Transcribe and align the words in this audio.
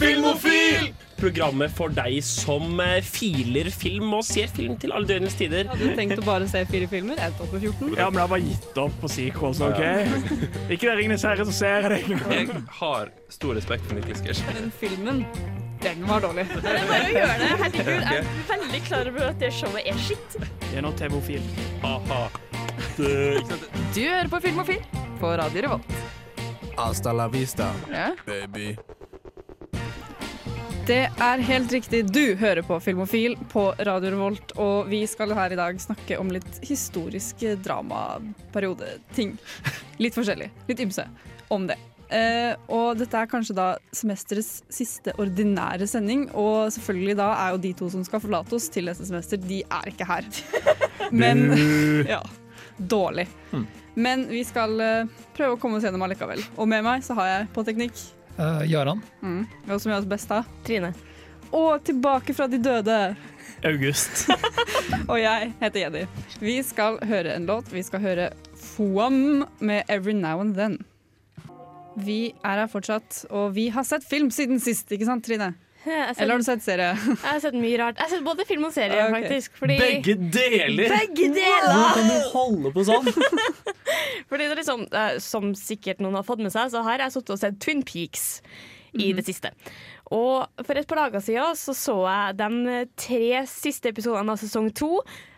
Filmofil! 0.00 0.90
Programmet 1.20 1.68
for 1.76 1.92
deg 1.92 2.22
som 2.24 2.78
eh, 2.80 3.02
filer 3.04 3.68
film 3.74 4.14
og 4.16 4.22
ser 4.24 4.48
film 4.48 4.78
til 4.80 4.94
alle 4.96 5.04
døgnets 5.10 5.34
tider. 5.36 5.66
Hadde 5.68 5.90
du 5.90 5.96
tenkt 5.98 6.22
å 6.22 6.24
bare 6.24 6.46
se 6.48 6.62
fire 6.70 6.86
filmer? 6.88 7.18
Opp 7.28 7.52
med 7.52 7.66
14? 7.66 7.90
Ja, 7.98 8.06
men 8.08 8.16
jeg 8.16 8.24
har 8.24 8.30
bare 8.32 8.46
gitt 8.46 8.78
opp 8.80 8.94
på 9.02 9.10
sequels, 9.12 9.60
OK? 9.66 9.82
Ikke 10.72 10.86
det 10.88 10.94
Ringenes 11.02 11.26
herre 11.28 11.44
som 11.44 11.52
ser 11.52 11.84
jeg 11.84 11.90
det. 11.92 12.20
Jeg 12.32 12.62
har 12.78 13.10
stor 13.36 13.52
respekt 13.58 13.84
for 13.90 13.98
Nicholas 14.00 14.22
Gersh. 14.24 14.40
Den 14.56 14.72
filmen, 14.80 15.20
den 15.84 16.06
var 16.08 16.24
dårlig. 16.24 16.46
Det 16.54 16.72
er 16.72 16.88
bare 16.88 17.10
å 17.10 17.12
gjøre 17.18 17.36
det. 17.42 17.50
Herregud, 17.66 17.90
jeg 17.90 18.22
er 18.24 18.54
veldig 18.54 18.80
klar 18.88 19.10
over 19.12 19.26
at 19.28 19.44
det 19.44 19.52
showet 19.60 19.90
er 19.92 20.00
skitt. 20.06 20.38
Det 20.70 20.72
er 20.80 20.86
nå 20.88 20.94
TV-ofil. 21.02 21.44
Aha. 21.90 22.22
Du 22.96 23.04
hører 24.00 24.32
på 24.32 24.40
Filmofil 24.46 24.80
på 25.20 25.34
Radio 25.40 25.66
Revolt. 25.66 25.92
Hasta 26.80 27.12
la 27.12 27.28
vista, 27.28 27.68
Ja. 27.92 28.08
baby. 28.24 28.70
Det 30.90 31.04
er 31.22 31.42
helt 31.46 31.70
riktig. 31.70 32.00
Du 32.10 32.32
hører 32.34 32.64
på 32.66 32.74
Filmofil 32.82 33.36
på 33.52 33.62
Radio 33.86 34.10
Revolt, 34.10 34.56
og 34.58 34.88
vi 34.90 35.04
skal 35.06 35.30
her 35.38 35.54
i 35.54 35.58
dag 35.60 35.78
snakke 35.78 36.18
om 36.18 36.32
litt 36.34 36.58
historiske 36.66 37.52
dramaperiodeting. 37.62 39.36
Litt 40.02 40.18
forskjellig. 40.18 40.50
Litt 40.66 40.82
ymse 40.82 41.06
om 41.54 41.70
det. 41.70 41.78
Eh, 42.10 42.58
og 42.74 42.98
dette 42.98 43.22
er 43.22 43.30
kanskje 43.30 43.54
da 43.54 43.68
semesterets 43.94 44.64
siste 44.66 45.14
ordinære 45.14 45.86
sending, 45.86 46.26
og 46.34 46.74
selvfølgelig 46.74 47.18
da 47.22 47.30
er 47.38 47.54
jo 47.54 47.64
de 47.70 47.74
to 47.84 47.94
som 47.94 48.02
skal 48.10 48.26
forlate 48.26 48.58
oss 48.58 48.66
til 48.74 48.90
neste 48.90 49.06
semester, 49.06 49.38
de 49.38 49.62
er 49.62 49.94
ikke 49.94 50.10
her. 50.10 50.26
Men 51.22 51.52
Ja. 52.16 52.24
Dårlig. 52.80 53.28
Men 53.94 54.26
vi 54.26 54.42
skal 54.42 54.80
eh, 54.82 55.18
prøve 55.38 55.54
å 55.54 55.62
komme 55.62 55.78
oss 55.78 55.86
gjennom 55.86 56.02
allikevel. 56.02 56.42
Og 56.58 56.66
med 56.66 56.82
meg 56.82 57.06
så 57.06 57.14
har 57.22 57.36
jeg 57.36 57.52
på 57.54 57.70
teknikk 57.70 58.08
Uh, 58.38 58.62
Jaran. 58.70 59.02
Mm. 59.22 59.44
Hvem 59.66 59.80
som 59.80 59.92
gjør 59.92 60.02
oss 60.02 60.10
best 60.10 60.30
da? 60.30 60.42
Trine. 60.66 60.92
Og 61.50 61.82
tilbake 61.84 62.34
fra 62.36 62.46
de 62.50 62.60
døde. 62.62 62.98
August. 63.66 64.28
Og 65.10 65.18
jeg 65.20 65.50
heter 65.60 65.80
Jenny. 65.82 66.04
Vi 66.40 66.60
skal 66.64 67.00
høre 67.04 67.34
en 67.36 67.48
låt. 67.48 67.72
Vi 67.72 67.82
skal 67.84 68.04
høre 68.04 68.30
Foam 68.56 69.44
med 69.58 69.82
'Every 69.88 70.14
Now 70.16 70.40
and 70.40 70.56
Then'. 70.56 70.78
Vi 71.96 72.32
er 72.44 72.62
her 72.62 72.68
fortsatt, 72.70 73.26
og 73.30 73.54
vi 73.54 73.68
har 73.68 73.82
sett 73.84 74.04
film 74.06 74.30
siden 74.30 74.60
sist, 74.62 74.92
ikke 74.92 75.08
sant 75.08 75.24
Trine? 75.26 75.54
Sett, 75.84 76.20
Eller 76.20 76.34
har 76.34 76.38
du 76.38 76.44
sett 76.44 76.64
serie? 76.64 76.88
jeg 77.08 77.24
har 77.24 77.38
sett 77.40 77.56
mye 77.56 77.78
rart. 77.80 77.96
Jeg 77.96 78.04
har 78.04 78.10
sett 78.12 78.24
både 78.26 78.44
film 78.48 78.66
og 78.68 78.74
serie, 78.74 78.98
okay. 79.06 79.22
faktisk. 79.22 79.54
Fordi, 79.62 79.78
Begge 79.80 80.16
deler! 80.20 80.92
Begge 80.92 81.30
deler! 81.36 81.70
Hvordan 81.70 81.94
kan 81.96 82.10
du 82.10 82.26
holde 82.34 82.74
på 82.74 82.84
sånn? 82.88 83.08
Fordi 84.30 84.44
det 84.44 84.50
er 84.50 84.60
liksom, 84.60 84.84
eh, 84.92 85.14
Som 85.24 85.54
sikkert 85.58 86.02
noen 86.04 86.18
har 86.20 86.26
fått 86.26 86.42
med 86.44 86.52
seg, 86.52 86.68
så 86.74 86.84
har 86.86 87.00
jeg 87.00 87.16
sittet 87.16 87.32
og 87.36 87.40
sett 87.40 87.56
Twin 87.64 87.80
Peaks 87.86 88.28
i 88.98 89.12
det 89.14 89.24
siste. 89.24 89.52
Og 90.10 90.64
for 90.66 90.76
et 90.76 90.88
par 90.90 91.04
dager 91.04 91.22
siden 91.22 91.56
så, 91.56 91.74
så 91.78 91.96
jeg 92.02 92.38
de 92.40 92.78
tre 92.98 93.44
siste 93.48 93.92
episodene 93.92 94.34
av 94.34 94.40
sesong 94.42 94.72
to. 94.74 94.96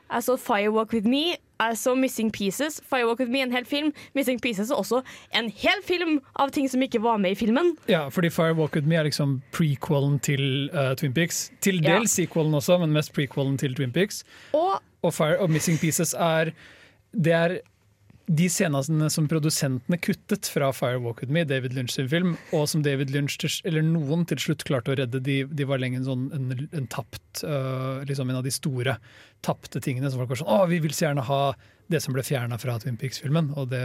Jeg 0.09 0.27
så 0.27 0.37
Firewalk 0.41 0.95
With 0.97 1.09
Me, 1.09 1.37
jeg 1.69 1.79
så 1.79 1.95
Missing 1.95 2.33
Pieces. 2.33 2.81
Firewalk 2.91 3.19
With 3.19 3.31
Me, 3.31 3.41
en 3.43 3.53
hel 3.53 3.65
film. 3.65 3.93
Missing 4.15 4.41
Pieces 4.41 4.71
er 4.71 4.75
også 4.77 5.03
en 5.35 5.51
hel 5.51 5.83
film 5.85 6.21
av 6.37 6.51
ting 6.51 6.69
som 6.71 6.83
ikke 6.83 7.01
var 7.03 7.17
med 7.23 7.31
i 7.33 7.35
filmen. 7.35 7.77
Ja, 7.89 8.09
fordi 8.09 8.31
Firewalk 8.31 8.75
With 8.75 8.87
Me 8.89 8.97
er 8.97 9.05
liksom 9.09 9.41
prequelen 9.53 10.19
til 10.21 10.71
uh, 10.75 10.95
Twin 10.95 11.13
Peaks. 11.15 11.51
Til 11.61 11.83
Ja. 11.85 12.01
sequelen 12.07 12.55
også, 12.55 12.79
men 12.81 12.93
mest 12.93 13.13
prequelen 13.13 13.59
til 13.59 13.75
Twin 13.75 13.93
Peaks. 13.93 14.25
Og 14.53 14.81
Og, 15.03 15.15
Fire, 15.15 15.39
og 15.41 15.51
Missing 15.51 15.79
Pieces 15.81 16.15
er 16.15 16.53
Det 17.25 17.33
er 17.33 17.59
de 18.27 18.47
scenene 18.51 19.09
som 19.11 19.27
produsentene 19.31 19.99
kuttet 19.99 20.47
fra 20.51 20.71
'Fire 20.73 21.01
Walk 21.03 21.23
With 21.23 21.33
Me, 21.33 21.45
David 21.45 21.75
Lynch 21.75 21.95
sin 21.95 22.09
film, 22.09 22.37
og 22.53 22.69
som 22.71 22.83
David 22.83 23.11
Lynch, 23.11 23.39
til, 23.41 23.51
eller 23.69 23.83
noen 23.83 24.25
til 24.29 24.39
slutt 24.39 24.65
klarte 24.69 24.93
å 24.93 24.99
redde, 24.99 25.21
de, 25.21 25.43
de 25.45 25.67
var 25.67 25.83
lenge 25.83 25.99
en 26.01 26.07
sånn 26.07 26.29
en, 26.37 26.69
en 26.71 26.87
tapt 26.87 27.43
uh, 27.45 28.03
liksom 28.09 28.31
En 28.31 28.39
av 28.39 28.47
de 28.47 28.55
store 28.55 28.97
tapte 29.43 29.81
tingene 29.83 30.11
som 30.11 30.23
folk 30.23 30.31
var 30.33 30.43
sånn 30.43 30.53
Å, 30.55 30.67
vi 30.71 30.79
vil 30.85 30.95
så 30.95 31.09
gjerne 31.09 31.27
ha 31.27 31.43
det 31.91 32.01
som 32.05 32.15
ble 32.15 32.23
fjerna 32.25 32.57
fra 32.63 32.79
Twin 32.81 32.97
Peaks-filmen. 32.97 33.51
Og 33.59 33.69
det, 33.73 33.83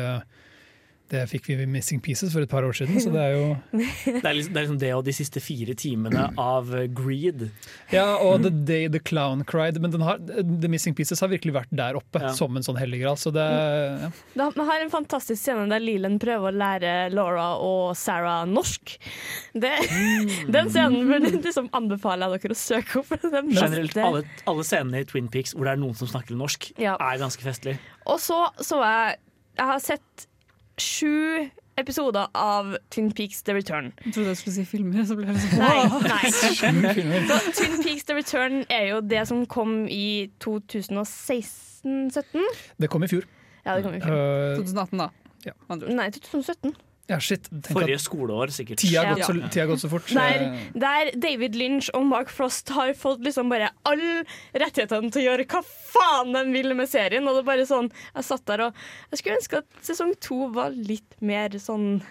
det 1.12 1.22
fikk 1.32 1.46
vi 1.50 1.56
i 1.64 1.66
Missing 1.70 2.02
Pieces 2.04 2.34
for 2.34 2.44
et 2.44 2.50
par 2.52 2.66
år 2.68 2.76
siden, 2.76 2.98
så 3.00 3.12
det 3.14 3.22
er 3.24 3.34
jo 3.36 3.46
Det 4.22 4.26
er 4.26 4.36
liksom 4.36 4.54
det, 4.54 4.60
er 4.60 4.66
liksom 4.66 4.80
det 4.82 4.92
og 4.98 5.04
de 5.08 5.14
siste 5.16 5.42
fire 5.44 5.76
timene 5.80 6.26
av 6.42 6.72
eh, 6.76 6.88
Greed. 6.92 7.46
Ja, 7.94 8.18
og 8.24 8.44
The 8.44 8.52
Day 8.52 8.88
The 8.92 9.00
Clown 9.00 9.44
Cried. 9.48 9.80
Men 9.84 9.94
den 9.94 10.04
har, 10.06 10.20
The 10.28 10.68
Missing 10.72 10.96
Pieces 10.98 11.22
har 11.24 11.32
virkelig 11.32 11.54
vært 11.56 11.72
der 11.76 11.96
oppe 12.00 12.20
Ja. 12.24 12.34
som 12.36 12.56
en 12.58 12.66
sånn 12.66 12.80
hellig 12.80 13.02
gral. 13.04 13.16
Så 13.22 13.32
det 13.36 13.46
ja. 13.46 14.10
Vi 14.36 14.66
har 14.72 14.82
en 14.84 14.92
fantastisk 14.94 15.42
scene 15.44 15.68
der 15.72 15.84
Leland 15.84 16.20
prøver 16.24 16.52
å 16.52 16.56
lære 16.58 16.94
Laura 17.14 17.50
og 17.64 17.96
Sarah 18.00 18.44
norsk. 18.50 18.98
Det, 19.54 19.74
Den 20.52 20.72
scenen 20.74 21.08
vil 21.10 21.28
jeg 21.30 21.42
liksom 21.46 21.70
anbefaler 21.78 22.36
jeg 22.36 22.44
dere 22.48 22.58
å 22.58 22.62
søke 22.62 23.02
opp. 23.04 23.14
Den 23.24 23.54
Generelt, 23.56 23.98
alle, 24.02 24.24
alle 24.50 24.66
scenene 24.68 25.04
i 25.04 25.08
Twin 25.10 25.30
Peaks 25.32 25.54
hvor 25.56 25.68
det 25.70 25.76
er 25.78 25.82
noen 25.82 25.96
som 25.98 26.10
snakker 26.12 26.36
norsk, 26.38 26.72
Ja. 26.82 26.96
er 27.00 27.22
ganske 27.22 27.44
festlig. 27.46 27.78
Og 28.08 28.20
så 28.24 28.44
så 28.60 28.82
jeg 28.84 29.18
Jeg 29.58 29.66
har 29.66 29.80
sett 29.82 30.28
sju 30.82 31.50
episoder 31.78 32.28
av 32.34 32.78
Twin 32.90 33.12
Peaks 33.12 33.44
The 33.44 33.54
Return. 33.54 33.92
Jeg 34.06 34.14
trodde 34.14 34.28
jeg 34.34 34.38
skulle 34.38 34.56
si 34.56 34.66
filmer, 34.66 35.06
så 35.06 35.16
ble 35.18 35.28
jeg 35.30 35.36
sånn. 35.44 35.60
Nei, 35.62 35.84
nei. 36.08 36.26
Så 37.30 37.38
Twin 37.54 37.76
Peaks 37.84 38.04
The 38.10 38.16
Return 38.18 38.56
er 38.74 38.86
jo 38.94 39.02
det 39.06 39.28
som 39.30 39.46
kom 39.50 39.86
i 39.92 40.32
2016-17? 40.44 42.42
Det 42.82 42.90
kom 42.90 43.06
i 43.06 43.12
fjor. 43.12 43.24
Ja, 43.66 43.76
det 43.76 43.84
kom 43.86 43.94
i 43.94 44.02
fjor. 44.02 44.14
Uh, 44.16 44.58
2018, 44.64 44.98
da. 45.04 45.08
Ja. 45.46 45.54
Nei, 45.70 46.10
2017. 46.18 46.74
ja, 47.08 47.18
shit. 47.24 47.48
Tenk 47.48 47.70
Forrige 47.72 47.96
at 47.96 48.04
skoleår, 48.04 48.52
sikkert. 48.52 48.82
tida 48.82 49.04
har 49.06 49.16
gått, 49.16 49.54
så, 49.56 49.66
gått 49.70 49.84
så 49.84 49.90
fort. 49.92 50.10
Der, 50.12 50.44
der 50.76 51.12
David 51.24 51.56
Lynch 51.56 51.88
og 51.96 52.04
Mark 52.10 52.32
Frost 52.34 52.72
har 52.76 52.92
fått 53.00 53.24
liksom 53.24 53.52
bare 53.52 53.70
all 53.88 54.04
rettighetene 54.52 55.12
til 55.14 55.24
å 55.24 55.26
gjøre 55.30 55.48
hva 55.48 55.62
faen 55.64 56.36
de 56.36 56.44
vil 56.52 56.76
med 56.76 56.92
serien. 56.92 57.24
Og 57.24 57.38
det 57.38 57.46
er 57.46 57.50
bare 57.54 57.68
sånn, 57.70 57.90
Jeg 58.18 58.28
satt 58.28 58.46
der 58.52 58.68
og 58.68 58.82
Jeg 59.14 59.22
skulle 59.22 59.40
ønske 59.40 59.62
at 59.64 59.84
sesong 59.88 60.16
to 60.24 60.52
var 60.56 60.76
litt 60.76 61.16
mer 61.24 61.56
sånn 61.64 62.02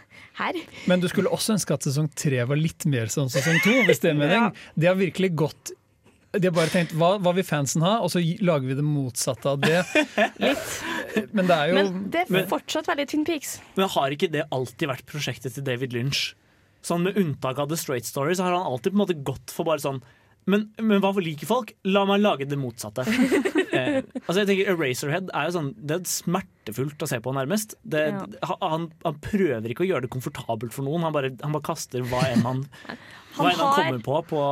her. 0.40 0.56
Men 0.88 1.04
du 1.04 1.10
skulle 1.12 1.32
også 1.32 1.58
ønske 1.58 1.76
at 1.76 1.84
sesong 1.88 2.08
tre 2.16 2.40
var 2.48 2.60
litt 2.60 2.88
mer 2.88 3.12
som 3.12 3.28
sesong 3.32 3.60
to, 3.64 3.76
hvis 3.88 4.00
det 4.00 4.14
er 4.14 4.22
mening. 4.22 4.48
Det 4.80 4.88
har 4.88 4.96
virkelig 4.96 5.34
gått 5.36 5.76
de 6.32 6.48
har 6.48 6.54
bare 6.56 6.72
tenkt 6.72 6.92
hva, 6.98 7.14
hva 7.22 7.32
vil 7.36 7.46
fansen 7.46 7.84
ha, 7.86 7.98
og 8.04 8.10
så 8.12 8.20
lager 8.44 8.68
vi 8.68 8.76
det 8.78 8.84
motsatte 8.84 9.52
av 9.54 9.62
det. 9.62 9.78
Litt. 10.42 10.74
Men 11.32 11.48
det 11.48 11.56
er 11.56 11.70
jo 11.70 11.78
Men 11.78 12.02
det 12.12 12.26
er 12.26 12.50
fortsatt 12.50 12.90
veldig 12.90 13.06
Twin 13.12 13.24
Peaks. 13.28 13.56
Men 13.78 13.88
har 13.94 14.12
ikke 14.16 14.28
det 14.34 14.44
alltid 14.52 14.90
vært 14.90 15.06
prosjektet 15.08 15.56
til 15.56 15.64
David 15.66 15.96
Lynch? 15.96 16.28
Sånn 16.86 17.06
Med 17.06 17.16
unntak 17.18 17.58
av 17.62 17.70
The 17.70 17.78
Straight 17.80 18.06
Story 18.06 18.36
så 18.36 18.46
har 18.46 18.54
han 18.58 18.68
alltid 18.68 18.92
på 18.92 18.98
en 18.98 19.04
måte 19.04 19.18
gått 19.26 19.54
for 19.54 19.66
bare 19.68 19.82
sånn 19.82 20.02
men, 20.46 20.68
men 20.78 21.00
hva 21.02 21.10
liker 21.18 21.48
folk? 21.48 21.72
La 21.90 22.04
meg 22.06 22.20
lage 22.22 22.46
det 22.46 22.54
motsatte. 22.60 23.02
eh, 23.74 23.96
altså 24.22 24.36
jeg 24.44 24.46
tenker 24.52 24.68
Eraserhead 24.76 25.32
er 25.34 25.48
jo 25.48 25.54
sånn 25.56 25.72
Det 25.74 25.96
er 25.96 26.04
smertefullt 26.06 27.02
å 27.02 27.08
se 27.10 27.18
på, 27.22 27.32
nærmest. 27.34 27.74
Det, 27.82 28.04
Ja. 28.14 28.52
han, 28.62 28.86
han 29.02 29.18
prøver 29.24 29.72
ikke 29.72 29.82
å 29.82 29.88
gjøre 29.88 30.06
det 30.06 30.12
komfortabelt 30.14 30.76
for 30.76 30.86
noen. 30.86 31.02
Han 31.08 31.16
bare, 31.16 31.32
han 31.42 31.56
bare 31.56 31.66
kaster 31.66 32.06
hva 32.06 32.22
enn 32.30 32.46
han, 32.46 32.62
hva 33.36 33.44
Han 33.44 33.52
enn 33.52 33.60
han 33.60 33.72
har, 33.72 33.84
kommer 33.84 34.04
på, 34.06 34.20
på 34.32 34.42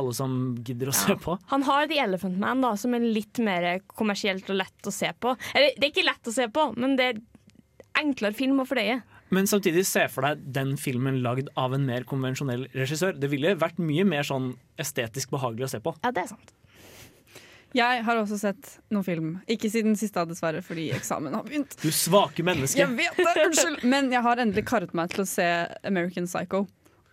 alle 0.00 0.14
som 0.16 0.36
gidder 0.66 0.92
å 0.92 0.96
se 0.96 1.16
på. 1.20 1.36
han 1.52 1.66
har 1.66 1.88
The 1.90 2.00
Elephant 2.04 2.38
Man, 2.42 2.62
da, 2.64 2.74
som 2.80 2.94
er 2.96 3.04
litt 3.04 3.40
mer 3.44 3.70
kommersielt 3.90 4.48
og 4.52 4.60
lett 4.60 4.90
å 4.90 4.94
se 4.94 5.12
på. 5.18 5.34
Eller 5.54 5.76
det 5.76 5.88
er 5.88 5.94
ikke 5.94 6.06
lett 6.06 6.30
å 6.30 6.36
se 6.36 6.48
på, 6.52 6.68
men 6.76 6.96
det 7.00 7.08
er 7.10 7.22
enklere 8.00 8.36
film 8.36 8.62
å 8.62 8.68
fordøye. 8.68 9.00
Men 9.30 9.46
samtidig, 9.46 9.84
se 9.86 10.06
for 10.10 10.26
deg 10.26 10.40
den 10.54 10.72
filmen 10.80 11.20
lagd 11.22 11.52
av 11.58 11.74
en 11.76 11.84
mer 11.86 12.06
konvensjonell 12.08 12.66
regissør. 12.74 13.14
Det 13.14 13.30
ville 13.30 13.54
vært 13.58 13.78
mye 13.78 14.06
mer 14.06 14.26
sånn 14.26 14.56
estetisk 14.80 15.30
behagelig 15.30 15.68
å 15.68 15.74
se 15.76 15.80
på. 15.84 15.94
Ja, 16.02 16.10
det 16.14 16.24
er 16.24 16.32
sant. 16.32 16.50
Jeg 17.76 18.02
har 18.02 18.18
også 18.18 18.34
sett 18.40 18.72
noen 18.90 19.06
film. 19.06 19.28
Ikke 19.50 19.70
siden 19.70 19.94
siste, 19.98 20.24
dessverre, 20.26 20.62
fordi 20.66 20.88
eksamen 20.96 21.36
har 21.38 21.46
begynt. 21.46 21.76
Du 21.78 21.92
svake 21.94 22.42
menneske. 22.46 22.80
Jeg 22.82 22.90
vet 22.98 23.20
det, 23.20 23.34
unnskyld 23.44 23.84
Men 23.86 24.10
jeg 24.10 24.24
har 24.26 24.42
endelig 24.42 24.64
karet 24.66 24.94
meg 24.98 25.14
til 25.14 25.22
å 25.22 25.28
se 25.30 25.46
American 25.86 26.26
Psycho. 26.26 26.64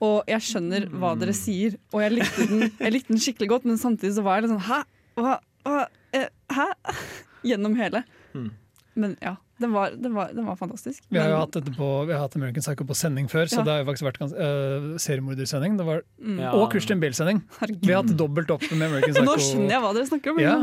Og 0.06 0.30
jeg 0.30 0.44
skjønner 0.46 0.86
hva 0.94 1.16
dere 1.18 1.34
sier, 1.34 1.78
og 1.94 2.04
jeg 2.04 2.18
likte 2.20 2.46
den, 2.52 2.68
jeg 2.70 2.94
likte 2.94 3.14
den 3.16 3.24
skikkelig 3.24 3.50
godt, 3.56 3.66
men 3.66 3.80
samtidig 3.82 4.14
så 4.18 4.26
var 4.26 4.38
jeg 4.38 4.46
litt 4.46 4.54
sånn 4.54 4.68
Hæ? 4.68 4.84
Hva? 5.18 5.34
Hva? 5.66 5.84
Eh, 6.14 6.28
Hæ? 6.54 6.68
Gjennom 7.48 7.78
hele. 7.80 8.04
Mm. 8.38 8.52
Men 8.98 9.14
ja, 9.22 9.36
den 9.62 9.74
var, 9.74 9.94
den 9.98 10.14
var, 10.14 10.30
den 10.34 10.46
var 10.46 10.58
fantastisk. 10.58 11.04
Vi 11.10 11.18
har 11.18 11.30
jo 11.32 11.40
hatt, 11.42 11.54
dette 11.58 11.74
på, 11.74 11.88
vi 12.10 12.14
har 12.14 12.24
hatt 12.24 12.36
American 12.38 12.62
Psycho 12.66 12.86
på 12.86 12.98
sending 12.98 13.30
før, 13.30 13.50
så 13.50 13.60
Ja. 13.62 13.66
det 13.66 13.74
har 13.74 13.82
jo 13.82 13.88
faktisk 13.90 14.08
vært 14.08 14.20
uh, 14.26 14.88
seriemordersending. 15.02 15.78
Mm. 15.82 16.38
Ja. 16.42 16.52
Og 16.58 16.70
Christian 16.74 17.02
Bale-sending. 17.02 17.42
Vi 17.82 17.94
har 17.94 18.04
hatt 18.04 18.14
dobbelt 18.18 18.54
opp 18.54 18.66
med 18.72 18.86
American 18.90 19.14
Psycho. 19.16 19.26
Nå 19.26 19.38
skjønner 19.42 19.76
jeg 19.78 19.86
hva 19.86 19.92
dere 19.98 20.10
snakker 20.12 20.34
om. 20.34 20.42
Ja, 20.46 20.56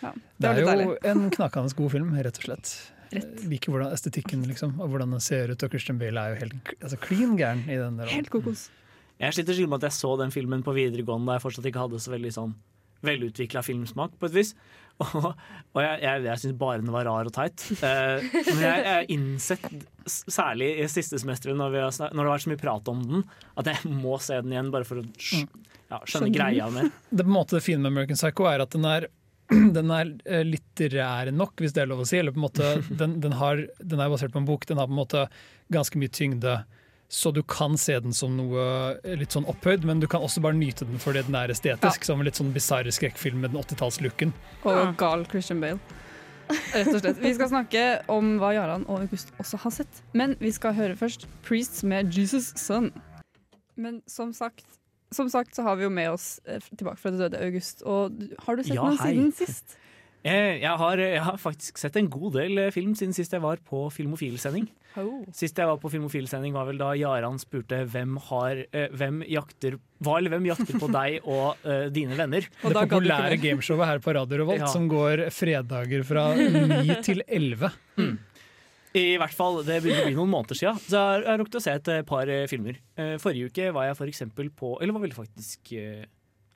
det, 0.00 0.14
Det 0.40 0.50
er 0.52 0.60
jo 0.62 0.70
deilig. 0.72 0.88
en 1.12 1.28
knakende 1.36 1.76
god 1.82 1.94
film, 1.96 2.12
rett 2.16 2.40
og 2.40 2.48
slett. 2.48 2.74
Rett. 3.12 3.32
Jeg 3.42 3.50
Liker 3.52 3.74
hvordan 3.74 3.94
estetikken 3.94 4.44
liksom, 4.48 4.76
og 4.80 4.92
hvordan 4.92 5.14
den 5.16 5.22
ser 5.24 5.52
ut. 5.52 5.62
Og 5.62 5.74
Christian 5.74 6.00
Bale 6.00 6.20
er 6.20 6.34
jo 6.34 6.42
helt 6.44 6.74
altså, 6.80 6.98
klin 7.02 7.36
gæren 7.38 7.64
i 7.68 7.78
den 7.80 7.98
der. 8.00 8.10
Helt 8.12 8.30
kokos. 8.32 8.68
Jeg 9.22 9.36
sliter 9.36 9.54
skikkelig 9.54 9.70
med 9.70 9.82
at 9.82 9.90
jeg 9.90 10.00
så 10.00 10.12
den 10.18 10.32
filmen 10.34 10.62
på 10.66 10.74
videregående 10.74 11.30
da 11.30 11.38
jeg 11.38 11.44
fortsatt 11.44 11.66
ikke 11.70 11.84
hadde 11.84 12.00
så 12.02 12.14
veldig 12.14 12.32
sånn 12.34 12.54
velutvikla 13.02 13.62
filmsmak, 13.66 14.14
på 14.18 14.30
et 14.30 14.36
vis. 14.36 14.54
Og, 15.02 15.24
og 15.24 15.78
jeg, 15.80 15.96
jeg, 16.04 16.20
jeg 16.28 16.38
syns 16.38 16.56
bare 16.60 16.78
den 16.78 16.90
var 16.94 17.06
rar 17.08 17.26
og 17.26 17.32
teit. 17.34 17.62
Eh, 17.82 18.26
men 18.44 18.60
jeg 18.60 18.82
har 18.86 19.08
innsett, 19.10 19.64
særlig 20.06 20.68
i 20.78 20.84
siste 20.92 21.18
semesteret, 21.18 21.56
når, 21.58 21.72
vi 21.72 21.80
har 21.82 21.94
snak- 21.96 22.12
når 22.12 22.20
det 22.20 22.28
har 22.28 22.36
vært 22.36 22.44
så 22.44 22.52
mye 22.52 22.60
prat 22.60 22.90
om 22.92 23.00
den, 23.08 23.24
at 23.58 23.70
jeg 23.72 23.94
må 23.96 24.18
se 24.22 24.36
den 24.44 24.52
igjen 24.54 24.68
bare 24.70 24.86
for 24.86 25.00
å 25.00 25.06
ja, 25.08 25.98
skjønne 26.04 26.30
greia 26.36 26.68
mer. 26.70 26.92
det, 27.08 27.24
på 27.24 27.26
en 27.26 27.34
måte, 27.34 27.56
det 27.56 27.64
fine 27.66 27.82
med 27.82 27.90
American 27.90 28.20
Psycho 28.20 28.46
er 28.52 28.62
at 28.62 28.76
den 28.76 28.86
er, 28.92 29.08
den 29.76 29.90
er 29.94 30.12
eh, 30.24 30.44
litterær 30.46 31.32
nok, 31.34 31.56
hvis 31.60 31.74
det 31.76 31.84
er 31.84 31.90
lov 31.90 32.04
å 32.04 32.08
si. 32.08 32.18
Eller 32.20 32.34
på 32.34 32.40
en 32.42 32.46
måte, 32.48 32.74
den, 33.00 33.18
den, 33.24 33.36
har, 33.40 33.66
den 33.80 34.02
er 34.02 34.12
basert 34.12 34.34
på 34.34 34.42
en 34.42 34.48
bok, 34.48 34.66
den 34.68 34.80
har 34.80 34.90
på 34.90 34.96
en 34.96 35.02
måte 35.02 35.26
ganske 35.72 36.00
mye 36.00 36.12
tyngde. 36.12 36.60
Så 37.12 37.28
du 37.36 37.42
kan 37.44 37.76
se 37.76 37.98
den 38.00 38.14
som 38.16 38.38
noe 38.38 38.62
eh, 39.04 39.16
litt 39.20 39.34
sånn 39.36 39.48
opphøyd, 39.50 39.84
men 39.88 40.00
du 40.00 40.08
kan 40.08 40.24
også 40.24 40.40
bare 40.44 40.56
nyte 40.56 40.88
den 40.88 41.02
fordi 41.02 41.26
den 41.26 41.36
er 41.36 41.52
estetisk. 41.52 42.06
Som 42.08 42.22
en 42.22 42.28
litt 42.28 42.40
sånn 42.40 42.54
bisarr 42.54 42.88
skrekkfilm 42.88 43.42
med 43.44 43.52
den 43.52 43.60
80-tallslooken. 43.60 44.32
Og 44.64 44.94
gal 45.00 45.26
Christian 45.28 45.60
Bale. 45.60 46.00
Rett 46.52 46.88
og 46.90 47.00
slett. 47.00 47.20
Vi 47.22 47.32
skal 47.36 47.50
snakke 47.52 47.82
om 48.12 48.36
hva 48.40 48.52
Jaran 48.56 48.84
og 48.88 49.04
August 49.04 49.32
også 49.42 49.60
har 49.62 49.74
sett. 49.76 50.02
Men 50.16 50.36
vi 50.40 50.52
skal 50.54 50.76
høre 50.76 50.96
først 50.98 51.28
Priests 51.46 51.84
med 51.84 52.12
Jesus 52.16 52.52
Son. 52.60 52.90
Men 53.76 54.00
som 54.10 54.32
sagt, 54.36 54.66
som 55.16 55.30
sagt 55.32 55.54
så 55.56 55.64
har 55.66 55.78
vi 55.80 55.86
jo 55.88 55.92
med 55.92 56.10
oss 56.14 56.36
eh, 56.46 56.60
tilbake 56.76 57.00
fra 57.00 57.12
det 57.14 57.24
døde 57.26 57.40
August. 57.46 57.82
Og 57.86 58.18
har 58.46 58.56
du 58.58 58.62
sett 58.66 58.74
Ja, 58.76 58.84
noen 58.88 58.98
hei. 59.00 59.12
siden 59.14 59.32
sist? 59.36 59.78
Jeg, 60.22 60.60
jeg, 60.64 60.76
har, 60.78 61.00
jeg 61.02 61.22
har 61.26 61.40
faktisk 61.42 61.78
sett 61.82 61.96
en 61.98 62.10
god 62.12 62.36
del 62.38 62.58
eh, 62.66 62.70
film 62.74 62.94
siden 62.98 63.14
sist 63.16 63.32
jeg 63.34 63.42
var 63.42 63.62
på 63.66 63.86
Filmofil-sending. 63.94 64.68
Sist 65.32 65.56
jeg 65.56 65.64
var 65.64 65.78
på 65.80 65.88
Filmofil-sending 65.88 66.52
var 66.52 66.66
vel 66.68 66.76
da 66.76 66.90
Jaran 67.00 67.38
spurte 67.40 67.78
hvem 67.88 68.18
har 68.28 68.58
eh, 68.76 68.90
Hvem 68.92 69.22
jakter 69.24 69.78
hva 70.04 70.18
eller 70.18 70.34
hvem 70.34 70.50
jakter 70.50 70.76
på 70.82 70.90
deg 70.92 71.22
og 71.32 71.62
uh, 71.64 71.86
dine 71.94 72.16
venner. 72.18 72.44
Og 72.66 72.74
det 72.74 72.82
populære 72.90 73.38
gameshowet 73.40 73.88
her 73.88 74.02
på 74.04 74.12
Radio 74.18 74.42
Revolt 74.42 74.60
Ja. 74.66 74.68
som 74.68 74.88
går 74.90 75.28
fredager 75.32 76.04
fra 76.04 76.26
9 76.36 76.98
til 77.06 77.22
11. 77.24 77.70
I 78.94 79.16
hvert 79.16 79.32
fall, 79.32 79.62
Det 79.64 79.78
begynner 79.82 80.02
å 80.02 80.08
bli 80.10 80.16
noen 80.18 80.30
måneder 80.32 80.58
siden, 80.58 80.78
så 80.84 80.98
jeg 80.98 81.24
har- 81.26 81.38
rukket 81.40 81.56
å 81.56 81.62
se 81.64 81.70
et 81.78 81.88
eh, 81.88 82.02
par 82.02 82.28
eh, 82.28 82.46
filmer. 82.46 82.76
Eh, 82.96 83.14
Forrige 83.22 83.48
uke 83.48 83.72
var 83.72 83.86
jeg 83.88 83.96
for 83.96 84.06
eksempel 84.06 84.50
på 84.50 84.74
Eller 84.82 84.92
var 84.92 85.00
vel 85.06 85.14
faktisk 85.16 85.72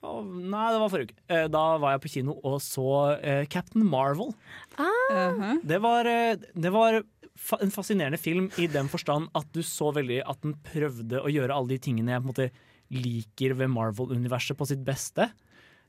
Oh, 0.05 0.21
Nei, 0.23 0.67
det 0.71 0.79
var 0.79 0.89
forrige 0.93 1.09
uke. 1.09 1.37
Da 1.49 1.63
var 1.81 1.95
jeg 1.95 2.01
på 2.03 2.11
kino 2.13 2.35
og 2.45 2.59
så 2.61 3.17
Captain 3.49 3.83
Marvel. 3.83 4.29
Mhm. 4.77 5.63
Det 5.65 5.79
var, 5.81 6.03
det 6.05 6.71
var 6.71 6.99
fa 7.35 7.57
en 7.61 7.71
fascinerende 7.73 8.19
film 8.21 8.51
i 8.61 8.67
den 8.67 8.87
forstand 8.87 9.27
at 9.35 9.49
du 9.53 9.61
så 9.65 9.89
veldig 9.93 10.21
at 10.29 10.39
den 10.45 10.53
prøvde 10.63 11.19
å 11.19 11.29
gjøre 11.33 11.49
alle 11.53 11.73
de 11.73 11.79
tingene 11.79 12.13
jeg 12.13 12.21
på 12.21 12.27
en 12.29 12.33
måte 12.33 12.47
liker 12.93 13.55
ved 13.57 13.69
Marvel-universet 13.73 14.55
på 14.55 14.67
sitt 14.69 14.85
beste. 14.85 15.31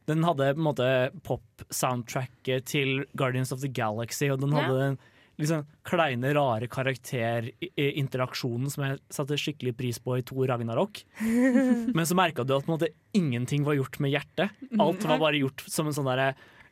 Den 0.08 0.24
hadde 0.24 0.54
på 0.56 0.58
en 0.64 0.68
måte 0.72 0.88
pop-soundtracket 1.22 2.64
til 2.68 3.04
Guardians 3.14 3.52
of 3.52 3.60
the 3.60 3.68
Galaxy, 3.68 4.28
og 4.32 4.40
den 4.40 4.52
hadde 4.56 4.78
den 4.80 4.98
liksom 5.38 5.64
kleine, 5.86 6.32
rare 6.34 6.66
karakterinteraksjonen 6.70 8.70
som 8.72 8.84
jeg 8.84 8.98
satte 9.14 9.38
skikkelig 9.40 9.74
pris 9.78 10.00
på 10.02 10.18
i 10.18 10.24
to 10.26 10.46
Ragnarok. 10.48 11.02
Men 11.96 12.06
så 12.06 12.16
merka 12.18 12.44
du 12.44 12.54
at 12.56 12.66
på 12.66 12.72
en 12.72 12.76
måte 12.76 12.92
ingenting 13.16 13.64
var 13.66 13.78
gjort 13.78 14.00
med 14.02 14.12
hjertet. 14.16 14.48
Alt 14.78 15.06
var 15.06 15.22
bare 15.22 15.40
gjort 15.40 15.64
som 15.66 15.88
en 15.88 15.96
sånn 15.96 16.10
derre 16.10 16.28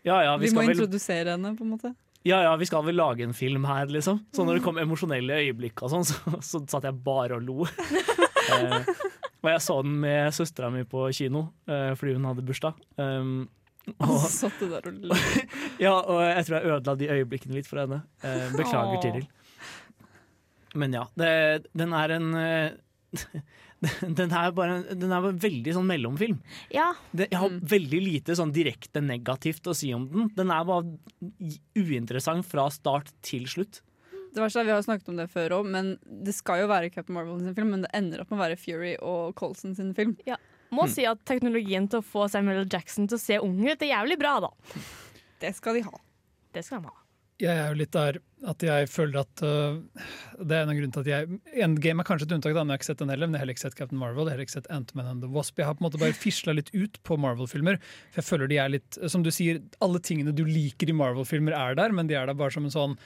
ja, 0.06 0.20
ja, 0.22 0.36
vi 0.38 0.46
Vi 0.46 0.54
må 0.54 0.62
vel 0.62 0.76
introdusere 0.76 1.32
henne, 1.34 1.50
på 1.58 1.64
en 1.64 1.72
måte. 1.74 1.90
ja, 2.22 2.38
ja, 2.44 2.52
vi 2.58 2.66
skal 2.68 2.84
vel 2.86 2.94
lage 2.98 3.24
en 3.26 3.34
film 3.34 3.64
her, 3.66 3.86
liksom. 3.90 4.20
Så 4.30 4.44
når 4.46 4.58
det 4.58 4.66
kom 4.66 4.78
emosjonelle 4.78 5.40
øyeblikk 5.42 5.82
og 5.82 5.90
sånn, 5.90 6.06
så, 6.06 6.14
så 6.46 6.60
satt 6.62 6.86
jeg 6.86 6.94
bare 7.02 7.40
og 7.40 7.42
lo. 7.42 7.66
eh, 8.54 8.86
og 9.42 9.50
jeg 9.50 9.62
så 9.62 9.80
den 9.82 9.96
med 10.04 10.30
søstera 10.34 10.70
mi 10.74 10.84
på 10.86 11.08
kino 11.14 11.48
eh, 11.66 11.92
fordi 11.98 12.14
hun 12.14 12.28
hadde 12.30 12.46
bursdag. 12.46 12.78
Um, 12.98 13.48
Og 14.02 14.16
så 14.24 14.30
satt 14.46 14.58
du 14.60 14.68
der 14.72 14.88
og 14.90 14.96
lo. 15.10 15.14
ja, 15.86 15.92
og 15.94 16.20
jeg 16.26 16.46
tror 16.48 16.56
jeg 16.58 16.72
ødela 16.74 16.96
de 17.00 17.10
øyeblikkene 17.16 17.54
litt 17.60 17.68
for 17.70 17.82
henne. 17.84 18.00
Eh, 18.26 18.48
beklager. 18.56 18.98
Tiril. 19.04 19.28
Men 20.76 20.92
ja, 20.98 21.04
det, 21.16 21.30
den 21.78 21.94
er 21.96 22.12
en 22.18 22.26
eh, 22.36 22.72
Den 24.16 24.32
er 24.34 24.50
bare 24.56 24.80
den 24.90 25.12
er 25.12 25.20
bare 25.22 25.32
en 25.34 25.40
veldig 25.40 25.72
sånn 25.76 25.86
mellomfilm. 25.88 26.38
Ja. 26.74 26.90
Det, 27.12 27.28
jeg 27.30 27.38
har 27.40 27.52
Mm. 27.52 27.60
veldig 27.70 28.00
lite 28.02 28.34
sånn 28.36 28.52
direkte 28.52 29.00
negativt 29.04 29.68
å 29.70 29.74
si 29.76 29.92
om 29.94 30.08
den. 30.10 30.26
Den 30.36 30.50
er 30.50 30.64
bare 30.66 30.96
uinteressant 31.78 32.44
fra 32.48 32.66
start 32.74 33.12
til 33.24 33.46
slutt. 33.48 33.80
Det 34.34 34.42
verste 34.42 34.60
er, 34.60 34.66
Vi 34.68 34.74
har 34.74 34.82
snakket 34.84 35.08
om 35.08 35.16
det 35.16 35.28
før 35.32 35.54
òg, 35.60 35.68
men 35.72 35.94
det 36.04 36.34
skal 36.36 36.60
jo 36.64 36.68
være 36.68 36.90
Captain 36.92 37.14
Marvel 37.16 37.38
sin 37.40 37.54
film, 37.56 37.70
men 37.72 37.86
det 37.86 37.92
ender 37.96 38.20
opp 38.20 38.30
med 38.34 38.40
å 38.40 38.42
være 38.42 38.58
Fury 38.60 38.96
og 39.00 39.34
Colson 39.38 39.76
sin 39.78 39.94
film. 39.96 40.16
Må 40.74 40.86
si 40.90 41.06
at 41.08 41.22
teknologien 41.28 41.88
til 41.90 42.02
å 42.02 42.06
få 42.06 42.26
Samuel 42.32 42.64
L. 42.64 42.68
Jackson 42.72 43.08
til 43.10 43.18
å 43.18 43.22
se 43.22 43.40
ung 43.42 43.58
ut, 43.64 43.80
er 43.80 43.92
jævlig 43.92 44.18
bra, 44.20 44.38
da. 44.48 44.52
Det 45.42 45.52
skal 45.56 45.78
de 45.78 45.84
ha. 45.86 45.98
Det 46.56 46.64
skal 46.66 46.82
de 46.82 46.90
ha. 46.90 47.02
Jeg 47.36 47.52
er 47.52 47.66
jo 47.68 47.76
litt 47.76 47.92
der 47.92 48.16
at 48.48 48.62
jeg 48.64 48.88
føler 48.88 49.18
at 49.20 49.42
uh, 49.44 49.76
Det 50.40 50.56
er 50.56 50.62
en 50.62 50.70
av 50.70 50.76
grunnene 50.76 50.94
til 50.94 51.02
at 51.02 51.10
jeg 51.10 51.64
Endgame 51.66 52.00
er 52.00 52.08
kanskje 52.08 52.28
et 52.30 52.32
unntak, 52.36 52.54
da, 52.56 52.62
men 52.64 52.72
jeg 52.72 52.78
har 52.78 52.80
ikke 52.80 52.88
sett 52.88 53.02
den 53.02 53.12
heller. 53.12 53.28
Men 53.28 53.36
jeg 53.36 53.40
har 53.40 53.44
heller 53.44 53.56
ikke 53.58 53.64
sett 53.66 53.76
Captain 53.76 54.00
Marvel, 54.00 54.30
jeg 54.30 54.38
har 54.38 54.44
ikke 54.46 54.54
sett 54.54 54.70
Ant-Man 54.72 55.10
and 55.10 55.24
the 55.24 55.30
Wasp. 55.32 55.60
Jeg 55.60 55.68
har 55.68 55.76
på 55.76 55.84
en 55.84 55.88
måte 55.90 56.00
bare 56.00 56.16
fisla 56.16 56.56
litt 56.56 56.72
ut 56.72 56.96
på 57.04 57.18
Marvel-filmer. 57.20 57.80
For 58.08 58.22
jeg 58.22 58.28
føler 58.30 58.52
de 58.52 58.60
er 58.62 58.72
litt 58.78 58.98
Som 59.12 59.26
du 59.26 59.30
sier, 59.34 59.60
alle 59.84 60.00
tingene 60.00 60.32
du 60.36 60.46
liker 60.48 60.88
i 60.88 60.96
Marvel-filmer 60.96 61.56
er 61.56 61.76
der, 61.76 61.92
men 61.96 62.08
de 62.08 62.16
er 62.16 62.30
der 62.30 62.38
bare 62.38 62.56
som 62.56 62.68
en 62.68 62.72
sånn 62.72 62.96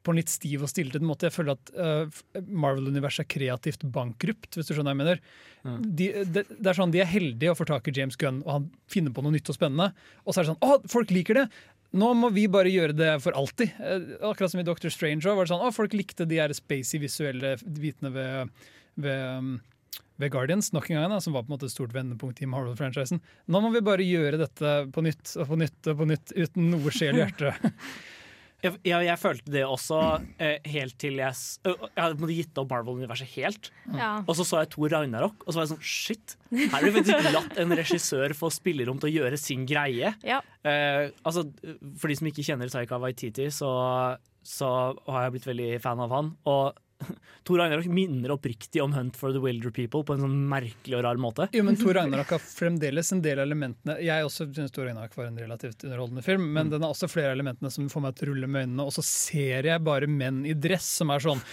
på 0.00 0.12
en 0.12 0.20
litt 0.20 0.32
stiv 0.32 0.64
og 0.64 0.70
stiltet 0.72 1.04
måte. 1.04 1.28
Jeg 1.28 1.36
føler 1.36 1.58
at 1.58 1.72
uh, 1.76 2.20
Marvel-universet 2.48 3.26
er 3.26 3.30
kreativt 3.34 3.84
bankrupt, 3.92 4.54
hvis 4.56 4.70
du 4.70 4.72
skjønner 4.72 4.94
hva 4.94 4.96
jeg 4.96 5.02
mener. 5.02 5.24
De, 5.84 6.06
det, 6.24 6.46
det 6.56 6.70
er 6.70 6.78
sånn, 6.78 6.92
de 6.94 7.02
er 7.02 7.10
heldige 7.10 7.52
å 7.52 7.58
få 7.58 7.66
tak 7.68 7.90
i 7.90 7.94
James 7.96 8.16
Gunn, 8.20 8.40
og 8.46 8.54
han 8.54 8.70
finner 8.90 9.12
på 9.12 9.24
noe 9.24 9.34
nytt 9.34 9.50
og 9.52 9.58
spennende. 9.58 9.90
Og 10.24 10.32
så 10.32 10.40
er 10.40 10.46
det 10.46 10.54
sånn 10.54 10.64
Å, 10.64 10.80
folk 10.88 11.12
liker 11.12 11.42
det! 11.42 11.46
Nå 12.00 12.12
må 12.14 12.30
vi 12.30 12.44
bare 12.50 12.70
gjøre 12.70 12.94
det 12.94 13.14
for 13.24 13.34
alltid. 13.34 13.72
Eh, 13.82 14.12
akkurat 14.28 14.52
som 14.52 14.60
i 14.62 14.66
Doctor 14.66 14.92
Strange 14.94 15.24
også, 15.24 15.34
var 15.34 15.46
det 15.46 15.52
sånn, 15.52 15.64
å, 15.66 15.74
folk 15.74 15.96
likte 15.96 16.26
de 16.30 16.38
her 16.38 16.54
spacey 16.54 17.02
visuelle 17.02 17.56
bitene 17.66 18.12
ved, 18.14 18.68
ved, 19.02 19.50
ved 20.22 20.32
Guardians, 20.32 20.70
nok 20.76 20.86
en 20.90 21.00
gang, 21.00 21.10
da, 21.10 21.18
som 21.24 21.34
var 21.34 21.44
på 21.44 21.50
en 21.50 21.56
måte 21.56 21.66
et 21.66 21.74
stort 21.74 21.94
vendepunkt 21.96 22.42
i 22.44 22.48
Marvel-franchisen. 22.50 23.18
Nå 23.50 23.64
må 23.64 23.72
vi 23.74 23.82
bare 23.84 24.06
gjøre 24.06 24.38
dette 24.44 24.76
på 24.94 25.04
nytt 25.06 25.34
og 25.34 25.50
på 25.50 25.60
nytt 25.64 25.90
og 25.90 26.00
på 26.00 26.08
nytt, 26.12 26.34
uten 26.38 26.70
noe 26.76 26.94
sjel 26.94 27.18
i 27.18 27.24
hjertet. 27.24 27.58
Jeg, 28.60 28.76
jeg, 28.84 29.06
jeg 29.06 29.20
følte 29.20 29.52
det 29.54 29.62
også 29.64 29.98
eh, 30.42 30.58
helt 30.68 30.96
til 31.00 31.20
jeg 31.20 31.32
Jeg 31.64 31.96
hadde 31.96 32.34
gitt 32.34 32.60
opp 32.60 32.72
Marvel-universet 32.72 33.30
helt. 33.36 33.70
Ja. 33.96 34.10
Og 34.26 34.36
så 34.38 34.46
så 34.46 34.60
jeg 34.62 34.72
Thor 34.74 34.92
Ragnarok, 34.92 35.46
og 35.46 35.52
så 35.52 35.60
var 35.60 35.66
jeg 35.66 35.72
sånn 35.72 35.86
shit. 35.86 36.36
Her 36.52 36.74
har 36.74 36.84
du 36.84 36.92
faktisk 36.98 37.30
latt 37.36 37.60
en 37.62 37.76
regissør 37.78 38.34
få 38.36 38.50
spillerom 38.52 39.00
til 39.00 39.10
å 39.10 39.14
gjøre 39.20 39.40
sin 39.40 39.64
greie. 39.68 40.12
Ja. 40.26 40.42
Eh, 40.66 41.08
altså, 41.24 41.46
for 41.96 42.12
de 42.12 42.18
som 42.20 42.28
ikke 42.30 42.44
kjenner 42.46 42.72
Taika 42.72 43.00
Waititi, 43.00 43.48
så, 43.54 43.70
så 44.44 44.70
har 45.08 45.26
jeg 45.26 45.36
blitt 45.38 45.50
veldig 45.50 45.72
fan 45.84 46.04
av 46.04 46.16
han. 46.16 46.32
Og 46.50 46.80
Thor 47.46 47.58
Ragnarok 47.58 47.88
minner 47.90 48.34
oppriktig 48.34 48.82
om 48.84 48.94
Hunt 48.96 49.18
for 49.18 49.34
the 49.34 49.42
Wilder 49.42 49.72
People 49.74 50.04
på 50.06 50.16
en 50.16 50.24
sånn 50.26 50.38
merkelig 50.50 50.98
og 50.98 51.04
rar 51.06 51.20
måte. 51.20 51.48
Jo, 51.56 51.64
men 51.66 51.78
Thor 51.80 51.96
Ragnarok 51.98 52.34
har 52.36 52.42
fremdeles 52.44 53.12
en 53.14 53.22
del 53.24 53.40
av 53.40 53.48
elementene 53.48 53.98
Jeg 54.04 54.26
også 54.26 54.48
synes 54.52 54.74
Thor 54.74 54.88
Ragnarok 54.88 55.16
var 55.18 55.30
en 55.30 55.38
relativt 55.40 55.84
underholdende 55.86 56.24
film, 56.26 56.50
men 56.56 56.72
den 56.72 56.86
har 56.86 56.94
også 56.94 57.10
flere 57.10 57.32
av 57.32 57.38
elementene 57.38 57.72
som 57.72 57.90
får 57.92 58.06
meg 58.06 58.18
til 58.18 58.28
å 58.28 58.34
rulle 58.34 58.50
med 58.50 58.66
øynene. 58.66 58.88
Og 58.88 58.96
så 58.96 59.06
ser 59.06 59.70
jeg 59.70 59.86
bare 59.86 60.10
menn 60.10 60.44
i 60.48 60.56
dress 60.56 60.88
som 61.00 61.14
er 61.14 61.24
sånn 61.24 61.44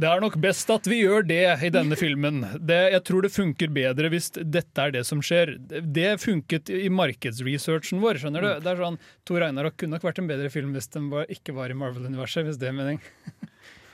det 0.00 0.08
er 0.08 0.22
nok 0.22 0.36
best 0.40 0.70
at 0.72 0.86
vi 0.88 1.00
gjør 1.02 1.24
det 1.26 1.42
i 1.66 1.70
denne 1.72 1.96
filmen. 1.98 2.44
Det, 2.56 2.78
jeg 2.94 3.02
tror 3.04 3.26
det 3.26 3.32
funker 3.34 3.72
bedre 3.74 4.10
hvis 4.12 4.30
dette 4.38 4.84
er 4.86 4.94
det 4.94 5.02
som 5.08 5.20
skjer. 5.24 5.56
Det, 5.60 6.12
funket 6.22 6.70
i 6.72 6.88
markedsresearchen 6.94 8.00
vår. 8.02 8.20
skjønner 8.22 8.46
du? 8.46 8.50
Det 8.64 8.70
er 8.70 8.80
sånn, 8.80 9.00
Thor 9.28 9.42
Ragnarok 9.44 9.76
kunne 9.80 9.98
nok 9.98 10.06
vært 10.06 10.22
en 10.22 10.30
bedre 10.30 10.52
film 10.52 10.72
hvis 10.76 10.88
den 10.94 11.10
var, 11.12 11.26
ikke 11.32 11.56
var 11.56 11.72
i 11.72 11.78
Marvel-universet. 11.78 12.46
hvis 12.46 12.60
det 12.60 12.70
er 12.70 12.76
mening. 12.78 13.02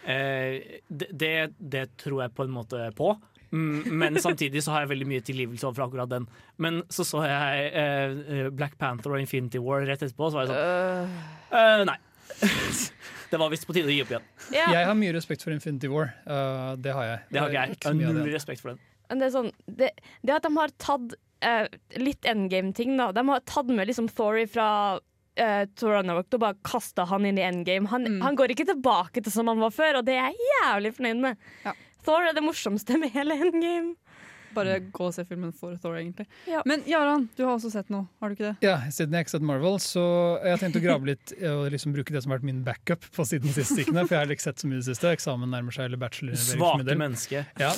Eh, 0.06 0.78
det, 0.88 1.32
det, 1.58 1.88
tror 1.98 2.22
jeg 2.22 2.34
på 2.36 2.46
en 2.46 2.54
måte 2.54 2.90
på. 2.96 3.14
Mm, 3.50 3.82
Men 3.98 4.18
samtidig 4.22 4.62
så 4.64 4.75
har 4.75 4.84
jeg 4.84 4.92
veldig 4.94 5.08
mye 5.10 5.25
tilgivelse 5.25 5.66
overfor 5.66 5.86
akkurat 5.86 6.10
den. 6.10 6.28
Men 6.62 6.82
så 6.92 7.06
så 7.06 7.25
jeg 7.26 7.70
eh, 7.75 8.50
Black 8.54 8.78
Panther 8.78 9.16
og 9.16 9.22
Infinity 9.22 9.62
War 9.62 9.86
rett 9.86 10.02
etterpå, 10.02 10.30
så 10.30 10.40
var 10.40 10.46
jeg 10.46 10.52
sånn 10.52 11.60
eh, 11.60 11.84
Nei. 11.90 11.98
det 13.30 13.38
var 13.40 13.50
visst 13.50 13.66
på 13.66 13.75
tide 13.75 13.90
å 13.90 13.94
gi 13.94 14.02
opp 14.04 14.12
igjen. 14.14 14.26
Yeah. 14.50 14.75
Jeg 14.75 14.90
har 14.90 14.98
mye 14.98 15.14
respekt 15.16 15.46
for 15.46 15.54
Infinity 15.54 15.90
War. 15.90 16.12
Uh, 16.26 16.75
det 16.82 16.94
har 16.94 17.10
jeg. 17.10 17.20
Det 17.30 17.42
har 17.42 17.50
ikke 17.50 17.62
jeg. 17.62 17.78
Ikke 17.78 17.94
Jeg 17.94 18.10
har 18.10 18.18
null 18.18 18.34
respekt 18.34 18.62
for 18.62 18.75
den. 18.75 18.82
Men 19.06 19.22
det 19.22 19.26
er 19.28 19.32
sånn 19.36 19.52
Det, 19.70 19.88
det 20.26 20.32
at 20.34 20.46
de 20.46 20.50
har 20.56 20.72
tatt 20.82 21.14
uh, 21.46 21.66
litt 22.02 22.26
endgame-ting, 22.26 22.96
da. 22.98 23.12
De 23.14 23.26
har 23.30 23.44
tatt 23.48 23.70
med 23.70 23.90
liksom 23.90 24.10
Thory 24.12 24.46
fra 24.50 24.68
uh, 25.40 25.64
Ragnarok 25.88 26.33
og 26.37 26.40
bare 26.43 26.57
kasta 26.66 27.05
han 27.11 27.26
inn 27.28 27.38
i 27.38 27.45
endgame. 27.47 27.88
Han, 27.93 28.05
Mm. 28.07 28.21
han 28.23 28.37
går 28.37 28.55
ikke 28.55 28.66
tilbake 28.73 29.23
til 29.23 29.33
som 29.33 29.47
han 29.49 29.59
var 29.61 29.71
før, 29.71 29.99
og 30.00 30.05
det 30.07 30.14
er 30.16 30.31
jeg 30.31 30.50
jævlig 30.62 30.95
fornøyd 30.97 31.21
med. 31.21 31.37
Ja. 31.64 31.73
Thor 32.07 32.23
er 32.23 32.33
det 32.37 32.43
morsomste 32.47 32.99
med 32.99 33.11
hele 33.11 33.35
endgame. 33.35 33.95
Bare 34.54 34.78
gå 34.92 35.06
og 35.08 35.14
se 35.14 35.24
filmen 35.28 35.52
for 35.56 35.74
Thor, 35.82 35.96
egentlig. 35.98 36.26
Ja. 36.48 36.62
Men 36.68 36.82
Jaran, 36.86 37.28
du 37.36 37.44
har 37.44 37.54
også 37.56 37.70
sett 37.72 37.90
noe, 37.92 38.06
har 38.20 38.28
du 38.30 38.36
ikke 38.36 38.50
det? 38.52 38.66
Ja, 38.68 38.76
siden 38.92 39.16
jeg 39.16 39.26
ikke 39.26 39.32
har 39.32 39.38
sett 39.38 39.46
Marvel, 39.48 39.78
så 39.82 40.04
jeg 40.44 40.60
tenkte 40.62 40.80
å 40.80 40.84
grave 40.86 41.10
litt 41.10 41.32
og 41.50 41.66
liksom 41.74 41.94
bruke 41.96 42.14
det 42.14 42.22
som 42.24 42.30
har 42.32 42.38
vært 42.40 42.48
min 42.50 42.62
backup 42.66 43.08
på 43.16 43.26
siden 43.28 43.52
sist 43.56 43.76
ikke, 43.82 43.94
for 44.06 44.14
jeg 44.16 44.22
har 44.22 44.34
ikke 44.36 44.46
sett 44.46 44.62
så 44.62 44.70
mye 44.70 44.78
i 44.78 44.82
det 44.84 44.88
siste. 44.92 45.12
Eksamen 45.16 45.50
nærmer 45.52 45.74
seg, 45.74 45.88
eller 45.90 46.00
bachelor. 46.00 46.36
Svake 46.36 46.96
menneske. 46.96 47.44
Ja. 47.60 47.72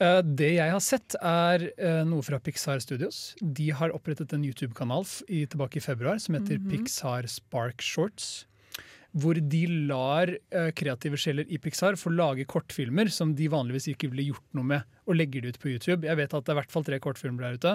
Eh, 0.00 0.20
Det 0.22 0.52
jeg 0.56 0.70
har 0.74 0.82
sett, 0.84 1.14
er 1.22 1.68
eh, 1.76 2.02
noe 2.08 2.24
fra 2.26 2.38
Pixar 2.42 2.80
Studios. 2.84 3.34
De 3.40 3.70
har 3.70 3.94
opprettet 3.94 4.32
en 4.34 4.44
YouTube-kanal 4.44 5.06
tilbake 5.28 5.78
i 5.78 5.84
februar 5.84 6.18
som 6.22 6.34
heter 6.38 6.58
Pixar 6.70 7.28
Spark 7.30 7.82
Shorts. 7.84 8.47
Hvor 9.18 9.38
de 9.40 9.62
lar 9.88 10.30
eh, 10.30 10.68
kreative 10.76 11.18
sjeler 11.20 11.48
i 11.48 11.58
Pixar 11.62 11.98
få 11.98 12.12
lage 12.14 12.46
kortfilmer 12.48 13.10
som 13.12 13.34
de 13.38 13.48
vanligvis 13.50 13.90
ikke 13.94 14.12
ville 14.12 14.30
gjort 14.32 14.46
noe 14.58 14.74
med, 14.74 15.00
og 15.08 15.18
legger 15.18 15.42
det 15.42 15.56
ut 15.56 15.62
på 15.62 15.72
YouTube. 15.72 16.06
Jeg 16.06 16.20
vet 16.20 16.34
at 16.34 16.44
det 16.44 16.52
er 16.52 16.58
i 16.58 16.60
hvert 16.62 16.74
fall 16.74 16.86
tre 16.86 17.00
kortfilmer 17.02 17.48
der 17.48 17.58
ute. 17.58 17.74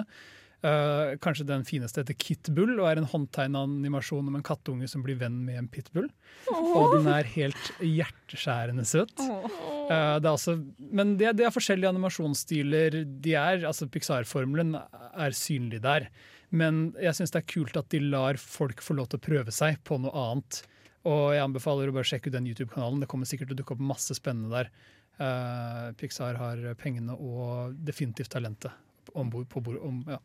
Uh, 0.64 1.12
kanskje 1.20 1.44
den 1.44 1.60
fineste 1.68 2.00
heter 2.00 2.16
Kitbull 2.16 2.78
og 2.78 2.86
er 2.88 2.96
en 2.96 3.08
håndtegna 3.10 3.66
animasjon 3.66 4.30
om 4.30 4.38
en 4.38 4.44
kattunge 4.46 4.86
som 4.88 5.02
blir 5.04 5.18
venn 5.20 5.42
med 5.44 5.58
en 5.60 5.66
pitbull. 5.68 6.06
Og 6.48 6.94
den 6.94 7.10
er 7.12 7.28
helt 7.34 7.68
hjerteskjærende 7.84 8.86
søt. 8.88 9.12
Eh, 9.20 10.14
det 10.24 10.24
er 10.24 10.30
også, 10.30 10.56
men 10.88 11.18
det, 11.20 11.34
det 11.36 11.44
er 11.44 11.52
forskjellige 11.52 11.90
animasjonsstiler. 11.92 12.96
De 13.04 13.34
er, 13.36 13.66
altså 13.68 13.90
Pixar-formelen 13.92 14.72
er 14.78 15.36
synlig 15.36 15.82
der. 15.84 16.08
Men 16.54 16.94
jeg 17.02 17.18
syns 17.18 17.34
det 17.34 17.42
er 17.42 17.50
kult 17.50 17.76
at 17.76 17.90
de 17.92 18.00
lar 18.00 18.40
folk 18.40 18.80
få 18.84 18.96
lov 18.96 19.10
til 19.10 19.20
å 19.20 19.26
prøve 19.26 19.52
seg 19.52 19.82
på 19.84 20.00
noe 20.00 20.16
annet. 20.30 20.62
Og 21.04 21.34
jeg 21.36 21.44
anbefaler 21.44 21.90
å 21.90 21.96
bare 21.96 22.08
sjekke 22.08 22.30
ut 22.30 22.36
den 22.36 22.48
YouTube-kanalen. 22.48 23.02
Det 23.02 23.08
kommer 23.12 23.28
sikkert 23.28 23.50
til 23.50 23.58
å 23.58 23.62
dukke 23.62 23.76
opp 23.76 23.82
masse 23.92 24.16
spennende 24.16 24.52
der. 24.54 24.70
Uh, 25.14 25.92
Pixar 26.00 26.38
har 26.40 26.62
pengene 26.80 27.14
og 27.14 27.76
definitivt 27.86 28.32
talentet 28.34 28.72
ombord, 29.14 29.46
på 29.52 29.60
bordet. 29.62 29.84
Om, 29.84 30.00
ja. 30.08 30.20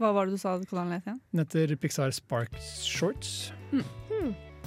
Hva 0.00 0.14
var 0.16 0.26
det 0.26 0.38
du 0.38 0.40
sa 0.40 0.54
kanalen 0.64 0.96
het 0.96 1.04
igjen? 1.04 1.18
Den 1.28 1.42
heter 1.42 1.74
Pixar 1.76 2.12
Spark 2.16 2.54
Shorts. 2.64 3.50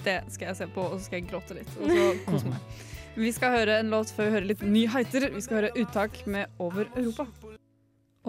Det 0.04 0.20
skal 0.30 0.52
jeg 0.52 0.58
se 0.60 0.68
på, 0.76 0.84
og 0.86 1.00
så 1.00 1.08
skal 1.08 1.18
jeg 1.18 1.30
gråte 1.32 1.58
litt. 1.58 1.72
Og 1.80 1.90
så 1.90 2.04
kose 2.28 2.52
meg. 2.52 2.76
Vi 3.18 3.32
skal 3.34 3.56
høre 3.56 3.80
en 3.82 3.90
låt 3.94 4.14
før 4.14 4.30
vi 4.30 4.36
hører 4.36 4.48
litt 4.52 4.62
nyheter. 4.62 5.28
Vi 5.34 5.42
skal 5.42 5.60
høre 5.62 5.74
uttak 5.82 6.22
med 6.30 6.54
Over 6.62 6.86
Europa. 6.94 7.26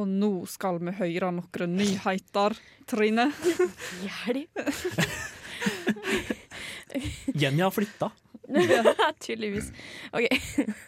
Og 0.01 0.09
nå 0.09 0.33
skal 0.49 0.81
vi 0.81 0.97
høre 0.97 1.31
noen 1.37 1.77
nyheter, 1.77 2.57
Trine. 2.89 3.29
Hjelp! 4.07 4.65
Jenny 7.41 7.63
har 7.65 7.73
flytta. 7.75 8.11
Tydeligvis. 9.25 9.71
OK. 10.13 10.27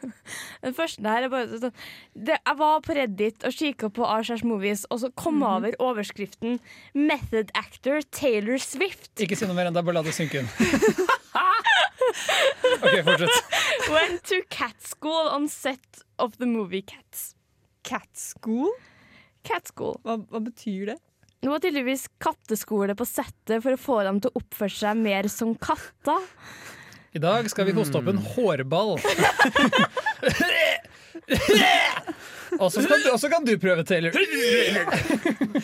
Den 0.64 0.75
første 0.76 1.00
her 1.08 1.25
er 1.25 1.32
bare 1.32 1.58
sånn 1.60 1.72
det, 2.12 2.36
Jeg 2.36 2.58
var 2.58 2.82
på 2.84 2.96
Reddit 2.98 3.46
og 3.48 3.56
kikka 3.56 3.88
på 3.96 4.04
Arshars 4.04 4.44
Movies, 4.44 4.84
og 4.90 5.00
så 5.00 5.10
kom 5.16 5.40
jeg 5.40 5.48
over 5.48 5.78
overskriften 5.90 6.58
'Method 6.92 7.52
actor 7.56 8.02
Taylor 8.12 8.60
Swift 8.60 9.22
Ikke 9.25 9.38
si 9.38 9.48
noe 9.48 9.56
mer 9.56 9.70
enn 9.70 9.76
det, 9.76 9.84
bare 9.86 10.00
la 10.00 10.04
det 10.04 10.14
synke 10.16 10.42
inn. 10.42 10.50
OK, 12.76 13.00
fortsett. 13.06 13.56
went 13.88 14.22
to 14.28 14.42
cat 14.50 14.76
school 14.82 15.30
on 15.32 15.48
set 15.48 16.04
of 16.18 16.36
the 16.38 16.46
movie 16.46 16.82
Cats'. 16.82 17.32
Cat 17.86 18.08
School? 18.12 18.72
Cat 19.46 19.68
school. 19.68 20.00
Hva, 20.02 20.18
hva 20.18 20.40
betyr 20.42 20.92
det? 20.92 20.98
Det 21.47 21.50
var 21.53 21.61
tydeligvis 21.62 22.09
katteskole 22.19 22.97
på 22.99 23.05
settet 23.07 23.62
for 23.62 23.76
å 23.76 23.79
få 23.79 23.97
dem 24.03 24.17
til 24.19 24.33
å 24.33 24.41
oppføre 24.41 24.75
seg 24.75 24.97
mer 24.99 25.29
som 25.31 25.53
katter. 25.55 26.25
I 27.15 27.21
dag 27.23 27.47
skal 27.53 27.69
vi 27.69 27.75
hoste 27.76 28.00
opp 28.00 28.09
en 28.11 28.19
hårball. 28.19 28.97
Og 32.59 32.73
så 32.75 32.83
kan, 32.83 32.99
du- 33.05 33.29
kan 33.31 33.47
du 33.47 33.53
prøve, 33.62 33.85
Taylor. 33.87 34.11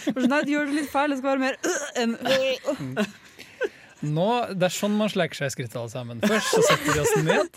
For 0.06 0.22
Nei, 0.30 0.40
du 0.46 0.54
gjør 0.54 0.70
det 0.70 0.78
litt 0.78 0.92
feil. 0.94 1.10
Det 1.10 1.18
skal 1.18 1.30
være 1.32 1.42
mer 1.48 1.58
øh, 1.66 1.84
enn 2.04 2.14
øh. 2.30 3.02
Nå, 4.06 4.28
Det 4.54 4.68
er 4.70 4.74
sånn 4.78 4.94
man 5.02 5.10
sleiker 5.10 5.42
seg 5.42 5.50
i 5.50 5.54
skrittet, 5.56 5.80
alle 5.82 5.90
sammen. 5.90 6.22
Først 6.22 6.46
så 6.54 6.62
setter 6.70 6.94
vi 6.94 7.00
oss 7.02 7.16
ned. 7.26 7.50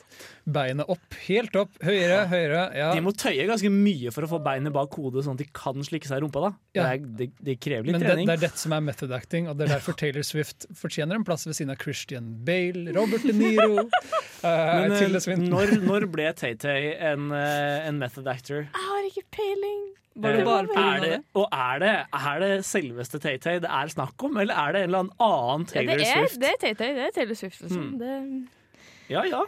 Beinet 0.45 0.85
opp, 0.93 1.15
helt 1.25 1.55
opp. 1.57 1.71
Høyere, 1.81 2.19
høyere. 2.29 2.59
Ja. 2.77 2.91
De 2.93 3.01
må 3.01 3.11
tøye 3.17 3.47
ganske 3.49 3.69
mye 3.73 4.11
for 4.13 4.27
å 4.27 4.29
få 4.29 4.39
beinet 4.45 4.73
bak 4.75 4.93
hodet, 4.93 5.23
sånn 5.25 5.33
at 5.39 5.41
de 5.41 5.47
kan 5.57 5.81
slikke 5.85 6.05
seg 6.05 6.21
i 6.21 6.23
rumpa. 6.25 6.43
da 6.43 6.51
Ja. 6.77 6.83
det, 6.83 6.91
er, 6.91 7.07
det, 7.21 7.27
det 7.47 7.55
krever 7.63 7.87
litt 7.89 7.95
Men 7.97 8.03
det, 8.03 8.11
trening. 8.11 8.29
det 8.29 8.35
er 8.37 8.43
dette 8.45 8.61
som 8.61 8.75
er 8.77 8.83
method 8.85 9.15
acting, 9.17 9.49
og 9.49 9.57
det 9.57 9.65
er 9.65 9.73
derfor 9.79 9.97
Taylor 10.01 10.21
Swift 10.27 10.67
fortjener 10.77 11.17
en 11.17 11.25
plass 11.25 11.47
ved 11.49 11.57
siden 11.57 11.73
av 11.73 11.81
Christian 11.81 12.29
Bale, 12.45 12.93
Robert 12.93 13.25
De 13.25 13.33
Niro, 13.33 13.87
uh, 13.87 14.45
Men 14.45 14.93
eh, 14.93 15.43
når, 15.49 15.75
når 15.89 16.07
ble 16.13 16.29
Tay-Tay 16.37 16.93
en, 17.11 17.31
eh, 17.33 17.89
en 17.89 17.97
method 18.05 18.29
actor? 18.29 18.67
Jeg 18.69 18.85
har 18.91 19.09
ikke 19.09 19.25
peiling. 19.41 19.83
Bare, 20.15 20.45
bare 20.47 20.69
er 20.79 21.01
det, 21.03 21.09
det? 21.11 21.17
og 21.35 21.49
er 21.51 21.79
det, 21.81 21.89
er 22.15 22.37
det 22.39 22.51
selveste 22.63 23.19
Tay-Tay 23.19 23.57
det 23.65 23.67
er 23.67 23.89
snakk 23.91 24.23
om, 24.23 24.37
eller 24.39 24.55
er 24.55 24.71
det 24.77 24.85
en 24.85 24.93
eller 24.93 25.09
annen 25.25 25.65
Taylor 25.67 25.91
Ja, 25.91 25.97
det, 25.99 26.07
er, 26.07 26.21
Swift? 26.29 26.39
det 26.39 26.53
er 26.53 26.61
Tay-Tay. 26.61 26.93
Det 26.95 27.03
er 27.09 27.15
Taylor 27.17 27.39
Swift. 27.41 27.61
Liksom. 27.65 27.89
Hmm. 27.89 27.97
Det, 27.99 28.47
Ja, 29.11 29.25
ja. 29.27 29.41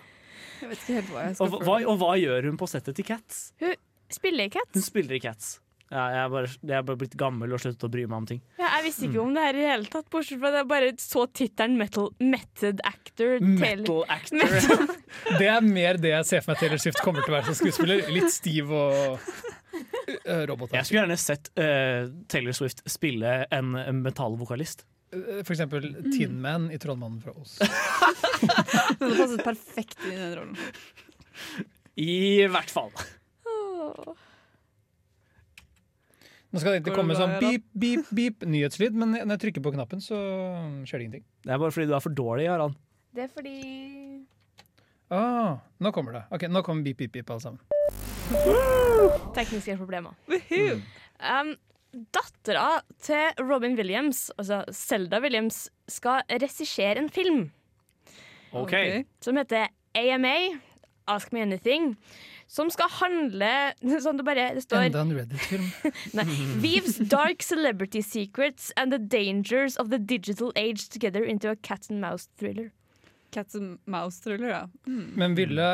Jeg 0.62 0.72
vet 0.72 0.82
ikke 0.82 0.98
helt 1.02 1.14
hva 1.14 1.28
jeg 1.28 1.38
Og, 1.44 1.56
hva- 1.68 1.84
og 1.94 2.02
hva 2.02 2.12
gjør 2.20 2.50
hun 2.52 2.58
på 2.60 2.68
settet 2.72 2.98
til 2.98 3.06
Cats? 3.08 3.48
Hun 3.62 3.74
spiller 4.14 4.48
i 4.48 4.54
Cats. 4.58 4.74
Hun 4.76 4.86
spiller 4.86 5.18
i 5.20 5.24
Cats. 5.24 5.56
Ja, 5.88 6.02
jeg, 6.12 6.20
er 6.26 6.32
bare, 6.34 6.50
jeg 6.68 6.76
er 6.76 6.82
bare 6.84 7.00
blitt 7.00 7.14
gammel 7.16 7.54
og 7.56 7.62
sluttet 7.64 7.86
å 7.88 7.90
bry 7.92 8.02
meg 8.12 8.18
om 8.18 8.26
ting. 8.28 8.40
Ja, 8.60 8.74
jeg 8.76 8.90
visste 8.90 9.06
ikke 9.08 9.22
om 9.24 9.30
det 9.38 9.44
her 9.46 9.56
i 9.56 9.62
det 9.62 9.70
hele 9.70 9.92
tatt, 9.94 10.10
bortsett 10.12 10.42
fra 10.42 10.50
at 10.52 10.58
jeg 10.60 10.68
bare 10.74 10.90
så 11.00 11.22
tittelen 11.40 11.78
metal, 11.80 12.10
Method 12.20 12.84
Actor 12.90 13.38
Metal 13.40 14.02
actor. 14.12 14.58
Det 15.40 15.48
er 15.48 15.64
mer 15.64 15.98
det 16.04 16.12
jeg 16.12 16.28
ser 16.28 16.44
for 16.44 16.52
meg 16.54 16.60
Taylor 16.60 16.82
Swift 16.84 17.00
kommer 17.06 17.24
til 17.24 17.32
å 17.32 17.38
være 17.38 17.48
som 17.54 17.58
skuespiller. 17.62 18.04
Litt 18.12 18.34
stiv 18.36 18.74
og 18.76 19.16
uh, 19.16 20.44
robot. 20.52 20.76
Jeg 20.76 20.90
skulle 20.90 21.06
gjerne 21.06 21.18
sett 21.24 21.50
uh, 21.56 22.12
Taylor 22.30 22.56
Swift 22.60 22.84
spille 22.92 23.40
en, 23.56 23.72
en 23.80 24.04
metallvokalist. 24.04 24.84
Uh, 25.14 25.42
For 25.48 25.54
eksempel 25.56 25.86
Tin 26.12 26.40
Man 26.44 26.70
i 26.74 26.80
Trollmannen 26.82 27.22
fra 27.24 27.34
Oss'. 27.38 27.58
Det 27.62 29.02
hadde 29.02 29.18
passet 29.18 29.44
perfekt 29.46 30.00
inn 30.06 30.16
i 30.16 30.22
den 30.22 30.34
rollen. 30.38 30.58
I 31.98 32.46
hvert 32.52 32.70
fall. 32.74 32.92
Oh. 33.48 34.14
Nå 36.52 36.62
skal 36.62 36.76
det 36.76 36.82
ikke 36.84 36.96
komme 36.96 37.16
sånn 37.18 37.36
beep, 37.42 37.66
beep, 37.76 38.08
beep 38.16 38.46
nyhetslyd, 38.48 38.96
men 38.96 39.16
når 39.18 39.34
jeg 39.36 39.42
trykker 39.48 39.64
på 39.66 39.74
knappen, 39.76 40.00
så 40.04 40.18
skjer 40.88 41.02
det 41.02 41.08
ingenting. 41.08 41.26
Det 41.44 41.54
er 41.56 41.60
bare 41.62 41.74
fordi 41.76 41.90
du 41.90 41.96
er 41.98 42.04
for 42.06 42.16
dårlig, 42.18 42.48
Harald. 42.52 42.78
Det 43.18 43.26
er 43.28 43.32
fordi 43.34 43.58
Ah, 45.10 45.58
nå 45.80 45.92
kommer 45.96 46.18
det. 46.18 46.24
Ok, 46.36 46.48
Nå 46.52 46.62
kommer 46.68 46.84
beep, 46.84 46.98
beep, 47.00 47.14
beep, 47.16 47.30
alle 47.32 47.40
sammen. 47.40 47.60
Tekniske 49.36 49.78
problemer. 49.80 50.18
Um, 51.18 51.54
Dattera 52.16 52.82
til 53.04 53.42
Robin 53.42 53.78
Williams, 53.80 54.28
altså 54.38 54.64
Selda 54.74 55.20
Williams, 55.24 55.68
skal 55.90 56.26
regissere 56.30 56.98
en 57.02 57.10
film 57.10 57.48
OK. 58.56 58.74
som 59.22 59.38
heter 59.38 59.68
AMA, 59.98 60.60
Ask 61.08 61.32
Me 61.34 61.42
Anything. 61.42 61.96
Som 62.48 62.70
skal 62.72 62.88
handle 63.02 63.52
sånn 64.04 64.20
det 64.20 64.26
bare 64.28 64.48
det 64.56 64.64
står 64.64 64.88
Enda 64.88 65.04
en 65.04 65.14
Reddit-film. 65.18 65.68
Nei, 66.18 66.28
Weaves 66.64 67.00
dark 67.12 67.44
celebrity 67.44 68.02
secrets 68.02 68.72
and 68.78 68.94
the 68.94 69.00
dangers 69.00 69.76
of 69.76 69.92
the 69.92 70.00
digital 70.00 70.54
age 70.56 70.88
together 70.90 71.24
into 71.24 71.52
a 71.52 71.56
cat 71.56 71.90
and 71.90 72.00
mouse 72.02 72.30
thriller. 72.40 72.72
Cat 73.38 73.54
and 73.60 73.78
mouse-thriller, 73.86 74.50
ja. 74.50 74.64
Men 75.22 75.36
ville 75.38 75.68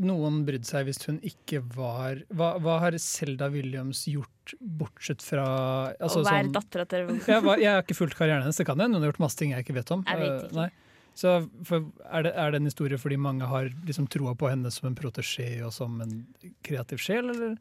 noen 0.00 0.40
brydd 0.48 0.64
seg 0.68 0.88
hvis 0.88 1.02
hun 1.10 1.18
ikke 1.28 1.60
var 1.76 2.22
Hva, 2.32 2.54
hva 2.64 2.78
har 2.86 2.96
Selda 3.02 3.50
Williams 3.52 4.04
gjort, 4.08 4.54
bortsett 4.60 5.20
fra 5.26 5.44
altså, 6.00 6.22
Å 6.22 6.24
være 6.30 6.46
sånn- 6.46 6.52
dattera 6.56 6.88
til 6.88 7.12
jeg, 7.26 7.44
var, 7.44 7.60
jeg 7.60 7.68
har 7.74 7.84
ikke 7.84 7.98
fulgt 7.98 8.16
karrieren 8.16 8.46
hennes, 8.46 8.56
det 8.62 8.66
kan 8.68 8.80
hende. 8.80 8.96
Hun 8.96 9.04
har 9.04 9.12
gjort 9.12 9.22
masse 9.26 9.36
ting 9.42 9.52
jeg 9.52 9.66
ikke 9.66 9.76
vet 9.82 9.92
om. 9.96 10.04
Jeg 10.08 10.22
vet 10.24 10.32
Eh, 10.32 10.42
ikke. 10.48 10.56
nei. 10.62 10.68
Så 11.16 11.30
for, 11.64 11.84
er, 12.12 12.26
det, 12.26 12.32
er 12.36 12.50
det 12.52 12.58
en 12.60 12.66
historie 12.68 12.98
fordi 13.00 13.16
mange 13.16 13.46
har 13.48 13.70
liksom 13.88 14.04
troa 14.12 14.34
på 14.36 14.50
henne 14.52 14.68
som 14.70 14.90
en 14.90 14.96
protesjé 14.98 15.62
og 15.64 15.70
som 15.72 15.94
en 16.04 16.10
kreativ 16.66 17.00
sjel, 17.00 17.30
eller? 17.32 17.54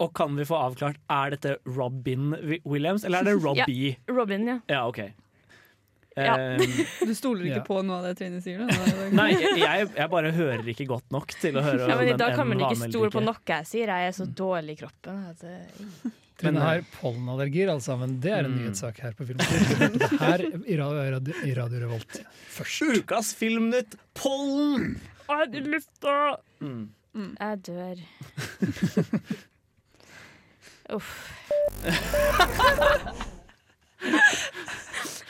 Og 0.00 0.14
kan 0.16 0.32
vi 0.38 0.46
få 0.48 0.56
avklart, 0.56 0.96
er 1.12 1.34
dette 1.34 1.58
Robin 1.76 2.30
Williams, 2.64 3.04
eller 3.04 3.20
er 3.20 3.28
det 3.28 3.34
Robbie? 3.46 3.96
Robin, 4.08 4.46
ja. 4.48 4.56
Ja, 4.72 4.86
OK. 4.88 5.02
Ja. 6.16 6.34
Eh, 6.36 6.58
Du 7.08 7.14
stoler 7.16 7.46
ikke 7.48 7.60
Ja. 7.62 7.66
på 7.66 7.78
noe 7.84 7.98
av 8.00 8.04
det 8.10 8.16
Trine 8.18 8.40
sier? 8.44 8.58
Da. 8.66 8.66
nei, 9.20 9.30
jeg, 9.56 9.86
jeg 9.96 10.08
bare 10.12 10.32
hører 10.36 10.66
ikke 10.74 10.86
godt 10.90 11.08
nok 11.14 11.32
til 11.40 11.56
å 11.56 11.62
høre 11.64 11.86
ja 11.88 11.96
men 11.96 12.08
I 12.08 12.10
den- 12.12 12.20
dag 12.20 12.34
kan 12.36 12.48
man 12.50 12.60
ikke 12.66 12.90
stole 12.90 13.08
på 13.14 13.22
noe 13.24 13.38
jeg 13.48 13.66
sier. 13.70 13.88
Jeg 13.88 14.10
er 14.10 14.16
så 14.18 14.26
dårlig 14.28 14.76
i 14.76 14.80
kroppen. 14.82 15.22
At, 15.32 15.44
eh, 15.48 16.10
Trine 16.42 16.58
har 16.60 16.80
pollenallergier, 16.98 17.68
alle 17.70 17.84
sammen. 17.84 18.16
Det 18.20 18.32
er 18.34 18.44
en 18.44 18.52
Mm. 18.52 18.58
nyhetssak 18.64 18.98
her 19.04 19.12
på 19.14 19.24
det 19.28 19.46
her 20.18 20.42
i 20.66 20.76
Radio, 20.80 21.04
radio, 21.16 21.34
i 21.46 21.52
radio 21.54 21.78
Revolt 21.84 22.18
først. 22.50 22.82
Ukas 22.98 23.32
Filmnytt, 23.38 23.94
pollen! 24.18 24.96
Er 25.30 25.46
i 25.54 25.60
lufta! 25.64 26.16
Mm. 26.60 26.88
Jeg 27.38 27.62
dør. 27.68 27.96
Uff. 30.96 31.12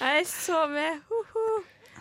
Jeg 0.03 0.23
er 0.23 0.27
så 0.27 0.65
med. 0.71 1.03
Hoho. 1.11 1.45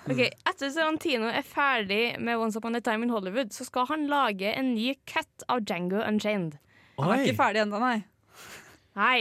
Ok, 0.09 0.19
Etter 0.49 0.71
Tarantino 0.73 1.27
er 1.29 1.43
ferdig 1.45 2.15
med 2.19 2.39
Once 2.41 2.57
Upon 2.57 2.75
a 2.75 2.81
Time 2.81 3.05
in 3.05 3.11
Hollywood, 3.13 3.51
så 3.53 3.67
skal 3.67 3.85
han 3.91 4.07
lage 4.09 4.49
en 4.57 4.71
ny 4.73 4.95
cut 5.05 5.45
av 5.51 5.61
Django 5.69 6.01
Unchained. 6.01 6.55
Han 6.97 7.11
er 7.13 7.19
Oi. 7.19 7.27
ikke 7.29 7.37
ferdig 7.37 7.61
ennå, 7.61 7.77
nei. 7.81 7.99
Nei. 8.97 9.19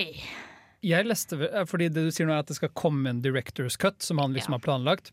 Jeg 0.81 1.05
leste, 1.05 1.37
eh, 1.51 1.67
fordi 1.69 1.91
det 1.93 2.07
du 2.07 2.11
sier 2.11 2.27
nå 2.27 2.33
er 2.33 2.41
at 2.41 2.49
det 2.49 2.57
skal 2.57 2.73
komme 2.73 3.13
en 3.13 3.21
director's 3.21 3.77
cut, 3.81 4.01
som 4.03 4.19
han 4.19 4.33
liksom 4.33 4.57
har 4.57 4.65
planlagt. 4.65 5.13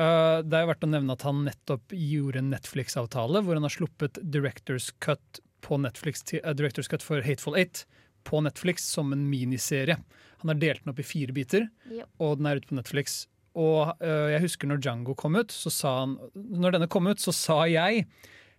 Uh, 0.00 0.40
det 0.44 0.56
er 0.56 0.64
jo 0.66 0.70
verdt 0.72 0.84
å 0.86 0.92
nevne 0.92 1.12
at 1.16 1.24
han 1.28 1.42
nettopp 1.46 1.92
gjorde 1.96 2.40
en 2.40 2.50
Netflix-avtale 2.52 3.42
hvor 3.44 3.56
han 3.58 3.64
har 3.66 3.72
sluppet 3.72 4.20
director's 4.32 4.90
cut, 5.04 5.40
på 5.62 5.76
Netflix, 5.78 6.24
til- 6.26 6.40
eh, 6.44 6.52
director's 6.58 6.88
cut 6.90 7.02
for 7.06 7.22
Hateful 7.22 7.54
Eight 7.56 7.84
på 8.26 8.40
Netflix 8.42 8.84
som 8.92 9.12
en 9.14 9.28
miniserie. 9.30 9.96
Han 10.42 10.52
har 10.52 10.60
delt 10.60 10.84
den 10.84 10.92
opp 10.92 11.00
i 11.02 11.06
fire 11.06 11.34
biter, 11.36 11.68
jo. 11.90 12.06
og 12.22 12.38
den 12.40 12.48
er 12.50 12.60
ute 12.60 12.70
på 12.70 12.78
Netflix. 12.78 13.22
Og 13.58 13.92
øh, 14.00 14.28
jeg 14.32 14.44
husker 14.46 14.70
når 14.70 14.80
Django 14.80 15.16
kom 15.18 15.36
ut, 15.36 15.52
så 15.52 15.68
sa 15.68 15.90
han 16.00 16.14
Når 16.32 16.72
denne 16.72 16.88
kom 16.88 17.04
ut, 17.10 17.20
så 17.20 17.34
sa 17.36 17.58
jeg 17.68 18.06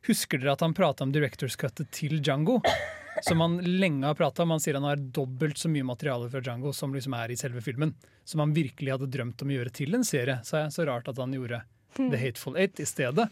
Husker 0.06 0.38
dere 0.38 0.54
at 0.54 0.62
han 0.62 0.76
prata 0.78 1.06
om 1.06 1.14
director's 1.16 1.56
cuttet 1.58 1.90
til 1.96 2.20
Django? 2.20 2.60
Som 3.26 3.42
han 3.44 3.60
lenge 3.62 4.08
har 4.08 4.18
prata 4.18 4.44
om. 4.44 4.52
Han 4.52 4.62
sier 4.62 4.76
han 4.76 4.88
har 4.88 5.02
dobbelt 5.16 5.60
så 5.62 5.70
mye 5.72 5.86
materiale 5.86 6.28
fra 6.32 6.42
Django 6.44 6.72
som 6.74 6.96
liksom 6.96 7.14
er 7.16 7.32
i 7.32 7.38
selve 7.40 7.62
filmen. 7.62 7.94
Som 8.26 8.42
han 8.42 8.56
virkelig 8.56 8.90
hadde 8.96 9.10
drømt 9.14 9.44
om 9.46 9.52
å 9.52 9.54
gjøre 9.54 9.74
til 9.78 9.94
en 9.96 10.04
serie. 10.08 10.40
Så 10.44 10.58
det 10.58 10.74
så 10.74 10.88
rart 10.90 11.08
at 11.12 11.22
han 11.22 11.36
gjorde 11.36 11.62
The 12.00 12.20
Hateful 12.20 12.58
Eight 12.58 12.82
i 12.82 12.88
stedet. 12.90 13.30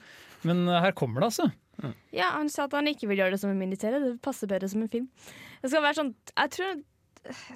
Men 0.48 0.64
uh, 0.70 0.78
her 0.86 0.94
kommer 0.98 1.26
det, 1.26 1.32
altså. 1.32 1.50
Ja, 2.14 2.30
Han 2.36 2.50
sa 2.54 2.68
at 2.68 2.76
han 2.78 2.90
ikke 2.92 3.10
vil 3.10 3.24
gjøre 3.24 3.36
det 3.36 3.42
som 3.42 3.52
en 3.52 3.60
miniserie. 3.60 4.00
Det 4.04 4.22
passer 4.24 4.50
bedre 4.50 4.70
som 4.70 4.84
en 4.86 4.92
film. 4.92 5.10
Det 5.64 5.74
skal 5.74 5.84
være 5.86 5.98
sånn 5.98 6.14
Jeg 6.30 6.54
tror 6.56 6.80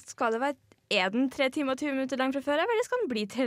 Skal 0.06 0.36
det 0.36 0.42
være 0.42 0.58
Er 0.94 1.10
den 1.10 1.30
tre 1.34 1.48
timer 1.50 1.74
og 1.74 1.80
20 1.82 1.96
minutter 1.98 2.20
lang 2.22 2.34
fra 2.36 2.42
før, 2.46 2.62
eller 2.62 2.86
skal 2.86 3.00
den 3.02 3.10
bli 3.10 3.24
tre, 3.26 3.46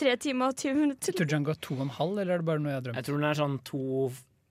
tre 0.00 0.14
timer 0.16 0.48
og 0.52 0.56
20 0.56 0.68
Jeg 0.70 0.76
minutter? 0.78 1.12
tror 1.18 1.28
Django 1.28 1.50
er 1.52 1.58
to 1.60 1.74
og 1.74 1.82
en 1.84 1.90
halv, 1.98 2.18
eller 2.22 2.34
er 2.34 2.38
det 2.38 2.46
bare 2.48 2.62
noe 2.64 2.70
jeg 2.72 2.78
har 2.80 2.86
drømt? 2.86 2.96
Jeg 2.96 3.04
tror 3.08 3.18
den 3.20 3.28
er 3.28 3.38
sånn 3.42 3.58
to, 3.68 3.82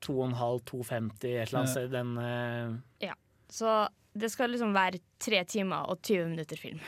to 0.05 0.13
og 0.19 0.27
en 0.27 0.37
halv, 0.37 0.61
2,50, 0.69 1.25
et 1.33 1.47
eller 1.47 1.59
annet 1.63 1.73
sted. 1.73 1.89
Den, 1.95 2.13
eh, 2.21 3.15
Så 3.49 3.73
det 4.13 4.29
skal 4.33 4.49
liksom 4.51 4.73
være 4.75 4.99
tre 5.23 5.43
timer 5.49 5.89
og 5.89 6.01
20 6.03 6.29
minutter 6.35 6.57
film. 6.59 6.79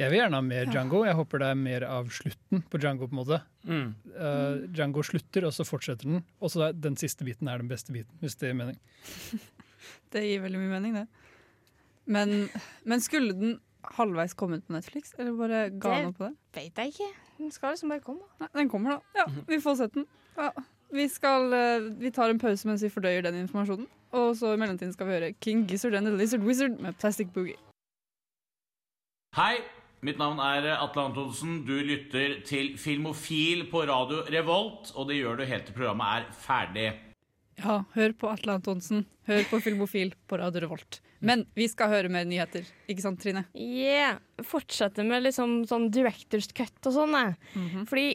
Jeg 0.00 0.08
vil 0.10 0.18
gjerne 0.22 0.34
ha 0.38 0.42
mer 0.42 0.64
Django. 0.72 1.02
Jeg 1.04 1.14
håper 1.14 1.38
det 1.42 1.48
er 1.52 1.58
mer 1.60 1.84
av 1.84 2.08
slutten 2.10 2.62
på 2.72 2.78
Django. 2.80 3.06
på 3.06 3.12
en 3.12 3.20
måte. 3.20 3.42
mm. 3.68 3.94
Uh, 4.16 4.66
Django 4.72 5.02
slutter, 5.04 5.44
og 5.46 5.52
så 5.52 5.66
fortsetter 5.68 6.08
den. 6.08 6.24
Og 6.40 6.50
så 6.50 6.68
er 6.68 6.72
den 6.72 6.96
siste 6.96 7.22
biten 7.28 7.46
er 7.46 7.58
den 7.58 7.68
beste 7.68 7.92
biten, 7.92 8.10
hvis 8.20 8.34
det 8.40 8.48
gir 8.50 8.58
mening. 8.58 8.78
Det 10.12 10.22
gir 10.24 10.40
veldig 10.42 10.58
mye 10.60 10.72
mening, 10.80 10.94
det. 10.94 11.06
Men, 12.06 12.48
men 12.84 13.00
skulle 13.00 13.32
den 13.38 13.60
halvveis 13.82 14.34
kommet 14.34 14.62
ut 14.62 14.66
på 14.68 14.74
Netflix, 14.76 15.14
eller 15.18 15.32
bare 15.36 15.70
ga 15.70 15.88
Det- 15.88 15.96
han 15.96 16.06
opp 16.12 16.18
på 16.18 16.28
det? 16.28 16.36
Vet 16.54 16.76
jeg 16.76 16.92
ikke. 16.92 17.10
Den 17.38 17.50
skal 17.50 17.72
liksom 17.74 17.88
bare 17.88 18.00
komme. 18.00 18.22
Nei, 18.40 18.48
den 18.54 18.68
kommer, 18.68 18.90
da. 18.90 19.00
Ja, 19.16 19.24
vi 19.48 19.56
får 19.60 19.76
sett 19.76 19.92
den. 19.94 20.06
Ja. 20.36 20.50
Vi, 20.92 21.08
skal, 21.08 21.52
eh, 21.52 21.80
vi 21.98 22.10
tar 22.10 22.28
en 22.30 22.38
pause 22.38 22.66
mens 22.68 22.82
vi 22.82 22.88
fordøyer 22.90 23.22
den 23.22 23.34
informasjonen. 23.46 23.86
Og 24.12 24.34
så 24.36 24.52
i 24.52 24.56
mellomtiden 24.60 24.92
skal 24.92 25.06
vi 25.06 25.12
høre 25.12 25.34
King 25.40 25.66
Gizzard 25.66 25.94
and 25.94 26.06
the 26.06 26.12
Lizard 26.12 26.42
Wizard 26.44 26.78
med 26.80 26.98
Plastic 26.98 27.28
Boogie. 27.32 27.56
Hei, 29.36 29.62
mitt 30.04 30.18
navn 30.20 30.38
er 30.44 30.66
Atle 30.76 31.06
Antonsen. 31.08 31.62
Du 31.64 31.72
lytter 31.80 32.42
til 32.44 32.74
Filmofil 32.80 33.64
på 33.70 33.86
radio 33.88 34.20
Revolt, 34.28 34.92
og 34.94 35.08
det 35.08 35.16
gjør 35.22 35.38
du 35.40 35.44
helt 35.48 35.66
til 35.70 35.74
programmet 35.78 36.06
er 36.18 36.26
ferdig. 36.44 36.90
Ja, 37.62 37.78
hør 37.94 38.12
på 38.12 38.28
Atle 38.32 38.52
Antonsen. 38.58 39.06
Hør 39.28 39.42
på 39.50 39.60
Filmofil 39.64 40.12
på 40.28 40.38
Radio 40.40 40.66
Revolt. 40.66 41.00
Men 41.22 41.44
vi 41.54 41.68
skal 41.70 41.92
høre 41.92 42.10
mer 42.12 42.26
nyheter, 42.26 42.66
ikke 42.90 43.04
sant 43.04 43.20
Trine? 43.22 43.44
Yeah. 43.54 44.18
Fortsette 44.42 45.04
med 45.06 45.22
liksom 45.28 45.60
sånn 45.70 45.86
director's 45.94 46.50
cut 46.50 46.90
og 46.90 46.96
sånn. 46.96 47.14
jeg. 47.14 47.84
Fordi 47.90 48.06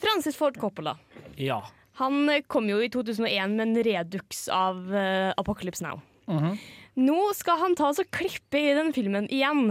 Francis 0.00 0.38
Ford 0.38 0.56
Coppola 0.58 0.96
ja. 1.36 1.60
Han 2.00 2.24
eh, 2.32 2.42
kom 2.48 2.70
jo 2.70 2.80
i 2.82 2.88
2001 2.92 3.52
med 3.52 3.66
en 3.66 3.82
redux 3.84 4.46
av 4.52 4.80
uh, 4.88 5.32
Apocalypse 5.36 5.84
Now. 5.84 6.00
Mhm. 6.30 6.56
Nå 7.02 7.20
skal 7.36 7.56
han 7.60 7.74
ta 7.76 7.86
oss 7.88 8.02
og 8.02 8.10
klippe 8.12 8.60
i 8.60 8.74
den 8.76 8.92
filmen 8.92 9.24
igjen. 9.32 9.70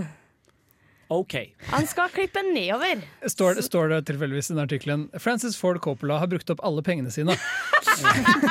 OK. 1.11 1.33
Han 1.73 1.87
skal 1.89 2.11
klippe 2.13 2.39
nedover. 2.45 3.01
Står, 3.27 3.59
står 3.65 3.91
det 3.91 3.97
tilfeldigvis 4.07 4.51
i 4.51 4.53
den 4.53 4.63
artikkelen 4.63 5.01
Francis 5.19 5.57
Ford 5.59 5.81
Coppola 5.83 6.21
har 6.21 6.29
brukt 6.31 6.49
opp 6.53 6.63
alle 6.63 6.83
pengene 6.87 7.11
sine. 7.11 7.35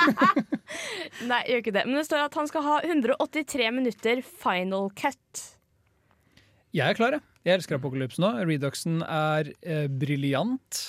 Nei, 1.31 1.41
gjør 1.49 1.63
ikke 1.63 1.75
det. 1.79 1.87
Men 1.89 1.97
det 1.97 2.05
står 2.11 2.27
at 2.27 2.37
han 2.37 2.51
skal 2.51 2.67
ha 2.67 2.77
183 2.85 3.71
minutter 3.79 4.21
final 4.43 4.91
cut. 4.99 5.45
Jeg 6.77 6.93
er 6.93 6.99
klar, 6.99 7.17
jeg. 7.17 7.25
Jeg 7.49 7.57
elsker 7.57 7.79
apokalypsen 7.81 8.27
nå. 8.27 8.35
Reduxen 8.45 9.01
er 9.07 9.49
eh, 9.65 9.87
briljant, 9.89 10.83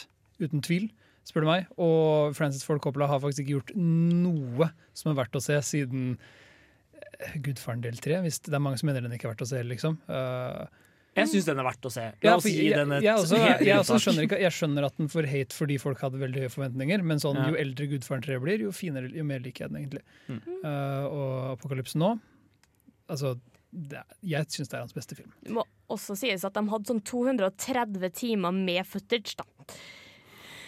uten 0.44 0.60
tvil, 0.66 0.90
spør 1.28 1.46
du 1.46 1.50
meg. 1.54 1.72
Og 1.80 2.36
Francis 2.36 2.68
Ford 2.68 2.84
Coppola 2.84 3.08
har 3.08 3.24
faktisk 3.24 3.46
ikke 3.46 3.56
gjort 3.56 3.74
noe 3.80 4.68
som 4.92 5.14
er 5.14 5.22
verdt 5.24 5.40
å 5.40 5.44
se 5.44 5.56
siden 5.64 6.18
eh, 6.20 7.40
Gudfaren 7.48 7.88
del 7.88 7.96
tre. 8.04 8.20
Hvis 8.28 8.44
det 8.44 8.60
er 8.60 8.64
mange 8.64 8.84
som 8.84 8.92
mener 8.92 9.08
den 9.08 9.16
ikke 9.16 9.30
er 9.30 9.38
verdt 9.38 9.48
å 9.48 9.52
se, 9.54 9.64
liksom. 9.72 10.02
Eh, 10.12 10.81
Jeg 11.16 11.28
syns 11.28 11.46
den 11.46 11.60
er 11.60 11.66
verdt 11.68 11.86
å 11.86 11.92
se. 11.92 12.02
La 12.24 12.30
Ja, 12.30 12.36
oss 12.38 12.46
gi 12.48 12.70
jeg, 12.70 12.76
den 12.78 12.92
et 12.96 13.04
jeg, 13.04 13.16
også, 13.20 13.36
helt 13.42 13.62
jeg, 13.68 13.78
også 13.82 13.98
skjønner 14.00 14.24
ikke, 14.30 14.38
jeg 14.40 14.52
skjønner 14.56 14.86
at 14.88 14.96
den 14.98 15.10
får 15.12 15.28
hate 15.28 15.54
fordi 15.58 15.76
folk 15.84 16.00
hadde 16.00 16.22
veldig 16.22 16.44
høye 16.46 16.52
forventninger, 16.54 17.04
men 17.04 17.20
sånn, 17.20 17.36
Ja. 17.36 17.50
jo 17.52 17.56
eldre 17.60 17.88
Gudfaren 17.92 18.24
3 18.24 18.38
blir, 18.40 18.60
jo 18.64 18.72
finere, 18.72 19.12
jo 19.12 19.24
mer 19.28 19.40
liker 19.44 19.66
jeg 19.66 19.74
den 19.74 19.82
egentlig. 19.82 20.04
Mm. 20.30 20.42
Uh, 20.64 21.06
og 21.12 21.32
Apokalypse 21.58 22.00
nå 22.00 22.14
altså, 23.12 23.34
det, 23.74 23.98
er- 24.00 24.16
Jeg 24.24 24.46
syns 24.56 24.70
det 24.72 24.78
er 24.80 24.86
hans 24.86 24.94
beste 24.96 25.16
film. 25.20 25.34
Det 25.44 25.52
må 25.52 25.66
også 25.92 26.16
sies 26.16 26.46
at 26.48 26.54
de 26.56 26.64
hadde 26.72 26.88
sånn 26.88 27.04
230 27.04 28.10
timer 28.16 28.52
med 28.56 28.86
footage. 28.88 29.36
da. 29.36 29.44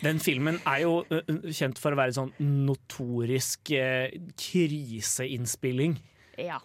Den 0.04 0.20
filmen 0.20 0.60
er 0.68 0.82
jo 0.84 1.06
kjent 1.56 1.78
for 1.80 1.96
å 1.96 1.96
være 1.96 2.12
sånn 2.12 2.34
notorisk 2.68 3.72
eh, 3.72 4.12
kriseinnspilling. 4.36 5.96
Ja. 6.38 6.60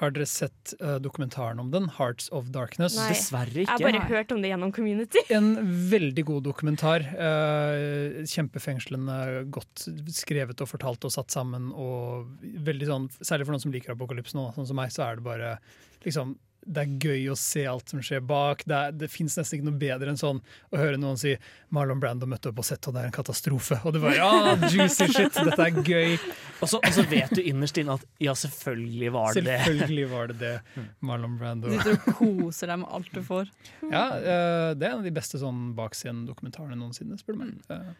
Har 0.00 0.14
dere 0.14 0.26
sett 0.28 0.74
uh, 0.80 0.96
dokumentaren 1.02 1.60
om 1.62 1.70
den, 1.72 1.88
'Hearts 1.88 2.30
of 2.34 2.50
Darkness'? 2.54 2.96
Nei. 2.98 3.08
Dessverre 3.12 3.62
Jeg 3.62 3.68
har 3.70 3.78
bare 3.78 4.00
bare 4.00 4.10
hørt 4.10 4.32
om 4.32 4.42
det 4.42 4.52
gjennom 4.52 4.72
community. 4.74 5.22
En 5.34 5.54
veldig 5.90 6.24
god 6.30 6.44
dokumentar. 6.48 7.04
Uh, 7.14 8.24
kjempefengslende, 8.28 9.44
godt 9.54 9.86
skrevet 10.14 10.60
og 10.60 10.70
fortalt 10.70 11.04
og 11.06 11.14
satt 11.14 11.34
sammen. 11.34 11.70
Og 11.72 12.28
veldig 12.42 12.90
sånn, 12.90 13.10
Særlig 13.20 13.46
for 13.46 13.54
noen 13.54 13.62
som 13.62 13.74
liker 13.74 13.94
apokalypse 13.94 14.36
nå, 14.36 14.48
sånn 14.56 14.68
som 14.68 14.78
meg, 14.78 14.92
så 14.94 15.06
er 15.06 15.18
det 15.20 15.26
bare 15.26 15.56
liksom 16.04 16.36
det 16.66 16.84
er 16.84 16.94
gøy 17.02 17.28
å 17.32 17.36
se 17.38 17.64
alt 17.68 17.92
som 17.92 18.02
skjer 18.04 18.22
bak. 18.24 18.64
Det, 18.68 18.76
er, 18.76 18.94
det 18.96 19.08
fins 19.12 19.36
nesten 19.38 19.58
ikke 19.58 19.68
noe 19.68 19.80
bedre 19.80 20.12
enn 20.12 20.20
sånn 20.20 20.40
å 20.72 20.80
høre 20.80 20.98
noen 21.00 21.18
si 21.20 21.34
Marlon 21.74 22.00
Brando 22.02 22.28
møtte 22.30 22.50
opp 22.50 22.58
på 22.60 22.66
sett, 22.66 22.86
og 22.88 22.96
det 22.96 23.02
er 23.02 23.10
en 23.10 23.16
katastrofe. 23.16 23.80
Og 23.84 23.96
det 23.96 24.02
bare 24.04 24.16
ja, 24.18 24.54
juicy 24.72 25.08
shit, 25.10 25.36
dette 25.36 25.68
er 25.68 25.80
gøy. 25.84 26.16
Og 26.60 26.70
så, 26.70 26.80
og 26.80 26.96
så 26.96 27.04
vet 27.10 27.34
du 27.36 27.42
innerst 27.44 27.78
inne 27.80 27.98
at 27.98 28.06
ja, 28.22 28.36
selvfølgelig 28.38 29.12
var 29.14 29.36
det 29.36 29.44
det. 29.48 29.58
Selvfølgelig 29.66 30.08
var 30.14 30.32
det 30.32 30.38
det. 30.40 30.86
Marlon 31.04 31.36
Brando. 31.40 31.74
Du 31.84 31.92
koser 32.14 32.72
deg 32.72 32.82
med 32.84 32.90
alt 32.96 33.12
du 33.14 33.22
får. 33.26 33.52
Ja, 33.90 34.06
eh, 34.16 34.70
det 34.78 34.88
er 34.88 34.94
en 34.94 35.02
av 35.02 35.06
de 35.06 35.14
beste 35.14 35.40
sånn 35.42 35.70
bakscenen-dokumentarene 35.78 36.78
noensinne, 36.78 37.18
spør 37.20 37.38
du 37.38 37.44
meg. 37.44 37.94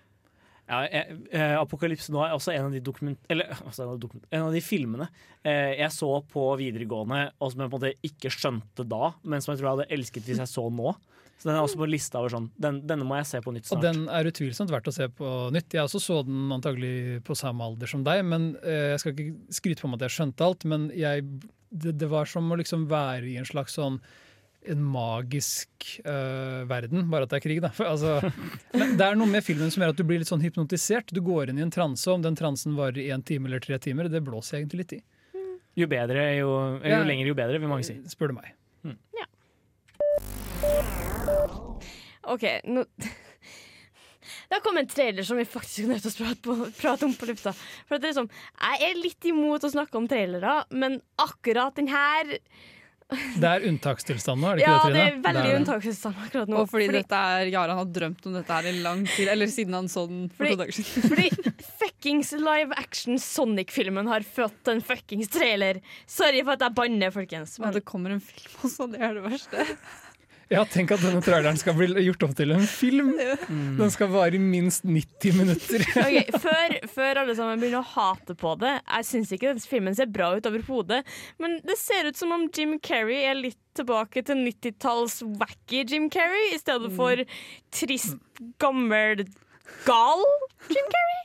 Eh, 0.64 0.72
Ja, 0.74 0.82
jeg, 0.88 1.16
eh, 1.36 1.54
Apokalypse 1.60 2.12
nå 2.12 2.22
er 2.24 2.32
også 2.32 2.54
en 2.54 2.70
av 2.70 2.72
de 2.72 2.80
dokument... 2.80 3.18
Eller 3.28 3.50
altså, 3.66 3.84
en 3.84 3.94
av 3.94 3.98
dokument, 4.00 4.24
en 4.30 4.46
av 4.46 4.54
de 4.54 4.62
filmene 4.64 5.08
eh, 5.44 5.74
jeg 5.80 5.90
så 5.92 6.08
på 6.32 6.46
videregående, 6.60 7.26
og 7.38 7.52
som 7.52 7.60
jeg 7.60 7.68
på 7.72 7.76
en 7.76 7.82
måte 7.82 8.08
ikke 8.08 8.32
skjønte 8.32 8.86
da, 8.88 9.10
men 9.28 9.44
som 9.44 9.52
jeg 9.52 9.60
tror 9.60 9.68
jeg 9.68 9.76
hadde 9.78 9.92
elsket 9.98 10.24
hvis 10.30 10.40
jeg 10.40 10.52
så 10.54 10.64
nå. 10.72 10.94
Så 11.34 11.48
den 11.50 11.58
er 11.58 11.64
også 11.66 11.80
på 11.80 11.88
lista 11.90 12.20
over 12.22 12.30
sånn 12.30 12.46
den, 12.62 12.78
Denne 12.86 13.04
må 13.04 13.16
jeg 13.18 13.26
se 13.28 13.40
på 13.44 13.52
nytt 13.52 13.66
snart. 13.66 13.82
Og 13.82 13.84
den 13.84 14.04
er 14.08 14.28
utvilsomt 14.30 14.70
verdt 14.72 14.88
å 14.88 14.94
se 14.94 15.08
på 15.12 15.30
nytt. 15.52 15.74
Jeg 15.74 15.82
også 15.84 16.00
så 16.00 16.20
den 16.24 16.46
antagelig 16.54 17.20
på 17.26 17.36
samme 17.36 17.66
alder 17.66 17.90
som 17.90 18.04
deg. 18.06 18.22
men 18.24 18.52
eh, 18.62 18.94
Jeg 18.94 19.02
skal 19.02 19.12
ikke 19.16 19.56
skryte 19.58 19.84
på 19.84 19.90
meg 19.90 19.98
at 19.98 20.06
jeg 20.06 20.16
skjønte 20.16 20.46
alt, 20.46 20.64
men 20.70 20.86
jeg, 20.96 21.26
det, 21.74 21.96
det 22.00 22.08
var 22.08 22.30
som 22.30 22.48
å 22.48 22.60
liksom 22.62 22.86
være 22.88 23.34
i 23.34 23.36
en 23.42 23.50
slags 23.50 23.76
sånn 23.76 23.98
en 24.72 24.82
magisk 24.84 25.88
uh, 26.06 26.62
verden, 26.70 27.06
bare 27.12 27.26
at 27.26 27.32
det 27.34 27.38
er 27.40 27.44
krig, 27.44 27.60
da. 27.64 27.70
For, 27.74 27.88
altså, 27.90 28.30
men 28.74 28.94
det 28.98 29.06
er 29.06 29.18
noe 29.20 29.28
med 29.30 29.44
filmen 29.44 29.70
som 29.72 29.84
gjør 29.84 29.92
at 29.94 30.00
du 30.00 30.04
blir 30.08 30.22
litt 30.22 30.30
sånn 30.30 30.44
hypnotisert. 30.44 31.12
Du 31.14 31.20
går 31.24 31.52
inn 31.52 31.60
i 31.60 31.66
en 31.66 31.72
transe, 31.74 32.06
og 32.10 32.20
om 32.20 32.26
den 32.26 32.38
transen 32.38 32.76
varer 32.78 33.02
i 33.04 33.10
en 33.14 33.24
time 33.26 33.50
eller 33.50 33.62
tre 33.64 33.78
timer, 33.82 34.08
det 34.12 34.22
blåser 34.24 34.56
jeg 34.58 34.64
egentlig 34.64 34.84
litt 34.84 34.96
i. 34.98 35.02
Jo 35.74 35.88
bedre, 35.90 36.28
jo, 36.38 36.50
Ja. 36.84 37.00
jo 37.00 37.08
lenger, 37.08 37.26
jo 37.26 37.34
bedre, 37.34 37.58
vil 37.58 37.70
mange 37.70 37.86
si. 37.86 37.96
Spør 38.08 38.30
du 38.30 38.38
meg. 38.38 38.54
OK, 42.24 42.44
nå 42.72 42.84
Det 44.48 44.56
har 44.56 44.62
kommet 44.64 44.86
en 44.86 44.92
trailer 44.92 45.24
som 45.26 45.36
vi 45.36 45.44
faktisk 45.48 45.84
er 45.84 45.90
nødt 45.90 46.04
til 46.04 46.12
å 46.12 46.16
prate, 46.20 46.40
på, 46.44 46.54
prate 46.78 47.06
om 47.08 47.12
på 47.18 47.26
lufta. 47.28 47.52
For 47.88 47.96
at 47.96 48.04
det 48.04 48.10
er 48.12 48.16
sånn, 48.20 48.30
Jeg 48.60 48.86
er 48.86 49.00
litt 49.00 49.26
imot 49.28 49.64
å 49.66 49.70
snakke 49.72 49.98
om 49.98 50.06
trailere, 50.08 50.54
men 50.72 51.00
akkurat 51.20 51.74
den 51.76 51.88
her 51.90 52.36
Det 53.12 53.44
er 53.46 53.64
unntakstilstand 53.68 54.40
nå, 54.40 54.48
er 54.48 54.56
det 54.56 54.62
ikke 54.64 54.70
Ja, 54.72 54.78
det, 54.80 54.92
det 54.94 55.00
Trine? 55.04 55.10
er 55.12 55.18
veldig 55.26 55.42
det. 55.50 55.56
unntakstilstand 55.60 56.20
akkurat 56.24 56.48
nå. 56.50 56.56
Og 56.62 56.70
fordi, 56.72 56.86
dette 56.96 57.18
er, 57.36 57.50
Jaran 57.52 57.76
har 57.78 57.90
drømt 57.98 58.26
om 58.30 58.32
dette 58.38 58.56
her 58.56 58.68
i 58.70 58.72
lang 58.80 59.02
tid, 59.06 59.28
eller 59.28 59.50
siden 59.52 59.76
han 59.76 59.90
så 59.92 60.06
den 60.08 60.22
for 60.32 60.44
Fordi- 60.46 60.54
to 60.56 60.60
dager 60.62 60.78
siden. 60.78 61.10
Fordi 61.12 61.52
fuckings 61.82 62.32
live 62.32 62.72
action 62.80 63.18
Sonic-filmen 63.20 64.08
har 64.08 64.24
fått 64.26 64.72
en 64.72 64.80
fuckings 64.80 65.28
trailer. 65.28 65.82
Sorry 66.06 66.40
for 66.42 66.56
at 66.56 66.64
jeg 66.64 66.74
banner, 66.80 67.12
folkens. 67.14 67.58
Ja, 67.58 67.66
Men 67.66 67.74
det 67.76 67.84
kommer 67.84 68.10
en 68.16 68.20
film 68.24 68.56
også, 68.64 68.90
det 68.90 69.00
er 69.04 69.14
det 69.20 69.26
verste. 69.28 69.68
Ja, 70.52 70.64
tenk 70.68 70.92
at 70.92 71.00
denne 71.00 71.22
traileren 71.24 71.56
skal 71.60 71.76
bli 71.78 72.04
gjort 72.04 72.24
om 72.26 72.34
til 72.36 72.52
en 72.54 72.66
film. 72.68 73.12
Den 73.78 73.92
skal 73.94 74.10
vare 74.12 74.36
i 74.36 74.40
minst 74.42 74.84
90 74.84 75.38
minutter. 75.38 75.84
Ok, 76.04 76.34
før, 76.42 76.74
før 76.92 77.20
alle 77.22 77.34
sammen 77.38 77.60
begynner 77.62 77.80
å 77.80 77.88
hate 77.94 78.34
på 78.38 78.52
det 78.60 78.72
Jeg 78.76 79.06
syns 79.08 79.32
ikke 79.34 79.52
den 79.54 79.62
filmen 79.62 79.96
ser 79.96 80.10
bra 80.12 80.32
ut 80.36 80.46
overhodet, 80.48 81.00
men 81.42 81.56
det 81.64 81.76
ser 81.80 82.08
ut 82.10 82.18
som 82.18 82.34
om 82.34 82.46
Jim 82.54 82.76
Carrey 82.84 83.22
er 83.28 83.38
litt 83.38 83.58
tilbake 83.74 84.22
til 84.26 84.42
90-talls 84.44 85.20
wacky 85.40 85.82
Jim 85.90 86.10
Carrey 86.12 86.52
i 86.54 86.60
stedet 86.60 86.92
for 86.94 87.24
trist, 87.74 88.18
gammel, 88.62 89.24
gal 89.88 90.24
Jim 90.68 90.90
Carrey. 90.92 91.20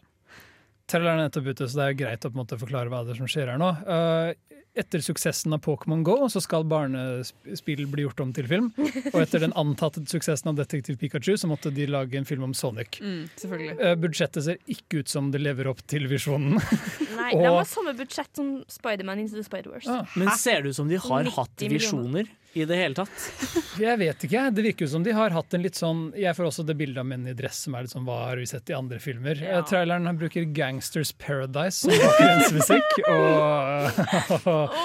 Traileren 0.90 1.20
er 1.20 1.28
nettopp 1.28 1.52
ute, 1.52 1.68
så 1.70 1.82
det 1.82 1.86
er 1.90 1.98
greit 2.00 2.26
å 2.26 2.32
på 2.32 2.38
en 2.40 2.42
måte 2.42 2.58
forklare 2.58 2.90
hva 2.90 3.04
det 3.06 3.14
er 3.14 3.20
som 3.20 3.30
skjer 3.30 3.52
her 3.52 3.60
nå. 3.62 3.70
Eh, 3.86 4.32
etter 4.78 5.02
suksessen 5.04 5.54
av 5.56 5.60
Pokémon 5.66 6.04
Go 6.06 6.16
så 6.30 6.42
skal 6.44 6.64
barnespill 6.70 7.86
bli 7.90 8.06
gjort 8.06 8.22
om 8.24 8.34
til 8.36 8.48
film. 8.50 8.70
Og 9.14 9.20
etter 9.22 9.42
den 9.44 9.54
antatte 9.60 10.04
suksessen 10.10 10.52
av 10.52 10.60
Detektiv 10.60 11.00
Pikachu 11.02 11.34
så 11.40 11.50
måtte 11.52 11.72
de 11.74 11.88
lage 11.90 12.20
en 12.20 12.28
film 12.28 12.46
om 12.50 12.54
Sonic. 12.56 13.00
Mm, 13.02 13.24
selvfølgelig. 13.42 13.76
Eh, 13.80 13.96
budsjettet 14.00 14.46
ser 14.46 14.62
ikke 14.72 15.02
ut 15.04 15.12
som 15.12 15.32
det 15.34 15.42
lever 15.44 15.70
opp 15.72 15.82
til 15.90 16.08
visjonen. 16.12 16.60
Nei, 17.20 17.32
Og- 17.34 17.44
det 17.44 17.54
var 17.58 17.70
samme 17.70 17.96
budsjett 18.00 18.32
som 18.36 18.54
Spiderman 18.72 19.20
Into 19.26 19.40
the 19.40 19.46
Spider-Wars. 19.48 19.88
Ah, 19.90 20.06
Men 20.16 20.32
ser 20.38 20.62
det 20.64 20.74
ut 20.76 20.80
som 20.80 20.90
de 20.92 21.02
har 21.02 21.34
hatt 21.40 21.66
visjoner 21.70 22.30
i 22.54 22.66
det 22.66 22.78
hele 22.80 22.98
tatt? 22.98 23.26
jeg 23.82 24.00
vet 24.02 24.24
ikke. 24.26 24.46
Det 24.56 24.66
virker 24.66 24.86
jo 24.88 24.92
som 24.96 25.06
de 25.06 25.14
har 25.16 25.34
hatt 25.36 25.54
en 25.54 25.64
litt 25.64 25.78
sånn 25.78 26.08
Jeg 26.18 26.36
får 26.38 26.50
også 26.50 26.66
det 26.68 26.76
bildet 26.80 27.02
av 27.04 27.10
menn 27.10 27.28
i 27.30 27.36
dress 27.38 27.66
som 27.66 27.76
er 27.78 27.86
litt 27.86 27.94
sånn 27.94 28.08
hva 28.08 28.22
har 28.30 28.42
vi 28.42 28.48
sett 28.50 28.72
i 28.72 28.78
andre 28.78 29.02
filmer. 29.04 29.38
Ja. 29.44 29.60
Eh, 29.60 29.68
traileren 29.70 30.10
han 30.10 30.20
bruker 30.20 30.48
Gangsters 30.56 31.14
Paradise 31.20 31.86
som 31.86 31.94
bakgrunnsmusikk. 31.94 32.98
og 34.50 34.80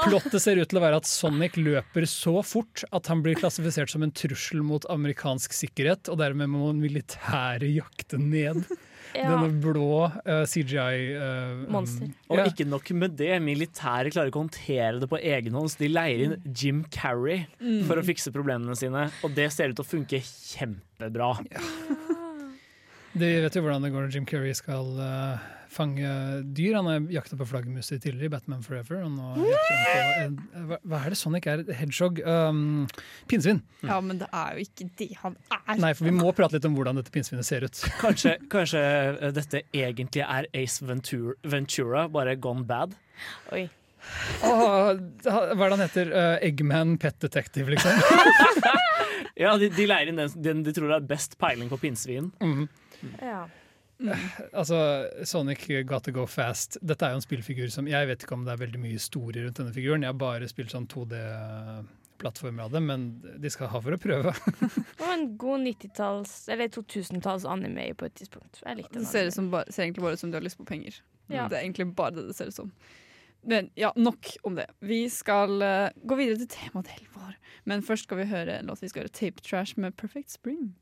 Plottet 0.00 0.40
ser 0.40 0.56
ut 0.56 0.70
til 0.70 0.78
å 0.80 0.82
være 0.82 1.00
at 1.02 1.08
Sonic 1.08 1.58
løper 1.60 2.06
så 2.08 2.40
fort 2.46 2.86
at 2.88 3.10
han 3.12 3.20
blir 3.24 3.36
klassifisert 3.36 3.92
som 3.92 4.04
en 4.06 4.14
trussel 4.16 4.62
mot 4.64 4.86
amerikansk 4.88 5.52
sikkerhet, 5.52 6.08
og 6.08 6.16
dermed 6.22 6.48
må 6.48 6.70
militæret 6.72 7.68
jakte 7.68 8.16
ned 8.20 8.64
Ja. 9.16 9.30
denne 9.32 9.48
blå 9.62 10.06
uh, 10.06 10.44
CGI 10.46 11.14
eh, 11.16 11.62
Monster. 11.72 12.06
um, 12.06 12.12
Og 12.30 12.42
ja. 12.42 12.44
ikke 12.50 12.66
nok 12.68 12.90
med 12.94 13.16
det, 13.18 13.32
militæret 13.42 14.14
klarer 14.14 14.30
ikke 14.30 14.38
å 14.38 14.44
håndtere 14.44 15.00
det 15.02 15.08
på 15.10 15.18
egen 15.18 15.56
hånd. 15.58 15.72
så 15.72 15.82
De 15.82 15.90
leier 15.90 16.24
inn 16.26 16.36
Jim 16.54 16.84
Carrey 16.94 17.46
for 17.88 17.98
å 17.98 18.04
fikse 18.06 18.32
problemene 18.34 18.76
sine, 18.78 19.08
og 19.26 19.34
det 19.34 19.48
ser 19.54 19.72
ut 19.72 19.80
til 19.80 19.86
å 19.86 19.90
funke 19.90 20.22
kjempebra. 20.22 21.32
De 23.10 23.30
vet 23.42 23.56
jo 23.56 23.62
hvordan 23.64 23.82
det 23.82 23.90
går 23.90 24.06
når 24.06 24.14
Jim 24.14 24.26
Carrey 24.28 24.54
skal 24.54 24.92
eh, 25.02 25.48
fange 25.70 26.10
dyr. 26.56 26.76
Han 26.78 26.88
har 26.90 27.06
jakta 27.14 27.38
på 27.38 27.46
flaggermuser 27.48 28.00
tidligere 28.02 28.28
i 28.28 28.32
Batman 28.34 28.62
Forever. 28.64 29.04
En, 29.06 30.36
hva, 30.68 30.78
hva 30.82 31.00
er 31.04 31.14
det 31.14 31.18
Sonic 31.20 31.48
er? 31.50 31.64
Hedgehog? 31.78 32.20
Um, 32.26 32.86
pinnsvin. 33.30 33.62
Ja, 33.86 34.00
men 34.04 34.20
det 34.22 34.28
er 34.34 34.56
jo 34.58 34.66
ikke 34.66 34.88
det 35.00 35.10
han 35.22 35.36
er. 35.50 35.80
Nei, 35.80 35.92
for 35.98 36.08
vi 36.10 36.14
må 36.16 36.32
prate 36.36 36.58
litt 36.58 36.68
om 36.68 36.76
hvordan 36.78 37.00
dette 37.00 37.14
pinnsvinet 37.14 37.46
ser 37.46 37.66
ut. 37.66 37.82
Kanskje, 38.04 38.36
kanskje 38.52 38.80
eh, 38.82 39.30
dette 39.36 39.64
egentlig 39.76 40.24
er 40.26 40.48
Ace 40.56 40.84
Ventura, 40.86 41.36
Ventura 41.46 42.06
bare 42.12 42.34
gone 42.40 42.66
bad? 42.68 42.96
Oi. 43.54 43.68
Oh, 44.48 44.94
hva 44.96 45.36
er 45.36 45.60
det 45.60 45.74
han 45.74 45.82
heter? 45.84 46.12
Eh, 46.16 46.36
Eggman 46.48 46.96
Pet 47.00 47.18
Detective, 47.20 47.70
liksom. 47.74 48.00
Ja, 49.40 49.54
de, 49.56 49.70
de 49.72 49.86
leier 49.88 50.10
inn 50.10 50.18
den, 50.20 50.32
den 50.44 50.58
de 50.66 50.72
tror 50.76 50.90
har 50.92 51.04
best 51.08 51.38
peiling 51.40 51.70
på 51.70 51.78
pinnsvin. 51.80 52.26
Mhm. 52.44 52.66
Ja. 53.24 53.46
Altså, 54.52 55.08
Sonic 55.24 55.66
got 55.88 56.04
to 56.04 56.12
go 56.14 56.26
fast. 56.26 56.78
Dette 56.82 57.06
er 57.06 57.14
jo 57.14 57.20
en 57.20 57.24
spillfigur 57.24 57.70
som 57.72 57.88
Jeg 57.90 58.08
vet 58.08 58.24
ikke 58.24 58.36
om 58.38 58.46
det 58.46 58.54
er 58.54 58.62
veldig 58.62 58.80
mye 58.82 58.96
historie 58.96 59.44
rundt 59.44 59.60
denne 59.60 59.74
figuren. 59.74 60.06
Jeg 60.06 60.14
har 60.14 60.20
bare 60.20 60.48
spilt 60.50 60.72
sånn 60.72 60.88
2D-plattformer 60.90 62.68
av 62.68 62.76
det, 62.76 62.82
men 62.86 63.08
de 63.42 63.52
skal 63.52 63.70
ha 63.72 63.82
for 63.84 63.96
å 63.96 64.00
prøve. 64.00 64.32
Det 64.70 65.04
var 65.04 65.14
en 65.16 65.28
god 65.40 65.66
90-talls, 65.66 66.34
eller 66.52 66.72
2000-talls 66.72 67.46
anime 67.48 67.90
på 67.98 68.08
et 68.08 68.16
tidspunkt. 68.22 68.62
Jeg 68.64 68.80
likte 68.80 69.02
Det 69.02 69.10
ser, 69.10 69.30
som 69.34 69.52
bare, 69.52 69.68
ser 69.72 69.86
egentlig 69.86 70.06
bare 70.06 70.18
ut 70.18 70.24
som 70.24 70.32
du 70.32 70.40
har 70.40 70.46
lyst 70.46 70.60
på 70.60 70.68
penger. 70.68 71.02
Ja. 71.30 71.46
Det 71.50 71.60
er 71.60 71.64
egentlig 71.64 71.90
bare 71.94 72.16
det 72.16 72.28
det 72.30 72.36
ser 72.38 72.50
ut 72.50 72.56
som. 72.56 72.74
Men 73.42 73.70
ja, 73.74 73.92
nok 73.96 74.34
om 74.42 74.56
det. 74.58 74.66
Vi 74.84 75.06
skal 75.10 75.62
uh, 75.62 75.88
gå 76.04 76.18
videre 76.18 76.42
til 76.42 76.50
temadelen 76.52 77.08
vår. 77.14 77.36
Men 77.64 77.84
først 77.84 78.08
skal 78.08 78.20
vi 78.20 78.28
høre 78.28 78.58
en 78.58 78.68
låt. 78.68 78.82
Vi 78.82 78.90
skal 78.92 79.06
høre 79.06 79.16
Tape 79.16 79.40
Trash 79.44 79.80
med 79.80 79.96
Perfect 79.96 80.32
Spring. 80.34 80.74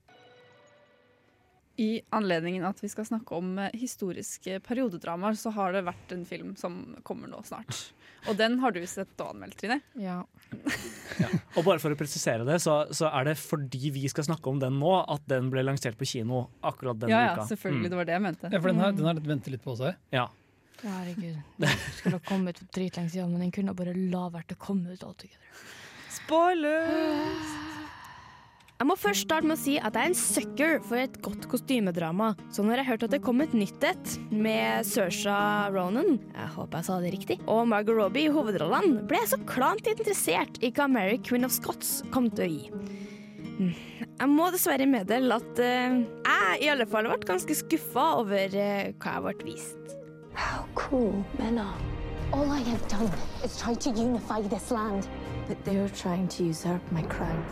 I 1.79 2.01
anledningen 2.11 2.65
at 2.67 2.81
vi 2.83 2.89
skal 2.91 3.07
snakke 3.07 3.37
om 3.39 3.53
eh, 3.63 3.75
historiske 3.79 4.59
periodedramaer, 4.67 5.37
så 5.39 5.53
har 5.55 5.77
det 5.77 5.85
vært 5.87 6.15
en 6.17 6.25
film 6.27 6.57
som 6.59 6.81
kommer 7.07 7.31
nå 7.31 7.39
snart. 7.47 7.93
Og 8.27 8.35
den 8.37 8.57
har 8.59 8.75
du 8.75 8.81
sett 8.91 9.15
og 9.23 9.31
anmeldt, 9.31 9.61
Trine. 9.61 9.77
Ja. 9.95 10.17
Og 11.55 11.63
bare 11.63 11.79
for 11.79 11.95
å 11.95 11.99
presisere 11.99 12.43
det, 12.49 12.59
så, 12.65 12.81
så 12.91 13.13
er 13.15 13.31
det 13.31 13.37
fordi 13.39 13.93
vi 13.95 14.09
skal 14.11 14.27
snakke 14.27 14.51
om 14.51 14.59
den 14.63 14.81
nå, 14.81 14.91
at 15.07 15.23
den 15.31 15.53
ble 15.55 15.63
lansert 15.63 15.99
på 16.01 16.09
kino 16.09 16.49
akkurat 16.67 16.99
denne 16.99 17.15
Ja, 17.15 17.23
ja, 17.29 17.37
uka. 17.39 17.47
selvfølgelig. 17.53 17.87
Mm. 17.87 17.93
Det 17.95 18.01
var 18.01 18.11
det 18.11 18.17
jeg 18.17 18.27
mente. 18.27 18.51
Ja, 18.53 18.61
for 18.61 18.73
den 18.73 18.83
har, 18.83 18.99
den 18.99 19.09
har 19.13 19.23
ventet 19.31 19.55
litt 19.55 19.65
på 19.65 19.79
seg. 19.79 19.95
Ja. 20.15 20.27
Herregud. 20.83 21.39
Den 21.63 21.79
skulle 21.97 22.19
ha 22.19 22.27
kommet 22.27 22.61
dritlenge 22.75 23.15
siden, 23.15 23.33
men 23.35 23.47
den 23.47 23.55
kunne 23.55 23.75
bare 23.79 23.95
la 23.95 24.27
være 24.35 24.59
å 24.59 24.63
komme 24.67 24.99
ut 24.99 25.07
altogether. 25.07 25.65
Spoiler! 26.19 27.65
Jeg 28.79 28.87
må 28.87 28.95
først 28.95 29.25
starte 29.27 29.49
med 29.49 29.57
å 29.57 29.59
si 29.59 29.73
at 29.75 29.97
jeg 29.99 30.07
er 30.07 30.13
en 30.13 30.15
sucker 30.15 30.77
for 30.87 31.03
et 31.03 31.17
godt 31.25 31.49
kostymedrama. 31.51 32.29
Så 32.55 32.63
når 32.63 32.79
jeg 32.79 32.89
hørte 32.93 33.09
at 33.09 33.15
det 33.17 33.19
kom 33.27 33.43
et 33.43 33.57
nytt 33.59 33.83
et 33.83 34.13
med 34.31 34.87
Saoirse 34.87 35.39
Ronan, 35.75 36.21
jeg 36.31 36.51
håper 36.55 36.79
jeg 36.79 36.87
sa 36.87 36.99
det 37.03 37.11
riktig, 37.17 37.39
og 37.51 37.65
Margot 37.73 37.99
Robbie 37.99 38.29
i 38.29 38.31
hovedrollene, 38.31 39.03
ble 39.11 39.19
jeg 39.25 39.33
så 39.33 39.41
klart 39.51 39.91
interessert 39.91 40.61
i 40.63 40.71
hva 40.77 40.87
Mary 40.95 41.19
Queen 41.19 41.49
of 41.49 41.57
Scots 41.57 42.05
kom 42.15 42.31
til 42.31 42.47
å 42.47 42.51
gi. 42.53 42.71
Mm. 43.59 43.73
Jeg 44.07 44.31
må 44.31 44.47
dessverre 44.55 44.87
meddele 44.87 45.41
at 45.43 45.59
uh, 45.59 45.99
jeg 45.99 46.63
i 46.63 46.71
alle 46.71 46.87
fall 46.87 47.11
ble 47.11 47.19
ganske 47.27 47.59
skuffa 47.59 48.05
over 48.21 48.55
uh, 48.55 48.93
hva 49.03 49.17
jeg 49.17 49.25
ble 49.27 49.49
vist. 49.57 49.97
How 50.39 50.63
cool 50.79 51.25
men 51.41 51.59
are. 51.59 51.83
All 52.31 52.47
I 52.47 52.63
have 52.63 52.87
done 52.87 53.11
is 53.43 53.59
try 53.59 53.75
to 53.75 53.91
unify 53.91 54.39
this 54.43 54.71
land. 54.71 55.11
But 55.49 55.65
they're 55.65 55.89
trying 55.89 56.29
to 56.37 56.45
usurp 56.45 56.93
my 56.93 57.03
crown. 57.03 57.43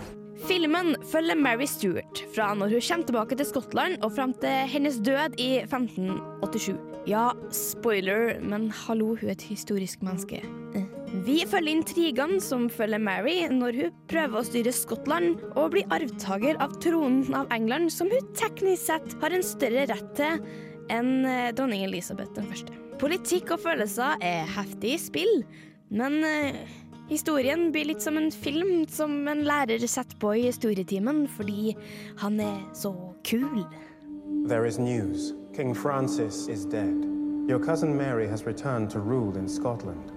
Filmen 0.44 0.92
følger 1.08 1.38
Mary 1.40 1.64
Stuart 1.70 2.20
fra 2.34 2.50
når 2.58 2.74
hun 2.74 2.84
kommer 2.84 3.08
tilbake 3.08 3.38
til 3.38 3.48
Skottland 3.48 3.96
og 4.04 4.12
fram 4.18 4.34
til 4.42 4.68
hennes 4.68 4.98
død 5.00 5.38
i 5.40 5.62
1587. 5.64 6.76
Ja, 7.08 7.30
spoiler, 7.54 8.36
men 8.42 8.68
hallo, 8.84 9.14
hun 9.14 9.30
er 9.30 9.36
et 9.36 9.46
historisk 9.48 10.02
menneske. 10.04 10.42
Vi 11.24 11.38
følger 11.48 11.72
intrigene 11.72 12.40
som 12.42 12.66
følger 12.68 13.00
Mary 13.00 13.38
når 13.48 13.78
hun 13.80 14.00
prøver 14.10 14.40
å 14.40 14.44
styre 14.44 14.74
Skottland 14.74 15.40
og 15.54 15.72
blir 15.72 15.88
arvtaker 15.94 16.58
av 16.60 16.74
tronen 16.84 17.32
av 17.38 17.48
England, 17.54 17.92
som 17.94 18.10
hun 18.12 18.32
teknisk 18.36 18.90
sett 18.90 19.14
har 19.22 19.32
en 19.32 19.46
større 19.46 19.86
rett 19.88 20.10
til 20.18 20.42
enn 20.92 21.24
eh, 21.26 21.52
dronning 21.56 21.86
Elisabeth 21.86 22.34
den 22.36 22.50
første. 22.50 22.74
Politikk 23.00 23.54
og 23.56 23.62
følelser 23.64 24.20
er 24.24 24.50
heftig 24.56 24.98
spill, 25.02 25.40
men 25.94 26.20
eh, 26.26 26.60
Historien 27.08 27.72
blir 27.72 27.84
litt 27.84 28.02
som 28.02 28.16
en 28.18 28.32
film 28.32 28.86
som 28.90 29.28
en 29.28 29.44
lærer 29.46 29.86
setter 29.86 30.18
på 30.18 30.34
i 30.34 30.48
historietimen 30.48 31.28
fordi 31.30 31.76
han 32.18 32.40
er 32.42 32.58
så 32.74 32.90
kul. 33.22 33.62
There 34.48 34.66
is 34.66 34.78
news. 34.78 35.32
King 35.56 35.74
Francis 35.74 36.48
is 36.48 36.64
dead. 36.64 37.06
Your 37.48 37.62
cousin 37.62 37.96
Mary 37.96 38.26
has 38.26 38.44
returned 38.46 38.90
to 38.90 38.98
rule 38.98 39.38
in 39.38 39.48
Scotland. 39.48 40.12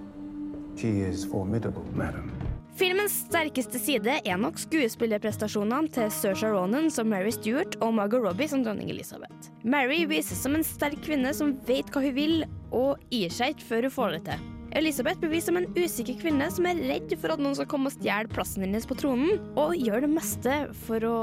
She 0.76 1.00
is 1.00 1.24
formidable, 1.24 1.84
madam. 1.94 2.32
Filmens 2.74 3.12
sterkeste 3.28 3.78
side 3.78 4.20
er 4.24 4.38
nok 4.40 4.58
skuespillerprestasjonene 4.58 5.90
til 5.94 6.10
Saoirse 6.10 6.50
Ronan 6.50 6.90
som 6.90 7.10
Mary 7.12 7.30
Stewart 7.34 7.76
og 7.84 7.94
Margot 7.94 8.22
Robbie 8.24 8.48
som 8.48 8.64
dronning 8.66 8.90
Elizabeth. 8.90 9.50
Mary 9.62 10.06
vises 10.10 10.42
som 10.42 10.58
en 10.58 10.66
sterk 10.66 11.02
kvinne 11.06 11.34
som 11.36 11.54
vet 11.68 11.90
hva 11.92 12.02
hun 12.02 12.16
vil, 12.16 12.40
og 12.70 12.98
gir 13.12 13.30
seg 13.34 13.54
ikke 13.54 13.68
før 13.74 13.86
hun 13.90 13.94
får 13.98 14.16
det 14.16 14.24
til. 14.30 14.48
Elisabeth 14.78 15.18
blir 15.18 15.32
vist 15.32 15.48
som 15.50 15.56
en 15.58 15.66
usikker 15.74 16.14
kvinne 16.20 16.46
som 16.54 16.66
er 16.70 16.78
redd 16.86 17.10
for 17.18 17.34
at 17.34 17.40
noen 17.42 17.56
skal 17.58 17.66
komme 17.70 17.90
og 17.90 17.96
stjele 17.96 18.30
plassen 18.30 18.62
hennes 18.62 18.86
på 18.86 18.94
tronen, 19.00 19.40
og 19.58 19.74
gjør 19.74 20.04
det 20.04 20.10
meste 20.12 20.58
for 20.84 21.06
å 21.08 21.16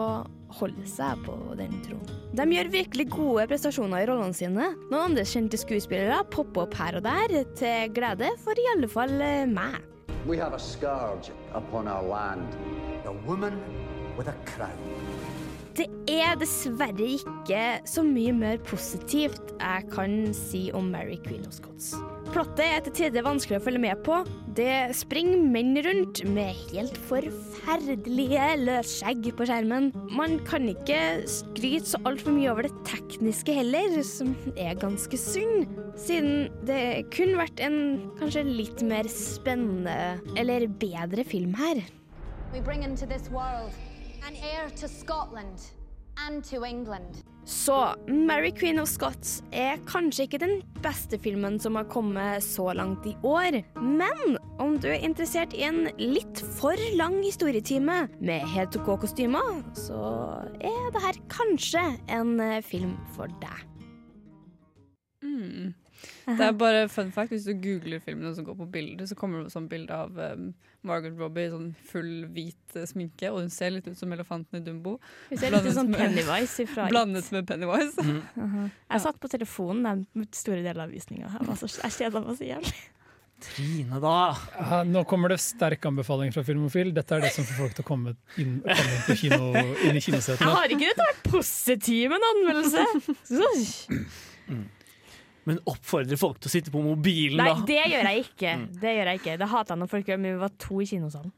holde 0.58 0.88
seg 0.90 1.22
på 1.24 1.36
den 1.60 1.78
tronen. 1.86 2.12
De 2.36 2.44
gjør 2.52 2.72
virkelig 2.74 3.08
gode 3.14 3.46
prestasjoner 3.50 4.04
i 4.04 4.10
rollene 4.10 4.36
sine. 4.36 4.68
Noen 4.92 5.14
andre 5.14 5.24
kjente 5.28 5.60
skuespillere 5.60 6.20
popper 6.34 6.66
opp 6.66 6.76
her 6.76 7.00
og 7.00 7.08
der, 7.08 7.38
til 7.58 7.94
glede 7.96 8.34
for 8.44 8.60
i 8.60 8.68
alle 8.76 8.92
fall 8.92 9.16
eh, 9.24 9.48
meg. 9.48 9.80
We 10.28 10.36
have 10.44 10.54
a 10.54 10.60
scourge 10.60 11.32
upon 11.56 11.88
our 11.88 12.04
land. 12.04 12.60
A 13.08 13.16
woman 13.26 13.56
with 14.20 14.28
a 14.28 14.36
crown. 14.46 14.76
Det 15.78 15.88
er 16.10 16.36
dessverre 16.42 17.06
ikke 17.16 17.64
så 17.88 18.04
mye 18.04 18.34
mer 18.36 18.60
positivt 18.66 19.54
jeg 19.56 19.90
kan 19.94 20.34
si 20.36 20.68
om 20.76 20.92
Mary 20.92 21.20
Queen 21.24 21.46
of 21.48 21.54
Scots. 21.54 21.94
Plottet 22.34 22.64
er 22.66 22.82
til 22.84 22.94
tider 22.98 23.24
vanskelig 23.26 23.58
å 23.60 23.64
følge 23.64 23.82
med 23.82 24.02
på. 24.06 24.18
Det 24.58 24.92
springer 24.98 25.40
menn 25.54 25.78
rundt 25.86 26.20
med 26.34 26.58
helt 26.74 26.98
forferdelige 27.08 28.50
løsskjegg 28.62 29.30
på 29.38 29.48
skjermen. 29.48 29.90
Man 30.18 30.38
kan 30.48 30.68
ikke 30.68 31.00
skryte 31.30 31.94
så 31.94 32.02
altfor 32.10 32.36
mye 32.36 32.52
over 32.52 32.68
det 32.68 32.74
tekniske 32.90 33.56
heller, 33.60 34.00
som 34.06 34.34
er 34.56 34.76
ganske 34.82 35.20
synd. 35.22 35.72
Siden 35.98 36.50
det 36.68 37.08
kunne 37.16 37.40
vært 37.40 37.64
en 37.64 37.80
kanskje 38.20 38.44
litt 38.48 38.84
mer 38.86 39.08
spennende 39.12 40.18
eller 40.36 40.68
bedre 40.82 41.24
film 41.28 41.56
her. 41.58 41.86
We 42.52 42.60
bring 42.64 42.84
into 42.84 43.06
this 43.06 43.30
world 43.32 43.72
An 44.28 44.36
heir 44.36 44.70
to 44.82 44.88
Scotland 44.88 45.62
and 46.18 46.44
England. 46.66 47.24
Så 47.48 47.96
Mary 48.08 48.52
Queen 48.52 48.80
of 48.82 48.90
Scots 48.92 49.38
er 49.56 49.80
kanskje 49.88 50.26
ikke 50.26 50.40
den 50.42 50.58
beste 50.84 51.16
filmen 51.24 51.56
som 51.64 51.78
har 51.80 51.88
kommet 51.88 52.44
så 52.44 52.74
langt 52.76 53.08
i 53.08 53.14
år. 53.24 53.62
Men 53.80 54.36
om 54.60 54.76
du 54.76 54.90
er 54.92 55.00
interessert 55.00 55.56
i 55.56 55.64
en 55.64 55.88
litt 55.96 56.42
for 56.58 56.76
lang 57.00 57.16
historietime 57.24 58.02
med 58.20 58.44
helt 58.52 58.76
OK 58.82 58.98
kostymer, 59.06 59.64
så 59.80 60.04
er 60.60 60.92
det 60.92 61.06
her 61.06 61.22
kanskje 61.32 61.86
en 62.12 62.36
eh, 62.44 62.60
film 62.60 62.98
for 63.16 63.32
deg. 63.40 63.64
Mm. 65.24 65.72
Det 66.28 66.44
er 66.48 66.52
bare 66.60 66.88
fun 66.92 67.12
fact, 67.12 67.32
Hvis 67.32 67.46
du 67.48 67.54
googler 67.54 68.00
filmene 68.04 68.34
som 68.36 68.46
går 68.46 68.58
på 68.60 68.68
bilder, 68.72 69.06
så 69.10 69.16
kommer 69.18 69.44
det 69.44 69.52
sånn 69.54 69.68
bilde 69.72 69.94
av 69.96 70.18
um, 70.18 70.50
Margaret 70.88 71.18
Robbie 71.20 71.48
i 71.48 71.52
sånn 71.54 71.70
full 71.90 72.12
hvit 72.36 72.76
uh, 72.78 72.84
sminke, 72.88 73.32
og 73.32 73.40
hun 73.42 73.50
ser 73.54 73.72
litt 73.76 73.88
ut 73.88 73.98
som 73.98 74.12
elefanten 74.14 74.60
i 74.60 74.64
Dumbo. 74.66 74.98
Hun 75.30 75.38
ser 75.42 75.52
litt 75.56 75.66
ut 75.70 75.74
som 75.80 75.90
Pennywise 75.94 76.68
fra. 76.70 76.86
Blandet 76.94 77.32
med 77.36 77.48
Pennywise. 77.50 78.04
Mhm. 78.38 78.70
Jeg 78.92 79.02
satt 79.04 79.18
på 79.20 79.28
telefonen 79.32 80.06
den 80.14 80.28
store 80.36 80.62
delen 80.64 80.84
av 80.86 80.92
visninga. 80.94 81.32
Jeg 81.40 81.48
var 81.48 81.56
så- 81.60 81.82
jeg 81.84 81.92
kjeda 81.98 82.22
meg 82.24 82.38
så 82.38 82.46
jævlig. 82.48 82.76
Trine, 83.38 84.00
da. 84.02 84.14
Ja, 84.58 84.80
nå 84.88 85.04
kommer 85.06 85.30
det 85.30 85.36
sterk 85.44 85.84
anbefaling 85.86 86.32
fra 86.34 86.42
Filmofil. 86.48 86.90
Dette 86.96 87.14
er 87.20 87.22
det 87.22 87.30
som 87.36 87.46
får 87.46 87.60
folk 87.60 87.76
til 87.78 87.84
å 87.86 87.88
komme 87.88 88.16
inn, 88.42 88.56
komme 88.64 88.88
inn, 88.88 89.04
på 89.06 89.18
kino, 89.20 89.52
inn 89.86 89.92
i 89.94 90.00
Jeg 90.00 90.06
kinosetene. 90.08 90.56
har 90.56 90.74
ikke 90.74 90.88
dette 90.90 91.06
vært 91.06 91.22
positiv 91.30 92.10
med 92.10 92.18
en 92.18 92.30
anmeldelse! 92.32 92.88
Så- 93.30 94.64
Men 95.48 95.62
oppfordre 95.70 96.18
folk 96.20 96.42
til 96.44 96.50
å 96.50 96.54
sitte 96.58 96.74
på 96.74 96.82
mobilen, 96.84 97.40
Nei, 97.40 97.54
da. 97.54 97.64
det 97.70 97.84
gjør 97.94 98.10
jeg 98.12 98.26
ikke. 98.26 98.54
Det 98.82 98.94
gjør 98.98 99.12
jeg 99.12 99.22
ikke. 99.22 99.38
Det 99.40 99.48
hater 99.54 99.74
jeg 99.74 99.82
når 99.84 99.92
folk 99.94 100.12
gjør, 100.12 100.20
men 100.24 100.36
vi 100.36 100.42
var 100.42 100.56
to 100.60 100.82
i 100.84 100.88
kinosalen. 100.90 101.32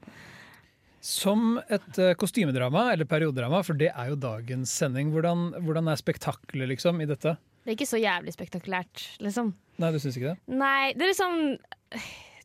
Som 1.06 1.43
et 1.72 2.00
eh, 2.02 2.15
kostymedrama, 2.19 2.89
eller 2.93 3.08
periodedrama, 3.08 3.62
for 3.63 3.78
det 3.80 3.91
er 3.93 4.10
jo 4.12 4.17
dagens 4.19 4.74
sending. 4.82 5.13
Hvordan, 5.13 5.52
hvordan 5.63 5.91
er 5.93 6.02
spektaklet 6.02 6.74
liksom, 6.74 7.00
i 7.00 7.08
dette? 7.08 7.38
Det 7.63 7.72
er 7.72 7.78
ikke 7.78 7.88
så 7.91 8.02
jævlig 8.02 8.34
spektakulært, 8.34 9.06
liksom. 9.24 9.54
Nei, 9.80 9.93
du 9.93 10.00
syns 10.02 10.17
ikke 10.19 10.34
det? 10.34 10.58
Nei, 10.60 10.91
det 10.98 11.06
er 11.06 11.13
liksom 11.13 11.38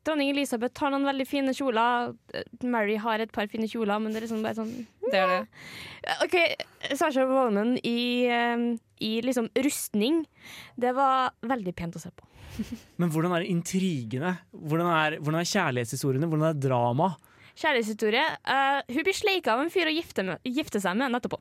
Dronning 0.05 0.31
Elisabeth 0.35 0.83
har 0.83 0.93
noen 0.93 1.07
veldig 1.09 1.27
fine 1.29 1.55
kjoler. 1.57 2.13
Mary 2.69 2.99
har 3.01 3.23
et 3.25 3.33
par 3.33 3.49
fine 3.53 3.69
kjoler, 3.71 4.03
men 4.03 4.13
det 4.13 4.21
er 4.21 4.27
liksom 4.27 4.45
bare 4.45 4.59
sånn 4.59 4.73
Det 5.09 5.21
er 5.21 5.33
det. 5.33 5.41
OK, 6.27 6.37
Sasha 6.93 7.25
Ronan 7.29 7.79
i, 7.81 8.27
eh, 8.29 8.65
i 9.01 9.13
liksom 9.25 9.49
rustning, 9.65 10.25
det 10.81 10.93
var 10.97 11.33
veldig 11.45 11.75
pent 11.77 11.97
å 11.97 12.03
se 12.03 12.13
på. 12.13 12.29
Men 13.01 13.11
hvordan 13.11 13.33
er 13.35 13.43
det 13.43 13.51
intrigene? 13.51 14.37
Hvordan 14.53 14.91
er, 14.91 15.17
hvordan 15.19 15.41
er 15.41 15.49
kjærlighetshistoriene? 15.51 16.29
Hvordan 16.31 16.51
er 16.53 16.61
drama? 16.63 17.09
Kjærlighetshistorie. 17.55 18.27
Uh, 18.47 18.81
hun 18.95 19.07
blir 19.07 19.17
sleika 19.17 19.55
av 19.55 19.65
en 19.65 19.73
fyr 19.75 19.91
og 19.91 19.99
gifter, 19.99 20.37
gifter 20.47 20.83
seg 20.83 20.95
med 20.99 21.09
han 21.09 21.19
etterpå. 21.19 21.41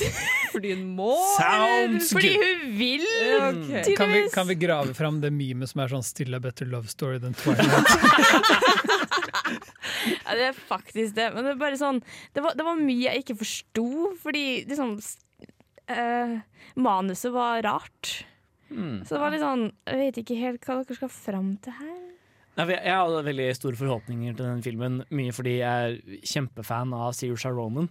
Fordi 0.52 0.74
hun 0.74 0.84
må? 0.96 1.14
Sounds 1.38 2.12
Fordi 2.12 2.32
good. 2.34 2.44
hun 2.44 2.76
vil! 2.78 3.06
Ok. 3.06 3.62
tydeligvis. 3.86 3.96
Kan 3.98 4.12
vi, 4.12 4.22
kan 4.34 4.48
vi 4.48 4.58
grave 4.60 4.94
fram 4.96 5.20
det 5.22 5.32
memet 5.34 5.72
som 5.72 5.84
er 5.84 5.92
sånn 5.92 6.04
'Still 6.06 6.36
a 6.36 6.40
better 6.40 6.66
love 6.66 6.88
story 6.88 7.18
than 7.22 7.34
Twilight'? 7.34 8.90
Ja, 10.24 10.34
det 10.36 10.46
er 10.50 10.56
faktisk 10.56 11.16
det. 11.16 11.30
Men 11.34 11.46
det 11.46 11.54
er 11.54 11.60
bare 11.60 11.78
sånn 11.80 12.00
Det 12.34 12.44
var, 12.44 12.56
det 12.58 12.66
var 12.66 12.80
mye 12.80 13.08
jeg 13.08 13.24
ikke 13.24 13.38
forsto, 13.42 13.86
fordi 14.22 14.44
liksom 14.68 14.96
eh, 15.92 16.38
Manuset 16.80 17.32
var 17.34 17.62
rart. 17.66 18.14
Mm. 18.72 19.02
Så 19.04 19.14
det 19.14 19.20
var 19.20 19.34
litt 19.34 19.44
sånn 19.44 19.66
Jeg 19.88 20.00
vet 20.00 20.22
ikke 20.22 20.40
helt 20.40 20.66
hva 20.66 20.80
dere 20.80 20.98
skal 21.00 21.12
fram 21.12 21.54
til 21.64 21.76
her. 21.76 22.00
Nei, 22.52 22.66
jeg, 22.68 22.92
hadde 22.92 23.20
veldig 23.24 23.44
store 23.56 23.78
forhåpninger 23.80 24.34
til 24.36 24.44
den 24.44 24.58
filmen, 24.64 24.98
mye 25.08 25.32
fordi 25.32 25.54
jeg 25.62 25.92
er 25.94 26.18
kjempefan 26.28 26.90
av 26.92 27.14
Saoirse 27.16 27.48
Ronan. 27.48 27.88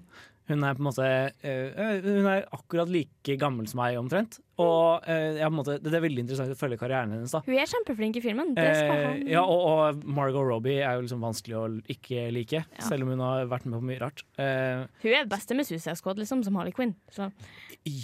Hun 0.51 0.63
er 0.67 0.75
på 0.77 0.83
en 0.83 0.87
måte 0.89 1.05
eh, 1.47 2.01
Hun 2.05 2.27
er 2.29 2.45
akkurat 2.53 2.89
like 2.91 3.37
gammel 3.41 3.67
som 3.71 3.79
meg, 3.81 3.95
omtrent. 3.99 4.37
Og 4.61 5.07
eh, 5.09 5.39
en 5.41 5.53
måte, 5.55 5.77
det 5.81 5.89
er 5.97 6.03
veldig 6.03 6.21
interessant 6.25 6.51
å 6.53 6.57
følge 6.59 6.77
karrieren 6.77 7.15
hennes. 7.15 7.31
da 7.33 7.39
Hun 7.47 7.55
er 7.57 7.69
kjempeflink 7.71 8.19
i 8.19 8.21
filmen. 8.21 8.51
Det 8.57 8.65
skal 8.77 8.91
Eh, 8.91 9.05
han. 9.07 9.23
ja, 9.31 9.41
og, 9.41 9.63
og 9.71 10.03
Margot 10.05 10.43
Robbie 10.45 10.81
er 10.85 10.99
jo 10.99 11.05
liksom 11.07 11.23
vanskelig 11.25 11.57
å 11.57 11.63
ikke 11.95 12.27
like, 12.35 12.61
selv 12.83 13.07
om 13.07 13.13
hun 13.15 13.23
har 13.25 13.47
vært 13.49 13.65
med 13.71 13.79
på 13.79 13.87
mye 13.89 14.01
rart. 14.03 14.21
Eh, 14.37 14.83
Hun 15.01 15.15
er 15.17 15.31
beste 15.31 15.57
med 15.57 15.65
Suicide 15.69 15.95
Squad, 15.97 16.21
liksom, 16.21 16.43
som 16.45 16.59
Harley 16.59 16.75
Quinn. 16.77 16.93
Så. 17.09 17.31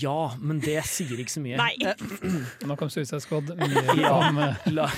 ja, 0.01 0.17
men 0.41 0.63
det 0.63 0.79
sier 0.89 1.19
ikke 1.21 1.35
så 1.35 1.43
mye. 1.45 1.59
Nei. 1.61 1.75
Eh, 1.83 2.33
Nå 2.71 2.79
kom 2.79 2.89
Suicide 2.89 3.21
Squad. 3.21 3.53
Mye 3.61 3.99
ja, 4.01 4.15
eh, 4.31 4.67
la, 4.73 4.89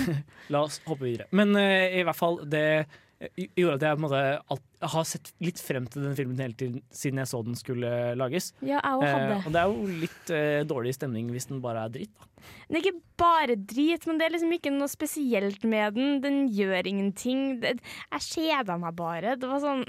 la 0.54 0.64
oss 0.64 0.80
hoppe 0.88 1.04
videre. 1.10 1.28
Men 1.36 1.52
eh, 1.60 1.98
i 2.00 2.06
hvert 2.08 2.16
fall, 2.18 2.40
det 2.48 2.64
eh, 2.80 2.98
gjorde 3.20 3.76
at 3.76 3.84
jeg 3.84 3.96
på 3.96 4.00
en 4.00 4.04
måte 4.06 4.20
alt, 4.54 4.66
har 4.94 5.04
sett 5.04 5.30
litt 5.44 5.60
frem 5.60 5.86
til 5.92 6.06
den 6.06 6.16
filmen 6.16 6.40
hele 6.40 6.56
tiden 6.56 6.80
siden 6.94 7.20
jeg 7.20 7.28
så 7.28 7.42
den 7.44 7.58
skulle 7.58 7.90
lages. 8.16 8.50
Ja, 8.64 8.78
jeg 8.80 9.02
hadde. 9.02 9.10
Eh, 9.10 9.46
og 9.46 9.52
det 9.52 9.60
er 9.60 9.72
jo 9.74 9.98
litt 10.04 10.32
eh, 10.32 10.60
dårlig 10.68 10.94
stemning 10.96 11.28
hvis 11.34 11.50
den 11.50 11.60
bare 11.64 11.84
er 11.84 11.92
dritt. 11.98 12.14
Da. 12.16 12.28
Den 12.70 12.78
er 12.78 12.84
ikke 12.86 13.02
bare 13.20 13.56
drit, 13.58 14.06
men 14.08 14.20
det 14.20 14.26
er 14.26 14.34
liksom 14.36 14.56
ikke 14.56 14.72
noe 14.72 14.88
spesielt 14.88 15.66
med 15.68 15.98
den. 15.98 16.16
Den 16.24 16.40
gjør 16.56 16.88
ingenting. 16.88 17.44
Det, 17.60 17.76
jeg 18.08 18.28
kjeda 18.30 18.78
meg 18.80 18.96
bare. 18.96 19.36
Det 19.40 19.50
var 19.50 19.60
sånn 19.66 19.84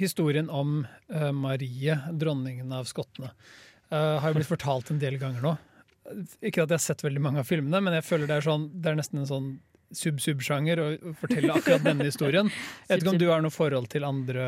historien 0.00 0.50
om 0.52 0.82
uh, 1.12 1.30
Marie, 1.36 1.96
dronningen 2.12 2.72
av 2.72 2.86
skottene, 2.88 3.32
uh, 3.92 4.20
har 4.20 4.30
jo 4.30 4.38
blitt 4.38 4.48
fortalt 4.48 4.92
en 4.92 5.00
del 5.02 5.18
ganger 5.20 5.44
nå. 5.44 5.56
Ikke 6.40 6.64
at 6.64 6.70
jeg 6.70 6.76
har 6.76 6.84
sett 6.84 7.04
veldig 7.04 7.22
mange 7.22 7.42
av 7.42 7.48
filmene, 7.48 7.82
men 7.84 7.96
jeg 7.98 8.06
føler 8.06 8.30
det 8.30 8.38
er, 8.40 8.46
sånn, 8.46 8.70
det 8.74 8.90
er 8.90 8.98
nesten 8.98 9.22
en 9.22 9.28
sånn 9.30 9.50
sub-sub-sjanger 9.96 10.80
og 10.84 11.08
fortelle 11.20 11.54
akkurat 11.54 11.82
denne 11.86 12.06
historien. 12.06 12.50
Jeg 12.86 12.92
vet 12.92 13.02
ikke 13.02 13.14
om 13.14 13.20
du 13.22 13.28
har 13.30 13.42
noe 13.44 13.54
forhold 13.54 13.88
til 13.92 14.06
andre 14.06 14.44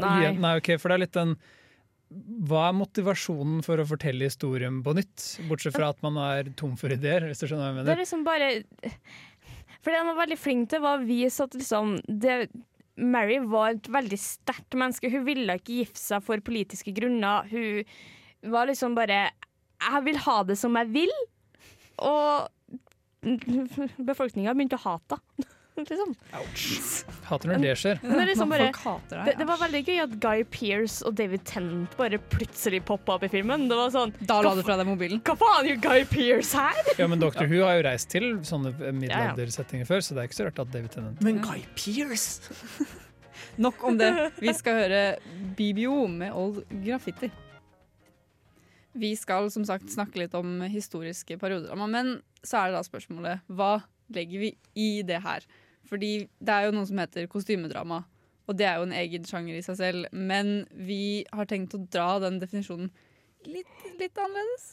Nei. 0.00 0.32
Nei 0.40 0.54
ok, 0.60 0.74
for 0.80 0.90
det 0.90 0.96
er 0.96 1.02
litt 1.04 1.16
den 1.16 1.34
Hva 2.48 2.68
er 2.70 2.76
motivasjonen 2.78 3.62
for 3.66 3.80
å 3.82 3.86
fortelle 3.88 4.28
historien 4.28 4.82
på 4.84 4.94
nytt? 4.96 5.24
Bortsett 5.50 5.76
fra 5.76 5.90
at 5.92 6.02
man 6.04 6.16
er 6.22 6.52
tom 6.56 6.76
for 6.80 6.92
ideer, 6.94 7.26
hvis 7.28 7.42
du 7.42 7.48
skjønner 7.48 7.72
hva 7.72 7.72
jeg 7.72 7.76
Det 7.76 7.82
er 7.82 7.90
mener. 7.90 8.02
liksom 8.04 8.24
bare 8.26 8.50
For 9.82 9.90
det 9.92 10.00
han 10.00 10.10
var 10.12 10.20
veldig 10.22 10.38
flink 10.40 10.70
til, 10.72 10.84
var 10.84 11.00
å 11.00 11.08
vise 11.08 11.44
at 11.44 11.56
liksom 11.58 11.96
det, 12.08 12.38
Mary 12.96 13.40
var 13.50 13.74
et 13.74 13.88
veldig 13.90 14.18
sterkt 14.22 14.76
menneske. 14.78 15.10
Hun 15.10 15.24
ville 15.26 15.58
ikke 15.58 15.80
gifte 15.82 16.00
seg 16.00 16.22
for 16.24 16.40
politiske 16.46 16.94
grunner. 16.94 17.48
Hun 17.50 18.52
var 18.54 18.68
liksom 18.70 18.94
bare 18.96 19.26
Jeg 19.82 20.04
vil 20.06 20.20
ha 20.24 20.36
det 20.46 20.56
som 20.60 20.76
jeg 20.78 20.92
vil. 20.94 21.12
Og 22.04 22.46
befolkninga 24.10 24.54
begynte 24.56 24.80
å 24.80 24.84
hate 24.88 25.20
henne. 25.20 25.50
Liksom. 25.74 26.12
Hater 27.26 27.50
når 27.50 27.62
det 27.64 27.72
skjer. 27.80 27.98
Men 28.02 28.12
det, 28.14 28.20
er 28.22 28.28
liksom 28.28 28.52
bare, 28.52 28.68
deg, 28.70 29.16
det, 29.26 29.32
det 29.40 29.46
var 29.48 29.58
veldig 29.58 29.80
gøy 29.82 29.96
at 30.04 30.12
Guy 30.22 30.44
Pearce 30.54 31.02
og 31.02 31.16
David 31.18 31.42
Tennant 31.48 31.96
bare 31.98 32.20
plutselig 32.30 32.78
poppa 32.86 33.16
opp 33.16 33.26
i 33.26 33.30
filmen. 33.32 33.66
Det 33.70 33.78
var 33.80 33.90
sånn 33.90 34.14
Da 34.22 34.38
la 34.44 34.54
du 34.54 34.62
fra 34.62 34.76
deg 34.78 34.86
mobilen. 34.86 35.22
Hva 35.26 35.34
faen 35.40 35.66
gjør 35.72 35.80
Guy 35.82 36.06
Pearce 36.12 36.54
her? 36.54 36.78
Ja, 37.00 37.08
men 37.10 37.18
Dr. 37.18 37.48
Who 37.50 37.64
har 37.66 37.80
jo 37.80 37.86
reist 37.88 38.12
til 38.14 38.28
sånne 38.46 38.70
middelaldersettinger 39.00 39.88
før, 39.88 40.04
så 40.06 40.14
det 40.14 40.22
er 40.22 40.30
ikke 40.30 40.38
så 40.38 40.46
rart 40.46 40.62
at 40.62 40.70
David 40.76 40.94
Tennant 40.94 41.24
Men 41.26 41.42
Guy 41.42 41.64
Pearce! 41.74 42.54
Nok 43.58 43.82
om 43.86 43.98
det. 43.98 44.12
Vi 44.38 44.54
skal 44.54 44.78
høre 44.78 45.02
BBO 45.58 46.04
med 46.10 46.34
Old 46.38 46.62
Graffiti. 46.84 47.30
Vi 48.94 49.10
skal 49.18 49.50
som 49.50 49.64
sagt 49.66 49.90
snakke 49.90 50.20
litt 50.22 50.34
om 50.38 50.60
historiske 50.70 51.38
periodedrama, 51.40 51.88
men 51.90 52.16
så 52.46 52.60
er 52.60 52.70
det 52.70 52.78
da 52.78 52.86
spørsmålet 52.86 53.54
hva 53.58 53.76
legger 54.14 54.44
vi 54.44 54.50
i 54.78 54.90
det 55.06 55.18
her? 55.24 55.46
Fordi 55.88 56.28
det 56.38 56.54
er 56.54 56.68
jo 56.68 56.76
noe 56.76 56.88
som 56.88 57.00
heter 57.02 57.26
kostymedrama, 57.30 58.04
og 58.44 58.58
det 58.58 58.68
er 58.68 58.78
jo 58.78 58.86
en 58.86 58.96
egen 58.96 59.26
sjanger 59.26 59.58
i 59.58 59.64
seg 59.64 59.80
selv. 59.80 60.06
Men 60.12 60.64
vi 60.70 61.24
har 61.32 61.48
tenkt 61.50 61.74
å 61.76 61.82
dra 61.82 62.20
den 62.22 62.38
definisjonen 62.42 62.92
litt, 63.48 63.74
litt 64.00 64.20
annerledes. 64.20 64.68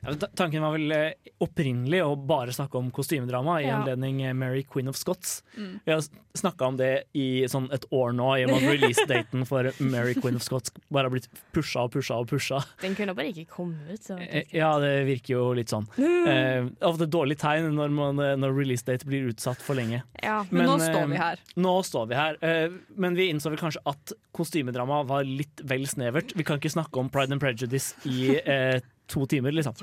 Ja, 0.00 0.14
tanken 0.34 0.62
var 0.64 0.72
vel 0.72 0.92
eh, 0.96 1.12
opprinnelig 1.44 1.98
å 2.06 2.14
bare 2.16 2.52
snakke 2.56 2.78
om 2.80 2.86
kostymedrama 2.94 3.58
i 3.60 3.66
anledning 3.68 4.22
eh, 4.24 4.32
Mary 4.32 4.62
Queen 4.64 4.88
of 4.88 4.96
Scots. 4.96 5.42
Mm. 5.58 5.74
Vi 5.84 5.92
har 5.92 6.00
snakka 6.40 6.68
om 6.70 6.76
det 6.78 6.88
i 7.12 7.44
sånn 7.50 7.66
et 7.74 7.84
år 7.92 8.14
nå, 8.16 8.28
i 8.40 8.44
og 8.46 8.52
med 8.54 8.62
at 8.62 8.70
release-daten 8.70 9.44
for 9.48 9.68
Mary 9.84 10.14
Queen 10.16 10.38
of 10.38 10.44
Scots 10.46 10.72
bare 10.88 11.08
har 11.10 11.12
blitt 11.12 11.28
pusha 11.52 11.82
og 11.84 11.92
pusha 11.92 12.16
og 12.22 12.30
pusha. 12.30 12.62
Den 12.80 12.96
kunne 12.96 13.12
bare 13.18 13.32
ikke 13.34 13.44
komme 13.58 13.76
ut. 13.90 14.00
Så. 14.06 14.16
Eh, 14.24 14.48
Ja, 14.56 14.70
det 14.80 14.92
virker 15.10 15.34
jo 15.36 15.42
litt 15.58 15.68
sånn. 15.74 15.84
Eh, 16.00 16.70
Ofte 16.88 17.04
et 17.04 17.12
dårlig 17.12 17.36
tegn 17.42 17.68
når, 17.76 17.92
man, 17.92 18.22
eh, 18.24 18.36
når 18.40 18.56
release-date 18.56 19.04
blir 19.08 19.28
utsatt 19.34 19.60
for 19.60 19.76
lenge. 19.76 20.00
Ja, 20.22 20.40
Men, 20.50 20.64
nå 20.70 20.78
står 20.80 21.02
eh, 21.02 21.10
vi 21.12 21.20
her. 21.20 21.44
Nå 21.60 21.74
står 21.84 22.08
vi 22.14 22.16
her. 22.22 22.40
eh, 22.40 22.78
Men 22.96 23.18
vi 23.20 23.28
innså 23.34 23.52
vel 23.52 23.60
kanskje 23.60 23.84
at 23.92 24.14
kostymedrama 24.32 25.02
var 25.04 25.28
litt 25.28 25.60
vel 25.68 25.84
snevert. 25.90 26.32
Vi 26.38 26.46
kan 26.48 26.56
ikke 26.56 26.72
snakke 26.72 26.96
om 27.04 27.12
Pride 27.12 27.36
and 27.36 27.42
Prejudice 27.44 27.92
i 28.08 28.38
eh, 28.40 28.80
to 29.10 29.26
timer, 29.30 29.52
liksom. 29.56 29.74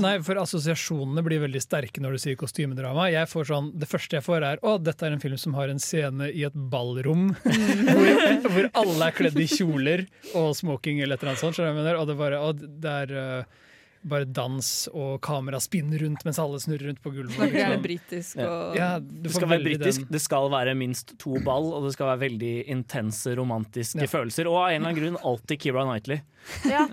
Nei, 0.00 0.14
for 0.22 0.38
assosiasjonene 0.42 1.22
blir 1.26 1.42
veldig 1.44 1.60
sterke 1.64 2.00
når 2.04 2.16
du 2.16 2.22
sier 2.22 2.38
kostymedrama. 2.40 3.08
Jeg 3.12 3.28
får 3.30 3.50
sånn, 3.50 3.70
det 3.78 3.88
første 3.90 4.18
jeg 4.20 4.26
får 4.26 4.48
er 4.52 4.62
å, 4.66 4.76
dette 4.78 5.06
er 5.08 5.14
en 5.16 5.22
film 5.22 5.38
som 5.40 5.54
har 5.58 5.68
en 5.72 5.82
scene 5.82 6.30
i 6.32 6.44
et 6.48 6.54
ballrom 6.72 7.30
hvor, 7.44 8.42
hvor 8.48 8.70
alle 8.82 9.08
er 9.10 9.16
kledd 9.18 9.38
i 9.42 9.48
kjoler 9.50 10.06
og 10.34 10.52
smoking 10.58 11.00
eller 11.02 11.16
et 11.18 11.22
eller 11.24 11.34
annet 11.34 11.44
sånt. 11.46 11.56
skjønner 11.58 11.74
jeg 11.74 11.80
mener? 11.82 11.98
Og 12.02 12.06
det, 12.12 12.18
bare, 12.20 12.38
og 12.44 12.62
det 12.84 12.92
er 13.04 13.14
uh, 13.18 13.64
bare 14.08 14.28
dans 14.30 14.66
og 14.94 15.16
kamera 15.26 15.58
spinner 15.60 15.98
rundt 16.04 16.22
mens 16.24 16.38
alle 16.38 16.60
snurrer 16.62 16.86
rundt 16.92 17.00
på 17.02 17.10
gulvet. 17.16 17.34
Snakker 17.34 17.58
gjerne 17.58 17.78
liksom. 17.80 17.86
britisk 17.88 18.42
og 18.44 18.76
Ja, 18.78 18.90
du 19.02 19.26
Det 19.26 19.32
skal 19.34 19.50
være 19.50 19.64
britisk, 19.66 20.04
den- 20.04 20.12
det 20.14 20.20
skal 20.22 20.46
være 20.54 20.76
minst 20.78 21.16
to 21.18 21.34
ball, 21.44 21.72
og 21.74 21.88
det 21.88 21.96
skal 21.96 22.12
være 22.12 22.22
veldig 22.28 22.52
intense 22.76 23.34
romantiske 23.40 24.04
Ja. 24.06 24.10
følelser. 24.12 24.46
Og 24.52 24.60
av 24.62 24.68
en 24.70 24.76
eller 24.82 24.92
annen 24.92 25.00
grunn 25.02 25.18
alltid 25.32 25.64
Keira 25.66 25.82
Knightley. 25.88 26.22
Ja. 26.70 26.86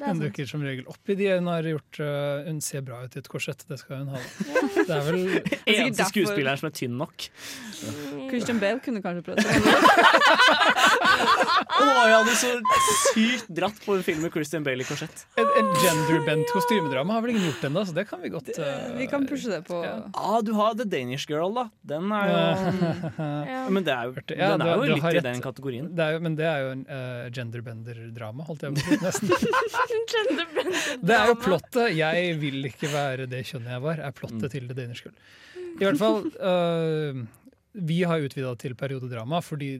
Hun 0.00 0.20
dukker 0.22 0.46
som 0.50 0.62
regel 0.66 0.86
opp 0.90 1.10
i 1.12 1.14
de 1.18 1.28
hun 1.36 1.46
har 1.52 1.62
gjort. 1.68 2.00
uh, 2.00 2.42
hun 2.48 2.60
ser 2.64 2.82
bra 2.86 3.02
ut 3.04 3.14
i 3.14 3.20
et 3.22 3.28
korsett, 3.30 3.64
det 3.68 3.78
skal 3.80 4.02
hun 4.02 4.08
ha. 4.14 4.20
Det 4.74 4.88
er 4.90 5.04
vel 5.06 5.20
Eneste 5.66 6.02
derfor- 6.02 6.10
skuespilleren 6.10 6.58
som 6.60 6.68
er 6.70 6.74
tynn 6.80 6.96
nok. 6.98 7.28
Christian 8.30 8.58
Bale 8.62 8.80
kunne 8.82 9.02
kanskje 9.04 9.22
prøvd 9.26 9.38
det. 9.44 9.50
Å, 11.74 11.84
jeg 11.84 12.14
hadde 12.14 12.34
så 12.38 12.50
sykt 13.12 13.48
dratt 13.56 13.78
på 13.84 13.94
en 13.96 14.02
film 14.06 14.20
med 14.24 14.32
Christian 14.34 14.64
Bale 14.66 14.82
i 14.84 14.86
korsett. 14.88 15.24
En, 15.40 15.46
et 15.60 15.70
genderbent 15.82 16.50
kostymedrama 16.54 17.16
har 17.16 17.24
vel 17.24 17.34
ingen 17.34 17.46
gjort 17.48 17.64
ennå, 17.68 17.82
så 17.88 17.94
det 17.96 18.04
kan 18.08 18.22
vi 18.22 18.30
godt 18.32 18.50
uh, 18.58 18.94
Vi 18.98 19.06
kan 19.10 19.26
pushe 19.28 19.50
det 19.52 19.60
på 19.68 19.80
Ah, 19.84 20.38
du 20.44 20.52
har 20.56 20.74
The 20.78 20.86
Danish 20.88 21.26
Girl, 21.30 21.52
da. 21.56 21.66
Den 21.94 22.10
er 22.14 22.30
jo 22.32 22.36
Men 23.74 23.86
det 23.86 23.94
er 23.94 24.08
jo, 24.10 24.14
Ja, 24.34 24.50
den 24.54 24.64
du- 24.64 24.68
er 24.68 24.74
jo 24.74 24.82
du 24.82 24.94
litt 24.94 25.20
i 25.20 25.24
den 25.28 25.42
kategorien. 25.44 25.90
Det 25.94 26.04
er 26.08 26.16
jo, 26.16 26.22
men 26.24 26.36
det 26.38 26.46
er 26.50 26.64
jo 26.64 26.70
en 26.74 26.84
uh, 26.88 27.24
genderbender-drama, 27.34 28.46
holdt 28.48 28.66
jeg 28.66 28.74
på 28.74 28.80
å 28.80 28.84
si. 28.84 29.00
Nesten. 29.04 29.28
Det 31.04 31.16
er 31.16 31.30
jo 31.30 31.38
plottet. 31.40 31.94
Jeg 31.98 32.36
vil 32.42 32.68
ikke 32.70 32.90
være 32.92 33.26
det 33.30 33.44
kjønnet 33.48 33.74
jeg 33.76 33.84
var, 33.84 34.02
er 34.08 34.14
plottet 34.16 34.52
til 34.54 34.68
The 34.70 34.76
Danish 34.78 35.06
Girl. 35.06 35.16
I 35.74 35.82
hvert 35.88 35.98
fall 35.98 36.20
uh, 36.38 37.24
Vi 37.84 38.02
har 38.06 38.22
utvida 38.22 38.52
til 38.60 38.76
periodedrama, 38.78 39.40
fordi 39.42 39.76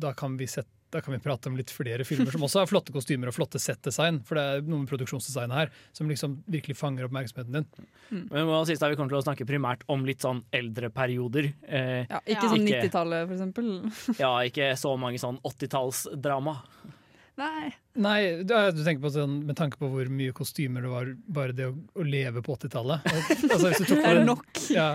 da 0.00 0.14
kan 0.16 0.38
vi 0.40 0.48
sette 0.50 0.72
da 0.94 1.00
kan 1.02 1.12
vi 1.12 1.18
prate 1.18 1.50
om 1.50 1.56
litt 1.58 1.70
flere 1.74 2.04
filmer 2.06 2.30
som 2.32 2.44
også 2.46 2.60
har 2.62 2.68
flotte 2.70 2.92
kostymer 2.94 3.28
og 3.28 3.34
flotte 3.34 3.58
settdesign. 3.60 4.20
For 4.26 4.38
det 4.38 4.44
er 4.46 4.62
noe 4.64 4.84
med 4.84 4.90
produksjonsdesignet 4.90 5.56
her 5.58 5.72
som 5.96 6.08
liksom 6.10 6.38
virkelig 6.46 6.76
fanger 6.78 7.08
oppmerksomheten 7.08 7.56
din. 7.58 7.66
Men 8.30 8.46
må 8.48 8.60
siste 8.68 8.88
vi 8.92 8.98
kommer 8.98 9.12
til 9.12 9.18
å 9.18 9.24
snakke 9.26 9.48
primært 9.48 9.82
om 9.92 10.06
litt 10.06 10.22
sånn 10.24 10.44
eldre 10.54 10.92
perioder. 10.94 11.50
Eh, 11.66 12.06
Ja, 12.06 12.20
ikke 12.22 12.52
sånn 12.52 12.64
90-tallet, 12.68 13.26
for 13.26 13.34
eksempel. 13.36 13.72
Ja, 14.22 14.30
ikke 14.46 14.70
så 14.78 14.94
mange 15.00 15.20
sånn 15.20 15.40
80-tallsdrama. 15.42 16.54
Nei. 17.36 17.68
Nei, 18.00 18.20
du, 18.48 18.52
du 18.72 18.78
tenker 18.84 19.00
på 19.02 19.10
sånn, 19.12 19.34
med 19.44 19.56
tanke 19.58 19.76
på 19.80 19.88
hvor 19.92 20.08
mye 20.12 20.32
kostymer 20.36 20.84
det 20.84 20.88
var 20.92 21.08
bare 21.36 21.52
det 21.56 21.66
å, 21.68 21.74
å 22.00 22.04
leve 22.04 22.40
på 22.44 22.54
80-tallet. 22.56 23.04
Altså, 23.52 23.72
Er 24.08 24.18
det 24.20 24.24
nok? 24.28 24.46
Ja, 24.72 24.86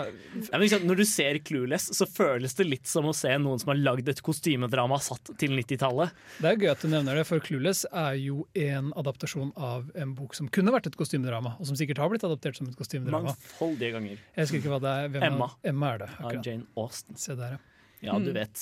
når 0.82 1.01
du 1.01 1.04
ser 1.10 1.38
Clueless, 1.45 1.88
så 1.97 2.08
føles 2.10 2.58
det 2.58 2.65
litt 2.65 2.89
som 2.89 3.06
å 3.10 3.13
se 3.17 3.34
noen 3.41 3.62
som 3.62 3.71
har 3.73 3.80
lagd 3.82 4.10
et 4.10 4.21
kostymedrama 4.25 4.97
satt 5.06 5.34
til 5.41 5.54
90-tallet. 5.58 6.17
Det 6.41 6.49
er 6.51 6.60
gøy 6.65 6.71
at 6.73 6.86
du 6.86 6.89
nevner 6.93 7.21
det, 7.21 7.27
for 7.30 7.45
Clueless 7.45 7.84
er 7.89 8.17
jo 8.21 8.43
en 8.58 8.89
adaptasjon 8.97 9.54
av 9.62 9.89
en 10.01 10.13
bok 10.17 10.38
som 10.38 10.49
kunne 10.54 10.73
vært 10.73 10.89
et 10.89 10.97
kostymedrama, 10.97 11.56
og 11.62 11.69
som 11.69 11.77
sikkert 11.77 12.01
har 12.01 12.10
blitt 12.13 12.25
adaptert 12.25 12.58
som 12.58 12.69
et 12.69 12.77
kostymedrama. 12.80 13.36
Mangfoldige 13.36 13.93
ganger. 13.99 14.21
Jeg 14.34 14.47
husker 14.47 14.63
ikke 14.63 14.73
hva 14.75 14.82
det 14.86 14.95
er. 15.04 15.12
Hvem 15.13 15.25
er- 15.27 15.34
Emma. 15.34 15.51
Emma 15.73 15.93
er 15.93 16.06
det, 16.06 16.12
akkurat. 16.17 16.45
Jane 16.49 16.69
Austen. 16.86 17.21
Se 17.21 17.38
der, 17.38 17.58
ja. 17.58 17.67
Ja, 18.01 18.17
du 18.17 18.32
vet. 18.34 18.58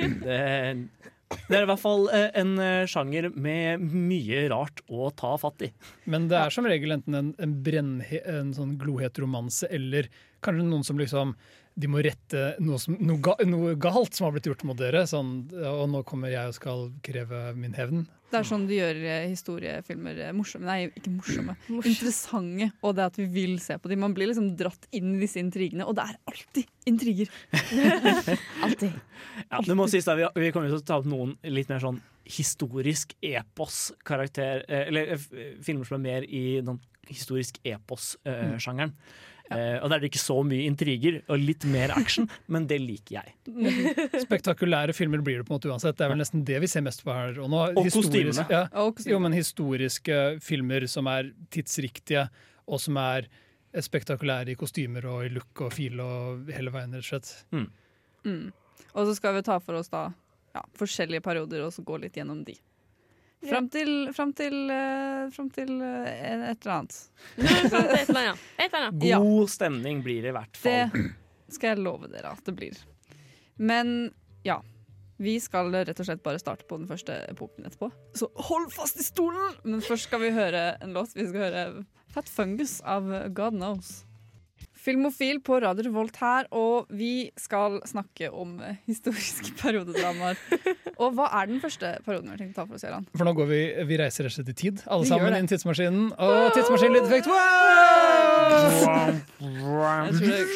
Det, 0.00 0.40
det 1.48 1.58
er 1.58 1.64
i 1.64 1.70
hvert 1.70 1.82
fall 1.82 2.06
eh, 2.14 2.28
en 2.38 2.52
eh, 2.62 2.84
sjanger 2.90 3.30
med 3.34 3.82
mye 3.82 4.44
rart 4.52 4.82
å 4.92 5.10
ta 5.16 5.34
fatt 5.40 5.66
i. 5.66 5.72
Men 6.10 6.28
det 6.30 6.38
er 6.38 6.54
som 6.54 6.68
regel 6.68 6.96
enten 6.96 7.18
en, 7.18 7.32
en, 7.42 7.56
brennhe, 7.64 8.22
en 8.28 8.52
sånn 8.56 8.76
glohet 8.80 9.20
romanse, 9.22 9.68
eller 9.72 10.10
kanskje 10.44 10.68
noen 10.68 10.86
som 10.86 11.00
liksom 11.00 11.36
de 11.74 11.88
må 11.88 12.02
rette 12.04 12.50
noe, 12.60 12.76
som, 12.80 12.98
noe, 13.00 13.20
ga, 13.24 13.36
noe 13.48 13.76
galt 13.80 14.16
som 14.16 14.26
har 14.26 14.34
blitt 14.34 14.50
gjort 14.50 14.64
mot 14.68 14.76
dere. 14.78 15.06
Sånn, 15.08 15.46
og 15.56 15.86
nå 15.88 16.02
kommer 16.08 16.32
jeg 16.32 16.50
og 16.50 16.58
skal 16.58 16.90
kreve 17.06 17.46
min 17.56 17.76
hevn. 17.78 18.04
Det 18.32 18.38
er 18.40 18.48
sånn 18.48 18.62
de 18.68 18.78
gjør 18.78 19.00
eh, 19.04 19.24
historiefilmer 19.28 20.20
eh, 20.26 20.32
morsomme. 20.36 20.68
Nei, 20.68 20.86
ikke 20.88 21.12
morsomme. 21.18 21.56
Interessante. 21.68 22.70
Og 22.80 22.94
det 22.96 23.08
at 23.10 23.18
vi 23.20 23.26
vil 23.34 23.58
se 23.62 23.76
på 23.76 23.90
dem. 23.92 24.00
Man 24.04 24.14
blir 24.16 24.30
liksom 24.30 24.52
dratt 24.58 24.88
inn 24.96 25.14
i 25.16 25.20
disse 25.20 25.42
intrigene, 25.42 25.84
og 25.88 25.98
det 25.98 26.06
er 26.08 26.20
alltid 26.32 26.88
intriger. 26.88 27.32
alltid. 28.64 28.96
Ja, 29.50 29.60
det 29.66 29.76
må 29.76 29.88
sies 29.92 30.08
da, 30.08 30.16
vi, 30.18 30.28
vi 30.40 30.52
kommer 30.54 30.72
til 30.72 30.80
å 30.80 30.86
ta 30.86 31.00
opp 31.02 31.10
noen 31.10 31.36
litt 31.44 31.68
mer 31.72 31.82
sånn 31.84 32.00
historisk 32.32 33.16
epos-karakter 33.24 34.62
eh, 34.68 34.86
Eller 34.86 35.16
filmer 35.18 35.88
som 35.88 35.98
er 35.98 36.04
mer 36.06 36.26
i 36.28 36.62
den 36.64 36.80
historisk 37.10 37.58
epos-sjangeren. 37.66 38.94
Eh, 39.62 39.76
og 39.82 39.90
der 39.90 39.98
er 39.98 40.02
det 40.04 40.08
ikke 40.12 40.22
så 40.22 40.38
mye 40.46 40.64
intriger 40.64 41.18
og 41.30 41.40
litt 41.40 41.66
mer 41.68 41.92
action, 41.94 42.28
men 42.52 42.64
det 42.70 42.78
liker 42.80 43.18
jeg. 43.18 43.34
Spektakulære 44.24 44.94
filmer 44.96 45.20
blir 45.24 45.40
det 45.40 45.46
på 45.48 45.52
en 45.52 45.58
måte 45.58 45.70
uansett. 45.70 45.98
Det 45.98 46.06
er 46.06 46.12
vel 46.14 46.22
nesten 46.22 46.44
det 46.48 46.60
vi 46.62 46.70
ser 46.70 46.84
mest 46.86 47.04
på 47.04 47.12
her. 47.12 47.36
Og, 47.42 47.50
nå, 47.52 47.60
Og 47.76 47.90
kostymene. 47.92 48.46
Ja, 48.52 48.64
Og 48.80 49.02
jo, 49.06 49.20
men 49.22 49.36
historiske 49.36 50.18
filmer 50.44 50.86
som 50.90 51.10
er 51.12 51.30
tidsriktige, 51.52 52.26
og 52.64 52.80
som 52.80 52.96
er 53.02 53.28
spektakulære 53.72 54.54
i 54.54 54.58
kostymer 54.58 55.06
og 55.10 55.26
i 55.26 55.30
look 55.32 55.64
og 55.66 55.72
fil 55.76 56.00
og 56.04 56.50
hele 56.52 56.72
veien, 56.74 56.96
rett 56.96 57.04
og 57.04 57.10
slett. 57.12 57.32
Mm. 58.24 58.50
Og 58.92 59.08
så 59.08 59.14
skal 59.16 59.36
vi 59.38 59.46
ta 59.46 59.58
for 59.62 59.80
oss 59.80 59.92
da 59.92 60.08
ja, 60.54 60.64
forskjellige 60.78 61.24
perioder 61.24 61.64
og 61.66 61.72
så 61.74 61.84
gå 61.86 61.98
litt 62.02 62.16
gjennom 62.18 62.42
de. 62.46 62.56
Fram 63.42 63.68
til, 63.68 64.12
fram 64.14 64.32
til, 64.38 64.70
eh, 64.70 65.30
fram 65.34 65.48
til 65.50 65.70
eh, 65.82 66.50
et 66.52 66.62
eller 66.62 66.74
annet. 66.76 66.98
Et 67.36 67.48
eller 67.64 68.20
annet. 68.20 68.44
Et 68.58 68.66
eller 68.68 68.86
annet. 68.86 69.06
Ja. 69.08 69.18
God 69.18 69.50
stemning 69.50 70.02
blir 70.04 70.22
det 70.22 70.30
i 70.30 70.36
hvert 70.36 70.60
fall. 70.62 70.92
Det 71.46 71.56
skal 71.56 71.74
jeg 71.74 71.82
love 71.82 72.10
dere 72.12 72.36
at 72.36 72.44
det 72.46 72.54
blir. 72.56 72.78
Men 73.58 74.12
ja. 74.46 74.60
Vi 75.22 75.36
skal 75.38 75.68
rett 75.70 75.98
og 76.00 76.06
slett 76.08 76.22
bare 76.24 76.40
starte 76.42 76.64
på 76.66 76.80
den 76.80 76.88
første 76.90 77.14
epoken 77.30 77.68
etterpå. 77.68 77.92
Så 78.18 78.26
hold 78.48 78.72
fast 78.74 78.98
i 78.98 79.04
stolen! 79.06 79.58
Men 79.62 79.82
først 79.84 80.08
skal 80.08 80.22
vi 80.24 80.32
høre 80.34 80.62
en 80.82 80.96
låt. 80.96 81.12
Vi 81.14 81.28
skal 81.28 81.44
høre 81.44 81.66
Fat 82.10 82.30
Fungus 82.32 82.80
av 82.82 83.06
God 83.36 83.54
Knows. 83.54 84.00
Filmofil 84.82 85.38
på 85.46 85.60
Radio 85.62 85.84
Revolt 85.86 86.16
her, 86.18 86.48
og 86.58 86.88
vi 86.90 87.30
skal 87.38 87.76
snakke 87.86 88.32
om 88.34 88.56
historiske 88.88 89.54
periodedramaer. 89.62 90.40
Og 90.96 91.14
hva 91.14 91.28
er 91.38 91.52
den 91.52 91.60
første 91.62 91.92
perioden 92.02 92.26
vi 92.26 92.34
har 92.34 92.40
tenkt 92.40 92.56
å 92.56 92.62
ta 92.62 92.66
for 92.66 92.74
oss, 92.78 92.84
Jørgen? 92.86 93.06
For 93.14 93.28
nå 93.28 93.34
går 93.38 93.46
vi, 93.52 93.60
vi 93.86 93.98
reiser 94.00 94.26
rett 94.26 94.34
og 94.34 94.40
slett 94.40 94.50
i 94.50 94.56
tid, 94.58 94.82
alle 94.88 95.06
Vi 95.06 95.12
sammen 95.12 95.36
inn 95.38 95.46
i 95.46 95.52
tidsmaskinen. 95.52 96.10
Og 96.18 96.50
tidsmaskinlydeffekt! 96.56 97.30
Jeg 98.50 98.66
tror 98.82 100.50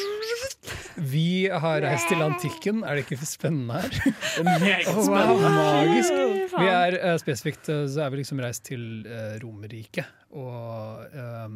Vi 1.07 1.47
har 1.47 1.81
reist 1.85 2.11
til 2.11 2.21
antikken. 2.25 2.83
Er 2.83 2.99
det 2.99 3.05
ikke 3.05 3.23
spennende 3.23 3.79
her? 3.79 3.91
Meget 4.43 4.91
er 4.91 4.95
wow, 5.07 5.39
magisk. 5.39 6.11
Vi 6.57 6.67
er 6.67 6.99
uh, 6.99 7.15
spesifikt 7.21 7.69
eh, 7.71 7.85
så 7.87 8.03
er 8.03 8.09
vi 8.11 8.19
liksom 8.25 8.41
reist 8.43 8.65
til 8.67 9.05
uh, 9.07 9.37
Romerriket. 9.39 10.07
Og 10.35 11.05
eh, 11.15 11.53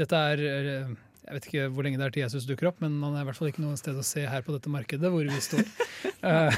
dette 0.00 0.18
er 0.32 0.42
eh, 0.44 0.90
Jeg 1.30 1.36
vet 1.38 1.46
ikke 1.46 1.66
hvor 1.70 1.86
lenge 1.86 1.98
det 2.00 2.06
er 2.08 2.14
til 2.16 2.22
Jesus 2.24 2.46
dukker 2.48 2.66
opp, 2.72 2.80
men 2.82 2.96
han 3.06 3.14
er 3.14 3.22
i 3.22 3.26
hvert 3.28 3.36
fall 3.38 3.48
ikke 3.52 3.62
noe 3.62 3.76
sted 3.78 3.94
å 3.94 4.02
se 4.02 4.24
her 4.26 4.42
på 4.42 4.50
dette 4.56 4.70
markedet 4.72 5.10
hvor 5.12 5.22
vi 5.30 5.40
står. 5.46 5.62
Eh, 6.20 6.52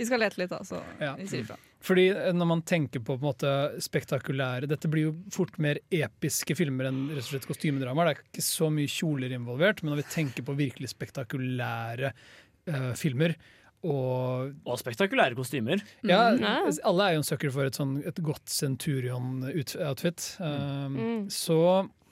Vi 0.00 0.02
skal 0.06 0.18
lete 0.18 0.38
litt, 0.40 0.50
da, 0.50 0.58
så 0.66 0.80
Ja. 0.98 1.12
vi 1.14 1.26
sier 1.30 1.44
ifra. 1.44 1.54
Fordi 1.86 2.08
eh, 2.10 2.32
når 2.34 2.48
man 2.50 2.62
tenker 2.66 2.98
på, 2.98 3.14
på 3.14 3.22
en 3.22 3.28
måte 3.28 3.50
spektakulære 3.82 4.66
Dette 4.70 4.90
blir 4.90 5.04
jo 5.08 5.12
fort 5.30 5.54
mer 5.62 5.78
episke 5.94 6.56
filmer 6.58 6.88
enn 6.88 6.98
rett 7.12 7.22
og 7.22 7.28
slett 7.30 7.46
kostymedramaer. 7.46 8.10
Det 8.10 8.16
er 8.16 8.24
ikke 8.32 8.42
så 8.48 8.66
mye 8.74 8.90
kjoler 8.90 9.30
involvert, 9.36 9.84
men 9.84 9.92
når 9.94 10.02
vi 10.02 10.08
tenker 10.16 10.42
på 10.48 10.56
virkelig 10.58 10.90
spektakulære 10.90 12.10
uh, 12.10 12.90
filmer 12.98 13.36
og 13.86 14.50
Og 14.66 14.82
spektakulære 14.82 15.38
kostymer. 15.38 15.78
ja, 16.02 16.32
Mm. 16.34 16.74
alle 16.90 17.06
er 17.06 17.14
jo 17.14 17.22
en 17.22 17.30
sucker 17.30 17.54
for 17.54 17.70
et, 17.70 17.78
sånn, 17.78 17.94
et 18.04 18.18
godt 18.26 18.46
Centurion-outfit. 18.50 20.32
Um, 20.42 20.98
Mm. 20.98 21.30
Så 21.30 21.60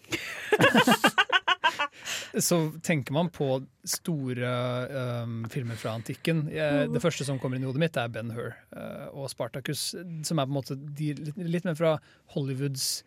Så 2.49 2.59
tenker 2.85 3.15
man 3.17 3.31
på 3.35 3.49
store 3.89 4.55
um, 5.25 5.43
filmer 5.53 5.79
fra 5.81 5.95
antikken. 5.99 6.47
Jeg, 6.53 6.89
det 6.93 7.03
første 7.05 7.25
som 7.29 7.39
kommer 7.43 7.57
inn 7.59 7.65
i 7.67 7.71
hodet 7.71 7.83
mitt, 7.87 7.97
er 8.01 8.09
Ben 8.13 8.33
Hur 8.37 8.51
uh, 8.77 9.07
og 9.15 9.29
Spartacus, 9.33 9.91
som 10.27 10.39
er 10.43 10.49
på 10.49 10.53
en 10.53 10.59
måte 10.61 10.77
de, 10.79 11.15
litt, 11.19 11.39
litt 11.59 11.69
mer 11.69 11.79
fra 11.79 11.97
Hollywoods 12.35 12.99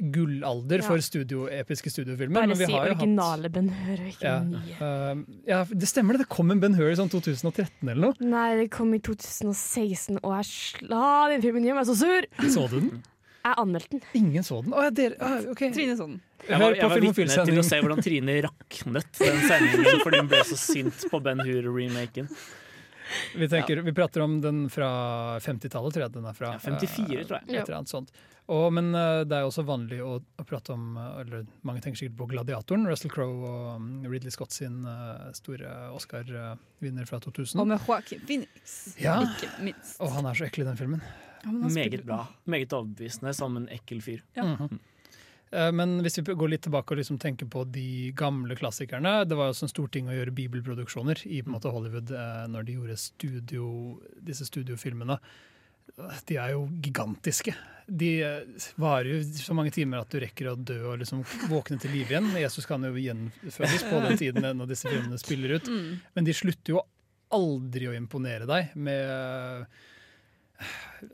gullalder 0.00 0.80
Ja. 0.80 0.86
for 0.86 1.02
studio, 1.04 1.42
episke 1.52 1.90
studiofilmer. 1.92 2.38
Bare 2.38 2.48
men 2.48 2.56
vi 2.56 2.64
si 2.70 2.72
har 2.72 2.86
jo 2.88 2.94
hatt- 2.94 3.02
originale 3.02 3.50
Ben 3.52 3.68
Hur, 3.68 3.98
og 4.00 4.08
ikke 4.14 4.24
ja, 4.30 4.38
nye. 4.48 4.76
Uh, 4.80 5.40
ja, 5.50 5.58
det 5.68 5.88
stemmer 5.90 6.16
det. 6.16 6.22
Det 6.24 6.30
kom 6.32 6.50
en 6.54 6.60
Ben 6.62 6.72
Hur 6.78 6.88
i 6.88 6.96
sånn 6.96 7.10
2013 7.12 7.84
eller 7.84 8.00
noe. 8.06 8.16
Nei, 8.32 8.46
det 8.62 8.70
kom 8.72 8.94
i 8.96 9.00
2016, 9.04 10.22
og 10.22 10.32
jeg 10.38 10.48
sla 10.48 11.28
den 11.34 11.44
filmen 11.44 11.66
hjem. 11.68 11.76
Jeg 11.76 11.84
er 11.84 11.90
så 11.92 11.98
sur! 12.00 12.30
Så 12.56 12.64
du 12.72 12.78
den? 12.80 13.02
Jeg 13.40 13.56
anmeldte 13.62 13.96
den. 13.96 14.02
Ingen 14.20 14.44
så 14.46 14.60
den? 14.64 14.74
Å, 14.76 14.86
ja, 14.86 14.90
dere, 14.94 15.16
ah, 15.24 15.38
okay. 15.52 15.72
Trine 15.72 15.96
så 15.96 16.06
den. 16.10 16.18
Jeg 16.48 16.60
var, 16.60 16.74
jeg 16.76 16.88
var 16.92 17.04
vitne 17.04 17.44
til 17.50 17.60
å 17.60 17.64
se 17.66 17.78
hvordan 17.82 18.00
Trine 18.04 18.34
raknet 18.46 19.20
den 19.20 19.42
sendingen 19.48 20.00
fordi 20.04 20.20
hun 20.22 20.28
ble 20.32 20.40
så 20.48 20.56
sint 20.60 21.06
på 21.12 21.20
Ben 21.24 21.40
Hur-remaken. 21.44 22.28
Vi, 23.36 23.48
tenker, 23.48 23.76
vi 23.76 23.92
prater 23.92 24.22
om 24.22 24.40
den 24.40 24.68
fra 24.70 24.90
50-tallet, 25.42 25.94
tror 25.94 26.04
jeg 26.06 26.12
den 26.14 26.28
er 26.30 26.36
fra. 26.36 26.52
Ja, 26.54 26.60
54, 26.62 27.24
tror 27.26 27.40
jeg. 27.40 27.48
Eh, 27.48 27.56
Et 27.56 27.64
eller 27.64 27.78
annet 27.80 27.90
sånt. 27.92 28.12
Og, 28.50 28.66
men 28.74 28.92
eh, 28.94 29.22
det 29.30 29.36
er 29.38 29.46
også 29.46 29.64
vanlig 29.66 30.00
å, 30.02 30.16
å 30.20 30.44
prate 30.46 30.74
om 30.74 30.96
eh, 30.98 31.20
eller 31.24 31.44
Mange 31.66 31.82
tenker 31.84 32.02
sikkert 32.02 32.18
på 32.20 32.28
Gladiatoren. 32.32 32.86
Russell 32.90 33.12
Crowe 33.12 33.50
og 33.50 33.80
um, 33.80 33.88
Ridley 34.06 34.34
Scott 34.34 34.54
sin 34.54 34.84
store 35.36 35.72
Oscar-vinner 35.96 37.08
fra 37.10 37.20
2000. 37.22 37.58
Og 37.62 37.70
med 37.72 37.82
Joaquin 37.88 38.22
Phoenix, 38.26 38.78
Ja. 39.02 39.18
ikke 39.26 39.50
minst. 39.66 39.96
Og 40.02 40.14
han 40.14 40.30
er 40.30 40.38
så 40.38 40.46
ekkel 40.46 40.66
i 40.66 40.70
den 40.70 40.78
filmen. 40.80 41.02
Ja, 41.44 41.50
Meget 41.50 42.04
bra. 42.04 42.24
Meget 42.44 42.72
overbevisende 42.72 43.34
som 43.34 43.56
en 43.56 43.68
ekkel 43.68 44.02
fyr. 44.02 44.22
Ja. 44.34 44.44
Mm 44.44 44.56
-hmm. 44.56 44.78
Men 45.74 46.00
hvis 46.02 46.18
vi 46.18 46.34
går 46.34 46.48
litt 46.48 46.62
tilbake 46.62 46.94
og 46.94 46.98
liksom 47.00 47.18
tenker 47.18 47.46
på 47.46 47.64
de 47.64 48.12
gamle 48.14 48.54
klassikerne 48.54 49.24
Det 49.24 49.34
var 49.34 49.48
jo 49.48 49.50
også 49.50 49.64
en 49.66 49.72
stor 49.72 49.88
ting 49.88 50.08
å 50.08 50.14
gjøre 50.14 50.30
bibelproduksjoner 50.30 51.26
i 51.26 51.42
på 51.42 51.50
en 51.50 51.56
måte 51.56 51.72
Hollywood 51.74 52.10
eh, 52.10 52.46
når 52.48 52.62
de 52.62 52.72
gjorde 52.72 52.96
studio, 52.96 54.00
disse 54.20 54.46
studiofilmene. 54.46 55.18
De 56.28 56.36
er 56.36 56.54
jo 56.54 56.68
gigantiske. 56.82 57.54
De 57.90 58.10
eh, 58.22 58.68
varer 58.78 59.10
jo 59.16 59.20
så 59.42 59.56
mange 59.56 59.72
timer 59.74 60.04
at 60.04 60.12
du 60.12 60.20
rekker 60.22 60.52
å 60.52 60.56
dø 60.56 60.78
og 60.92 61.00
liksom 61.02 61.24
våkne 61.50 61.80
til 61.82 61.94
live 61.96 62.14
igjen. 62.14 62.30
Jesus 62.38 62.68
kan 62.68 62.86
jo 62.86 62.94
gjenfødes 62.94 63.86
på 63.90 64.02
den 64.06 64.20
tiden 64.20 64.46
når 64.60 64.70
disse 64.70 64.90
filmene 64.90 65.20
spiller 65.20 65.58
ut. 65.58 65.70
Mm. 65.80 66.00
Men 66.14 66.26
de 66.26 66.32
slutter 66.34 66.74
jo 66.74 66.80
aldri 67.34 67.86
å 67.88 67.94
imponere 67.94 68.46
deg 68.48 68.72
med 68.74 69.66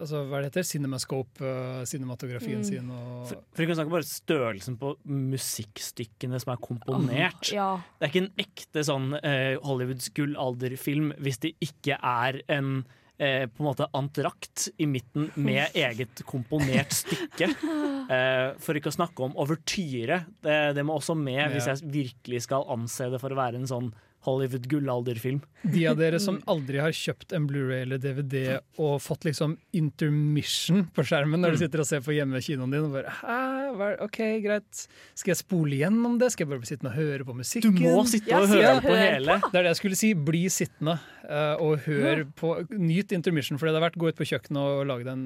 altså, 0.01 0.23
hva 0.27 0.39
er 0.39 0.45
det 0.47 0.51
heter? 0.53 0.67
Cinemascope, 0.69 1.41
uh, 1.45 1.85
cinematografien 1.89 2.61
Mm. 2.63 2.65
sin. 2.65 2.91
Og, 2.91 3.29
For, 3.31 3.43
for 3.55 3.65
ikke 3.67 3.75
å 3.77 3.79
snakke 3.81 3.95
bare 3.97 4.09
størrelsen 4.11 4.77
på 4.81 4.93
musikkstykkene 5.07 6.41
som 6.43 6.53
er 6.55 6.61
komponert. 6.63 7.51
Ja. 7.55 7.71
Det 7.99 8.07
er 8.09 8.13
ikke 8.13 8.25
en 8.27 8.45
ekte 8.47 8.85
sånn 8.87 9.09
uh, 9.17 9.57
Hollywoods 9.67 10.11
gullalderfilm 10.17 11.13
hvis 11.23 11.41
det 11.45 11.55
ikke 11.65 11.99
er 12.03 12.41
en 12.53 12.79
eh, 13.19 13.47
på 13.49 13.63
en 13.63 13.69
måte 13.71 13.87
antrakt 13.97 14.67
i 14.77 14.85
midten 14.91 15.31
med 15.41 15.73
eget 15.79 16.25
komponert 16.29 16.93
stykke. 17.03 17.53
Eh, 18.07 18.53
for 18.63 18.79
ikke 18.79 18.93
å 18.93 18.95
snakke 18.95 19.25
om 19.25 19.33
overtyre. 19.43 20.21
Det, 20.39 20.53
det 20.77 20.83
må 20.87 20.95
også 20.95 21.17
med 21.19 21.51
hvis 21.51 21.65
jeg 21.67 21.89
virkelig 21.91 22.45
skal 22.45 22.63
anse 22.71 23.09
det 23.11 23.19
for 23.19 23.35
å 23.35 23.39
være 23.41 23.59
en 23.59 23.67
sånn 23.67 23.89
Hollywood 24.27 24.67
gullalderfilm. 24.71 25.41
De 25.67 25.87
av 25.91 25.97
dere 25.99 26.19
som 26.23 26.37
aldri 26.51 26.79
har 26.83 26.93
kjøpt 26.95 27.33
en 27.35 27.47
Blu-ray 27.49 27.83
eller 27.87 27.99
DVD 28.03 28.59
og 28.83 28.99
fått 29.03 29.25
liksom 29.27 29.57
intermission 29.75 30.85
på 30.95 31.05
skjermen 31.07 31.41
når 31.43 31.55
du 31.57 31.57
Mm. 31.57 31.63
sitter 31.65 31.81
og 31.83 31.87
ser 31.89 32.01
på 32.05 32.15
hjemmekinoen 32.15 32.71
din 32.75 32.85
og 32.87 32.93
bare 32.93 33.11
Hæ, 33.23 34.03
OK, 34.05 34.19
greit. 34.45 34.87
Skal 35.15 35.33
jeg 35.33 35.41
spole 35.43 35.77
gjennom 35.81 36.19
det? 36.21 36.31
Skal 36.33 36.47
jeg 36.47 36.51
bare 36.53 36.63
bli 36.63 36.71
sittende 36.71 36.93
og 36.93 36.97
høre 37.01 37.25
på 37.29 37.35
musikken? 37.37 37.75
Du 37.75 37.83
må 37.83 38.05
sitte 38.09 38.35
og 38.37 38.49
Ja, 38.51 38.75
høre 38.77 38.83
på 38.85 38.95
hele. 38.97 39.39
Det 39.53 39.59
er 39.61 39.63
det 39.67 39.73
jeg 39.75 39.81
skulle 39.81 39.97
si. 40.01 40.13
Bli 40.15 40.45
sittende 40.53 40.99
eh, 41.29 41.57
og 41.61 41.79
hør 41.87 42.25
på 42.39 42.53
Nyt 42.77 43.13
intermission, 43.13 43.59
for 43.59 43.67
det 43.69 43.75
har 43.77 43.85
vært 43.91 43.99
gå 44.01 44.09
ut 44.09 44.17
på 44.19 44.27
kjøkkenet 44.29 44.57
og 44.61 44.87
lage 44.89 45.09
en 45.13 45.25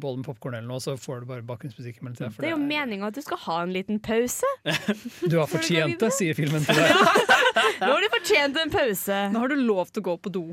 bolle 0.00 0.20
med 0.22 0.26
popkorn 0.28 0.54
eller 0.58 0.68
noe, 0.68 0.80
så 0.82 0.96
får 1.00 1.20
du 1.24 1.26
bare 1.30 1.42
bakgrunnsmusikk 1.46 1.98
i 2.00 2.12
Det 2.14 2.46
er 2.46 2.50
jo 2.54 2.60
meninga 2.60 3.06
at 3.10 3.14
du 3.14 3.22
skal 3.22 3.38
ha 3.46 3.62
en 3.64 3.72
liten 3.74 3.98
pause. 4.00 4.46
Du 5.28 5.38
har 5.38 5.46
fortjent 5.50 5.98
det, 6.00 6.12
sier 6.14 6.34
filmen 6.34 6.64
til 6.64 6.74
deg. 6.80 7.39
Nå 7.80 7.92
har 7.92 8.02
du 8.04 8.10
fortjent 8.16 8.58
en 8.62 8.72
pause. 8.72 9.22
Nå 9.34 9.44
har 9.44 9.52
du 9.52 9.60
lov 9.60 9.90
til 9.90 10.04
å 10.04 10.08
gå 10.10 10.16
på 10.24 10.34
do. 10.34 10.44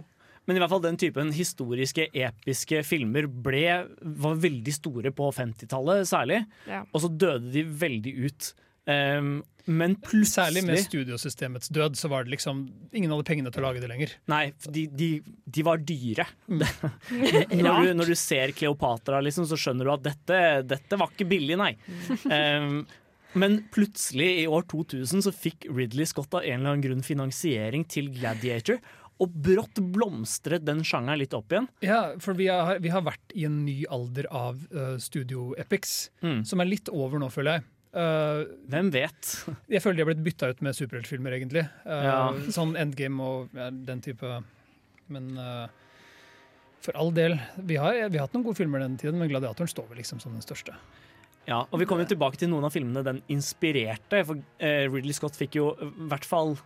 Men 0.47 0.55
i 0.55 0.62
hvert 0.64 0.72
fall 0.72 0.86
den 0.86 0.99
typen 0.99 1.34
historiske, 1.36 2.08
episke 2.16 2.80
filmer 2.88 3.28
ble, 3.28 3.66
var 3.99 4.39
veldig 4.39 4.74
store 4.76 5.12
på 5.16 5.28
50-tallet 5.36 6.08
særlig. 6.08 6.39
Ja. 6.70 6.86
Og 6.93 7.03
så 7.03 7.12
døde 7.12 7.51
de 7.51 7.66
veldig 7.68 8.14
ut. 8.24 8.53
Um, 8.88 9.41
men 9.68 9.97
Særlig 10.24 10.62
med 10.64 10.80
studiosystemets 10.80 11.68
død, 11.76 11.97
så 11.99 12.08
var 12.08 12.24
det 12.24 12.32
liksom 12.32 12.62
Ingen 12.95 13.12
hadde 13.12 13.26
pengene 13.28 13.51
til 13.51 13.60
å 13.60 13.66
lage 13.66 13.82
det 13.84 13.89
lenger. 13.91 14.14
Nei, 14.32 14.53
de, 14.64 14.86
de, 14.88 15.10
de 15.43 15.66
var 15.68 15.84
dyre. 15.84 16.24
Mm. 16.47 16.64
når, 17.66 17.82
du, 17.82 17.91
når 17.99 18.14
du 18.14 18.16
ser 18.16 18.55
Kleopatra, 18.55 19.20
liksom, 19.28 19.49
så 19.49 19.60
skjønner 19.60 19.89
du 19.89 19.91
at 19.97 20.05
dette, 20.08 20.39
dette 20.72 21.01
var 21.01 21.12
ikke 21.12 21.28
billig, 21.28 21.60
nei. 21.60 21.74
Um, 22.32 22.80
men 23.39 23.59
plutselig, 23.73 24.27
i 24.43 24.47
år 24.47 24.65
2000, 24.71 25.23
så 25.25 25.33
fikk 25.33 25.67
Ridley 25.69 26.07
Scott 26.09 26.33
av 26.38 26.43
en 26.45 26.59
eller 26.59 26.73
annen 26.75 26.83
grunn 26.85 27.03
finansiering 27.05 27.85
til 27.89 28.09
Gladiator. 28.15 28.81
Og 29.23 29.33
brått 29.33 29.79
blomstret 29.81 30.61
den 30.67 30.83
sjangeren 30.85 31.17
litt 31.23 31.33
opp 31.33 31.49
igjen. 31.53 31.65
Ja, 31.81 32.01
for 32.21 32.38
vi 32.38 32.51
har, 32.51 32.77
vi 32.83 32.91
har 32.93 33.01
vært 33.01 33.33
i 33.33 33.47
en 33.47 33.63
ny 33.65 33.79
alder 33.89 34.27
av 34.29 34.59
uh, 34.69 34.97
studio 35.01 35.55
epics, 35.57 36.11
som 36.45 36.61
er 36.61 36.69
litt 36.69 36.91
over 36.93 37.17
nå, 37.23 37.31
føler 37.33 37.57
jeg. 37.57 37.65
Uh, 37.97 38.43
Hvem 38.69 38.91
vet? 38.93 39.31
Jeg 39.73 39.81
føler 39.81 39.97
de 39.97 40.03
har 40.03 40.11
blitt 40.11 40.21
bytta 40.27 40.51
ut 40.53 40.61
med 40.61 40.77
superheltfilmer, 40.77 41.33
egentlig. 41.39 41.65
Uh, 41.88 42.03
Ja. 42.05 42.19
Sånn 42.53 42.75
Endgame 42.77 43.25
og 43.25 43.57
ja, 43.57 43.71
den 43.73 44.03
type. 44.05 44.38
Men 45.09 45.31
for 46.83 46.95
all 46.99 47.09
del, 47.15 47.39
vi 47.57 47.79
har, 47.81 47.97
vi 48.11 48.19
har 48.19 48.27
hatt 48.27 48.35
noen 48.38 48.45
gode 48.45 48.59
filmer 48.59 48.83
den 48.83 48.99
tiden, 49.01 49.17
men 49.17 49.31
Gladiatoren 49.31 49.71
står 49.71 49.89
vel 49.89 49.97
liksom 50.03 50.21
som 50.21 50.35
den 50.35 50.45
største. 50.45 50.75
Ja, 51.47 51.61
og 51.71 51.79
Vi 51.79 51.85
kommer 51.87 52.03
jo 52.03 52.11
tilbake 52.11 52.39
til 52.39 52.51
noen 52.51 52.67
av 52.67 52.73
filmene 52.75 53.05
den 53.07 53.21
inspirerte. 53.31 54.19
For 54.27 54.39
eh, 54.59 54.83
Ridley 54.91 55.15
Scott 55.15 55.37
fikk 55.39 55.55
jo 55.55 55.71
i 55.79 55.89
hvert 56.11 56.27
fall 56.27 56.57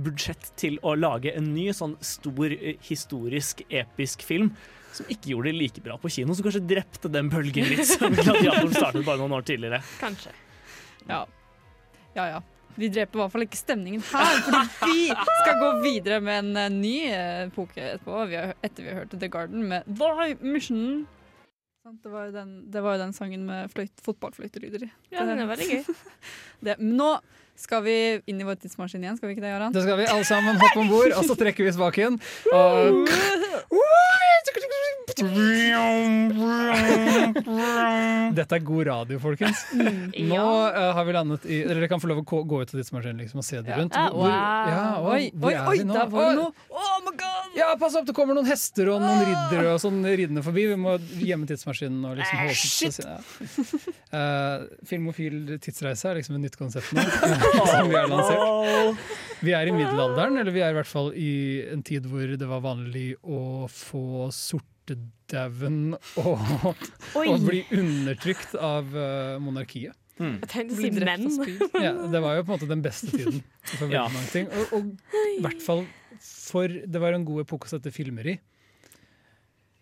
budsjett 0.00 0.52
til 0.60 0.78
å 0.86 0.94
lage 0.96 1.34
en 1.36 1.50
ny 1.52 1.66
sånn 1.76 1.98
stor 2.04 2.54
eh, 2.54 2.78
historisk, 2.86 3.60
episk 3.68 4.24
film. 4.24 4.54
Som 4.96 5.10
ikke 5.12 5.34
gjorde 5.34 5.52
det 5.52 5.58
like 5.58 5.82
bra 5.84 5.98
på 6.00 6.10
kino, 6.10 6.34
som 6.34 6.46
kanskje 6.46 6.64
drepte 6.72 7.10
den 7.12 7.28
bølgen 7.30 7.68
litt. 7.68 7.84
Som 7.90 8.16
Gladiatoren 8.16 8.72
startet 8.72 9.04
bare 9.04 9.20
noen 9.20 9.36
år 9.36 9.44
tidligere. 9.46 9.82
Kanskje. 10.00 10.32
Ja. 11.04 11.20
ja 12.16 12.26
ja. 12.36 12.40
Vi 12.80 12.88
dreper 12.88 13.18
i 13.18 13.20
hvert 13.20 13.32
fall 13.34 13.44
ikke 13.44 13.58
stemningen 13.60 14.02
her, 14.08 14.36
fordi 14.46 15.00
vi 15.10 15.30
skal 15.42 15.56
gå 15.60 15.70
videre 15.84 16.20
med 16.24 16.46
en 16.46 16.60
eh, 16.64 16.74
ny 16.80 16.96
epoke 17.12 17.92
etterpå. 17.92 18.24
Etter 18.64 18.86
vi 18.86 18.88
har 18.88 19.02
hørt 19.02 19.20
The 19.20 19.28
Garden 19.28 19.68
med 19.68 19.90
The 20.00 20.32
Mission. 20.40 21.02
Sant, 21.80 22.02
Det 22.04 22.10
var 22.12 22.28
jo 22.28 22.32
den, 22.34 22.50
det 22.70 22.82
var 22.84 22.96
jo 22.96 23.02
den 23.06 23.14
sangen 23.16 23.44
med 23.48 23.70
fløyt, 23.72 24.02
fotballfløytelyder 24.04 24.84
i. 24.84 24.90
Ja, 25.14 25.24
den 25.28 25.40
er 25.40 25.48
veldig 25.48 25.68
gøy. 25.70 25.94
Det, 26.66 26.76
nå 26.84 27.14
skal 27.60 27.82
vi 27.84 27.96
inn 28.30 28.40
i 28.40 28.46
vår 28.48 28.56
tidsmaskin 28.62 29.04
igjen, 29.04 29.16
skal 29.20 29.28
vi 29.30 29.36
ikke 29.36 29.44
det, 29.44 29.52
Jaran? 29.52 29.72
Det 29.74 29.82
skal 29.84 29.98
vi 30.00 30.06
alle 30.10 30.26
sammen 30.28 30.56
hoppe 30.60 30.80
om 30.82 30.88
bord, 30.90 31.12
og 31.16 31.24
så 31.28 31.36
trekker 31.38 31.68
vi 31.68 31.72
spaken. 31.76 32.16
Og 32.56 33.04
Dette 38.36 38.56
er 38.56 38.62
god 38.64 38.86
radio, 38.88 39.18
folkens. 39.22 39.60
Nå 39.74 40.40
uh, 40.40 40.78
har 40.96 41.04
vi 41.06 41.12
landet 41.14 41.44
i 41.50 41.60
dere 41.68 41.88
kan 41.90 42.00
få 42.02 42.08
lov 42.10 42.22
å 42.22 42.24
gå 42.26 42.40
gå 42.48 42.60
ut 42.62 42.70
av 42.72 42.78
tidsmaskinen 42.78 43.20
liksom, 43.24 43.42
og 43.42 43.46
se 43.46 43.60
det 43.66 43.76
rundt. 43.76 43.96
Hvor- 44.14 44.30
ja, 44.30 44.84
og 45.00 45.10
Oi, 45.12 45.24
hvor 45.34 45.50
oi, 45.50 45.56
er 45.58 45.68
oi, 45.68 45.76
vi 45.80 45.84
nå? 45.88 45.94
der 45.98 46.08
var 46.14 46.30
det 46.30 46.36
noe. 46.38 46.50
Oh 46.70 46.96
my 47.04 47.12
god! 47.20 47.50
Ja, 47.58 47.72
pass 47.80 47.96
opp, 47.98 48.06
det 48.08 48.14
kommer 48.16 48.38
noen 48.38 48.48
hester 48.48 48.88
og 48.94 49.02
noen 49.02 49.24
riddere 49.26 49.74
og 49.74 49.80
sånn 49.82 50.00
ridende 50.06 50.42
forbi. 50.46 50.68
Vi 50.70 50.78
må 50.80 50.96
gjemme 51.20 51.48
tidsmaskinen 51.50 52.04
og 52.08 52.16
liksom 52.20 52.36
holde 52.44 52.56
shit. 52.56 53.00
ja. 53.04 53.18
Eh, 54.10 54.64
Filmofil 54.90 55.58
tidsreise 55.62 56.08
er 56.10 56.20
liksom 56.20 56.38
et 56.38 56.46
nytt 56.48 56.56
konsept 56.58 56.90
nå. 56.96 57.02
som 57.54 57.88
vi 57.90 57.96
har 57.98 58.08
lansert. 58.10 59.06
Vi 59.40 59.54
er 59.56 59.70
i 59.70 59.72
middelalderen, 59.72 60.36
eller 60.42 60.52
vi 60.52 60.60
er 60.60 60.74
i 60.74 60.76
hvert 60.76 60.88
fall 60.90 61.12
i 61.16 61.30
en 61.72 61.80
tid 61.86 62.04
hvor 62.10 62.28
det 62.36 62.48
var 62.50 62.60
vanlig 62.64 63.14
å 63.24 63.64
få 63.72 64.26
sortedauden 64.36 65.94
og, 66.20 66.42
og 67.16 67.46
bli 67.46 67.62
undertrykt 67.72 68.52
av 68.60 68.92
eh, 68.92 69.38
monarkiet. 69.40 69.96
Si 70.20 70.64
Bli 70.68 70.90
menn. 71.00 71.24
Ja, 71.80 71.94
det 72.12 72.20
var 72.20 72.34
jo 72.36 72.42
på 72.44 72.52
en 72.52 72.58
måte 72.58 72.66
den 72.68 72.82
beste 72.84 73.08
tiden 73.08 73.38
for 73.64 73.86
veldig 73.86 73.96
Ja. 73.96 74.02
mange 74.12 74.28
ting. 74.28 74.50
Og, 74.52 74.74
og 74.76 75.16
i 75.38 75.40
hvert 75.46 75.62
fall 75.64 75.86
for 76.20 76.68
det 76.68 77.00
var 77.00 77.16
en 77.16 77.24
god 77.24 77.46
epoke 77.46 77.64
å 77.64 77.72
sette 77.72 77.88
filmer 77.94 78.28
i. 78.34 78.36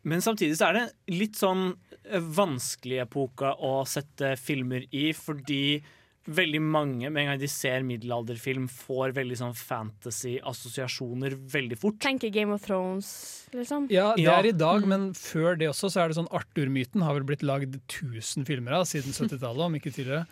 Men 0.07 0.23
samtidig 0.23 0.55
så 0.61 0.69
er 0.71 0.77
det 0.79 0.85
litt 1.19 1.35
sånn 1.41 1.73
eh, 2.07 2.23
vanskelig 2.23 3.01
epoke 3.03 3.51
å 3.67 3.81
sette 3.91 4.37
filmer 4.39 4.87
i, 4.95 5.09
fordi 5.19 5.81
veldig 6.29 6.61
mange, 6.61 7.09
med 7.11 7.23
en 7.23 7.31
gang 7.33 7.39
de 7.41 7.49
ser 7.49 7.81
middelalderfilm, 7.89 8.67
får 8.69 9.15
veldig 9.17 9.37
sånn 9.41 9.55
fantasy-assosiasjoner 9.57 11.37
veldig 11.53 11.79
fort. 11.81 11.99
Tenker 12.05 12.31
Game 12.35 12.53
of 12.53 12.63
Thrones, 12.67 13.49
liksom. 13.55 13.89
Ja, 13.91 14.15
det 14.15 14.23
Ja. 14.25 14.39
er 14.39 14.47
i 14.47 14.53
dag, 14.53 14.87
men 14.87 15.13
før 15.15 15.57
det 15.59 15.69
også 15.71 15.89
så 15.91 16.05
er 16.05 16.09
det 16.09 16.17
sånn 16.19 16.29
Arthur-myten 16.31 17.03
har 17.03 17.15
vel 17.15 17.25
blitt 17.25 17.43
lagd 17.43 17.81
1000 17.89 18.45
filmer 18.47 18.73
av 18.73 18.85
siden 18.85 19.13
70-tallet, 19.13 19.65
om 19.65 19.75
ikke 19.75 19.93
tidligere. 19.95 20.27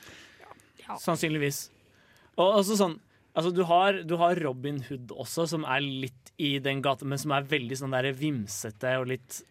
Sannsynligvis. 1.01 1.71
Og 2.39 2.61
også 2.63 2.77
sånn 2.77 3.01
Altså, 3.37 3.51
du 3.53 3.65
har, 3.69 3.93
du 4.03 4.17
har 4.17 4.35
Robin 4.41 4.79
Hood 4.81 5.09
også, 5.13 5.47
som 5.47 5.63
er 5.69 5.81
litt 5.85 6.31
i 6.41 6.55
den 6.59 6.81
gata, 6.81 7.05
men 7.05 7.19
som 7.19 7.33
er 7.37 7.43
veldig 7.43 7.77
sånn 7.77 7.91
der 7.93 8.11
vimsete 8.17 8.95
og 8.99 9.09
litt 9.09 9.43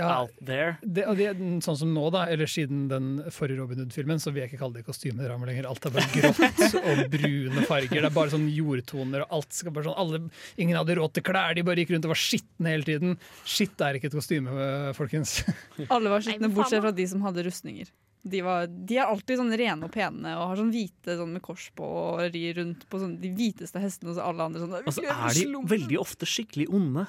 Ja. 0.00 0.10
out 0.22 0.34
there. 0.44 0.76
Det, 0.82 1.04
og 1.10 1.18
det, 1.18 1.30
sånn 1.64 1.78
som 1.78 1.92
nå, 1.94 2.04
da, 2.14 2.24
eller 2.32 2.50
siden 2.50 2.86
den 2.90 3.10
forrige 3.34 3.60
Robin 3.60 3.82
Hood-filmen, 3.82 4.20
så 4.22 4.32
vil 4.32 4.44
jeg 4.44 4.52
ikke 4.52 4.62
kalle 4.62 4.80
det 4.80 4.86
kostymedrama 4.86 5.48
lenger. 5.48 5.68
Alt 5.70 5.88
er 5.88 5.96
bare 5.96 6.10
grått 6.14 6.76
og 6.92 7.02
brune 7.12 7.66
farger. 7.68 7.98
Det 8.00 8.10
er 8.10 8.16
bare 8.16 8.34
sånn 8.34 8.48
jordtoner, 8.52 9.26
og 9.26 9.38
alt 9.40 9.58
skal 9.58 9.74
bare 9.76 9.90
sånn 9.90 9.98
alle, 10.02 10.22
Ingen 10.62 10.78
hadde 10.78 10.98
råd 10.98 11.16
til 11.16 11.26
klær, 11.26 11.56
de 11.56 11.64
bare 11.66 11.82
gikk 11.84 11.94
rundt 11.94 12.08
og 12.08 12.14
var 12.14 12.22
skitne 12.22 12.74
hele 12.74 12.88
tiden. 12.88 13.18
Skitt 13.48 13.82
er 13.84 13.98
ikke 13.98 14.10
et 14.12 14.16
kostyme, 14.16 14.70
folkens. 14.98 15.40
Alle 15.88 16.12
var 16.12 16.24
skitne, 16.24 16.52
bortsett 16.52 16.82
fra 16.84 16.94
de 16.96 17.08
som 17.10 17.22
hadde 17.26 17.46
rustninger. 17.48 17.92
De, 18.22 18.38
var, 18.46 18.68
de 18.70 18.98
er 19.00 19.08
alltid 19.10 19.40
sånn 19.40 19.54
rene 19.58 19.88
og 19.88 19.90
pene 19.90 20.34
og 20.38 20.52
har 20.52 20.60
sånn 20.60 20.70
hvite 20.70 21.16
sånn 21.18 21.32
med 21.34 21.42
kors 21.42 21.64
på 21.74 21.86
og 21.86 22.20
rir 22.30 22.54
rundt 22.60 22.84
på 22.86 23.00
sånn, 23.02 23.16
de 23.18 23.32
hviteste 23.34 23.82
hestene, 23.82 24.12
og 24.12 24.18
så 24.18 24.26
alle 24.28 24.46
andre 24.46 24.62
sånn 24.62 24.76
Og 24.78 24.94
så 24.94 25.02
er 25.02 25.38
de 25.38 25.62
veldig 25.72 25.98
ofte 25.98 26.28
skikkelig 26.28 26.68
onde. 26.70 27.02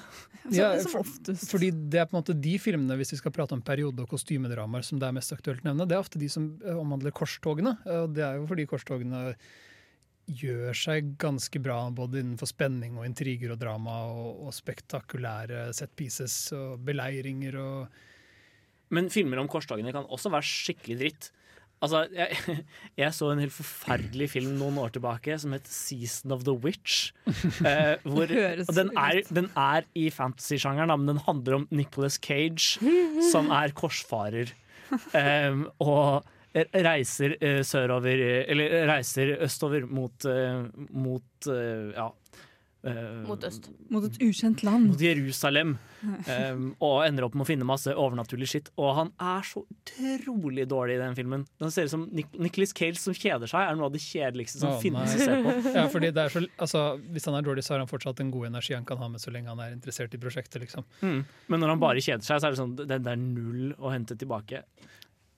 Ja, 0.50 0.72
som 0.82 0.96
for, 0.96 1.04
oftest. 1.06 1.46
fordi 1.52 1.70
det 1.70 2.02
er 2.02 2.08
på 2.10 2.16
en 2.16 2.22
måte 2.24 2.34
de 2.34 2.56
filmene, 2.58 2.96
hvis 2.98 3.14
vi 3.14 3.20
skal 3.20 3.34
prate 3.36 3.54
om 3.54 3.62
periode- 3.62 4.02
og 4.02 4.10
kostymedramaer, 4.10 4.82
som 4.86 4.98
det 4.98 5.06
er 5.06 5.14
mest 5.14 5.36
aktuelt 5.36 5.62
å 5.62 5.70
nevne, 5.70 5.86
det 5.86 5.94
er 5.94 6.02
ofte 6.02 6.20
de 6.20 6.30
som 6.32 6.50
eh, 6.64 6.74
omhandler 6.74 7.14
korstogene. 7.14 7.76
Og 8.00 8.10
det 8.16 8.26
er 8.26 8.40
jo 8.40 8.48
fordi 8.50 8.66
korstogene 8.74 9.22
gjør 10.24 10.72
seg 10.76 11.14
ganske 11.20 11.60
bra 11.60 11.78
både 11.92 12.22
innenfor 12.22 12.48
spenning 12.48 12.96
og 12.98 13.06
intriger 13.06 13.52
og 13.54 13.60
drama 13.60 13.98
og, 14.08 14.48
og 14.48 14.54
spektakulære 14.56 15.68
set 15.76 15.92
pieces 15.98 16.36
og 16.56 16.80
beleiringer 16.84 17.58
og 17.60 18.02
Men 18.92 19.10
filmer 19.12 19.40
om 19.40 19.48
korstogene 19.50 19.94
kan 19.94 20.06
også 20.12 20.32
være 20.34 20.48
skikkelig 20.48 20.98
dritt. 21.00 21.30
Altså, 21.84 22.04
jeg, 22.14 22.36
jeg 23.02 23.14
så 23.16 23.30
en 23.32 23.42
helt 23.42 23.54
forferdelig 23.54 24.30
film 24.32 24.54
noen 24.60 24.78
år 24.80 24.94
tilbake 24.94 25.36
som 25.40 25.52
het 25.56 25.68
'Season 25.68 26.32
of 26.32 26.44
the 26.48 26.54
Witch'. 26.54 27.12
Eh, 27.64 27.96
hvor, 28.04 28.26
den, 28.28 28.90
er, 28.96 29.22
den 29.28 29.50
er 29.56 29.86
i 29.94 30.08
fantasy-sjangeren, 30.10 30.92
men 31.00 31.14
den 31.14 31.24
handler 31.26 31.60
om 31.60 31.68
Nicholas 31.70 32.18
Cage, 32.20 32.78
som 33.32 33.50
er 33.50 33.74
korsfarer. 33.76 34.52
Eh, 35.16 35.64
og 35.80 36.24
reiser 36.54 37.34
eh, 37.42 37.62
sørover 37.66 38.20
eh, 38.20 38.44
Eller 38.52 38.84
reiser 38.86 39.32
østover 39.42 39.86
mot, 39.90 40.24
eh, 40.28 40.66
mot 40.94 41.48
eh, 41.50 41.90
ja 41.96 42.08
eh, 42.10 42.23
Mot 43.24 43.44
øst. 43.46 43.70
Mot 43.92 44.04
et 44.04 44.16
ukjent 44.22 44.62
land. 44.66 44.90
mot 44.90 45.00
Jerusalem. 45.00 45.76
Um, 46.04 46.66
og 46.84 46.98
ender 47.06 47.24
opp 47.26 47.36
med 47.36 47.46
å 47.46 47.48
finne 47.48 47.66
masse 47.68 47.92
overnaturlig 47.92 48.48
skitt. 48.50 48.70
Og 48.80 48.90
han 48.98 49.12
er 49.22 49.46
så 49.48 49.62
utrolig 49.64 50.66
dårlig 50.68 50.98
i 50.98 51.02
den 51.02 51.16
filmen. 51.16 51.46
Den 51.62 51.72
ser 51.72 51.88
ut 51.88 51.94
som 51.94 52.06
Nic 52.12 52.34
Nicholas 52.36 52.74
Cage 52.76 53.00
som 53.00 53.16
kjeder 53.16 53.50
seg, 53.50 53.64
er 53.64 53.78
noe 53.78 53.88
av 53.88 53.94
det 53.94 54.02
kjedeligste 54.04 54.60
som 54.60 54.74
oh, 54.74 54.80
finnes 54.82 55.14
nei. 55.14 55.20
å 55.20 55.24
se 55.24 55.38
på. 55.46 55.54
Ja, 55.78 55.86
fordi 55.90 56.10
det 56.14 56.26
er 56.26 56.34
så, 56.34 56.44
altså, 56.66 56.82
hvis 57.14 57.28
han 57.30 57.38
er 57.38 57.46
dårlig, 57.46 57.64
så 57.66 57.74
har 57.74 57.84
han 57.84 57.90
fortsatt 57.90 58.20
en 58.24 58.32
god 58.34 58.50
energi 58.52 58.76
han 58.76 58.88
kan 58.88 59.00
ha 59.00 59.08
med 59.10 59.22
så 59.22 59.32
lenge 59.34 59.52
han 59.52 59.62
er 59.64 59.72
interessert 59.74 60.14
i 60.14 60.20
prosjektet. 60.20 60.60
liksom. 60.62 60.86
Mm. 61.00 61.22
Men 61.52 61.64
når 61.64 61.74
han 61.74 61.82
bare 61.82 62.04
kjeder 62.04 62.26
seg, 62.26 62.42
så 62.42 62.50
er 62.50 62.54
det 62.54 62.60
sånn 62.60 62.76
det, 62.78 63.00
det 63.00 63.14
er 63.14 63.20
null 63.20 63.72
å 63.80 63.94
hente 63.94 64.18
tilbake. 64.20 64.64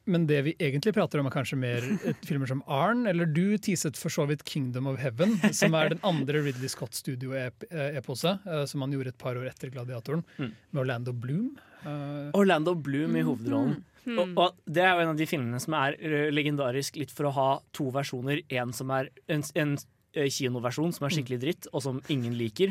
Men 0.06 0.26
det 0.28 0.38
vi 0.46 0.52
egentlig 0.62 0.92
prater 0.94 1.18
om, 1.18 1.26
er 1.26 1.34
kanskje 1.34 1.56
mer 1.58 1.82
filmer 2.28 2.46
som 2.50 2.60
Arn, 2.70 3.06
eller 3.10 3.26
du 3.26 3.56
teaset 3.58 3.98
for 3.98 4.12
så 4.14 4.26
vidt 4.30 4.44
Kingdom 4.46 4.86
of 4.86 5.00
Heaven, 5.02 5.36
som 5.56 5.74
er 5.74 5.90
den 5.96 6.02
andre 6.06 6.44
Ridley 6.46 6.70
Scott-studio-epose, 6.70 8.38
eh, 8.46 8.64
som 8.70 8.80
han 8.84 8.92
gjorde 8.94 9.08
et 9.14 9.18
par 9.18 9.36
år 9.36 9.48
etter 9.50 9.70
Gladiatoren, 9.74 10.22
Mm. 10.38 10.52
med 10.72 10.80
Orlando 10.80 11.12
Bloom. 11.12 11.58
Eh, 11.84 12.30
Orlando 12.34 12.74
Bloom 12.74 13.16
i 13.16 13.22
hovedrollen. 13.26 13.82
Mm. 14.06 14.18
Og, 14.22 14.38
og 14.38 14.54
det 14.70 14.84
er 14.86 14.92
jo 14.94 15.02
en 15.02 15.08
av 15.14 15.16
de 15.18 15.26
filmene 15.26 15.58
som 15.60 15.74
er 15.74 15.96
eh, 15.98 16.30
legendarisk 16.30 16.96
litt 17.00 17.10
for 17.10 17.26
å 17.26 17.34
ha 17.34 17.48
to 17.74 17.88
versjoner. 17.90 18.44
En 18.54 18.72
som 18.72 18.90
er 18.94 19.10
en, 19.28 19.42
en 19.58 19.76
kinoversjon 20.14 20.94
som 20.94 21.06
er 21.08 21.12
skikkelig 21.16 21.40
dritt, 21.42 21.66
og 21.74 21.82
som 21.82 21.98
ingen 22.08 22.36
liker. 22.38 22.70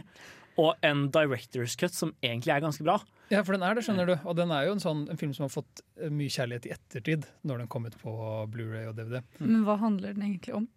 Og 0.61 0.75
en 0.87 1.09
director's 1.11 1.73
cut 1.79 1.91
som 1.95 2.13
egentlig 2.23 2.53
er 2.55 2.61
ganske 2.63 2.83
bra. 2.85 2.99
Ja, 3.33 3.41
for 3.43 3.55
den 3.57 3.63
er 3.65 3.75
det, 3.75 3.83
skjønner 3.87 4.07
du. 4.07 4.13
Og 4.23 4.35
den 4.37 4.51
er 4.55 4.67
jo 4.67 4.75
en, 4.77 4.79
sånn, 4.83 5.01
en 5.11 5.17
film 5.19 5.33
som 5.35 5.47
har 5.47 5.51
fått 5.51 5.81
eh, 5.99 6.11
mye 6.13 6.31
kjærlighet 6.31 6.67
i 6.69 6.73
ettertid, 6.77 7.25
når 7.43 7.63
den 7.63 7.67
kom 7.73 7.87
ut 7.89 7.97
på 7.99 8.13
Blu-ray 8.53 8.85
og 8.87 8.95
DVD. 8.99 9.19
Men 9.41 9.65
hva 9.67 9.75
handler 9.81 10.13
den 10.15 10.23
egentlig 10.29 10.55
om? 10.55 10.67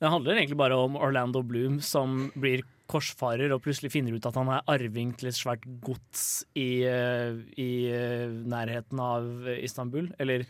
Den 0.00 0.10
handler 0.12 0.38
egentlig 0.40 0.56
bare 0.60 0.76
om 0.76 0.96
Orlando 0.96 1.42
Bloom 1.46 1.80
som 1.84 2.30
blir 2.34 2.64
korsfarer 2.90 3.52
og 3.54 3.62
plutselig 3.64 3.92
finner 3.94 4.12
ut 4.16 4.26
at 4.28 4.36
han 4.36 4.50
er 4.52 4.64
arving 4.68 5.14
til 5.16 5.30
et 5.30 5.36
svært 5.38 5.62
gods 5.84 6.44
i, 6.58 6.84
eh, 6.88 7.38
i 7.60 7.68
eh, 7.92 8.32
nærheten 8.44 9.00
av 9.00 9.48
Istanbul. 9.54 10.10
Eller 10.20 10.44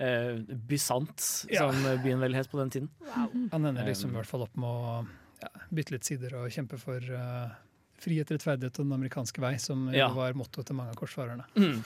eh, 0.00 0.36
Bysant, 0.70 1.46
Ja. 1.50 1.66
som 1.70 2.02
byen 2.04 2.20
vel 2.22 2.34
het 2.38 2.50
på 2.50 2.58
den 2.60 2.70
tiden. 2.70 2.90
Han 3.14 3.64
ender 3.66 3.86
liksom 3.86 4.10
i 4.14 4.18
hvert 4.20 4.30
fall 4.30 4.46
opp 4.46 4.54
med 4.56 4.68
å 4.70 5.00
ja, 5.42 5.50
bytte 5.72 5.96
litt 5.96 6.06
sider 6.08 6.36
og 6.40 6.50
kjempe 6.54 6.78
for 6.80 7.00
eh, 7.02 7.58
frihet, 8.02 8.30
rettferdighet 8.34 8.80
og 8.80 8.86
den 8.88 8.96
amerikanske 8.98 9.42
vei, 9.42 9.54
som 9.62 9.88
Ja. 9.94 10.08
var 10.14 10.32
mottoet 10.38 10.66
til 10.70 10.76
mange 10.78 10.94
av 10.94 10.96
korsfarerne. 11.00 11.44
Mm. 11.56 11.82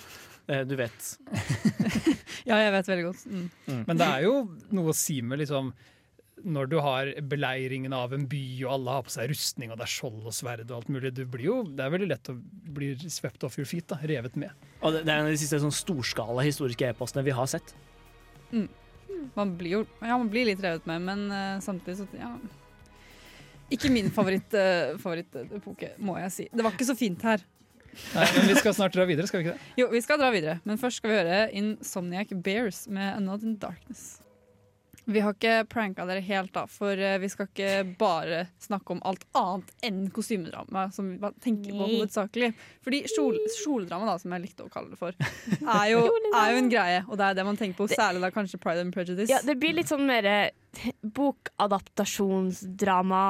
Eh, 0.48 0.64
Du 0.68 0.76
vet. 0.76 1.18
Ja, 2.44 2.58
jeg 2.60 2.72
vet 2.74 2.88
veldig 2.90 3.04
godt. 3.06 3.26
Mm. 3.26 3.84
Men 3.88 3.96
det 3.96 4.06
er 4.06 4.22
jo 4.26 4.32
noe 4.76 4.92
å 4.92 4.96
si 4.96 5.20
med 5.24 5.38
liksom 5.40 5.72
når 6.44 6.66
du 6.68 6.74
har 6.82 7.08
beleiringen 7.30 7.94
av 7.96 8.12
en 8.12 8.26
by, 8.28 8.40
og 8.66 8.72
alle 8.74 8.90
har 8.98 9.04
på 9.06 9.12
seg 9.14 9.30
rustning, 9.30 9.70
og 9.72 9.78
det 9.78 9.86
er 9.86 9.92
skjold 9.94 10.26
og 10.28 10.34
sverd 10.34 10.64
og 10.66 10.74
alt 10.76 10.90
mulig, 10.92 11.14
du 11.14 11.22
blir 11.30 11.46
jo, 11.46 11.54
det 11.64 11.80
er 11.86 11.92
veldig 11.94 12.08
lett 12.10 12.28
å 12.28 12.34
bli 12.74 12.90
swept 13.08 13.46
off 13.46 13.56
your 13.56 13.64
feet, 13.70 13.86
da, 13.88 13.96
revet 14.02 14.36
med. 14.36 14.50
Og 14.82 14.92
det 14.92 15.04
det 15.06 15.14
er 15.14 15.22
en 15.22 15.30
av 15.30 15.32
de 15.32 15.38
siste 15.40 15.60
sånn 15.62 15.72
storskala 15.72 16.44
historiske 16.44 16.90
e-postene 16.90 17.24
vi 17.24 17.32
har 17.38 17.46
sett. 17.48 17.72
Man 18.52 19.54
blir 19.56 19.70
jo 19.78 19.80
ja, 20.02 20.18
man 20.18 20.28
blir 20.28 20.50
litt 20.50 20.60
revet 20.60 20.84
med, 20.90 21.00
men 21.06 21.24
uh, 21.32 21.60
samtidig 21.64 21.96
så 22.02 22.06
ja. 22.18 22.34
Ikke 23.72 23.90
min 23.92 24.10
favoritt, 24.12 24.52
uh, 24.52 24.94
favorittepoke, 25.00 25.94
må 26.04 26.18
jeg 26.20 26.32
si. 26.34 26.48
Det 26.52 26.64
var 26.64 26.74
ikke 26.76 26.88
så 26.88 26.96
fint 26.98 27.22
her. 27.24 27.44
Nei, 28.14 28.26
men 28.34 28.48
vi 28.50 28.58
skal 28.58 28.74
snart 28.74 28.94
dra 28.96 29.06
videre, 29.06 29.28
skal 29.30 29.40
vi 29.40 29.46
ikke 29.46 29.54
det? 29.54 29.72
Jo, 29.78 29.86
vi 29.92 30.02
skal 30.02 30.18
dra 30.18 30.32
videre, 30.34 30.58
men 30.66 30.80
først 30.80 30.98
skal 30.98 31.12
vi 31.12 31.18
høre 31.20 31.40
Insomniac 31.54 32.34
Bears 32.44 32.84
med 32.90 33.06
Another 33.14 33.54
Darkness. 33.62 34.23
Vi 35.05 35.20
har 35.20 35.34
ikke 35.36 35.66
pranka 35.68 36.07
dere 36.09 36.22
helt, 36.24 36.48
da, 36.55 36.62
for 36.70 36.96
eh, 36.96 37.18
vi 37.20 37.28
skal 37.28 37.46
ikke 37.50 37.84
bare 38.00 38.46
snakke 38.62 38.92
om 38.94 39.02
alt 39.05 39.24
annet 39.36 39.72
enn 39.84 40.11
kostymedrama, 40.14 40.86
som 40.94 41.11
vi 41.11 41.18
bare 41.20 41.34
tenker 41.44 41.72
på 41.76 41.84
hovedsakelig. 41.90 42.52
Fordi 42.84 42.98
kjol, 43.12 43.34
kjoledrama, 43.59 44.05
da, 44.09 44.18
som 44.22 44.32
jeg 44.32 44.42
likte 44.46 44.64
å 44.64 44.72
kalle 44.72 44.88
det 44.94 45.00
for, 45.00 45.12
er 45.78 45.86
jo, 45.92 46.00
er 46.30 46.48
jo 46.55 46.59
en 46.62 46.72
greie, 46.72 47.00
og 47.05 47.14
det 47.20 47.26
er 47.28 47.34
det 47.36 47.48
man 47.50 47.59
tenker 47.61 47.76
på, 47.82 47.86
særlig 47.92 48.20
da 48.24 48.30
kanskje 48.32 48.62
Pride 48.62 48.80
and 48.86 48.94
Prejudice. 48.96 49.30
Ja, 49.32 49.38
det 49.44 49.57
blir 49.61 49.74
litt 49.76 49.90
sånn 49.92 50.07
mer 50.09 50.24
bokadaptasjonsdrama. 51.05 53.24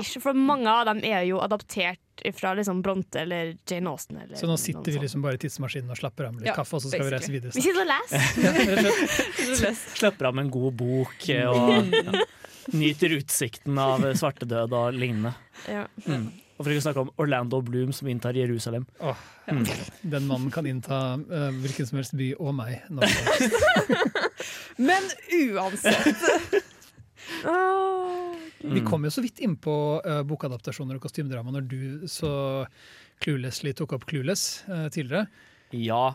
Ish, 0.00 0.18
For 0.22 0.36
mange 0.36 0.70
av 0.70 0.84
dem 0.90 1.00
er 1.06 1.22
jo 1.28 1.38
adaptert 1.44 2.00
fra 2.38 2.52
liksom 2.54 2.80
Bronte 2.82 3.20
eller 3.24 3.54
Jane 3.68 3.90
Austen. 3.90 4.20
Eller 4.22 4.38
Så 4.38 4.46
nå 4.50 4.56
sitter 4.60 4.94
vi 4.94 5.02
liksom 5.02 5.22
bare 5.24 5.38
i 5.38 5.42
tidsmaskinen 5.42 5.90
og 5.94 5.98
slapper 5.98 6.28
av 6.28 6.34
med 6.36 6.44
litt 6.44 6.52
Ja, 6.52 6.56
kaffe, 6.58 6.78
og 6.78 6.84
så 6.84 6.92
skal 6.92 7.06
vi 7.08 7.14
reise 7.14 7.32
videre. 7.34 7.52
Vi 7.56 7.64
sitter 7.64 7.82
og 7.82 7.90
leser. 7.90 8.20
Ja. 9.64 9.74
Slipper 9.94 10.30
av 10.30 10.34
med 10.38 10.46
en 10.46 10.54
god 10.54 10.72
bok 10.78 11.28
eh, 11.30 11.46
og 11.50 11.92
ja, 11.98 12.24
nyter 12.74 13.14
utsikten 13.18 13.78
av 13.78 14.06
eh, 14.06 14.16
svartedød 14.18 14.74
og 14.74 14.96
lignende. 14.98 15.34
Ja. 15.70 15.84
Mm. 16.06 16.30
Og 16.54 16.62
for 16.62 16.70
ikke 16.70 16.84
å 16.84 16.86
snakke 16.86 17.02
om 17.02 17.10
Orlando 17.18 17.58
Bloom 17.66 17.90
som 17.94 18.08
inntar 18.10 18.36
Jerusalem. 18.38 18.86
Oh, 19.02 19.18
Mm. 19.44 19.66
Den 20.00 20.24
mannen 20.24 20.50
kan 20.50 20.64
innta 20.66 21.18
uh, 21.20 21.50
hvilken 21.60 21.84
som 21.84 21.98
helst 21.98 22.14
by 22.16 22.30
og 22.40 22.54
meg. 22.56 22.80
Men 24.80 25.04
som 25.12 25.76
Men 27.44 28.78
Vi 28.78 28.84
kom 28.86 29.04
jo 29.04 29.12
så 29.12 29.24
vidt 29.24 29.42
inn 29.44 29.56
på 29.60 29.74
eh, 30.04 30.22
bokadaptasjoner 30.24 30.96
og 30.96 31.04
kostymedrama 31.04 31.52
når 31.52 31.66
du 31.68 31.82
så 32.10 32.32
cluelessly 33.24 33.74
tok 33.76 33.94
opp 33.96 34.06
Clueless 34.08 34.64
uh, 34.68 34.86
tidligere. 34.92 35.28
Ja, 35.74 36.14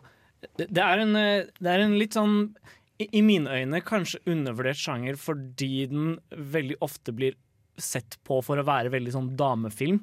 det, 0.58 0.82
er 0.82 1.04
en, 1.04 1.16
eh, 1.20 1.50
det 1.60 1.72
er 1.72 1.84
en 1.84 1.98
litt 2.00 2.18
sånn 2.18 2.38
i, 3.00 3.08
I 3.20 3.22
mine 3.26 3.52
øyne 3.62 3.82
kanskje 3.86 4.22
undervurdert 4.30 4.80
sjanger 4.80 5.20
fordi 5.20 5.86
den 5.92 6.18
veldig 6.30 6.80
ofte 6.86 7.16
blir 7.16 7.38
sett 7.80 8.18
på 8.28 8.42
for 8.44 8.60
å 8.60 8.68
være 8.68 8.92
veldig 8.92 9.14
sånn 9.16 9.30
damefilm. 9.40 10.02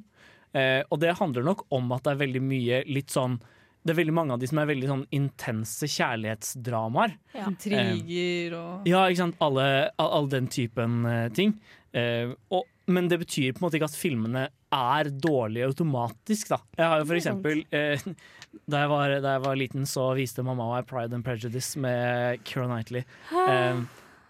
Eh, 0.56 0.80
og 0.88 1.02
det 1.02 1.16
handler 1.18 1.44
nok 1.44 1.66
om 1.76 1.90
at 1.92 2.06
det 2.06 2.14
er 2.14 2.22
veldig 2.24 2.42
mye 2.44 2.80
litt 2.88 3.12
sånn 3.12 3.40
Det 3.86 3.94
er 3.94 4.00
veldig 4.00 4.16
mange 4.16 4.34
av 4.34 4.42
de 4.42 4.50
som 4.50 4.58
er 4.58 4.70
veldig 4.72 4.90
sånn 4.90 5.04
intense 5.14 5.88
kjærlighetsdramaer. 5.94 7.16
Intriger 7.46 8.56
og 8.58 8.88
Ja, 8.90 9.04
ikke 9.06 9.22
sant. 9.22 9.38
Alle, 9.46 9.66
all, 9.94 10.10
all 10.20 10.32
den 10.32 10.50
typen 10.50 11.04
uh, 11.06 11.26
ting. 11.34 11.54
Uh, 11.94 12.34
og, 12.50 12.66
men 12.90 13.06
det 13.10 13.20
betyr 13.22 13.54
på 13.54 13.62
en 13.62 13.68
måte 13.68 13.78
ikke 13.78 13.90
at 13.90 13.98
filmene 13.98 14.48
er 14.76 15.10
dårlige 15.10 15.70
automatisk, 15.70 16.50
da. 16.50 16.58
Jeg 16.76 16.90
har 16.90 17.00
jo 17.00 17.06
for 17.08 17.20
eksempel 17.20 17.62
uh, 17.70 18.10
da, 18.70 18.82
jeg 18.82 18.90
var, 18.90 19.14
da 19.22 19.36
jeg 19.36 19.44
var 19.44 19.60
liten, 19.60 19.86
så 19.88 20.08
viste 20.16 20.44
mamma 20.46 20.66
meg 20.72 20.88
Pride 20.90 21.16
and 21.16 21.26
Prejudice 21.26 21.78
med 21.82 22.42
Keira 22.46 22.66
Knightley. 22.70 23.06
Eh, 23.46 23.84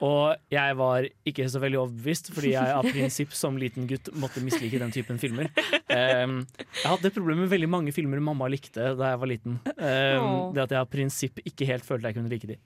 og 0.05 0.53
jeg 0.53 0.77
var 0.77 1.07
ikke 1.29 1.47
så 1.49 1.61
veldig 1.63 1.79
overbevist, 1.81 2.29
fordi 2.37 2.53
jeg 2.53 2.75
av 2.77 2.85
prinsipp 2.85 3.33
som 3.37 3.57
liten 3.61 3.87
gutt 3.89 4.11
måtte 4.21 4.43
mislike 4.45 4.81
den 4.83 4.93
typen 4.93 5.21
filmer. 5.23 5.49
Eh, 5.97 6.63
jeg 6.83 6.91
hadde 6.91 7.09
et 7.09 7.17
problem 7.17 7.43
med 7.43 7.51
veldig 7.53 7.69
mange 7.73 7.95
filmer 7.95 8.23
mamma 8.23 8.49
likte 8.53 8.93
da 8.99 9.13
jeg 9.13 9.21
var 9.23 9.31
liten. 9.31 9.59
Um, 9.77 10.53
det 10.55 10.67
at 10.67 10.75
jeg 10.75 10.81
av 10.81 10.91
prinsipp 10.93 11.41
ikke 11.45 11.69
helt 11.71 11.87
følte 11.87 12.11
jeg 12.11 12.19
kunne 12.19 12.33
like 12.33 12.51
de. 12.51 12.59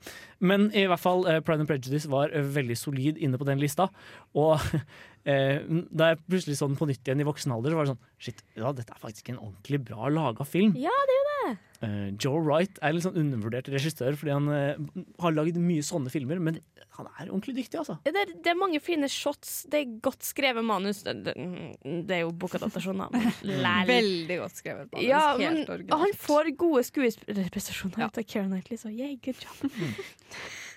Men 0.42 0.68
i 0.76 0.86
hvert 0.90 1.02
fall, 1.02 1.26
uh, 1.28 1.38
Pride 1.44 1.64
and 1.64 1.70
Prejudice 1.70 2.10
var 2.10 2.34
uh, 2.34 2.42
veldig 2.56 2.78
solid 2.78 3.20
inne 3.20 3.40
på 3.40 3.48
den 3.48 3.62
lista. 3.62 3.88
Og 4.34 4.56
uh, 4.58 5.58
da 5.98 6.12
jeg 6.12 6.22
plutselig 6.26 6.60
så 6.60 6.70
den 6.70 6.78
på 6.80 6.90
nytt 6.90 7.06
igjen 7.06 7.22
i 7.22 7.28
voksen 7.28 7.54
alder, 7.54 7.72
så 7.72 7.80
var 7.80 7.88
det 7.88 7.94
sånn 7.94 8.06
Shit, 8.20 8.42
ja, 8.52 8.68
dette 8.76 8.92
er 8.92 9.00
faktisk 9.00 9.30
en 9.32 9.40
ordentlig 9.40 9.78
bra 9.88 10.10
laga 10.12 10.44
film. 10.44 10.74
Ja, 10.76 10.92
det 11.08 11.14
er 11.14 11.20
jo 11.20 11.28
det. 11.28 11.58
Joe 12.20 12.42
Wright 12.44 12.76
er 12.84 12.92
litt 12.92 13.06
sånn 13.06 13.16
undervurdert 13.16 13.70
regissør 13.72 14.12
fordi 14.20 14.34
han 14.34 14.50
har 15.24 15.32
lagd 15.32 15.56
mye 15.56 15.80
sånne 15.80 16.12
filmer, 16.12 16.36
men 16.36 16.58
han 17.00 17.08
er 17.16 17.30
ordentlig 17.30 17.54
dyktig, 17.60 17.80
altså. 17.80 17.96
Det 18.04 18.12
er, 18.12 18.32
det 18.44 18.52
er 18.52 18.58
mange 18.58 18.80
fine 18.82 19.08
shots. 19.10 19.64
Det 19.70 19.80
er 19.80 19.92
godt 20.04 20.26
skrevet 20.26 20.64
manus. 20.66 21.02
Det, 21.06 21.14
det, 21.24 21.34
det 22.08 22.18
er 22.18 22.24
jo 22.24 22.32
bokadaptasjon, 22.42 23.00
men 23.00 23.19
læl. 23.42 23.86
Veldig 23.90 24.38
godt 24.38 24.56
skrevet. 24.56 24.90
Bare. 24.90 25.04
Ja, 25.04 25.36
men 25.38 25.64
han 25.90 26.14
får 26.18 26.50
gode 26.56 26.82
skuespillerprestasjoner 26.88 27.98
Ja. 28.04 28.06
ut 28.10 28.18
av 28.18 28.24
Keira 28.24 28.46
Knightley, 28.48 28.78
så 28.78 28.88
yeah, 28.92 29.14
good 29.24 29.40
job. 29.44 29.70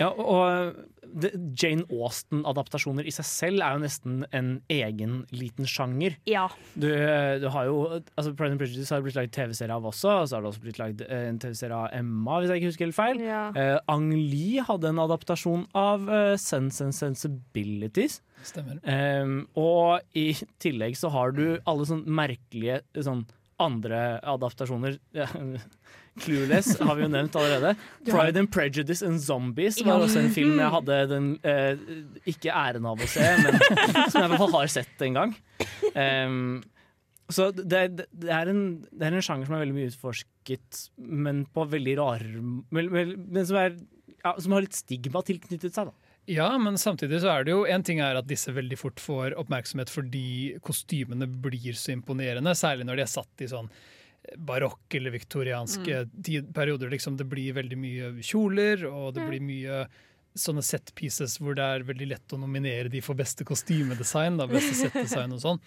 Ja, 0.00 0.10
og, 0.16 0.78
Jane 1.58 1.82
Austen-adaptasjoner 1.90 3.06
i 3.08 3.12
seg 3.14 3.26
selv 3.26 3.64
er 3.66 3.74
jo 3.74 3.82
nesten 3.82 4.20
en 4.36 4.50
egen 4.70 5.24
liten 5.34 5.66
sjanger. 5.68 6.14
Ja. 6.30 6.44
Du, 6.78 6.86
du 7.42 7.46
har 7.50 7.66
jo 7.66 7.80
altså 7.90 8.30
Pride 8.38 8.54
and 8.54 8.62
Prejudice 8.62 8.94
har 8.94 9.02
det 9.02 9.08
blitt 9.08 9.18
lagd 9.18 9.34
TV-serie 9.34 9.74
av 9.74 9.88
også, 9.90 10.12
og 10.22 10.28
så 10.30 10.38
har 10.38 10.44
det 10.44 10.52
også 10.52 10.64
blitt 10.64 10.80
lagd 10.80 11.02
eh, 11.08 11.26
en 11.32 11.40
TV-serie 11.42 11.80
av 11.82 11.96
Emma, 11.98 12.38
hvis 12.38 12.52
jeg 12.54 12.62
ikke 12.62 12.70
husker 12.70 12.88
helt 12.88 12.98
feil. 13.00 13.24
ja. 13.26 13.42
Eh, 13.58 13.76
Ang 13.90 14.06
Lee 14.14 14.62
hadde 14.66 14.92
en 14.92 15.02
adaptasjon 15.02 15.66
av 15.76 16.06
uh, 16.06 16.36
Sense 16.40 16.84
and 16.84 16.94
Sensibilities. 16.96 18.20
Stemmer. 18.46 18.78
Eh, 18.86 19.34
og 19.58 20.16
i 20.16 20.30
tillegg 20.62 20.96
så 21.00 21.10
har 21.12 21.34
du 21.36 21.44
alle 21.68 21.88
sånne 21.90 22.20
merkelige 22.22 22.80
sånn 23.02 23.26
andre 23.60 24.20
adaptasjoner. 24.24 24.96
Clueless 26.20 26.74
har 26.80 26.96
vi 26.98 27.04
jo 27.04 27.10
nevnt 27.12 27.36
allerede. 27.38 27.74
Pride 28.08 28.42
and 28.42 28.50
Prejudice 28.52 29.06
and 29.06 29.22
Zombies 29.22 29.78
var 29.86 30.02
også 30.02 30.24
en 30.24 30.34
film 30.34 30.58
jeg 30.58 30.74
hadde 30.74 30.98
den 31.12 31.30
eh, 31.46 31.86
ikke 32.32 32.50
æren 32.50 32.88
av 32.90 33.00
å 33.00 33.08
se, 33.10 33.24
men 33.44 33.56
som 34.10 34.18
jeg 34.18 34.26
i 34.26 34.32
hvert 34.32 34.42
fall 34.42 34.58
har 34.58 34.74
sett 34.74 35.06
en 35.06 35.18
gang. 35.20 35.34
Um, 35.94 36.42
så 37.30 37.50
det, 37.54 37.80
det, 37.94 38.30
er 38.34 38.50
en, 38.50 38.62
det 38.90 39.06
er 39.06 39.16
en 39.16 39.24
sjanger 39.24 39.46
som 39.46 39.56
er 39.56 39.64
veldig 39.64 39.76
mye 39.76 39.90
utforsket, 39.92 40.84
men 40.98 41.44
på 41.54 41.64
veldig 41.70 41.96
rar 42.00 42.24
Men, 42.26 42.90
men, 42.90 43.14
men 43.30 43.46
som, 43.46 43.60
er, 43.60 43.76
ja, 44.24 44.34
som 44.34 44.56
har 44.56 44.66
litt 44.66 44.78
stigma 44.78 45.22
tilknyttet 45.26 45.76
seg, 45.76 45.92
da. 45.92 46.10
Ja, 46.30 46.50
men 46.60 46.76
samtidig 46.78 47.22
så 47.22 47.30
er 47.32 47.46
det 47.46 47.54
jo 47.54 47.62
en 47.66 47.82
ting 47.86 48.02
er 48.04 48.18
at 48.18 48.28
disse 48.28 48.52
veldig 48.54 48.76
fort 48.78 49.00
får 49.02 49.34
oppmerksomhet 49.40 49.90
fordi 49.90 50.58
kostymene 50.62 51.26
blir 51.26 51.74
så 51.78 51.94
imponerende, 51.94 52.52
særlig 52.58 52.86
når 52.86 53.00
de 53.00 53.06
er 53.06 53.10
satt 53.14 53.42
i 53.42 53.48
sånn 53.50 53.70
barokk 54.36 54.94
eller 54.94 55.14
viktorianske 55.14 56.04
mm. 56.06 56.52
perioder. 56.54 56.90
Liksom 56.92 57.16
det 57.16 57.26
blir 57.30 57.56
veldig 57.56 57.78
mye 57.80 58.12
kjoler, 58.22 58.86
og 58.90 59.14
det 59.16 59.26
blir 59.28 59.44
mye 59.44 59.84
sånne 60.38 60.62
set 60.62 60.92
pieces 60.94 61.38
hvor 61.40 61.56
det 61.58 61.64
er 61.64 61.86
veldig 61.88 62.06
lett 62.12 62.34
å 62.34 62.38
nominere 62.38 62.90
de 62.92 63.02
for 63.02 63.18
beste 63.18 63.46
kostymedesign, 63.46 64.38
da, 64.38 64.46
beste 64.50 64.76
setdesign 64.78 65.34
og 65.34 65.42
sånn. 65.42 65.62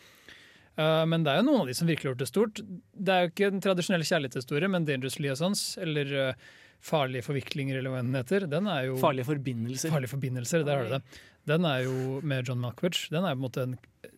Uh, 0.74 1.04
men 1.06 1.26
det 1.26 1.34
er 1.34 1.42
jo 1.42 1.48
noen 1.50 1.64
av 1.64 1.70
de 1.70 1.76
som 1.78 1.90
virkelig 1.90 2.08
har 2.08 2.14
gjort 2.14 2.24
det 2.24 2.30
stort. 2.32 2.62
Det 2.94 3.14
er 3.14 3.26
jo 3.26 3.32
ikke 3.34 3.50
den 3.54 3.64
tradisjonelle 3.64 4.08
kjærlighetshistorie, 4.10 4.70
men 4.72 4.88
Dangerous 4.88 5.20
Liaisons, 5.22 5.66
eller 5.84 6.14
uh, 6.16 6.54
Farlige 6.84 7.24
forviklinger, 7.24 7.78
eller 7.80 7.94
hva 7.94 8.02
den 8.02 8.16
heter, 8.18 8.48
den 8.52 8.68
er 8.68 8.90
jo 8.90 8.98
Farlige 9.00 9.30
forbindelser. 9.30 9.92
Farlige 9.94 10.12
forbindelser, 10.12 10.66
der 10.68 10.80
har 10.80 10.90
du 10.90 10.96
det. 10.98 11.20
Den 11.48 11.68
er 11.68 11.84
jo 11.86 12.22
med 12.24 12.48
John 12.48 12.60
Malkovich. 12.64 13.06
Den 13.12 13.28
er 13.28 13.36
på 13.36 13.40
en 13.40 13.44
måte 13.46 13.68
en, 13.68 13.76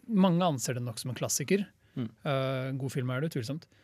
mange 0.09 0.45
anser 0.45 0.77
den 0.77 0.87
nok 0.87 1.01
som 1.01 1.11
en 1.11 1.17
klassiker. 1.17 1.65
Mm. 1.97 2.07
Uh, 2.25 2.71
god 2.81 2.93
film 2.93 3.11
er 3.13 3.21
det, 3.21 3.33
utvilsomt. 3.33 3.67
Ja, 3.67 3.75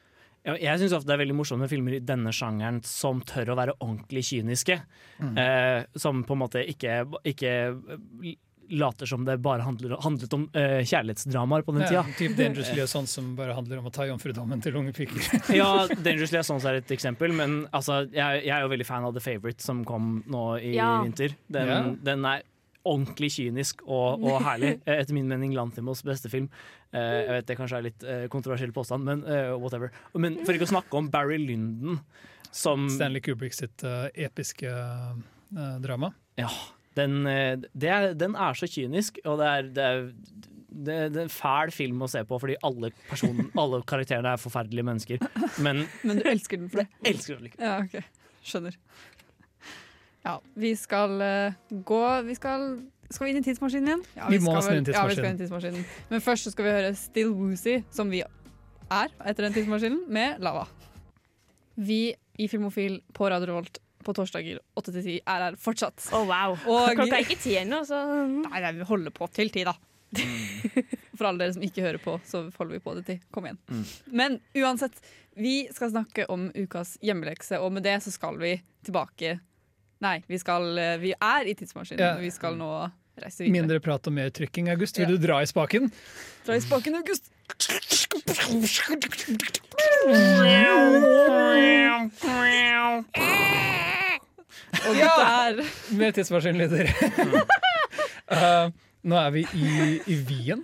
jeg 0.44 0.80
syns 0.82 0.94
ofte 0.98 1.08
det 1.12 1.16
er 1.18 1.22
veldig 1.26 1.36
morsomt 1.38 1.62
med 1.62 1.70
filmer 1.70 1.98
i 1.98 2.04
denne 2.06 2.32
sjangeren 2.34 2.80
som 2.88 3.20
tør 3.22 3.54
å 3.54 3.58
være 3.60 3.76
ordentlig 3.80 4.24
kyniske. 4.32 4.80
Mm. 5.22 5.36
Eh, 5.38 5.84
som 6.02 6.24
på 6.26 6.34
en 6.38 6.42
måte 6.42 6.64
ikke, 6.66 7.04
ikke 7.30 7.54
later 8.72 9.06
som 9.06 9.26
det 9.28 9.36
bare 9.44 9.62
handler, 9.66 9.98
handlet 10.02 10.34
om 10.34 10.46
eh, 10.56 10.80
kjærlighetsdramaer 10.88 11.66
på 11.68 11.74
den 11.76 11.84
Ja, 11.92 12.04
typ 12.08 12.32
typ 12.32 12.38
Dangerous 12.40 12.94
sånn 12.96 13.10
som 13.10 13.34
bare 13.36 13.56
handler 13.58 13.82
om 13.82 13.90
å 13.90 13.94
ta 13.94 14.06
jomfrudommen 14.08 14.62
til 14.64 14.78
unge 14.80 14.94
piker. 14.96 15.20
ja, 15.60 15.86
Dangerous 16.06 16.34
sånn 16.48 16.62
er 16.70 16.80
et 16.80 16.94
eksempel, 16.96 17.36
men 17.36 17.66
altså, 17.76 18.06
jeg, 18.10 18.46
jeg 18.48 18.56
er 18.56 18.64
jo 18.66 18.72
veldig 18.72 18.88
fan 18.88 19.08
av 19.08 19.18
The 19.18 19.24
Favourite, 19.24 19.62
som 19.66 19.84
kom 19.88 20.22
nå 20.32 20.46
i 20.62 20.76
Ja. 20.78 20.94
vinter. 21.04 21.36
Den, 21.52 21.68
Ja. 21.68 21.82
den 22.12 22.26
er 22.32 22.48
ordentlig 22.88 23.32
kynisk 23.36 23.84
og, 23.88 24.24
og 24.24 24.42
herlig. 24.46 24.74
Eh, 24.88 24.98
Etter 25.02 25.16
min 25.16 25.30
mening 25.30 25.54
Lantimos 25.56 26.04
beste 26.06 26.32
film. 26.32 26.50
Eh, 26.92 27.00
jeg 27.22 27.32
vet 27.36 27.48
det 27.50 27.58
kanskje 27.60 27.80
er 27.80 27.86
litt 27.88 28.06
eh, 28.08 28.26
kontroversiell 28.34 28.74
påstand, 28.76 29.06
men 29.08 29.24
whatever. 29.62 29.94
Men 30.18 30.40
for 30.46 30.58
ikke 30.58 30.70
å 30.70 30.74
snakke 30.74 30.98
om 31.00 31.10
Barry 31.14 31.40
Lyndon, 31.42 32.00
som 32.52 32.90
Stanley 32.92 33.24
Kubrick 33.24 33.56
sitt 33.56 33.84
episke 34.14 34.72
drama. 35.84 36.12
Ja, 36.40 36.50
den, 37.00 37.22
det 37.24 37.92
er, 37.92 38.14
den 38.18 38.36
er 38.36 38.58
så 38.58 38.68
kynisk, 38.68 39.22
og 39.24 39.40
det 39.40 39.52
er, 39.52 39.70
det 39.76 39.86
er 39.88 40.02
det, 40.72 40.96
det 41.14 41.20
er 41.20 41.26
en 41.28 41.34
fæl 41.34 41.72
film 41.76 42.04
å 42.04 42.10
se 42.12 42.22
på 42.28 42.38
fordi 42.42 42.56
alle, 42.68 42.92
personen, 43.10 43.50
alle 43.62 43.82
karakterene 43.88 44.36
er 44.36 44.42
forferdelige 44.42 44.88
mennesker. 44.88 45.26
Men 45.64 45.86
Men 46.08 46.22
du 46.22 46.28
elsker 46.32 46.62
den 46.62 46.72
for 46.72 46.84
det? 46.84 46.90
jeg 47.02 47.16
elsker 47.16 47.38
den 47.38 47.50
like. 47.50 47.60
Ja, 47.62 47.80
ok. 47.84 48.30
Skjønner. 48.48 48.78
Ja, 50.26 50.36
vi 50.54 50.76
skal 50.78 51.16
uh, 51.18 51.54
gå 51.88 52.02
Vi 52.28 52.36
skal 52.38 52.66
Skal 53.10 53.26
vi 53.26 53.32
inn 53.34 53.40
i 53.42 53.46
tidsmaskinen 53.46 53.88
igjen? 53.90 54.04
Ja, 54.16 54.28
Vi 54.30 54.38
må 54.40 54.52
skal 54.54 54.60
nesten 54.62 54.78
inn 54.78 54.84
i 54.84 54.92
vel- 54.92 54.96
Ja, 54.96 55.06
vi 55.08 55.16
skal 55.16 55.26
tidsmaskinen. 55.26 55.32
inn 55.32 55.36
i 55.36 55.44
tidsmaskinen. 55.44 56.10
Men 56.14 56.22
først 56.22 56.46
så 56.48 56.52
skal 56.54 56.66
vi 56.68 56.72
høre 56.78 56.92
Still 56.96 57.34
Woozy, 57.36 57.78
som 57.92 58.10
vi 58.14 58.22
er 58.24 59.08
etter 59.26 59.48
den 59.48 59.54
tidsmaskinen, 59.58 60.04
med 60.08 60.40
Lava. 60.44 60.68
Vi 61.76 62.14
i 62.40 62.48
Filmofil 62.48 63.02
på 63.14 63.30
Radio 63.32 63.50
Revolt 63.52 63.80
på 64.04 64.14
torsdager 64.18 64.58
8 64.80 64.92
til 64.96 65.04
10 65.04 65.18
er 65.30 65.44
her 65.50 65.58
fortsatt. 65.62 66.08
Å, 66.16 66.24
wow. 66.26 66.56
Og- 66.66 66.96
Klokka 66.96 67.18
er 67.20 67.26
ikke 67.26 67.38
ti 67.44 67.58
ennå, 67.60 67.82
så 67.86 68.00
Nei, 68.28 68.62
nei, 68.64 68.72
vi 68.80 68.88
holder 68.88 69.12
på 69.14 69.28
til 69.32 69.50
ti, 69.54 69.64
da. 69.68 69.74
For 71.18 71.28
alle 71.30 71.44
dere 71.44 71.54
som 71.56 71.64
ikke 71.68 71.84
hører 71.86 72.02
på, 72.02 72.16
så 72.28 72.46
holder 72.58 72.74
vi 72.78 72.80
på 72.84 72.96
det 72.98 73.06
til. 73.08 73.20
Kom 73.32 73.46
igjen. 73.48 73.60
Mm. 73.70 73.84
Men 74.22 74.40
uansett, 74.58 74.98
vi 75.38 75.68
skal 75.72 75.92
snakke 75.94 76.26
om 76.34 76.50
ukas 76.56 76.96
hjemmelekse, 77.06 77.60
og 77.62 77.72
med 77.76 77.84
det 77.86 78.00
så 78.04 78.12
skal 78.16 78.40
vi 78.42 78.56
tilbake 78.88 79.38
Nei, 80.02 80.24
vi, 80.28 80.38
skal, 80.42 80.66
eh, 80.82 80.96
vi 81.02 81.14
er 81.14 81.46
i 81.48 81.54
tidsmaskinen, 81.54 82.00
Ja. 82.02 82.16
og 82.16 82.22
vi 82.26 82.32
skal 82.34 82.56
nå 82.58 82.72
reise 83.22 83.44
videre. 83.44 83.52
Mindre 83.54 83.80
prat 83.80 84.08
og 84.08 84.14
mer 84.14 84.30
trykking, 84.34 84.70
August. 84.74 84.98
Vil 84.98 85.10
Ja. 85.10 85.16
du 85.16 85.18
dra 85.28 85.42
i 85.42 85.46
spaken? 85.46 85.92
Dra 86.46 86.56
i 86.56 86.60
spaken, 86.60 86.96
August! 86.96 87.30
Og 94.82 94.96
der 94.96 95.62
Mer 95.98 96.12
tidsmaskinlyder. 96.12 96.88
uh, 98.32 98.72
nå 99.10 99.16
er 99.18 99.30
vi 99.36 99.46
i, 99.54 100.02
i 100.08 100.16
Wien, 100.26 100.64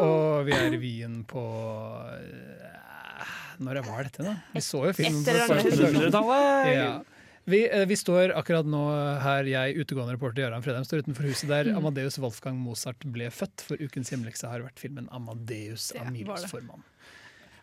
og 0.00 0.44
vi 0.46 0.52
er 0.52 0.72
i 0.74 0.80
Wien 0.82 1.24
på 1.28 1.40
uh, 1.40 3.24
Når 3.64 3.80
var 3.86 4.02
dette, 4.02 4.22
da? 4.26 4.36
Vi 4.52 4.60
så 4.60 4.84
jo 4.88 4.92
filmen 4.92 5.22
Etter 5.22 5.46
på 5.46 5.54
første 5.54 5.70
dagen. 5.70 6.00
1800-tallet. 6.02 6.74
Ja. 6.74 7.13
Vi, 7.44 7.60
eh, 7.68 7.84
vi 7.84 7.96
står 7.96 8.32
akkurat 8.38 8.64
nå 8.64 8.80
her, 9.20 9.44
jeg, 9.44 9.76
utegående 9.76 10.14
reporter 10.16 10.46
Jarand 10.46 10.64
Fredheim, 10.64 10.86
står 10.88 11.04
utenfor 11.04 11.28
huset 11.28 11.48
der 11.50 11.64
Mm. 11.68 11.76
Amadeus 11.82 12.18
Wolfgang 12.18 12.56
Mozart 12.56 13.04
ble 13.04 13.28
født. 13.28 13.60
For 13.60 13.76
ukens 13.76 14.10
hjemlekse 14.10 14.48
har 14.48 14.60
vært 14.64 14.80
filmen 14.80 15.08
'Amadeus' 15.12 15.92
det. 15.92 16.50
Formann. 16.50 16.82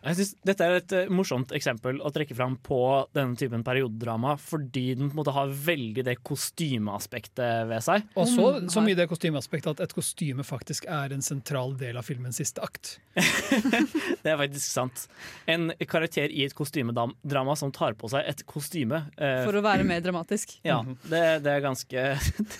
Jeg 0.02 0.16
synes 0.18 0.30
Dette 0.48 0.66
er 0.66 0.76
et 0.80 0.92
eh, 0.98 1.10
morsomt 1.14 1.52
eksempel 1.54 2.00
å 2.02 2.10
trekke 2.14 2.34
fram 2.34 2.56
på 2.64 2.78
denne 3.14 3.38
typen 3.38 3.62
periodedrama, 3.66 4.32
fordi 4.40 4.96
den 4.98 5.10
på 5.10 5.14
en 5.14 5.20
måte 5.20 5.34
har 5.36 5.52
veldig 5.52 6.02
det 6.08 6.16
kostymeaspektet 6.26 7.68
ved 7.70 7.84
seg. 7.86 8.08
Og 8.18 8.26
så, 8.26 8.48
Mm, 8.52 8.66
så 8.72 8.82
mye 8.82 8.98
det 8.98 9.06
kostymeaspektet 9.10 9.76
at 9.76 9.80
et 9.86 9.94
kostyme 9.94 10.42
faktisk 10.44 10.88
er 10.90 11.14
en 11.14 11.22
sentral 11.22 11.76
del 11.78 11.96
av 12.00 12.04
filmens 12.08 12.40
siste 12.42 12.62
akt. 12.64 12.96
Det 14.22 14.30
er 14.32 14.38
faktisk 14.40 14.66
sant. 14.66 15.06
En 15.50 15.70
karakter 15.88 16.30
i 16.34 16.44
et 16.46 16.54
kostymedrama 16.56 17.54
som 17.58 17.72
tar 17.74 17.94
på 17.98 18.10
seg 18.10 18.26
et 18.28 18.42
kostyme 18.48 19.04
eh, 19.16 19.44
For 19.46 19.58
å 19.58 19.62
være 19.64 19.86
mer 19.86 20.02
dramatisk. 20.04 20.58
Ja, 20.66 20.80
det, 21.06 21.22
det 21.46 21.54
er 21.56 21.64
ganske 21.64 22.04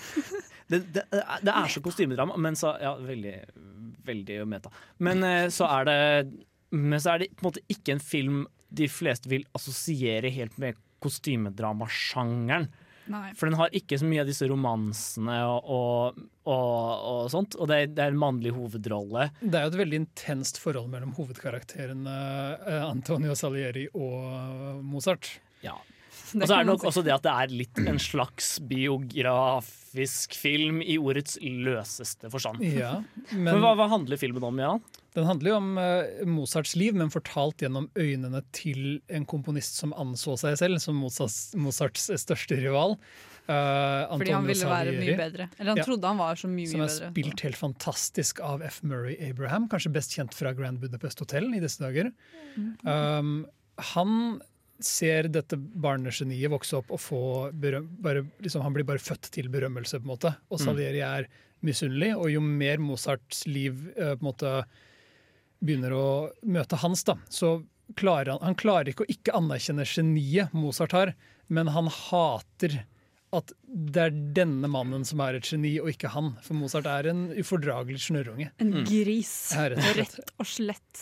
det, 0.71 0.79
det, 0.95 1.03
det 1.11 1.53
er 1.53 1.69
så 1.71 1.83
kostymedrama, 1.83 2.39
men 2.39 2.55
så 2.59 2.73
Ja, 2.81 2.95
veldig, 2.99 3.35
veldig 4.07 4.39
meta. 4.49 4.71
Men 5.03 5.23
eh, 5.27 5.47
så 5.53 5.67
er 5.69 5.87
det 5.89 5.99
Men 6.73 7.01
så 7.01 7.13
er 7.13 7.23
det 7.23 7.33
på 7.37 7.45
en 7.45 7.51
måte 7.51 7.65
ikke 7.71 7.95
en 7.95 8.03
film 8.03 8.43
de 8.73 8.87
fleste 8.89 9.29
vil 9.29 9.45
assosiere 9.53 10.31
helt 10.33 10.57
med 10.61 10.79
kostymedramasjangeren. 11.03 12.71
For 13.35 13.49
den 13.49 13.57
har 13.59 13.73
ikke 13.75 13.97
så 13.99 14.07
mye 14.07 14.23
av 14.23 14.29
disse 14.29 14.47
romansene 14.47 15.35
og, 15.43 15.67
og, 15.67 16.21
og, 16.47 16.77
og 17.11 17.31
sånt. 17.33 17.57
Og 17.59 17.67
det 17.69 17.79
er, 17.79 17.89
det 17.91 18.05
er 18.05 18.13
en 18.13 18.21
mannlig 18.21 18.53
hovedrolle. 18.55 19.27
Det 19.41 19.59
er 19.59 19.65
jo 19.67 19.73
et 19.73 19.79
veldig 19.81 19.99
intenst 20.05 20.61
forhold 20.63 20.87
mellom 20.93 21.11
hovedkarakterene 21.17 22.15
eh, 22.63 22.85
Antonio 22.87 23.35
Salieri 23.37 23.89
og 23.91 24.79
Mozart. 24.87 25.33
Ja. 25.65 25.75
Og 26.41 26.47
så 26.49 26.55
er 26.57 26.63
det 26.65 26.71
nok 26.71 26.83
også 26.89 27.03
det 27.05 27.13
at 27.15 27.23
det 27.25 27.33
er 27.33 27.53
litt 27.53 27.79
en 27.83 27.99
slags 28.01 28.55
biografisk 28.69 30.33
film 30.39 30.81
i 30.81 30.97
ordets 30.97 31.37
løseste 31.41 32.29
forstand. 32.33 32.63
Ja, 32.65 32.97
Men, 33.31 33.43
men 33.51 33.61
hva, 33.63 33.73
hva 33.77 33.87
handler 33.91 34.17
filmen 34.21 34.43
om, 34.47 34.59
Jan? 34.61 34.81
Den 35.13 35.27
handler 35.29 35.51
jo 35.51 35.57
om 35.59 35.67
uh, 35.77 36.23
Mozarts 36.25 36.73
liv, 36.79 36.95
men 36.97 37.11
fortalt 37.13 37.61
gjennom 37.61 37.85
øynene 37.99 38.41
til 38.55 38.97
en 39.13 39.27
komponist 39.29 39.77
som 39.77 39.93
anså 39.93 40.33
seg 40.41 40.57
selv 40.57 40.81
som 40.81 40.97
Mozarts, 40.97 41.51
Mozarts 41.53 42.07
største 42.23 42.57
rival. 42.57 42.97
Uh, 43.43 44.07
Fordi 44.15 44.31
han 44.33 44.45
ville 44.47 44.55
ville 44.55 44.71
være 44.71 44.91
mye 44.97 45.17
bedre. 45.19 45.49
Eller 45.59 45.73
han 45.75 45.81
Ja. 45.81 45.85
trodde 45.85 46.07
han 46.07 46.17
var 46.21 46.39
så 46.39 46.47
mye, 46.49 46.65
bedre. 46.65 46.71
Som 46.71 46.81
er 46.81 46.87
bedre. 46.87 47.11
spilt 47.11 47.43
helt 47.45 47.59
fantastisk 47.59 48.39
av 48.41 48.63
F. 48.65 48.79
Murray 48.87 49.17
Abraham, 49.29 49.67
kanskje 49.69 49.91
best 49.93 50.15
kjent 50.17 50.33
fra 50.33 50.53
Grand 50.57 50.79
Budapest 50.81 51.19
Hotel 51.19 51.51
i 51.53 51.59
disse 51.61 51.83
dager. 51.83 52.09
Mhm. 52.55 52.73
Um, 52.87 53.45
han 53.93 54.41
ser 54.81 55.27
dette 55.29 55.55
barnegeniet 55.57 56.49
vokse 56.51 56.73
opp 56.79 56.91
og 56.91 56.99
få 56.99 57.19
berøm, 57.53 57.87
bare, 58.01 58.23
liksom, 58.41 58.61
Han 58.65 58.73
blir 58.73 58.83
bare 58.83 58.99
født 58.99 59.29
til 59.31 59.49
berømmelse, 59.49 59.99
på 59.99 60.07
en 60.07 60.13
måte. 60.17 60.35
Og 60.49 60.59
Mm. 60.59 60.65
Salieri 60.65 61.01
er 61.01 61.27
misunnelig, 61.63 62.15
og 62.17 62.29
jo 62.31 62.41
mer 62.41 62.77
Mozarts 62.77 63.45
liv 63.47 63.93
eh, 63.95 64.15
på 64.15 64.21
en 64.21 64.27
måte 64.33 64.65
begynner 65.63 65.93
å 65.95 66.07
møte 66.43 66.75
hans, 66.81 67.03
da, 67.07 67.15
så 67.31 67.63
klarer 67.95 68.31
han, 68.33 68.39
han 68.41 68.55
klarer 68.55 68.89
ikke 68.91 69.05
å 69.05 69.11
ikke 69.11 69.35
anerkjenne 69.37 69.85
geniet 69.87 70.51
Mozart 70.53 70.91
har, 70.91 71.13
men 71.47 71.67
han 71.67 71.87
hater 71.87 72.81
at 73.33 73.51
det 73.65 73.97
er 74.03 74.11
denne 74.37 74.67
mannen 74.69 75.03
som 75.07 75.19
er 75.25 75.35
et 75.39 75.47
geni, 75.49 75.79
og 75.81 75.87
ikke 75.89 76.11
han. 76.13 76.35
For 76.45 76.53
Mozart 76.53 76.85
er 76.85 77.07
en 77.09 77.23
ufordragelig 77.33 77.97
snørrunge. 78.05 78.51
En 78.61 78.69
Mm. 78.73 78.83
gris. 78.85 79.53
Ja, 79.55 79.69
rett 79.69 79.79
og 79.79 79.95
slett. 79.95 80.17
Rett 80.19 80.33
og 80.37 80.45
slett. 80.45 81.01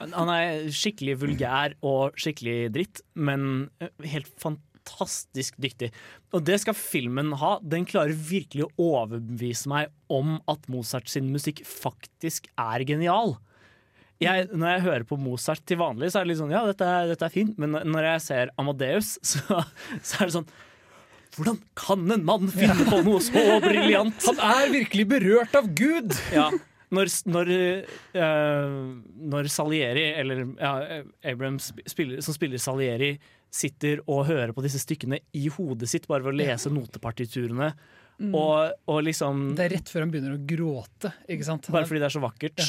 Han 0.00 0.32
er 0.32 0.70
skikkelig 0.72 1.18
vulgær 1.20 1.76
og 1.84 2.16
skikkelig 2.20 2.70
dritt, 2.72 3.02
men 3.12 3.68
eh, 3.82 3.92
helt 4.14 4.30
fantastisk 4.40 5.58
dyktig. 5.60 5.90
Og 6.32 6.44
det 6.46 6.56
skal 6.62 6.76
filmen 6.78 7.34
ha. 7.40 7.58
Den 7.60 7.84
klarer 7.88 8.16
virkelig 8.16 8.70
å 8.70 8.88
overbevise 9.02 9.68
meg 9.70 9.92
om 10.12 10.38
at 10.50 10.64
Mozart 10.72 11.10
sin 11.12 11.28
musikk 11.34 11.60
faktisk 11.68 12.48
er 12.56 12.86
genial. 12.88 13.36
jeg, 14.20 14.48
når 14.52 14.72
jeg 14.72 14.86
hører 14.88 15.04
på 15.08 15.20
Mozart 15.20 15.64
til 15.68 15.80
vanlig, 15.80 16.10
så 16.12 16.20
er 16.20 16.24
det 16.24 16.32
litt 16.32 16.40
sånn 16.40 16.56
ja, 16.56 16.64
dette 16.68 16.88
er, 16.88 17.12
dette 17.12 17.28
er 17.28 17.36
fint, 17.36 17.60
men 17.60 17.76
når 17.84 18.12
jeg 18.14 18.24
ser 18.24 18.56
Amadeus, 18.60 19.18
så, 19.30 19.62
så 20.00 20.20
er 20.20 20.30
det 20.30 20.36
sånn 20.40 20.50
hvordan 21.36 21.60
kan 21.78 22.10
en 22.10 22.24
mann 22.26 22.48
finne 22.50 22.88
på 22.88 23.04
noe 23.06 23.20
så 23.22 23.60
briljant? 23.62 24.24
Han 24.26 24.40
er 24.42 24.72
virkelig 24.72 25.04
berørt 25.12 25.54
av 25.54 25.68
Gud! 25.78 26.16
Ja, 26.34 26.48
når, 26.90 27.10
når, 27.30 27.50
uh, 28.16 28.74
når 29.34 29.50
Salieri, 29.52 30.08
eller 30.20 30.44
ja, 30.58 31.02
Abrams 31.30 31.70
spiller, 31.90 32.20
som 32.24 32.36
spiller 32.36 32.62
Salieri, 32.62 33.14
sitter 33.50 34.02
og 34.06 34.28
hører 34.28 34.52
på 34.54 34.62
disse 34.62 34.78
stykkene 34.82 35.18
i 35.34 35.48
hodet 35.50 35.88
sitt 35.90 36.04
bare 36.10 36.22
ved 36.22 36.34
å 36.36 36.40
lese 36.44 36.72
notepartiturene, 36.74 37.72
Mm. 38.20 38.34
og, 38.36 38.74
og 38.92 38.98
liksom 39.06 39.54
Det 39.56 39.62
er 39.64 39.72
rett 39.78 39.88
før 39.88 40.02
han 40.04 40.10
begynner 40.12 40.34
å 40.34 40.42
gråte. 40.44 41.08
ikke 41.24 41.46
sant? 41.46 41.70
Bare 41.72 41.86
fordi 41.88 42.02
det 42.02 42.08
er 42.10 42.12
så 42.12 42.20
vakkert. 42.20 42.64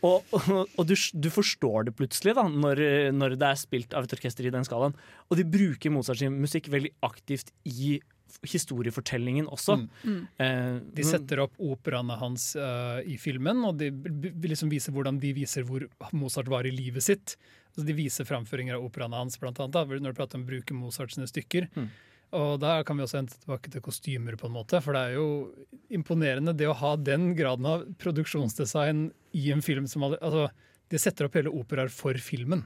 Og, 0.00 0.24
og, 0.32 0.70
og 0.72 0.86
du, 0.88 0.94
du 0.96 1.28
forstår 1.28 1.84
det 1.90 1.92
plutselig 1.98 2.32
da 2.38 2.46
når, 2.48 2.80
når 3.12 3.36
det 3.36 3.50
er 3.50 3.60
spilt 3.60 3.92
av 3.92 4.06
et 4.06 4.14
orkester 4.16 4.48
i 4.48 4.52
den 4.54 4.64
skalaen. 4.64 4.96
Og 5.28 5.36
de 5.36 5.44
bruker 5.44 5.92
Mozarts 5.92 6.24
musikk 6.32 6.70
veldig 6.72 6.94
aktivt 7.04 7.52
i 7.68 7.98
historiefortellingen 8.46 9.48
også. 9.52 9.78
Mm. 10.04 10.18
Eh, 10.42 10.72
De 10.98 11.04
setter 11.06 11.42
opp 11.44 11.54
operaene 11.62 12.16
hans 12.20 12.50
uh, 12.58 12.98
i 13.06 13.18
filmen, 13.20 13.62
og 13.68 13.78
de 13.80 13.90
liksom 14.46 14.72
viser 14.72 14.94
hvordan 14.94 15.20
de 15.22 15.32
viser 15.36 15.66
hvor 15.68 15.86
Mozart 16.16 16.50
var 16.52 16.66
i 16.66 16.74
livet 16.74 17.06
sitt. 17.06 17.36
Altså 17.74 17.86
de 17.88 17.96
viser 17.96 18.28
framføringer 18.28 18.78
av 18.78 18.84
operaene 18.86 19.18
hans, 19.20 19.38
blant 19.40 19.60
annet, 19.62 19.76
da, 19.76 19.84
når 19.86 20.14
du 20.14 20.18
prater 20.18 20.40
om 20.40 20.46
å 20.46 20.50
bruke 20.50 20.76
Mozart 20.76 21.14
sine 21.14 21.28
stykker. 21.30 21.68
Mm. 21.76 21.88
Og 22.36 22.56
da 22.60 22.80
kan 22.84 22.98
vi 22.98 23.04
også 23.04 23.20
hente 23.20 23.38
tilbake 23.38 23.70
til 23.70 23.84
kostymer, 23.84 24.36
på 24.40 24.48
en 24.48 24.56
måte, 24.56 24.80
for 24.82 24.96
det 24.96 25.02
er 25.06 25.18
jo 25.20 25.26
imponerende 25.94 26.56
det 26.56 26.66
å 26.68 26.76
ha 26.76 26.96
den 26.98 27.30
graden 27.38 27.68
av 27.70 27.84
produksjonsdesign 28.02 29.10
i 29.38 29.50
en 29.54 29.62
film 29.64 29.86
som 29.90 30.08
alle, 30.08 30.18
altså, 30.24 30.48
De 30.88 30.98
setter 31.02 31.26
opp 31.26 31.34
hele 31.34 31.50
operaer 31.50 31.90
for 31.90 32.14
filmen. 32.22 32.62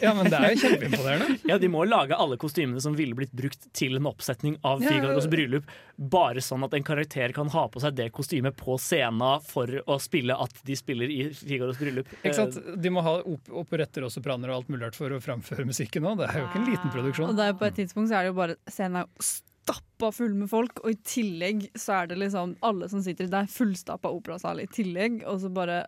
Ja, 0.00 0.10
men 0.18 0.26
det 0.26 0.38
er 0.38 0.54
jo 0.54 0.62
kjempeimponerende. 0.64 1.36
Ja, 1.50 1.58
De 1.62 1.68
må 1.70 1.84
lage 1.86 2.16
alle 2.18 2.34
kostymene 2.42 2.80
som 2.82 2.96
ville 2.98 3.14
blitt 3.14 3.34
brukt 3.36 3.68
til 3.76 3.94
en 4.00 4.08
oppsetning 4.10 4.56
av. 4.66 4.82
Figaros 4.82 5.28
bryllup, 5.30 5.68
bare 5.96 6.42
sånn 6.42 6.66
at 6.66 6.74
en 6.74 6.86
karakter 6.86 7.34
kan 7.36 7.50
ha 7.54 7.66
på 7.70 7.82
seg 7.82 7.94
det 7.98 8.08
kostymet 8.16 8.58
på 8.58 8.74
scenen 8.82 9.44
for 9.46 9.70
å 9.86 9.98
spille 10.02 10.34
at 10.34 10.58
de 10.66 10.76
spiller 10.78 11.12
i 11.12 11.20
Figaros 11.38 11.78
bryllup. 11.78 12.10
Ikke 12.22 12.34
sant? 12.34 12.58
De 12.82 12.90
må 12.92 13.04
ha 13.06 13.18
op 13.22 13.52
operetter 13.62 14.06
og 14.06 14.10
sopraner 14.14 14.50
og 14.50 14.62
alt 14.62 14.72
mulig 14.72 14.88
rart 14.88 14.98
for 14.98 15.14
å 15.14 15.22
framføre 15.22 15.66
musikken 15.68 16.06
òg. 16.10 16.18
Det 16.24 16.30
er 16.32 16.40
jo 16.42 16.48
ikke 16.48 16.62
en 16.64 16.70
liten 16.72 16.94
produksjon. 16.94 17.30
Og 17.30 17.38
det 17.38 17.50
er 17.52 17.60
på 17.60 17.68
et 17.68 17.78
tidspunkt 17.78 18.10
så 18.10 18.18
er 18.18 18.26
det 18.26 18.32
jo 18.34 18.40
bare 18.40 18.58
scenen 18.70 19.06
stappa 19.22 20.10
full 20.14 20.34
med 20.38 20.50
folk, 20.50 20.82
og 20.82 20.92
i 20.92 20.98
tillegg 21.06 21.68
så 21.78 22.00
er 22.00 22.10
det 22.10 22.18
liksom 22.22 22.56
alle 22.66 22.90
som 22.90 23.02
sitter 23.02 23.30
Det 23.30 23.44
er 23.44 23.50
fullstappa 23.50 24.10
operasal 24.14 24.62
i 24.62 24.68
tillegg, 24.70 25.22
og 25.26 25.40
så 25.42 25.50
bare 25.54 25.84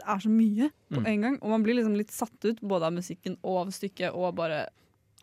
Det 0.00 0.08
er 0.08 0.20
så 0.24 0.32
mye 0.32 0.70
på 0.90 1.00
Mm. 1.02 1.06
en 1.06 1.20
gang. 1.26 1.38
Og 1.42 1.50
man 1.52 1.62
blir 1.62 1.76
liksom 1.76 1.94
litt 1.96 2.10
satt 2.10 2.44
ut 2.48 2.60
både 2.64 2.88
av 2.88 2.92
musikken 2.96 3.36
og 3.44 3.66
av 3.66 3.72
stykket 3.76 4.14
og 4.16 4.34
bare 4.38 4.66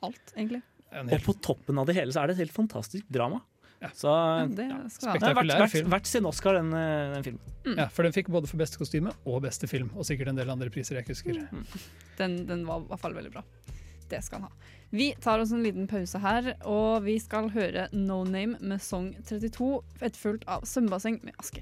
alt, 0.06 0.34
egentlig. 0.38 0.62
Og 0.94 1.22
på 1.26 1.34
toppen 1.44 1.78
av 1.82 1.88
det 1.90 1.96
hele 1.98 2.14
så 2.14 2.22
er 2.24 2.28
det 2.30 2.38
et 2.38 2.46
helt 2.46 2.56
fantastisk 2.56 3.08
drama. 3.12 3.42
Så 3.94 4.10
det 4.56 4.66
skal 4.90 5.20
det 5.20 5.28
er 5.28 5.36
verdt, 5.38 5.76
verdt, 5.86 6.08
sin 6.10 6.26
Oscar, 6.26 6.54
den, 6.58 6.72
eh, 6.74 7.14
den 7.14 7.24
filmen. 7.24 7.78
Ja, 7.78 7.88
For 7.94 8.02
den 8.08 8.14
fikk 8.16 8.30
både 8.34 8.48
for 8.50 8.58
beste 8.58 8.78
kostyme 8.80 9.12
og 9.26 9.42
beste 9.44 9.68
film, 9.70 9.92
og 9.96 10.06
sikkert 10.08 10.30
en 10.30 10.36
del 10.40 10.50
andre 10.50 10.70
priser 10.74 10.96
jeg 10.98 11.06
ikke 11.06 11.14
husker. 11.14 11.66
Den, 12.18 12.46
den 12.48 12.66
var 12.66 12.80
i 12.82 12.88
hvert 12.90 13.00
fall 13.04 13.14
veldig 13.14 13.32
bra. 13.36 13.44
Det 14.10 14.24
skal 14.24 14.40
han 14.40 14.50
ha. 14.50 14.74
Vi 14.90 15.14
tar 15.20 15.40
oss 15.44 15.52
en 15.52 15.62
liten 15.66 15.86
pause 15.86 16.18
her, 16.24 16.56
og 16.66 17.04
vi 17.04 17.20
skal 17.20 17.50
høre 17.54 17.90
No 17.94 18.24
Name 18.24 18.58
med 18.62 18.82
Song 18.82 19.14
32, 19.28 19.84
etterfulgt 20.02 20.48
av 20.48 20.64
Svømmebasseng 20.64 21.20
med 21.28 21.36
Aske. 21.38 21.62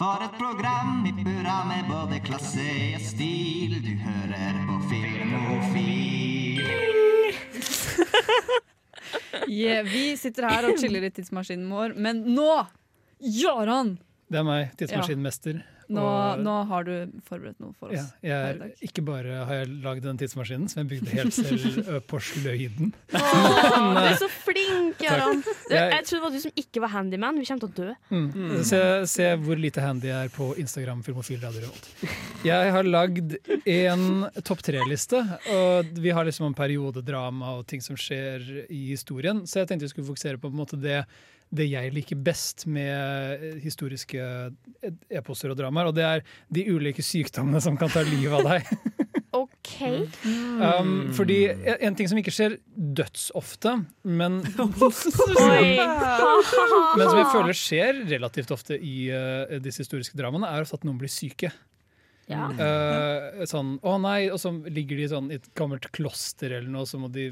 For 0.00 0.22
et 0.24 0.32
program 0.38 1.02
i 1.04 1.10
burra 1.12 1.58
med 1.68 1.84
både 1.90 2.22
klasse 2.24 2.62
og 2.96 3.02
stil. 3.04 3.74
Du 3.84 3.90
hører 4.00 4.60
på 4.68 4.78
Filmofil. 4.88 6.62
Yeah, 9.50 9.82
vi 9.84 10.14
sitter 10.16 10.46
her 10.46 10.68
og 10.68 10.78
chiller 10.78 11.02
i 11.04 11.10
tidsmaskinen 11.10 11.66
vår, 11.72 11.92
men 11.98 12.20
nå, 12.36 12.46
Jaran! 13.18 13.96
Det 14.30 14.38
er 14.38 14.44
meg, 14.46 14.68
tidsmaskinmester. 14.78 15.58
Nå, 15.90 16.02
Og- 16.06 16.38
nå 16.44 16.52
har 16.70 16.84
du 16.86 16.92
forberedt 17.26 17.58
noe 17.58 17.72
for 17.78 17.90
Ja, 17.90 18.04
oss. 18.04 18.12
jeg 18.22 18.30
er, 18.60 18.70
ikke 18.86 19.02
bare 19.04 19.40
har 19.48 19.54
jeg 19.64 19.68
lagd 19.82 20.02
den 20.06 20.16
tidsmaskinen, 20.20 20.68
som 20.70 20.84
jeg 20.84 20.88
bygde 20.92 21.10
helt 21.16 21.34
selv 21.34 22.00
på 22.10 22.20
sløyden. 22.22 22.92
Åh, 23.12 23.96
du 23.96 24.06
er 24.06 24.14
så 24.20 24.28
flink, 24.30 25.00
Jaran. 25.02 25.42
Jeg- 25.70 25.90
Jeg 25.90 26.04
trodde 26.06 26.20
det 26.20 26.22
var 26.22 26.30
du 26.30 26.40
som 26.40 26.52
ikke 26.62 26.80
var 26.84 26.88
handyman. 26.94 27.38
Vi 27.40 27.44
kommer 27.46 27.60
til 27.60 27.70
å 27.70 27.74
dø. 27.74 27.94
Mm. 28.10 28.64
Se, 28.64 28.80
se 29.06 29.28
hvor 29.42 29.58
lite 29.58 29.80
handy 29.82 30.06
jeg 30.12 30.28
er 30.28 30.32
på 30.34 30.52
Instagram 30.62 31.02
Filmofil 31.02 31.40
Radio 31.42 31.60
Revolt. 31.66 31.90
Jeg 32.44 32.72
har 32.72 32.84
lagd 32.84 33.34
en 33.66 34.30
topp 34.46 34.62
tre-liste, 34.62 35.20
og 35.50 35.84
vi 35.98 36.10
har 36.14 36.24
liksom 36.24 36.46
en 36.46 36.54
periodedrama 36.54 37.56
og 37.58 37.66
ting 37.66 37.80
som 37.82 37.96
skjer 37.96 38.66
i 38.70 38.84
historien, 38.92 39.42
så 39.46 39.60
jeg 39.64 39.68
tenkte 39.72 39.88
vi 39.88 39.92
skulle 39.94 40.06
fokusere 40.14 40.38
på, 40.38 40.46
på 40.50 40.54
en 40.54 40.62
måte 40.62 40.80
det, 40.80 41.04
det 41.50 41.66
jeg 41.66 41.90
liker 41.94 42.16
best 42.22 42.66
med 42.70 42.90
eh, 42.90 43.58
historiske 43.62 44.20
eposer 45.10 45.50
og 45.52 45.58
dramaer, 45.58 45.86
og 45.90 45.94
det 45.96 46.04
er 46.06 46.22
de 46.52 46.64
ulike 46.70 47.02
sykdommene 47.04 47.60
som 47.62 47.76
kan 47.80 47.90
ta 47.92 48.00
livet 48.06 48.34
av 48.38 48.44
deg. 48.46 48.62
OK. 49.40 49.74
Um, 50.58 51.12
fordi 51.14 51.38
en 51.50 51.94
ting 51.98 52.08
som 52.10 52.18
ikke 52.18 52.34
skjer 52.34 52.56
dødsofte, 52.74 53.76
men 54.02 54.40
Men 56.98 57.06
som 57.06 57.20
jeg 57.20 57.30
føler 57.30 57.54
skjer 57.56 57.92
relativt 58.10 58.50
ofte 58.54 58.74
i 58.78 59.10
uh, 59.14 59.58
disse 59.62 59.80
historiske 59.84 60.18
dramaene, 60.18 60.48
er 60.50 60.60
at 60.66 60.84
noen 60.86 60.98
blir 61.00 61.12
syke. 61.12 61.50
Ja. 62.30 62.46
Uh, 62.54 63.42
sånn, 63.50 63.72
å 63.82 63.96
nei, 63.98 64.28
og 64.30 64.38
så 64.38 64.52
ligger 64.70 65.00
de 65.00 65.08
sånn 65.10 65.30
i 65.32 65.38
et 65.40 65.48
gammelt 65.58 65.88
kloster 65.94 66.52
eller 66.60 66.70
noe, 66.70 66.86
så 66.86 67.00
må 67.02 67.10
de 67.10 67.30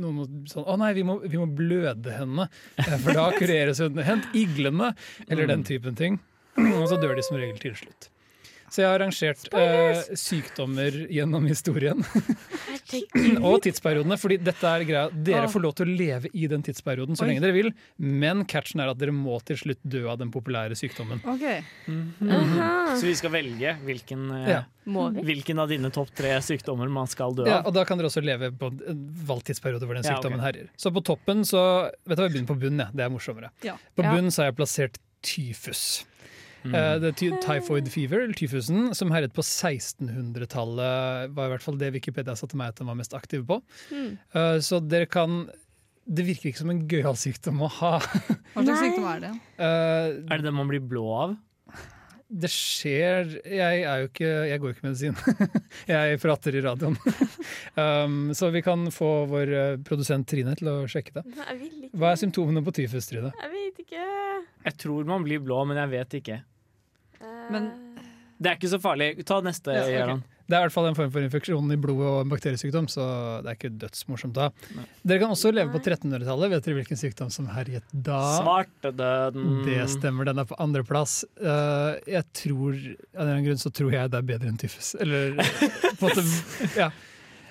noen 0.00 0.16
må, 0.16 0.26
sånn, 0.50 0.66
Å 0.66 0.74
nei, 0.80 0.90
vi 0.98 1.04
må, 1.06 1.20
vi 1.22 1.38
må 1.38 1.46
bløde 1.46 2.16
henne, 2.16 2.48
eh, 2.82 2.96
for 2.96 3.14
da 3.18 3.28
kureres 3.36 3.82
hun. 3.84 4.02
Hent 4.02 4.26
iglene! 4.36 4.92
Eller 5.28 5.46
den 5.50 5.62
typen 5.68 5.98
ting. 5.98 6.18
Og 6.80 6.88
så 6.90 6.98
dør 7.00 7.14
de 7.16 7.24
som 7.26 7.38
regel 7.38 7.60
til 7.62 7.78
slutt. 7.78 8.10
Så 8.72 8.80
jeg 8.80 8.88
har 8.88 9.02
arrangert 9.02 9.50
eh, 9.52 9.98
sykdommer 10.16 10.94
gjennom 11.12 11.44
historien. 11.44 11.98
og 13.48 13.58
tidsperiodene. 13.64 14.16
fordi 14.20 14.38
dette 14.40 14.68
er 14.68 14.84
greia 14.88 15.02
Dere 15.12 15.48
får 15.52 15.64
lov 15.64 15.74
til 15.76 15.90
å 15.90 15.96
leve 15.96 16.30
i 16.32 16.46
den 16.50 16.64
tidsperioden 16.64 17.16
så 17.18 17.26
Oi. 17.26 17.30
lenge 17.30 17.42
dere 17.44 17.56
vil, 17.56 17.68
men 18.00 18.46
catchen 18.48 18.80
er 18.82 18.92
at 18.92 19.00
dere 19.00 19.12
må 19.16 19.36
til 19.44 19.58
slutt 19.60 19.80
dø 19.84 20.06
av 20.12 20.18
den 20.22 20.32
populære 20.32 20.76
sykdommen. 20.78 21.20
Okay. 21.34 21.62
Mm 21.86 22.12
-hmm. 22.20 22.96
Så 23.00 23.06
vi 23.06 23.14
skal 23.14 23.30
velge 23.30 23.76
hvilken, 23.84 24.30
eh, 24.30 24.50
Ja. 24.50 24.64
Hvilken 24.84 25.58
av 25.58 25.68
dine 25.68 25.90
topp 25.90 26.08
tre 26.14 26.40
sykdommer 26.40 26.88
man 26.88 27.06
skal 27.06 27.34
dø 27.34 27.42
av? 27.42 27.48
Ja, 27.48 27.62
og 27.66 27.74
da 27.74 27.84
kan 27.84 27.98
dere 27.98 28.06
også 28.08 28.24
leve 28.24 28.50
på 28.50 28.66
en 28.88 29.14
valgt 29.26 29.46
tidsperiode 29.46 29.86
hvor 29.86 29.94
den 29.94 30.04
Ja, 30.04 30.16
sykdommen 30.16 30.40
ok. 30.40 30.44
herjer. 30.46 30.68
Så 30.76 30.90
på 30.90 31.04
toppen 31.04 31.44
så 31.44 31.90
Vet 32.06 32.16
du 32.16 32.22
hva, 32.22 32.28
vi 32.28 32.38
begynner 32.38 32.46
på 32.54 32.60
bunnen, 32.60 32.78
ja. 32.78 32.90
det 32.92 33.04
er 33.04 33.10
morsommere. 33.10 33.50
Ja. 33.62 33.76
På 33.96 34.02
Ja. 34.02 34.14
bunnen 34.14 34.30
så 34.30 34.42
har 34.42 34.46
jeg 34.46 34.56
plassert 34.56 34.98
tyfus. 35.22 36.04
Mm. 36.62 36.74
Eh, 36.78 36.94
det 37.02 37.10
er 37.10 37.38
typhoid 37.42 37.88
fever, 37.90 38.24
eller 38.26 38.38
tyfusen, 38.38 38.92
som 38.96 39.12
herjet 39.14 39.34
på 39.34 39.44
1600-tallet. 39.44 41.32
Var 41.34 41.48
i 41.48 41.54
hvert 41.54 41.64
fall 41.64 41.78
det 41.80 41.92
Wikipedia 41.96 42.36
satte 42.38 42.58
meg 42.58 42.72
at 42.72 42.82
den 42.82 42.90
var 42.90 42.98
mest 42.98 43.16
aktiv 43.18 43.44
på. 43.48 43.60
Mm. 43.90 44.10
Eh, 44.34 44.58
så 44.64 44.80
dere 44.82 45.10
kan 45.10 45.44
Det 46.02 46.24
virker 46.26 46.50
ikke 46.50 46.58
som 46.64 46.70
en 46.72 46.84
gøyal 46.90 47.14
sykdom 47.14 47.60
å 47.62 47.68
ha. 47.78 47.96
Hva 48.02 48.62
slags 48.64 48.80
sykdom 48.82 49.06
er 49.06 49.20
det? 49.22 49.32
Uh, 49.54 50.06
Er 50.26 50.40
det 50.40 50.46
det 50.48 50.54
man 50.54 50.70
blir 50.70 50.82
blå 50.82 51.06
av? 51.14 51.40
det 52.32 52.48
skjer 52.48 53.28
Jeg 53.44 53.82
er 53.84 53.98
jo 54.00 54.06
ikke 54.08 54.28
Jeg 54.48 54.60
går 54.60 54.70
jo 54.70 54.72
ikke 54.72 54.86
medisin. 54.86 55.16
jeg 55.92 56.20
prater 56.22 56.56
i 56.56 56.62
radioen. 56.64 56.96
um, 57.82 58.32
så 58.34 58.48
vi 58.54 58.64
kan 58.64 58.86
få 58.90 59.10
vår 59.30 59.52
produsent 59.84 60.26
Trine 60.32 60.56
til 60.58 60.70
å 60.72 60.76
sjekke 60.90 61.20
det. 61.20 61.26
Hva 61.92 62.14
er 62.14 62.22
symptomene 62.22 62.64
på 62.64 62.74
tyfus, 62.80 63.10
Trine? 63.10 63.34
Jeg 63.36 63.52
vet 63.52 63.84
ikke. 63.84 64.06
Jeg 64.64 64.78
tror 64.80 65.06
man 65.06 65.26
blir 65.26 65.42
blå, 65.44 65.60
men 65.68 65.78
jeg 65.84 65.92
vet 65.92 66.18
ikke. 66.22 66.38
Men 67.50 67.72
Det 68.42 68.50
er 68.50 68.58
ikke 68.58 68.72
så 68.72 68.78
farlig. 68.82 69.14
Ta 69.26 69.40
neste, 69.44 69.74
Ja, 69.74 70.06
okay. 70.06 70.22
Det 70.50 70.56
er 70.58 70.64
i 70.64 70.66
hvert 70.66 70.74
fall 70.74 70.88
en 70.90 70.96
form 70.98 71.10
for 71.14 71.24
infeksjon 71.24 71.70
i 71.72 71.76
blodet 71.80 72.08
og 72.10 72.16
en 72.24 72.32
bakteriesykdom, 72.32 72.88
så 72.90 73.04
det 73.44 73.52
er 73.52 73.56
ikke 73.56 73.70
dødsmorsomt 73.80 74.34
da. 74.36 74.48
Dere 75.06 75.22
kan 75.22 75.32
også 75.32 75.52
leve 75.54 75.72
på 75.72 75.80
1300-tallet. 75.80 76.50
Vet 76.52 76.66
dere 76.66 76.76
hvilken 76.80 77.00
sykdom 77.00 77.30
som 77.32 77.46
herjet 77.54 77.86
da? 77.94 78.18
Svartedøden. 78.42 79.62
Det 79.64 79.78
stemmer, 79.94 80.28
den 80.28 80.42
er 80.42 80.48
på 80.50 80.58
andreplass. 80.60 81.22
Uh, 81.40 81.94
jeg 82.10 82.26
tror, 82.42 82.74
av 82.74 82.82
en 82.82 83.22
eller 83.22 83.32
annen 83.32 83.46
grunn 83.46 83.62
så 83.62 83.72
tror 83.72 83.96
jeg 83.96 84.12
det 84.12 84.20
er 84.20 84.28
bedre 84.34 84.52
enn 84.52 84.60
tyfus. 84.60 84.92
Eller 85.00 85.38
på 85.38 86.10
en 86.10 86.10
måte, 86.10 86.26
ja. 86.82 86.90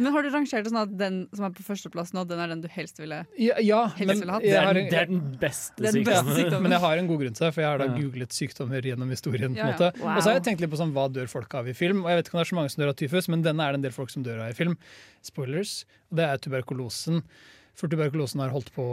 Men 0.01 0.13
har 0.15 0.25
du 0.25 0.29
rangert 0.33 0.65
det 0.65 0.71
sånn 0.71 0.79
at 0.81 0.95
den 0.97 1.17
som 1.37 1.45
er 1.45 1.53
på 1.53 1.63
førsteplass 1.67 2.11
nå, 2.17 2.23
den 2.27 2.39
er 2.41 2.49
den 2.51 2.61
du 2.63 2.67
helst 2.73 2.97
ville 2.99 3.19
Ja, 3.37 3.59
ja, 3.61 3.81
Helst 3.95 4.07
men 4.09 4.19
ville 4.23 4.35
hatt. 4.35 4.41
Det 4.47 4.55
er, 4.57 4.65
har 4.65 4.73
den- 4.79 4.89
det 4.89 4.99
er 4.99 5.05
den 5.11 5.21
beste 5.39 5.77
den 5.85 5.93
sykdommen. 5.99 6.35
sykdommen. 6.39 6.63
Men 6.65 6.71
jeg 6.75 6.81
har 6.87 6.97
en 6.97 7.07
god 7.11 7.19
grunn 7.21 7.37
til 7.37 7.45
det, 7.47 7.53
for 7.53 7.61
jeg 7.61 7.69
har 7.69 7.77
da 7.83 7.87
googlet 7.95 8.35
sykdommer 8.35 8.81
gjennom 8.89 9.09
historien. 9.13 9.55
Ja, 9.55 9.69
ja. 9.77 9.91
Wow. 10.01 10.17
Og 10.17 10.23
så 10.25 10.31
har 10.31 10.39
jeg 10.39 10.43
tenkt 10.49 10.61
litt 10.65 10.71
på 10.73 10.81
sånn, 10.81 10.91
hva 10.97 11.07
dør 11.11 11.29
folk 11.29 11.53
av 11.61 11.67
i 11.69 11.73
film. 11.77 12.03
Og 12.03 12.09
jeg 12.11 12.17
vet 12.21 12.27
ikke 12.27 12.35
om 12.35 12.41
det 12.41 12.47
er 12.47 12.51
så 12.55 12.59
mange 12.59 12.71
som 12.75 12.81
dør 12.83 12.89
av 12.95 12.99
tyfus, 13.03 13.29
men 13.29 13.41
denne 13.45 13.61
er 13.67 13.71
det 13.71 13.79
en 13.81 13.87
del 13.87 13.95
folk 13.95 14.09
som 14.09 14.23
dør 14.25 14.41
av 14.43 14.49
i 14.49 14.57
film. 14.57 14.77
Spoilers. 15.21 15.85
Og 16.11 16.17
det 16.17 16.25
er 16.27 16.37
tuberkulosen. 16.37 17.21
For 17.81 17.89
tuberkulosen 17.89 18.43
har 18.43 18.51
holdt 18.53 18.69
på 18.75 18.85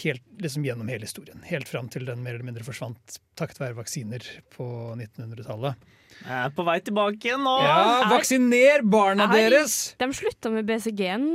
helt, 0.00 0.22
liksom 0.40 0.64
gjennom 0.64 0.88
hele 0.88 1.04
historien. 1.04 1.42
Helt 1.44 1.68
fram 1.68 1.90
til 1.92 2.06
den 2.08 2.22
mer 2.24 2.38
eller 2.38 2.48
mindre 2.48 2.64
forsvant 2.64 3.18
takket 3.36 3.60
være 3.60 3.76
vaksiner 3.76 4.24
på 4.54 4.64
1900-tallet. 4.96 5.88
Jeg 6.18 6.38
er 6.48 6.54
på 6.56 6.64
vei 6.66 6.78
tilbake 6.82 7.28
igjen 7.28 7.44
nå! 7.44 7.54
Ja, 7.62 7.82
vaksiner 8.10 8.82
barna 8.88 9.28
jeg, 9.36 9.52
deres! 9.52 9.76
De 10.00 10.08
slutta 10.16 10.50
med 10.54 10.64
BCG-en 10.70 11.28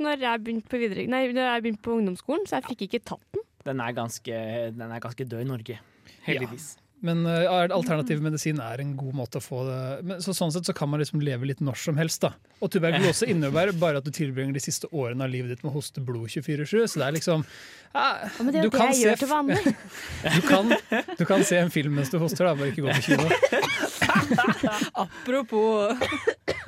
når 0.00 0.22
jeg 0.22 0.44
begynte 0.46 0.70
på, 0.70 0.78
videre, 0.80 1.08
nei, 1.10 1.24
jeg 1.26 1.64
begynte 1.66 1.82
på 1.84 1.96
ungdomsskolen, 1.98 2.46
så 2.46 2.60
jeg 2.60 2.70
fikk 2.70 2.86
ikke 2.86 3.02
tatt 3.10 3.26
den. 3.34 3.44
Den 3.66 3.82
er 3.84 3.96
ganske, 3.98 4.44
den 4.78 4.94
er 4.94 5.02
ganske 5.02 5.26
død 5.28 5.42
i 5.42 5.50
Norge. 5.50 5.80
Heldigvis. 6.24 6.70
Men 7.06 7.24
uh, 7.24 7.48
alternativ 7.72 8.20
medisin 8.20 8.60
er 8.60 8.82
en 8.82 8.92
god 8.98 9.16
måte 9.16 9.40
å 9.40 9.44
få 9.44 9.62
det 9.64 9.80
Men 10.04 10.20
så 10.20 10.34
Sånn 10.36 10.52
sett 10.52 10.68
så 10.68 10.74
kan 10.76 10.90
man 10.92 11.00
liksom 11.00 11.22
leve 11.24 11.48
litt 11.48 11.62
når 11.64 11.78
som 11.80 11.96
helst. 12.00 12.20
da 12.24 12.34
Og 12.60 12.72
tuberkulose 12.72 13.28
innebærer 13.32 13.76
bare 13.80 14.00
at 14.00 14.06
du 14.06 14.12
tilbringer 14.14 14.56
de 14.56 14.62
siste 14.62 14.88
årene 14.92 15.24
av 15.24 15.32
livet 15.32 15.54
ditt 15.54 15.64
med 15.64 15.72
å 15.72 15.78
hoste 15.78 16.02
blod 16.04 16.28
24-7. 16.28 16.86
Så 16.92 17.00
det 17.00 17.06
er 17.06 17.16
liksom 17.16 17.44
eh, 17.44 18.40
men 18.40 18.52
det 18.52 18.60
er 18.60 18.68
jo 18.68 18.70
du 18.70 18.76
det 18.76 18.78
kan 18.78 18.92
jeg 18.92 19.00
se 19.00 19.06
gjør 19.06 19.22
til 19.22 19.32
vanlig. 19.32 19.74
du, 20.36 20.40
kan, 20.48 20.74
du 21.16 21.24
kan 21.28 21.46
se 21.46 21.60
en 21.60 21.72
film 21.72 21.96
mens 22.00 22.12
du 22.12 22.18
hoster, 22.22 22.48
da, 22.48 22.54
bare 22.58 22.72
ikke 22.72 22.84
gå 22.84 22.92
på 22.92 23.02
kino. 23.10 23.26
Apropos 25.04 25.96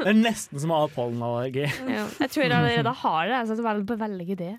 Det 0.03 0.13
er 0.13 0.19
nesten 0.19 0.61
som 0.63 0.73
å 0.75 0.81
ha 0.83 0.89
pollenallergi. 0.93 1.67
Ja, 1.93 2.07
jeg 2.23 2.33
tror 2.33 2.45
jeg 2.45 2.55
allerede 2.57 2.95
har 3.03 3.31
det, 3.31 3.41
så 3.49 3.57
det 3.59 3.99
velge 4.03 4.37
det. 4.39 4.53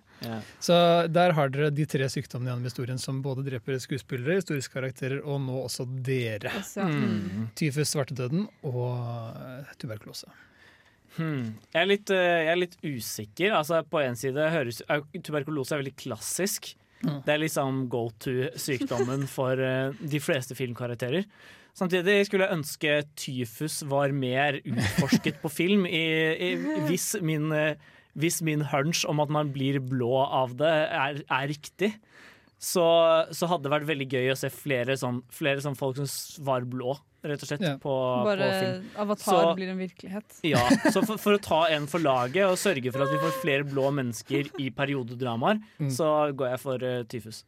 Så 0.63 0.77
der 1.11 1.35
har 1.37 1.51
dere 1.53 1.71
de 1.73 1.85
tre 1.89 2.07
sykdommene 2.11 2.51
gjennom 2.51 2.69
historien 2.69 3.01
som 3.01 3.21
både 3.25 3.45
dreper 3.47 3.79
skuespillere, 3.83 4.39
historiske 4.39 4.73
karakterer 4.75 5.21
og 5.23 5.41
nå 5.43 5.63
også 5.65 5.87
dere. 6.05 6.53
Også. 6.61 6.87
Mm. 6.87 7.49
Tyfus, 7.59 7.91
svartedøden 7.93 8.47
og 8.69 8.87
eh, 8.95 9.73
tuberkulose. 9.81 10.31
Hmm. 11.17 11.53
Jeg, 11.69 11.81
er 11.83 11.89
litt, 11.89 12.13
eh, 12.13 12.29
jeg 12.47 12.53
er 12.53 12.61
litt 12.61 12.77
usikker. 12.81 13.53
Altså, 13.53 13.83
på 13.85 14.01
en 14.01 14.17
side 14.17 14.47
høres 14.53 14.81
er 14.87 15.03
tuberkulose 15.19 15.75
er 15.75 15.83
veldig 15.83 15.97
klassisk. 15.99 16.73
Mm. 17.03 17.19
Det 17.25 17.33
er 17.33 17.41
liksom 17.41 17.83
go 17.91 18.05
to-sykdommen 18.23 19.27
for 19.31 19.59
eh, 19.59 19.91
de 19.99 20.23
fleste 20.23 20.57
filmkarakterer. 20.57 21.27
Samtidig 21.73 22.19
skulle 22.27 22.45
jeg 22.45 22.57
ønske 22.59 22.95
tyfus 23.17 23.79
var 23.89 24.11
mer 24.13 24.59
utforsket 24.61 25.39
på 25.41 25.49
film. 25.49 25.87
I, 25.89 26.03
i, 26.37 26.49
hvis, 26.85 27.15
min, 27.25 27.47
hvis 28.13 28.41
min 28.45 28.61
hunch 28.69 29.05
om 29.09 29.19
at 29.23 29.31
man 29.33 29.49
blir 29.55 29.79
blå 29.81 30.19
av 30.27 30.53
det, 30.59 30.69
er, 30.93 31.23
er 31.33 31.47
riktig, 31.49 31.95
så, 32.63 32.83
så 33.35 33.49
hadde 33.49 33.65
det 33.65 33.71
vært 33.73 33.87
veldig 33.89 34.05
gøy 34.13 34.29
å 34.31 34.37
se 34.39 34.51
flere 34.53 34.93
sånn, 35.01 35.17
flere 35.33 35.63
sånn 35.65 35.75
folk 35.75 35.97
som 35.99 36.45
var 36.47 36.63
blå, 36.69 36.93
rett 37.25 37.41
og 37.43 37.49
slett, 37.49 37.63
Ja. 37.65 37.73
på, 37.81 37.95
Bare 38.27 38.45
på 38.51 38.59
film. 38.61 38.85
Avatar 39.03 39.25
Så- 39.49 39.55
blir 39.57 39.71
en 39.73 39.81
virkelighet. 39.81 40.37
Ja, 40.47 40.61
så 40.93 41.01
for, 41.03 41.17
for 41.19 41.35
å 41.35 41.41
ta 41.43 41.63
en 41.73 41.87
for 41.91 41.99
laget 42.05 42.45
og 42.45 42.55
sørge 42.61 42.93
for 42.93 43.03
at 43.03 43.11
vi 43.11 43.19
får 43.23 43.33
flere 43.41 43.65
blå 43.67 43.89
mennesker 43.97 44.53
i 44.61 44.69
periodedramaer, 44.69 45.59
Mm. 45.81 45.89
så 45.91 46.11
går 46.37 46.53
jeg 46.53 46.61
for 46.63 46.85
uh, 46.85 47.01
tyfus. 47.09 47.41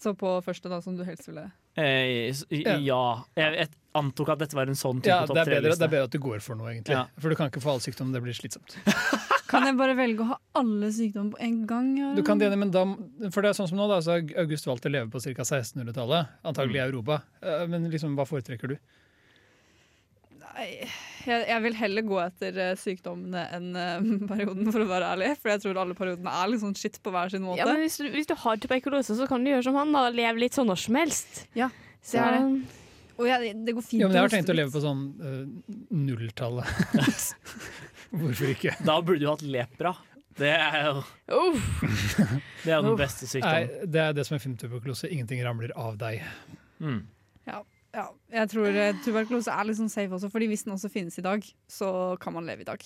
Så 0.00 0.14
på 0.18 0.38
første, 0.46 0.70
da, 0.70 0.80
som 0.80 0.96
du 0.96 1.02
helst 1.04 1.26
ville 1.28 1.50
Eh, 1.76 2.32
Ja. 2.50 2.76
ja. 2.76 3.02
Jeg, 3.36 3.54
jeg 3.62 3.68
antok 3.94 4.28
at 4.34 4.38
dette 4.44 4.56
var 4.56 4.68
en 4.68 4.76
sånn 4.78 5.00
type 5.00 5.08
Ja, 5.12 5.20
det 5.24 5.32
topp 5.32 5.36
bedre, 5.48 5.60
det 5.72 5.82
er 5.86 5.88
bedre 5.92 6.04
at 6.08 6.14
du 6.14 6.18
går 6.22 6.40
for 6.44 6.56
noe, 6.56 6.70
egentlig. 6.72 6.96
Ja. 6.96 7.06
For 7.20 7.28
du 7.32 7.36
kan 7.38 7.48
ikke 7.52 7.62
få 7.64 7.74
alle 7.74 7.84
sykdommer, 7.84 8.12
det 8.16 8.22
blir 8.24 8.36
slitsomt. 8.36 8.76
Kan 9.52 9.66
jeg 9.68 9.76
bare 9.76 9.92
velge 9.92 10.24
å 10.24 10.30
ha 10.30 10.36
alle 10.56 10.88
sykdommer 10.96 11.34
på 11.34 11.40
en 11.44 11.56
gang? 11.68 11.88
Du 12.16 12.22
kan 12.24 12.38
det, 12.40 12.48
men 12.56 12.70
da, 12.72 12.86
for 13.34 13.44
det 13.44 13.50
er 13.50 13.56
sånn 13.58 13.68
som 13.68 13.76
nå, 13.76 13.84
da, 13.90 13.98
så 14.00 14.14
har 14.16 14.22
August 14.40 14.64
valgt 14.64 14.86
å 14.88 14.92
leve 14.94 15.10
på 15.12 15.20
ca. 15.20 15.44
1600-tallet, 15.44 16.30
antagelig 16.48 16.80
i 16.80 16.84
Europa. 16.86 17.18
Eh, 17.44 17.66
Men 17.68 17.84
liksom, 17.92 18.14
hva 18.16 18.24
foretrekker 18.24 18.72
du? 18.72 18.78
Nei, 20.42 20.66
jeg, 21.24 21.44
jeg 21.48 21.62
vil 21.64 21.76
heller 21.78 22.04
gå 22.06 22.18
etter 22.22 22.58
eh, 22.60 22.72
sykdommene 22.78 23.44
enn 23.56 23.68
eh, 23.78 24.10
perioden, 24.32 24.68
for 24.74 24.84
å 24.84 24.88
være 24.90 25.12
ærlig. 25.14 25.30
For 25.40 25.52
jeg 25.54 25.62
tror 25.64 25.80
alle 25.84 25.96
periodene 25.98 26.34
er 26.42 26.52
litt 26.52 26.62
sånn 26.64 26.76
shit 26.78 26.98
på 27.02 27.14
hver 27.14 27.32
sin 27.32 27.44
måte. 27.46 27.62
Ja, 27.62 27.68
men 27.70 27.82
hvis 27.84 27.98
du, 28.02 28.06
hvis 28.12 28.28
du 28.30 28.36
har 28.42 28.60
tuberkulose, 28.62 29.16
så 29.18 29.28
kan 29.30 29.44
du 29.44 29.52
gjøre 29.52 29.66
som 29.68 29.78
han, 29.80 29.94
da. 29.94 30.06
Leve 30.12 30.44
litt 30.44 30.58
sånn 30.58 30.70
når 30.70 30.84
som 30.84 31.00
helst. 31.00 31.44
Ja, 31.58 31.70
Så, 32.00 32.18
det 32.18 32.24
er 32.26 32.38
det. 32.38 32.78
Og 33.20 33.28
jeg, 33.28 33.56
det 33.66 33.74
går 33.76 33.84
fint 33.84 34.00
Ja, 34.00 34.08
men 34.08 34.16
jeg 34.16 34.24
har 34.24 34.32
tenkt 34.32 34.50
å 34.50 34.56
leve 34.56 34.72
på 34.72 34.80
sånn 34.82 35.02
uh, 35.20 35.74
nulltallet. 35.94 36.96
Hvorfor 38.22 38.54
ikke? 38.54 38.72
Da 38.82 38.96
burde 39.04 39.20
du 39.22 39.28
hatt 39.28 39.44
lepra. 39.46 39.92
Det 40.38 40.48
er 40.48 40.78
jo 40.88 41.02
Det 42.64 42.70
er 42.72 42.78
jo 42.78 42.86
den 42.88 42.96
beste 42.98 43.28
sykdommen. 43.28 43.68
Nei, 43.68 43.90
det 43.92 44.00
er 44.00 44.16
det 44.16 44.24
som 44.26 44.38
er 44.38 44.42
filmtuberkulose. 44.42 45.10
Ingenting 45.12 45.42
ramler 45.44 45.74
av 45.76 45.98
deg. 46.00 46.24
Mm. 46.80 47.02
Ja, 47.48 47.60
ja, 47.94 48.06
jeg 48.32 48.48
tror 48.52 48.66
eh, 48.68 48.92
tuberkulose 49.04 49.52
er 49.52 49.64
litt 49.68 49.76
sånn 49.78 49.90
safe 49.92 50.10
også, 50.16 50.30
fordi 50.32 50.48
hvis 50.52 50.64
den 50.64 50.74
også 50.76 50.90
finnes 50.92 51.18
i 51.18 51.24
dag, 51.24 51.44
så 51.68 52.18
kan 52.20 52.32
man 52.36 52.46
leve 52.48 52.64
i 52.64 52.68
dag. 52.68 52.80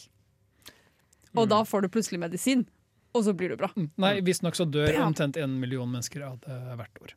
Og 1.36 1.44
Mm. 1.46 1.48
da 1.50 1.62
får 1.64 1.82
du 1.82 1.88
plutselig 1.92 2.18
medisin, 2.18 2.66
og 3.14 3.24
så 3.24 3.32
blir 3.36 3.50
du 3.52 3.56
bra. 3.56 3.68
Nei, 3.98 4.20
Visstnok 4.20 4.54
så 4.56 4.64
dør 4.70 4.88
Ja. 4.92 5.04
omtrent 5.06 5.36
en 5.36 5.58
million 5.60 5.88
mennesker 5.90 6.22
av 6.24 6.40
det 6.40 6.76
hvert 6.78 7.02
år. 7.02 7.12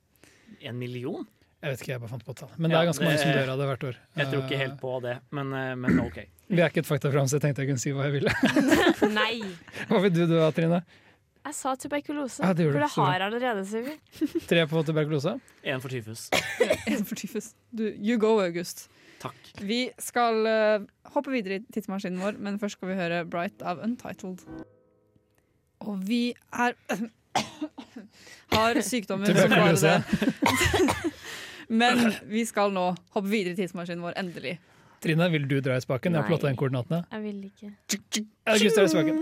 En 0.61 0.77
million? 0.79 1.25
Jeg 1.61 1.71
vet 1.73 1.81
ikke, 1.81 1.91
jeg 1.91 1.99
bare 1.99 2.09
fant 2.09 2.23
på 2.25 2.31
et 2.31 2.37
tall. 2.37 2.49
Men 2.57 2.71
det 2.71 2.77
er 2.79 2.85
ganske 2.87 3.03
mange 3.03 3.17
som 3.19 3.31
dør 3.35 3.49
av 3.51 3.57
det 3.59 3.65
hvert 3.67 3.83
år. 3.89 3.95
Jeg 4.15 4.27
tror 4.31 4.43
ikke 4.47 4.57
helt 4.57 4.77
på 4.79 5.01
det, 5.01 5.17
men, 5.31 5.53
eh, 5.53 5.75
men 5.75 5.99
OK. 5.99 6.19
Vi 6.49 6.61
er 6.61 6.69
ikke 6.69 6.79
et 6.79 6.87
faktaprogram, 6.87 7.27
så 7.27 7.35
jeg 7.39 7.41
tenkte 7.41 7.63
jeg 7.63 7.67
kunne 7.67 7.79
si 7.83 7.91
hva 7.91 8.03
jeg 8.07 8.13
ville. 8.21 8.31
Nei. 9.13 9.41
Hva 9.89 10.01
vil 10.01 10.11
du 10.15 10.25
dø, 10.27 10.39
ha, 10.39 10.51
Trine? 10.51 10.83
Jeg 11.50 11.56
sa 11.58 11.72
tuberkulose, 11.82 12.43
Ja, 12.43 12.54
det 12.54 12.68
for 12.70 12.78
det 12.84 12.91
har 12.93 13.14
jeg 13.16 13.26
allerede. 13.26 13.66
Sier. 13.66 13.95
Tre 14.52 14.66
på 14.70 14.84
tuberkulose? 14.86 15.32
En 15.66 15.82
for 15.82 15.89
tyfus. 15.89 16.28
En 16.91 17.06
for 17.10 17.18
tyfus. 17.18 17.56
Du, 17.74 17.88
you 17.97 18.20
go, 18.22 18.36
August. 18.43 18.86
Takk. 19.20 19.39
Vi 19.66 19.80
skal 19.97 20.45
uh, 20.45 20.86
hoppe 21.16 21.34
videre 21.34 21.58
i 21.58 21.64
tidsmaskinen 21.74 22.22
vår, 22.22 22.38
men 22.38 22.60
først 22.62 22.78
skal 22.78 22.91
vi 22.91 23.00
høre 23.00 23.24
Bright 23.26 23.66
av 23.66 23.82
Untitled. 23.82 24.45
Og 25.89 26.06
vi 26.06 26.36
er 26.54 26.78
har 28.54 28.82
sykdommer 28.86 29.34
som 29.34 29.50
bare 29.50 29.74
det. 29.82 29.97
Men 31.82 32.00
vi 32.26 32.45
skal 32.50 32.74
nå 32.74 32.88
hoppe 33.14 33.30
videre 33.30 33.54
i 33.54 33.60
tidsmaskinen 33.60 34.02
vår, 34.02 34.16
endelig. 34.22 34.56
Trine, 35.00 35.30
vil 35.32 35.47
du 35.47 35.60
dra 35.64 35.78
i 35.80 35.82
spaken? 35.84 36.14
Jeg 36.14 36.22
har 36.22 36.28
plotta 36.28 36.50
inn 36.52 36.58
koordinatene. 36.60 37.04
Jeg 37.14 37.22
vil 37.24 37.38
ikke. 37.47 37.70
August 38.52 38.76
drar 38.76 38.86
i 38.86 38.91
spaken. 38.91 39.16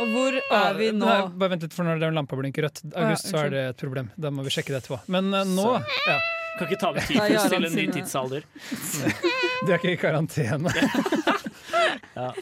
Og 0.00 0.06
hvor 0.14 0.36
er 0.40 0.74
vi 0.78 0.90
nå? 0.96 1.04
Nei, 1.04 1.20
bare 1.42 1.52
vent 1.54 1.64
litt, 1.66 1.74
for 1.76 1.86
når 1.86 2.00
den 2.02 2.16
lampa 2.16 2.38
blinker 2.38 2.66
rødt, 2.66 2.82
August, 2.96 3.28
så 3.30 3.44
er 3.44 3.54
det 3.54 3.64
et 3.74 3.80
problem. 3.84 4.10
Da 4.18 4.32
må 4.34 4.44
vi 4.46 4.52
sjekke 4.54 4.72
det 4.74 4.80
etterpå. 4.82 5.00
Men 5.12 5.28
eh, 5.36 5.46
nå 5.46 5.68
ja. 6.08 6.18
Kan 6.58 6.66
ikke 6.66 6.80
ta 6.80 6.90
med 6.96 7.06
tid 7.06 7.20
tyfus 7.20 7.46
til 7.52 7.68
en 7.68 7.76
ny 7.78 7.86
tidsalder. 7.94 8.48
Du 9.60 9.68
er 9.68 9.76
ikke 9.76 9.92
i 9.92 10.00
karantene. 10.00 10.72
Ja. 12.10 12.32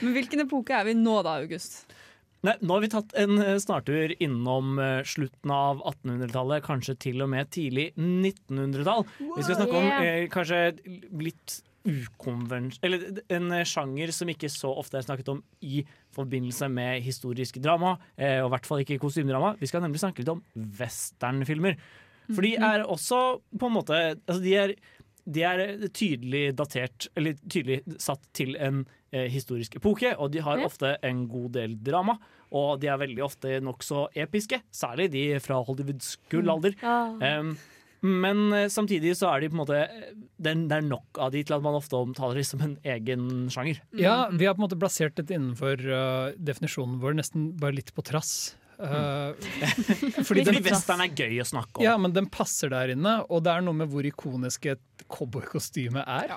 Men 0.00 0.14
hvilken 0.16 0.40
epoke 0.46 0.72
er 0.74 0.86
vi 0.88 0.94
nå 0.98 1.18
da, 1.22 1.36
August? 1.42 1.84
Nei, 2.44 2.52
nå 2.60 2.76
har 2.76 2.82
vi 2.84 2.90
tatt 2.92 3.14
en 3.18 3.38
eh, 3.40 3.56
snartur 3.62 4.12
innom 4.22 4.76
eh, 4.82 5.00
slutten 5.08 5.52
av 5.54 5.80
1800-tallet, 5.80 6.64
kanskje 6.66 6.96
til 7.06 7.24
og 7.24 7.30
med 7.32 7.48
tidlig 7.54 7.88
1900-tall. 7.96 9.06
Vi 9.22 9.46
skal 9.46 9.60
snakke 9.62 9.80
om 9.80 9.88
eh, 9.96 10.26
kanskje 10.32 10.60
litt 11.16 11.60
ukonvens... 11.86 12.80
Eller 12.82 13.22
en 13.32 13.52
eh, 13.54 13.66
sjanger 13.68 14.12
som 14.14 14.30
ikke 14.30 14.50
så 14.52 14.72
ofte 14.78 14.98
er 15.00 15.06
snakket 15.06 15.30
om 15.32 15.42
i 15.64 15.82
forbindelse 16.16 16.68
med 16.72 17.04
historisk 17.06 17.60
drama, 17.62 17.96
eh, 18.16 18.40
og 18.42 18.50
i 18.50 18.54
hvert 18.56 18.68
fall 18.68 18.82
ikke 18.84 19.00
kostymedrama. 19.02 19.54
Vi 19.60 19.70
skal 19.70 19.84
nemlig 19.84 20.02
snakke 20.02 20.22
litt 20.22 20.34
om 20.34 20.42
westernfilmer. 20.80 21.78
For 22.26 22.42
de 22.42 22.56
er 22.58 22.82
også 22.82 23.18
på 23.54 23.68
en 23.68 23.74
måte 23.76 23.96
altså 24.16 24.40
de, 24.42 24.54
er, 24.58 24.72
de 25.26 25.42
er 25.42 25.60
tydelig 25.90 26.54
datert, 26.56 27.08
eller 27.18 27.34
tydelig 27.50 27.80
satt 28.02 28.22
til 28.36 28.54
en 28.62 28.84
eh, 29.12 29.26
historisk 29.32 29.76
epoke, 29.80 30.12
og 30.18 30.30
de 30.32 30.42
har 30.46 30.58
Ja. 30.58 30.66
ofte 30.66 30.96
en 31.02 31.26
god 31.28 31.52
del 31.52 31.76
drama. 31.82 32.18
Og 32.52 32.78
de 32.80 32.86
er 32.86 32.98
veldig 33.00 33.24
ofte 33.24 33.60
nokså 33.60 34.06
episke, 34.14 34.60
særlig 34.72 35.10
de 35.10 35.24
fra 35.42 35.58
Hollywoods 35.66 36.16
gullalder. 36.30 36.76
Ja. 36.82 37.40
Um, 37.40 37.56
men 38.06 38.52
eh, 38.52 38.68
samtidig 38.68 39.16
så 39.16 39.32
er 39.34 39.40
de 39.40 39.48
på 39.50 39.56
en 39.56 39.62
måte 39.64 39.78
det 40.38 40.52
er 40.72 40.84
nok 40.84 41.18
av 41.18 41.32
de 41.32 41.42
til 41.42 41.56
at 41.56 41.62
man 41.64 41.74
ofte 41.74 41.96
omtaler 41.96 42.38
de 42.38 42.44
som 42.44 42.60
en 42.62 42.76
egen 42.84 43.48
sjanger. 43.50 43.80
Ja, 43.98 44.28
vi 44.30 44.46
har 44.46 44.54
på 44.54 44.62
en 44.62 44.68
måte 44.68 44.78
plassert 44.78 45.16
dette 45.16 45.34
innenfor 45.34 45.80
uh, 45.90 46.30
definisjonen 46.38 47.00
vår, 47.02 47.16
nesten 47.18 47.48
bare 47.58 47.74
litt 47.80 47.90
på 47.96 48.04
trass. 48.06 48.54
Uh, 48.76 49.32
fordi 50.26 50.44
Fordi 50.44 50.44
den, 50.50 50.60
western 50.66 51.02
er 51.04 51.12
gøy 51.16 51.40
å 51.40 51.48
snakke 51.48 51.80
om. 51.80 51.86
ja, 51.86 51.96
men 52.00 52.12
den 52.12 52.28
passer 52.32 52.72
der 52.72 52.92
inne, 52.92 53.18
og 53.32 53.44
det 53.46 53.54
er 53.54 53.64
noe 53.64 53.76
med 53.78 53.90
hvor 53.92 54.06
ikonisk 54.06 54.68
et 54.74 55.06
cowboykostyme 55.12 56.04
er. 56.04 56.36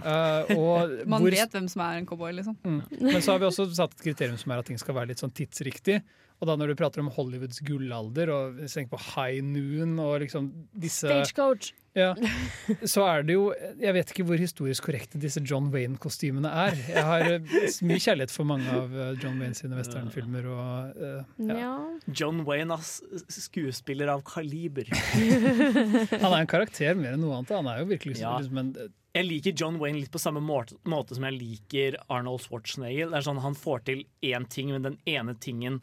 Uh, 0.00 0.50
og 0.56 0.94
Man 1.12 1.24
hvor, 1.24 1.32
vet 1.32 1.56
hvem 1.56 1.68
som 1.72 1.84
er 1.86 2.00
en 2.00 2.08
cowboy, 2.08 2.32
liksom. 2.36 2.56
Mm. 2.64 2.82
Men 3.00 3.20
så 3.20 3.34
har 3.34 3.42
vi 3.42 3.48
også 3.48 3.68
satt 3.76 3.96
et 3.96 4.04
kriterium 4.10 4.38
som 4.40 4.52
er 4.52 4.62
at 4.62 4.68
ting 4.68 4.80
skal 4.80 4.96
være 4.96 5.12
litt 5.12 5.22
sånn 5.22 5.32
tidsriktig. 5.32 6.00
Og 6.40 6.48
da 6.48 6.54
når 6.56 6.70
du 6.72 6.78
prater 6.80 7.02
om 7.02 7.10
Hollywoods 7.12 7.60
gullalder, 7.68 8.30
og 8.32 8.54
hvis 8.56 8.72
du 8.72 8.78
tenker 8.80 8.94
på 8.96 9.02
High 9.10 9.42
Noon 9.44 9.98
og 10.00 10.22
liksom 10.22 10.46
disse 10.72 11.04
Stagecoach. 11.04 11.74
ja, 11.98 12.14
så 12.94 13.02
er 13.04 13.26
det 13.28 13.34
jo 13.34 13.50
Jeg 13.82 13.92
vet 13.96 14.12
ikke 14.14 14.24
hvor 14.24 14.40
historisk 14.40 14.86
korrekte 14.88 15.20
disse 15.20 15.42
John 15.44 15.68
Wayne-kostymene 15.74 16.48
er. 16.48 16.78
Jeg 16.88 17.04
har 17.04 17.26
eh, 17.34 17.50
mye 17.84 18.00
kjærlighet 18.00 18.32
for 18.32 18.48
mange 18.48 18.72
av 18.72 18.94
eh, 18.94 19.10
John 19.20 19.36
Wayne 19.42 19.58
sine 19.58 19.76
westernfilmer. 19.76 20.48
Og, 20.54 21.02
eh, 21.10 21.52
ja. 21.60 21.74
John 22.08 22.40
Wayne, 22.48 22.78
er 22.78 23.26
Skuespiller 23.36 24.08
av 24.14 24.24
kaliber. 24.24 24.88
Han 26.22 26.30
er 26.32 26.40
en 26.40 26.50
karakter 26.50 26.96
mer 26.96 27.18
enn 27.18 27.24
noe 27.26 27.36
annet. 27.42 27.52
Han 27.58 27.68
er 27.68 27.82
jo 27.84 27.90
virkelig 27.92 28.16
Ja. 28.22 28.38
liksom 28.40 28.58
en 28.64 28.72
Jeg 29.12 29.26
liker 29.26 29.52
John 29.58 29.76
Wayne 29.82 29.98
litt 29.98 30.12
på 30.14 30.20
samme 30.22 30.40
måte, 30.40 30.76
måte 30.86 31.16
som 31.18 31.24
jeg 31.26 31.34
liker 31.36 31.96
Arnold 32.08 32.44
Schwarzenegger. 32.46 33.10
Det 33.10 33.18
er 33.18 33.24
sånn 33.26 33.40
Han 33.42 33.56
får 33.58 33.84
til 33.88 34.04
én 34.22 34.46
ting, 34.48 34.70
men 34.70 34.86
den 34.86 34.98
ene 35.10 35.34
tingen 35.34 35.80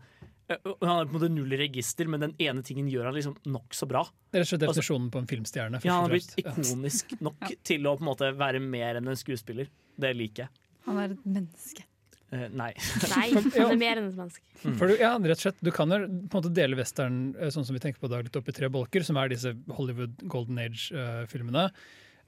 Han 0.47 0.87
har 0.87 1.05
på 1.05 1.11
en 1.11 1.17
måte 1.17 1.29
null 1.33 1.51
register, 1.59 2.07
men 2.07 2.23
den 2.23 2.33
ene 2.39 2.63
tingen 2.63 2.87
gjør 2.91 3.09
han 3.09 3.17
liksom 3.17 3.35
nokså 3.51 3.87
bra. 3.89 4.05
Rett 4.31 4.45
og 4.45 4.51
slett 4.53 4.63
definisjonen 4.63 5.09
på 5.11 5.19
en 5.19 5.27
filmstjerne. 5.27 5.81
Ja, 5.83 5.97
Han 5.97 6.07
har 6.07 6.13
blitt 6.15 6.33
ikonisk 6.39 7.17
nok 7.19 7.49
til 7.67 7.87
å 7.89 7.97
på 7.99 8.05
en 8.05 8.09
måte 8.13 8.31
være 8.39 8.61
mer 8.63 8.99
enn 9.01 9.11
en 9.11 9.19
skuespiller. 9.19 9.67
Det 9.99 10.13
liker 10.15 10.45
jeg. 10.45 10.65
Han 10.87 11.01
er 11.03 11.15
et 11.17 11.25
menneske. 11.27 11.83
Eh, 12.31 12.47
nei. 12.51 12.69
Nei, 13.11 13.27
han 13.57 13.71
er 13.73 13.79
mer 13.79 13.99
enn 14.01 14.09
et 14.09 14.17
menneske. 14.19 14.43
For 14.79 14.87
du, 14.91 14.95
ja, 14.99 15.13
rett 15.19 15.39
og 15.39 15.43
slett, 15.45 15.59
du 15.63 15.71
kan 15.75 15.91
jo 15.91 15.99
på 16.05 16.09
en 16.11 16.41
måte 16.41 16.51
dele 16.55 16.79
western 16.79 17.19
eh, 17.39 17.51
sånn 17.53 17.67
som 17.67 17.75
vi 17.75 17.83
tenker 17.83 17.99
på 18.03 18.07
i 18.09 18.13
dag, 18.15 18.27
litt 18.27 18.39
opp 18.39 18.47
i 18.51 18.55
tre 18.55 18.69
bolker, 18.71 19.03
som 19.07 19.19
er 19.19 19.31
disse 19.31 19.51
Hollywood 19.75 20.15
Golden 20.31 20.59
Age-filmene. 20.63 21.67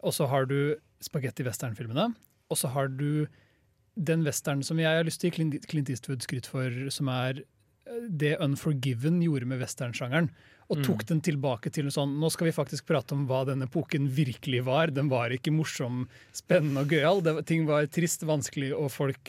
Og 0.03 0.15
så 0.15 0.27
har 0.31 0.47
du 0.47 0.75
spagetti-western-filmene. 1.03 2.09
Og 2.49 2.59
så 2.59 2.71
har 2.73 2.87
du 2.91 3.27
den 3.99 4.23
western 4.23 4.63
som 4.63 4.79
jeg 4.79 4.87
har 4.99 5.07
lyst 5.07 5.19
til 5.21 5.29
å 5.31 5.35
gi 5.35 5.59
Clint- 5.67 5.91
Eastwood 5.91 6.23
skryt 6.23 6.47
for, 6.47 6.71
som 6.95 7.11
er 7.11 7.41
eh, 7.43 7.45
det 8.09 8.37
Unforgiven 8.39 9.21
gjorde 9.23 9.45
med 9.49 9.59
westernsjangeren. 9.61 10.29
Og 10.69 10.77
Mm. 10.77 10.83
tok 10.85 11.05
den 11.09 11.21
tilbake 11.21 11.71
til 11.73 11.85
sånn 11.89 12.19
Nå 12.21 12.29
skal 12.29 12.45
vi 12.45 12.51
faktisk 12.53 12.85
prate 12.85 13.13
om 13.15 13.25
hva 13.27 13.43
denne 13.47 13.65
epoken 13.65 14.07
virkelig 14.07 14.63
var. 14.63 14.87
Den 14.93 15.09
var 15.09 15.29
ikke 15.33 15.49
morsom, 15.51 16.07
spennende 16.31 16.81
og 16.85 16.89
gøyal. 16.93 17.43
Ting 17.43 17.65
var 17.65 17.87
trist, 17.87 18.21
vanskelig, 18.21 18.71
og 18.77 18.91
folk 18.91 19.23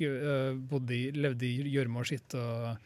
bodde 0.68 0.90
i, 0.92 1.10
levde 1.16 1.42
i 1.48 1.62
gjørme 1.72 1.96
og 2.02 2.04
skitt. 2.04 2.34
og 2.36 2.76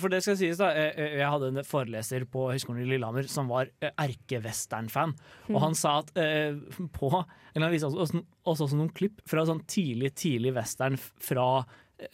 For 0.00 0.08
det 0.08 0.22
skal 0.24 0.36
sies 0.40 0.56
da, 0.58 0.72
jeg, 0.74 0.96
jeg 1.20 1.28
hadde 1.30 1.48
en 1.52 1.62
foreleser 1.62 2.24
på 2.26 2.48
Høgskolen 2.50 2.82
i 2.82 2.88
Lillehammer 2.88 3.28
som 3.30 3.46
var 3.52 3.68
eh, 3.80 3.90
erkevestern-fan. 4.00 5.12
Og 5.50 5.54
Mm. 5.54 5.60
han 5.60 5.74
sa 5.74 5.98
at 6.00 6.10
eh, 6.16 6.54
på 6.92 7.10
eller 7.54 7.66
Han 7.68 7.72
viste 7.72 7.86
oss 7.86 7.94
også, 7.94 8.24
også 8.46 8.74
noen 8.76 8.92
klipp 8.94 9.20
fra 9.26 9.44
sånn 9.44 9.62
tidlig 9.66 10.14
tidlig 10.14 10.54
western 10.54 10.96
fra 10.96 11.64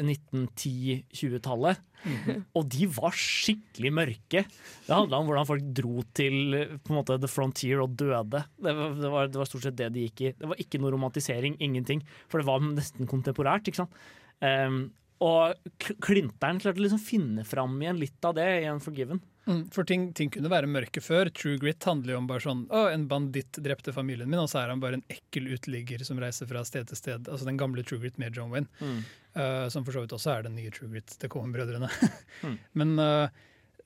1910-20-tallet. 0.01 1.81
Og 2.57 2.67
de 2.73 2.89
var 2.93 3.15
skikkelig 3.17 3.93
mørke. 3.97 4.43
Det 4.45 4.93
handla 4.93 5.21
om 5.21 5.29
hvordan 5.29 5.49
folk 5.49 5.69
dro 5.77 6.03
til 6.17 6.57
på 6.85 6.93
en 6.93 6.99
måte, 6.99 7.19
the 7.23 7.31
frontier 7.31 7.81
og 7.85 7.95
døde. 8.01 8.43
Det 8.61 8.75
var, 8.77 8.97
det, 8.99 9.13
var, 9.15 9.31
det 9.33 9.41
var 9.41 9.49
stort 9.49 9.67
sett 9.69 9.79
det 9.81 9.91
de 9.95 10.07
gikk 10.09 10.25
i. 10.27 10.35
Det 10.41 10.51
var 10.51 10.61
ikke 10.61 10.81
noe 10.83 10.93
romantisering, 10.97 11.57
ingenting. 11.65 12.05
For 12.29 12.41
det 12.43 12.49
var 12.51 12.65
nesten 12.65 13.09
kontemporært. 13.11 13.71
ikke 13.71 13.85
sant? 13.85 14.05
Um, 14.45 14.85
og 15.25 15.55
Klinteren 16.05 16.59
klarte 16.61 16.83
å 16.83 16.85
liksom 16.85 17.01
finne 17.01 17.45
fram 17.49 17.79
igjen 17.81 18.01
litt 18.01 18.27
av 18.29 18.35
det 18.37 18.49
i 18.65 18.69
Unforgiven. 18.69 19.23
Mm, 19.45 19.67
For 19.73 19.85
ting, 19.85 20.07
ting 20.17 20.31
kunne 20.33 20.49
være 20.49 20.69
mørke 20.69 21.03
før. 21.05 21.29
True 21.37 21.59
Grit 21.61 21.85
handler 21.85 22.15
jo 22.15 22.21
om 22.23 22.29
bare 22.31 22.41
sånn 22.41 22.63
Å, 22.73 22.87
en 22.89 23.05
banditt 23.11 23.59
drepte 23.61 23.93
familien 23.93 24.31
min, 24.31 24.41
og 24.41 24.49
så 24.49 24.63
er 24.63 24.73
han 24.73 24.81
bare 24.81 24.99
en 24.99 25.05
ekkel 25.13 25.51
uteligger 25.53 26.05
som 26.05 26.21
reiser 26.21 26.49
fra 26.49 26.63
sted 26.65 26.89
til 26.89 26.97
sted. 27.01 27.29
Altså 27.29 27.49
den 27.49 27.61
gamle 27.61 27.85
True 27.85 28.01
Grit 28.03 28.17
med 28.21 28.37
John 28.37 28.53
Wayne. 28.55 28.71
Mm. 28.81 29.03
Eh, 29.37 29.67
som 29.73 29.87
for 29.87 29.97
så 29.97 30.05
vidt 30.05 30.15
også 30.17 30.33
er 30.35 30.47
den 30.47 30.57
nye 30.59 30.73
True 30.75 30.91
Grit 30.93 31.17
til 31.19 31.33
Cohen-brødrene. 31.33 31.91
Mm. 32.45 32.57
Men 32.77 32.89
uh, 32.99 33.29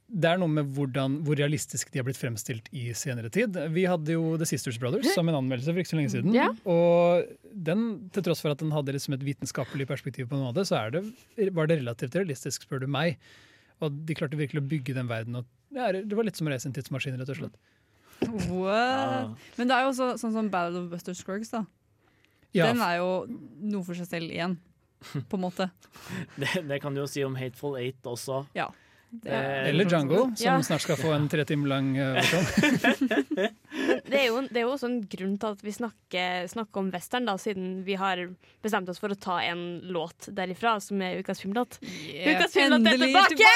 det 0.08 0.30
er 0.30 0.38
noe 0.40 0.48
med 0.50 0.70
hvordan, 0.72 1.18
hvor 1.26 1.36
realistisk 1.36 1.90
de 1.92 2.00
har 2.00 2.06
blitt 2.06 2.18
fremstilt 2.18 2.70
i 2.72 2.86
senere 2.96 3.28
tid. 3.30 3.54
Vi 3.74 3.84
hadde 3.86 4.14
jo 4.16 4.38
The 4.40 4.48
Sisters 4.48 4.78
Brothers 4.80 5.10
som 5.12 5.28
en 5.28 5.36
anmeldelse 5.36 5.74
for 5.74 5.82
ikke 5.82 5.90
så 5.90 5.98
lenge 5.98 6.12
siden. 6.14 6.32
Yeah. 6.34 6.56
Og 6.64 7.28
den, 7.52 7.84
til 8.14 8.24
tross 8.24 8.40
for 8.42 8.54
at 8.54 8.62
den 8.64 8.72
hadde 8.72 8.94
liksom 8.96 9.18
et 9.18 9.26
vitenskapelig 9.26 9.86
perspektiv, 9.90 10.30
på 10.30 10.40
noe 10.40 10.48
av 10.50 10.56
det, 10.56 10.64
så 10.70 10.78
er 10.80 10.96
det, 10.96 11.04
var 11.54 11.68
det 11.68 11.82
relativt 11.82 12.16
realistisk, 12.16 12.64
spør 12.64 12.86
du 12.86 12.88
meg. 12.90 13.20
Og 13.84 14.00
de 14.08 14.16
klarte 14.16 14.40
virkelig 14.40 14.64
å 14.64 14.68
bygge 14.72 14.96
den 14.96 15.12
verden. 15.12 15.42
Og, 15.42 15.50
ja, 15.76 15.92
det 15.92 16.16
var 16.16 16.26
litt 16.26 16.40
som 16.40 16.48
å 16.48 16.54
reise 16.54 16.70
en 16.72 16.76
tidsmaskin, 16.76 17.20
rett 17.20 17.34
og 17.36 17.42
slett. 17.42 17.60
What? 18.48 19.36
Men 19.60 19.68
det 19.68 19.76
er 19.76 19.84
jo 19.84 19.92
også 19.92 20.14
sånn 20.24 20.34
som 20.34 20.48
Battle 20.50 20.86
of 20.86 20.88
Buster 20.90 21.14
Scruggs, 21.14 21.52
da. 21.52 21.66
Ja, 22.56 22.70
Den 22.70 22.80
er 22.80 22.96
jo 23.02 23.10
noe 23.28 23.84
for 23.84 23.98
seg 23.98 24.08
selv 24.08 24.32
igjen, 24.32 24.56
på 25.28 25.38
en 25.38 25.46
måte. 25.46 25.70
Det, 26.36 26.62
det 26.68 26.80
kan 26.82 26.94
du 26.94 27.00
jo 27.02 27.08
si 27.10 27.24
om 27.26 27.34
Hateful 27.38 27.78
Eight 27.80 28.06
også. 28.06 28.44
Ja. 28.56 28.68
Det 29.10 29.32
Eh, 29.32 29.68
Eller 29.70 29.84
Django, 29.88 30.18
som 30.36 30.44
Ja. 30.44 30.62
snart 30.62 30.82
skal 30.84 30.96
få 31.00 31.12
en 31.16 31.28
tre 31.32 31.44
timer 31.48 31.68
lang 31.70 31.86
uh, 31.96 32.18
versjon. 32.18 32.44
Det 34.04 34.18
er, 34.18 34.26
jo, 34.26 34.42
det 34.44 34.60
er 34.60 34.66
jo 34.66 34.72
også 34.74 34.88
en 34.90 34.98
grunn 35.08 35.38
til 35.40 35.54
at 35.54 35.62
vi 35.64 35.72
snakker, 35.72 36.44
snakker 36.52 36.82
om 36.82 36.90
western, 36.92 37.24
da, 37.24 37.38
siden 37.40 37.70
vi 37.86 37.96
har 37.96 38.20
bestemt 38.62 38.88
oss 38.92 39.00
for 39.00 39.08
å 39.14 39.16
ta 39.16 39.38
en 39.48 39.80
låt 39.88 40.28
derifra, 40.36 40.74
som 40.84 41.00
er 41.02 41.22
ukas 41.22 41.40
filmlåt. 41.40 41.78
Ukas 41.80 42.52
filmlåt 42.52 42.90
er 42.92 43.00
tilbake! 43.00 43.48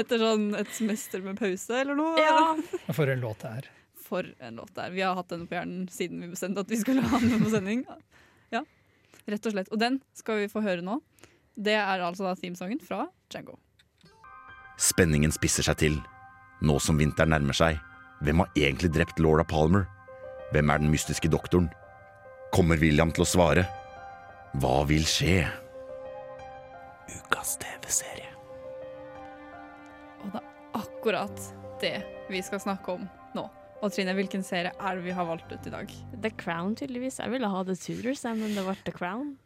Etter 0.00 0.18
sånn 0.22 0.48
et 0.58 0.74
semester 0.74 1.22
med 1.24 1.38
pause 1.38 1.80
eller 1.84 1.98
noe. 1.98 2.18
Ja. 2.18 2.90
For 2.96 3.06
en 3.10 3.22
låt 3.22 3.46
det 3.46 3.54
er. 3.60 3.70
For 4.02 4.26
en 4.42 4.58
låt 4.58 4.74
det 4.74 4.88
er. 4.88 4.94
Vi 4.98 5.06
har 5.06 5.14
hatt 5.18 5.30
den 5.30 5.46
på 5.46 5.60
hjernen 5.60 5.86
siden 5.94 6.24
vi 6.26 6.32
bestemte 6.34 6.66
at 6.66 6.70
vi 6.74 6.82
skulle 6.82 7.06
ha 7.06 7.22
den 7.22 7.38
på 7.44 7.54
sending. 7.54 7.86
Rett 9.28 9.46
og 9.46 9.54
slett. 9.54 9.70
Og 9.72 9.80
den 9.80 10.00
skal 10.16 10.42
vi 10.42 10.52
få 10.52 10.62
høre 10.64 10.84
nå. 10.84 11.00
Det 11.60 11.76
er 11.76 12.04
altså 12.04 12.24
da 12.24 12.36
themesongen 12.38 12.80
fra 12.80 13.04
Django. 13.32 13.58
Spenningen 14.80 15.32
spisser 15.34 15.66
seg 15.66 15.76
til. 15.82 15.98
Nå 16.64 16.78
som 16.80 16.98
vinteren 17.00 17.32
nærmer 17.34 17.56
seg, 17.56 17.80
hvem 18.24 18.42
har 18.42 18.56
egentlig 18.56 18.92
drept 18.94 19.20
Laura 19.20 19.44
Palmer? 19.44 19.86
Hvem 20.52 20.72
er 20.72 20.80
den 20.82 20.92
mystiske 20.92 21.28
doktoren? 21.32 21.68
Kommer 22.52 22.80
William 22.80 23.12
til 23.14 23.24
å 23.24 23.28
svare? 23.28 23.66
Hva 24.60 24.80
vil 24.88 25.04
skje? 25.06 25.44
Ukas 27.10 27.56
TV-serie. 27.62 28.32
Og 30.24 30.34
det 30.34 30.42
er 30.42 30.80
akkurat 30.80 31.48
det 31.80 31.96
vi 32.30 32.42
skal 32.44 32.62
snakke 32.62 32.98
om. 32.98 33.08
Og 33.80 33.92
Trine, 33.94 34.12
hvilken 34.16 34.42
serie 34.44 34.74
er 34.76 34.98
det 34.98 35.06
vi 35.06 35.14
har 35.16 35.24
valgt 35.28 35.52
ut 35.52 35.68
i 35.68 35.72
dag? 35.72 35.92
The 36.20 36.32
Crown, 36.36 36.74
tydeligvis. 36.76 37.20
Jeg 37.22 37.32
ville 37.32 37.48
ha 37.48 37.62
The 37.64 37.76
Tudors, 37.80 38.26
men 38.28 38.52
det 38.52 38.64
ble 38.66 38.76
The 38.84 38.92
Crown. 38.92 39.38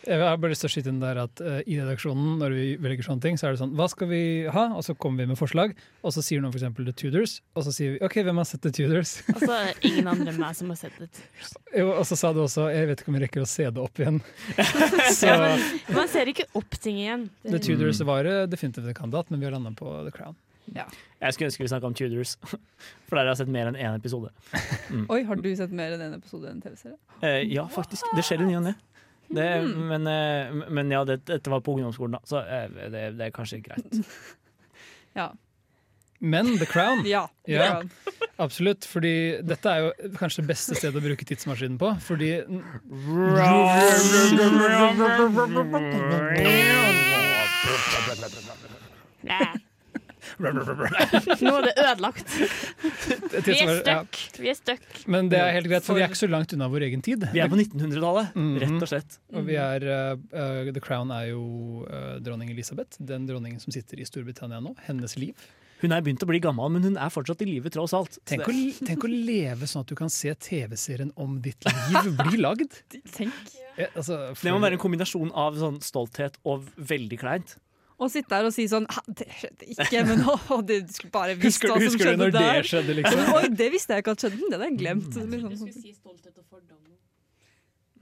Jeg 0.00 0.16
har 0.16 0.38
bare 0.40 0.54
lyst 0.54 0.62
til 0.64 0.70
å 0.70 0.72
skyte 0.72 0.88
inn 0.88 1.00
der 1.02 1.18
at 1.20 1.40
uh, 1.44 1.58
I 1.68 1.74
redaksjonen 1.76 2.38
når 2.40 2.54
vi 2.56 2.66
velger 2.80 3.04
sånne 3.04 3.20
ting, 3.20 3.36
så 3.36 3.48
er 3.48 3.52
det 3.52 3.60
sånn 3.60 3.74
Hva 3.76 3.84
skal 3.92 4.08
vi 4.08 4.20
ha? 4.48 4.62
Og 4.78 4.84
så 4.86 4.94
kommer 4.96 5.24
vi 5.24 5.32
med 5.32 5.36
forslag, 5.36 5.74
og 6.00 6.14
så 6.16 6.24
sier 6.24 6.40
noen 6.40 6.54
f.eks. 6.56 6.72
The 6.78 6.94
Tudors, 7.02 7.34
og 7.52 7.66
så 7.66 7.74
sier 7.76 7.96
vi 7.96 8.00
OK, 8.06 8.16
hvem 8.24 8.40
har 8.40 8.48
sett 8.48 8.64
The 8.64 8.72
Tudors? 8.72 9.12
Og 9.34 9.42
så 9.44 9.50
er 9.58 9.68
det 9.68 9.90
ingen 9.90 10.08
andre 10.08 10.32
enn 10.32 10.40
meg 10.40 10.56
som 10.56 10.72
har 10.72 10.80
sett 10.80 10.96
det. 11.00 11.10
jo, 11.76 11.90
og 11.92 12.04
så 12.08 12.16
sa 12.16 12.32
du 12.36 12.40
også 12.46 12.70
Jeg 12.72 12.88
vet 12.88 13.04
ikke 13.04 13.12
om 13.12 13.18
vi 13.18 13.24
rekker 13.26 13.44
å 13.44 13.50
se 13.50 13.68
det 13.68 13.84
opp 13.84 14.00
igjen. 14.00 14.22
så 15.20 15.34
Ja, 15.34 15.40
men, 15.44 15.66
man 16.00 16.08
ser 16.12 16.32
ikke 16.32 16.48
opp 16.56 16.80
ting 16.80 17.02
igjen. 17.04 17.28
The 17.44 17.60
Tudors 17.60 18.00
var 18.08 18.28
eh, 18.28 18.46
definitivt 18.48 18.88
en 18.88 18.96
kandidat, 18.96 19.28
men 19.28 19.42
vi 19.42 19.50
har 19.50 19.56
landa 19.58 19.76
på 19.76 20.00
The 20.08 20.16
Crown. 20.16 20.38
Jeg 20.74 21.34
skulle 21.34 21.48
ønske 21.50 21.64
vi 21.64 21.68
snakka 21.72 21.88
om 21.90 21.94
Tudors, 21.98 22.36
for 23.08 23.16
der 23.18 23.24
har 23.24 23.32
jeg 23.32 23.40
sett 23.42 23.50
mer 23.52 23.70
enn 23.70 23.76
én 23.80 23.96
episode. 23.98 24.30
Oi, 25.10 25.22
har 25.26 25.40
du 25.42 25.50
sett 25.58 25.72
mer 25.74 25.96
enn 25.96 26.04
en 26.06 26.14
episode 26.18 26.48
enn 26.52 26.62
TV-serie? 26.62 26.96
Eh, 27.26 27.42
ja, 27.50 27.66
faktisk. 27.70 28.06
Det 28.16 28.24
skjer 28.26 28.44
i 28.44 28.48
ny 28.52 28.56
og 28.60 28.66
ne. 28.70 28.74
Men, 29.30 30.06
eh, 30.10 30.50
men 30.70 30.90
ja, 30.90 31.04
det, 31.06 31.20
dette 31.30 31.50
var 31.52 31.60
på 31.62 31.76
ungdomsskolen, 31.76 32.16
da, 32.18 32.22
så 32.26 32.40
eh, 32.42 32.66
det, 32.90 33.04
det 33.18 33.28
er 33.28 33.36
kanskje 33.36 33.62
greit. 33.66 34.00
Ja. 35.18 35.32
Men 36.22 36.52
The 36.60 36.66
Crown. 36.70 37.00
Ja, 37.08 37.24
The 37.48 37.56
Ja. 37.56 37.68
Crown. 37.70 37.90
Absolutt, 38.40 38.86
fordi 38.88 39.40
dette 39.44 39.68
er 39.68 39.82
jo 39.84 40.10
kanskje 40.16 40.40
det 40.44 40.48
beste 40.54 40.76
stedet 40.78 40.96
å 40.96 41.02
bruke 41.04 41.26
tidsmaskinen 41.28 41.76
på. 41.80 41.90
Fordi 42.06 42.30
Nå 51.46 51.52
er 51.58 51.66
det 51.66 51.72
ødelagt. 51.80 52.34
Vi 53.46 53.56
er 53.60 53.80
stuck. 53.80 54.18
Vi 54.40 54.50
er 54.52 54.58
stuck. 54.58 54.84
Men 55.10 55.30
det 55.32 55.40
er 55.40 55.52
helt 55.56 55.70
greit, 55.70 55.86
for 55.86 55.98
vi 55.98 56.04
er 56.04 56.10
ikke 56.12 56.20
så 56.22 56.28
langt 56.30 56.52
unna 56.56 56.68
vår 56.72 56.86
egen 56.90 57.02
tid. 57.04 57.26
Vi 57.34 57.40
er 57.42 57.50
på 57.50 57.58
1900-tallet, 57.58 58.34
Mhm. 58.36 58.52
rett 58.64 58.82
og 58.86 58.90
slett. 58.92 59.18
Og 59.34 59.46
vi 59.48 59.56
er, 59.60 59.86
uh, 59.90 60.70
The 60.72 60.80
Crown 60.84 61.10
er 61.14 61.30
jo 61.32 61.42
uh, 61.88 62.18
dronning 62.22 62.50
Elisabeth, 62.52 62.98
den 63.00 63.26
dronningen 63.28 63.60
som 63.62 63.72
sitter 63.74 64.00
i 64.00 64.06
Storbritannia 64.08 64.60
nå. 64.64 64.74
Hennes 64.86 65.16
liv. 65.20 65.34
Hun 65.80 65.94
er 65.96 66.02
begynt 66.04 66.20
å 66.20 66.28
bli 66.28 66.38
gammel, 66.44 66.68
men 66.74 66.82
hun 66.84 66.96
er 67.00 67.08
fortsatt 67.08 67.40
i 67.40 67.46
live, 67.48 67.70
tross 67.72 67.94
alt. 67.96 68.18
Tenk 68.28 68.44
å, 68.44 68.52
tenk 68.84 69.00
å 69.06 69.08
leve 69.08 69.64
sånn 69.70 69.80
at 69.86 69.88
du 69.88 69.94
kan 69.96 70.10
se 70.12 70.34
TV-serien 70.36 71.08
om 71.16 71.38
ditt 71.40 71.64
liv 71.64 72.10
bli 72.18 72.36
lagd. 72.42 72.74
Tenk. 73.16 73.32
Ja, 73.78 73.86
altså, 73.96 74.18
det 74.36 74.52
må 74.52 74.60
være 74.60 74.76
en 74.76 74.82
kombinasjon 74.82 75.32
av 75.32 75.56
sånn 75.56 75.78
stolthet 75.80 76.36
og 76.44 76.68
veldig 76.76 77.18
kleint. 77.22 77.56
Og 78.00 78.08
sitte 78.08 78.32
der 78.32 78.46
og 78.48 78.54
si 78.54 78.64
sånn 78.70 78.86
Det 79.18 79.26
skjedde 79.28 79.66
ikke, 79.74 80.02
men 80.08 80.22
å, 80.24 80.60
du 80.64 80.74
skulle 80.88 81.12
bare 81.12 81.34
visst 81.36 81.60
Husker- 81.60 81.74
hva 81.74 81.76
som 81.76 81.86
husker 81.90 82.14
du 82.14 82.22
når 82.24 82.32
det 82.36 82.46
skjedde, 82.70 82.96
liksom? 83.00 83.20
Oi, 83.36 83.42
det 83.60 83.68
visste 83.74 83.96
jeg 83.96 84.04
ikke 84.04 84.14
at 84.16 84.24
skjedde. 84.24 84.40
Det 84.40 84.56
hadde 84.56 84.68
jeg 84.70 84.78
glemt. 84.80 85.20
Liksom, 85.20 85.56
sånn. 85.60 85.98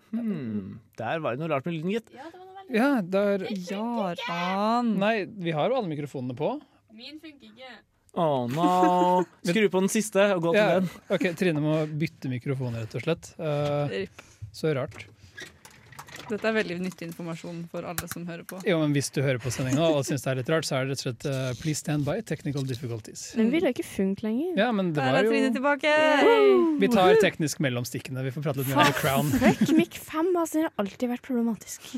Hmm, 0.09 0.79
der 0.97 1.21
var 1.21 1.37
det 1.37 1.43
noe 1.43 1.51
rart 1.53 1.67
med 1.69 1.75
lyden, 1.77 1.93
gitt. 1.99 2.09
Ja, 2.15 2.31
det 2.33 2.39
var 2.39 2.47
noe 2.47 2.79
ja, 2.79 2.89
der 3.03 3.45
Jaran. 3.69 4.95
Nei, 5.03 5.15
vi 5.29 5.53
har 5.57 5.69
jo 5.69 5.81
alle 5.81 5.91
mikrofonene 5.91 6.37
på. 6.39 6.55
Min 6.97 7.21
funker 7.21 7.51
ikke. 7.51 7.75
Å 8.19 8.29
no. 8.51 8.71
Skru 9.47 9.67
på 9.69 9.83
den 9.85 9.93
siste 9.93 10.25
og 10.35 10.47
gå 10.49 10.55
til 10.57 10.63
Ja, 10.63 10.81
den. 10.81 10.89
ok, 11.13 11.27
Trine 11.39 11.63
må 11.63 11.77
bytte 12.01 12.31
mikrofon, 12.33 12.79
rett 12.81 12.97
og 12.99 13.05
slett. 13.05 13.31
Uh, 13.37 14.09
så 14.55 14.73
rart. 14.79 15.05
Dette 16.29 16.49
er 16.51 16.57
veldig 16.57 16.77
nyttig 16.83 17.09
informasjon 17.09 17.63
for 17.73 17.87
alle 17.89 18.09
som 18.11 18.27
hører 18.29 18.45
på. 18.49 18.61
Jo, 18.69 18.79
men 18.83 18.95
Hvis 18.97 19.11
du 19.15 19.21
hører 19.25 19.41
på 19.43 19.53
sendinga 19.55 19.89
og 19.89 20.05
syns 20.09 20.25
det 20.25 20.33
er 20.33 20.41
litt 20.41 20.53
rart, 20.53 20.69
så 20.69 20.79
er 20.79 20.87
det 20.87 20.95
rett 20.97 21.03
og 21.03 21.07
slett 21.07 21.27
uh, 21.29 21.51
Please 21.61 21.83
stand 21.83 22.07
by 22.09 22.19
technical 22.27 22.67
difficulties. 22.69 23.31
Den 23.39 23.53
ville 23.55 23.73
ikke 23.73 23.87
funket 23.87 24.27
lenger. 24.27 24.55
Ja, 24.61 24.71
men 24.75 24.93
det 24.93 25.03
Der 25.03 25.13
var 25.17 25.21
er 25.23 25.31
Trine 25.31 25.51
jo 25.51 25.57
tilbake! 25.59 25.95
Vi 26.83 26.91
tar 26.93 27.21
teknisk 27.23 27.63
mellomstikkene. 27.65 28.25
Vi 28.29 28.35
får 28.35 28.49
prate 28.49 28.63
litt 28.63 28.73
mer 28.73 28.93
om 28.93 28.99
Crown 28.99 29.31
Fuck, 29.39 29.63
Mic 29.77 30.01
5 30.09 30.33
altså, 30.37 30.65
har 30.67 30.75
alltid 30.83 31.13
vært 31.13 31.25
problematisk. 31.27 31.93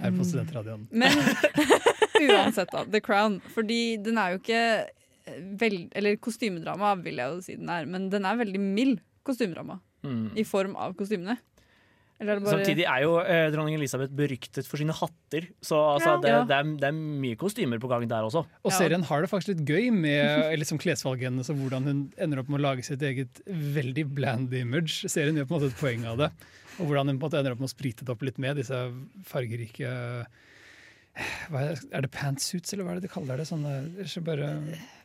her 0.00 0.16
på 0.16 0.24
Studentradioen. 0.24 0.86
Men 0.90 1.18
uansett, 2.30 2.72
da. 2.72 2.84
The 2.84 3.02
Crown. 3.04 3.40
Fordi 3.54 3.96
den 4.02 4.18
er 4.20 4.34
jo 4.34 4.40
ikke 4.42 4.62
vel, 5.60 5.76
Eller 5.96 6.16
kostymedrama 6.22 6.94
vil 7.04 7.20
jeg 7.20 7.34
jo 7.34 7.44
si 7.44 7.56
den 7.60 7.70
er, 7.72 7.86
men 7.86 8.08
den 8.12 8.26
er 8.26 8.40
veldig 8.40 8.60
mild 8.62 9.00
kostymedrama. 9.26 9.80
Mm. 10.02 10.30
I 10.40 10.44
form 10.48 10.76
av 10.80 10.94
kostymene. 10.96 11.36
Eller 12.20 12.34
er 12.34 12.40
det 12.40 12.44
bare 12.44 12.56
Samtidig 12.58 12.84
er 12.84 13.02
jo 13.06 13.14
eh, 13.22 13.46
dronning 13.54 13.78
Elisabeth 13.78 14.12
beryktet 14.12 14.66
for 14.68 14.76
sine 14.80 14.92
hatter, 14.92 15.46
så 15.64 15.78
altså, 15.94 16.10
Ja. 16.10 16.20
det, 16.20 16.34
det, 16.50 16.56
er, 16.58 16.72
det 16.82 16.88
er 16.90 16.98
mye 17.24 17.38
kostymer 17.40 17.80
på 17.80 17.88
gang 17.88 18.04
der 18.10 18.26
også. 18.28 18.42
Og 18.64 18.74
serien 18.76 19.06
har 19.08 19.24
det 19.24 19.30
faktisk 19.32 19.54
litt 19.54 19.64
gøy 19.70 19.88
med 19.96 20.52
liksom, 20.60 20.80
klesvalget 20.82 21.30
hennes 21.30 21.48
og 21.52 21.62
hvordan 21.62 21.88
hun 21.88 22.02
ender 22.20 22.42
opp 22.42 22.52
med 22.52 22.60
å 22.60 22.64
lage 22.68 22.84
sitt 22.84 23.00
eget 23.08 23.40
veldig 23.48 24.04
bland 24.18 24.52
image. 24.52 25.08
Serien 25.08 25.40
gjør 25.40 25.48
på 25.48 25.56
en 25.56 25.62
måte 25.62 25.72
et 25.72 25.80
poeng 25.80 26.04
av 26.12 26.20
det. 26.20 26.30
Og 26.80 26.86
hvordan 26.90 27.08
hun 27.08 27.16
på 27.16 27.24
en 27.24 27.30
måte 27.30 27.40
ender 27.40 27.56
opp 27.56 27.64
med 27.64 27.70
å 27.70 27.72
sprite 27.72 28.04
det 28.04 28.12
opp 28.12 28.22
litt 28.28 28.38
med 28.40 28.60
disse 28.60 28.84
fargerike 29.28 29.96
hva 31.50 31.64
er, 31.66 31.80
er 31.90 32.04
det 32.04 32.10
pantsuits, 32.14 32.72
eller 32.72 32.86
hva 32.86 32.92
er 32.94 33.00
det 33.00 33.08
de 33.08 33.12
kaller 33.12 33.40
det? 33.40 33.46
Sånne, 33.48 33.72
ikke 34.04 34.22
bare, 34.28 34.50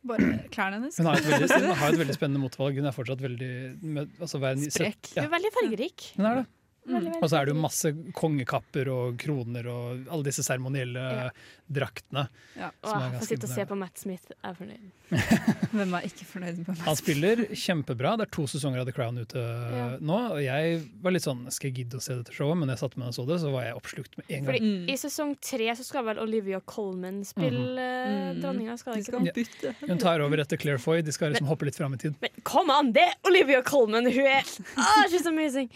Bare 0.05 0.27
klærne 0.53 0.77
hennes. 0.77 0.99
hun 1.01 1.09
har 1.09 1.17
et 1.17 1.25
veldig, 1.27 1.49
hun 1.65 1.79
har 1.81 1.95
et 1.95 1.99
veldig 2.03 2.15
spennende 2.19 2.43
motvalg. 2.43 2.77
Hun 2.79 2.87
er 2.91 2.95
fortsatt 2.95 3.23
veldig 3.25 3.49
med, 3.81 4.13
altså, 4.21 4.39
Sprek. 4.69 5.09
Ja. 5.15 5.23
Hun 5.25 5.29
er 5.31 5.33
veldig 5.33 5.51
fargerik. 5.57 6.05
hun 6.19 6.29
er 6.29 6.39
det. 6.41 6.45
Veldig, 6.85 7.11
veldig 7.11 7.21
Og 7.23 7.29
så 7.31 7.37
er 7.39 7.45
det 7.49 7.53
jo 7.55 7.61
masse 7.63 7.91
kongekapper 8.13 8.89
og 8.93 9.15
kroner 9.21 9.67
og 9.71 10.05
alle 10.11 10.23
disse 10.27 10.43
seremonielle 10.45 11.31
draktene. 11.65 12.27
Ja. 12.55 12.69
som 12.85 12.99
er 13.01 13.07
Åh, 13.07 13.11
ganske 13.15 13.19
Få 13.23 13.27
sitte 13.31 13.47
og 13.49 13.53
se 13.55 13.65
på 13.65 13.77
Matt 13.79 13.97
Smith. 13.97 14.27
Jeg 14.29 14.51
er 14.51 14.57
fornøyd. 14.59 14.91
Hvem 15.75 15.95
er 15.97 16.05
ikke 16.05 16.25
fornøyd 16.29 16.59
med 16.67 16.77
Han 16.85 16.95
spiller 16.99 17.41
kjempebra. 17.57 18.11
Det 18.21 18.27
er 18.27 18.31
to 18.37 18.45
sesonger 18.49 18.83
av 18.83 18.85
The 18.89 18.93
Crown 18.95 19.17
ute 19.17 19.41
Ja. 19.41 19.87
nå. 19.99 20.19
Og 20.35 20.41
jeg 20.45 20.77
var 21.01 21.15
litt 21.15 21.25
sånn 21.25 21.41
Skal 21.53 21.71
jeg 21.71 21.77
gidde 21.81 21.97
å 21.97 22.03
se 22.05 22.19
dette 22.19 22.33
showet? 22.35 22.57
Men 22.61 22.69
jeg 22.73 22.81
satte 22.83 23.01
meg 23.01 23.09
og 23.09 23.17
så 23.17 23.25
det, 23.29 23.39
så 23.41 23.51
var 23.53 23.65
jeg 23.65 23.75
oppslukt 23.79 24.17
med 24.21 24.29
en 24.29 24.45
gang. 24.45 24.53
Fordi 24.53 24.93
I 24.93 24.97
sesong 25.01 25.33
tre 25.41 25.71
så 25.79 25.83
skal 25.87 26.05
vel 26.11 26.21
Olivia 26.21 26.61
Colman 26.69 27.23
spille 27.25 27.81
eh, 27.81 28.13
Mhm. 28.15 28.41
dronninga? 28.43 28.77
Skal 28.77 28.95
De 28.95 29.03
skal 29.03 29.25
ikke 29.25 29.33
det? 29.33 29.47
Ja. 29.65 29.73
Hun 29.89 29.97
tar 29.97 30.21
over 30.21 30.37
etter 30.45 30.57
Claire 30.61 30.77
Foy. 30.79 31.01
De 31.01 31.11
skal 31.11 31.33
liksom 31.33 31.47
hoppe 31.49 31.65
litt 31.65 31.75
fram 31.75 31.93
i 31.93 31.97
tid. 31.97 32.15
Men 32.21 32.29
kom 32.43 32.69
an, 32.69 32.91
det 32.93 33.01
er 33.09 33.15
Olivia 33.25 33.61
Colman! 33.65 34.05
Hun 34.05 34.25
er 34.29 34.43
ah, 34.77 35.05
She's 35.09 35.25
amazing! 35.25 35.69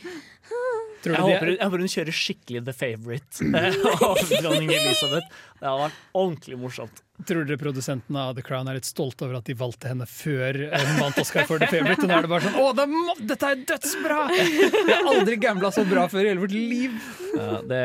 Tror 0.99 1.15
Jeg 1.15 1.23
du 1.23 1.31
håper, 1.31 1.51
jeg 1.53 1.63
håper 1.63 1.83
hun 1.83 1.91
kjører 1.93 2.15
skikkelig 2.15 2.61
The 2.67 2.73
Favourite 2.75 3.45
av 4.09 4.19
dronning 4.41 4.71
Elisabeth. 4.73 5.29
Det 5.59 5.67
hadde 5.67 5.85
vært 5.85 6.01
ordentlig 6.19 6.57
morsomt. 6.59 6.99
tror 7.27 7.47
dere 7.47 7.59
produsentene 7.59 8.21
av 8.29 8.35
The 8.35 8.43
Crown 8.47 8.67
er 8.71 8.77
litt 8.79 8.87
stolte 8.87 9.25
over 9.27 9.39
at 9.39 9.47
de 9.47 9.55
valgte 9.59 9.91
henne 9.91 10.07
før 10.07 10.59
eh, 10.69 10.85
hun 10.89 11.01
vant 11.03 11.21
Oscar 11.23 11.47
for 11.47 11.59
The 11.59 11.67
Favourite? 11.71 12.03
Og 12.03 12.11
nå 12.11 12.17
er 12.17 12.27
det 12.27 12.31
bare 12.31 12.45
sånn 12.47 12.59
Å, 12.59 12.67
det 12.75 12.87
må, 12.91 13.15
dette 13.31 13.53
er 13.53 13.63
dødsbra! 13.71 14.19
Jeg 14.35 14.85
har 14.91 15.09
aldri 15.13 15.39
gambla 15.39 15.71
så 15.75 15.83
bra 15.87 16.05
før 16.11 16.25
i 16.25 16.31
hele 16.33 16.43
vårt 16.43 16.55
liv. 16.55 16.95
Ja, 17.35 17.49
det, 17.71 17.81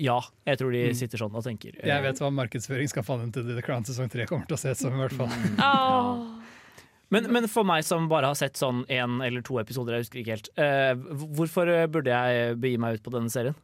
ja, 0.00 0.18
jeg 0.48 0.60
tror 0.60 0.76
de 0.76 0.82
sitter 0.96 1.24
sånn 1.24 1.36
og 1.36 1.44
tenker. 1.44 1.76
Jeg 1.80 2.04
vet 2.04 2.20
hva 2.22 2.32
markedsføring 2.32 2.88
skal 2.88 3.04
markedsføringskampanjen 3.04 3.32
til 3.36 3.56
The 3.56 3.64
Crown 3.64 3.88
sesong 3.88 4.12
tre 4.12 4.28
kommer 4.28 4.48
til 4.48 4.56
å 4.56 4.60
se 4.60 4.72
ut 4.72 4.84
som, 4.86 4.96
i 4.96 5.04
hvert 5.04 5.16
fall. 5.20 5.32
Åh. 5.60 6.47
Men, 7.10 7.24
men 7.32 7.46
for 7.48 7.64
meg 7.64 7.84
som 7.88 8.08
bare 8.10 8.26
har 8.28 8.36
sett 8.36 8.58
sånn 8.60 8.82
én 8.92 9.18
eller 9.24 9.40
to 9.46 9.56
episoder, 9.62 9.94
jeg 9.96 10.04
husker 10.06 10.20
ikke 10.20 10.34
helt, 10.36 10.50
uh, 10.60 11.24
hvorfor 11.38 11.70
burde 11.88 12.12
jeg 12.12 12.58
begi 12.60 12.76
meg 12.78 12.98
ut 12.98 13.02
på 13.06 13.14
denne 13.14 13.32
serien? 13.32 13.56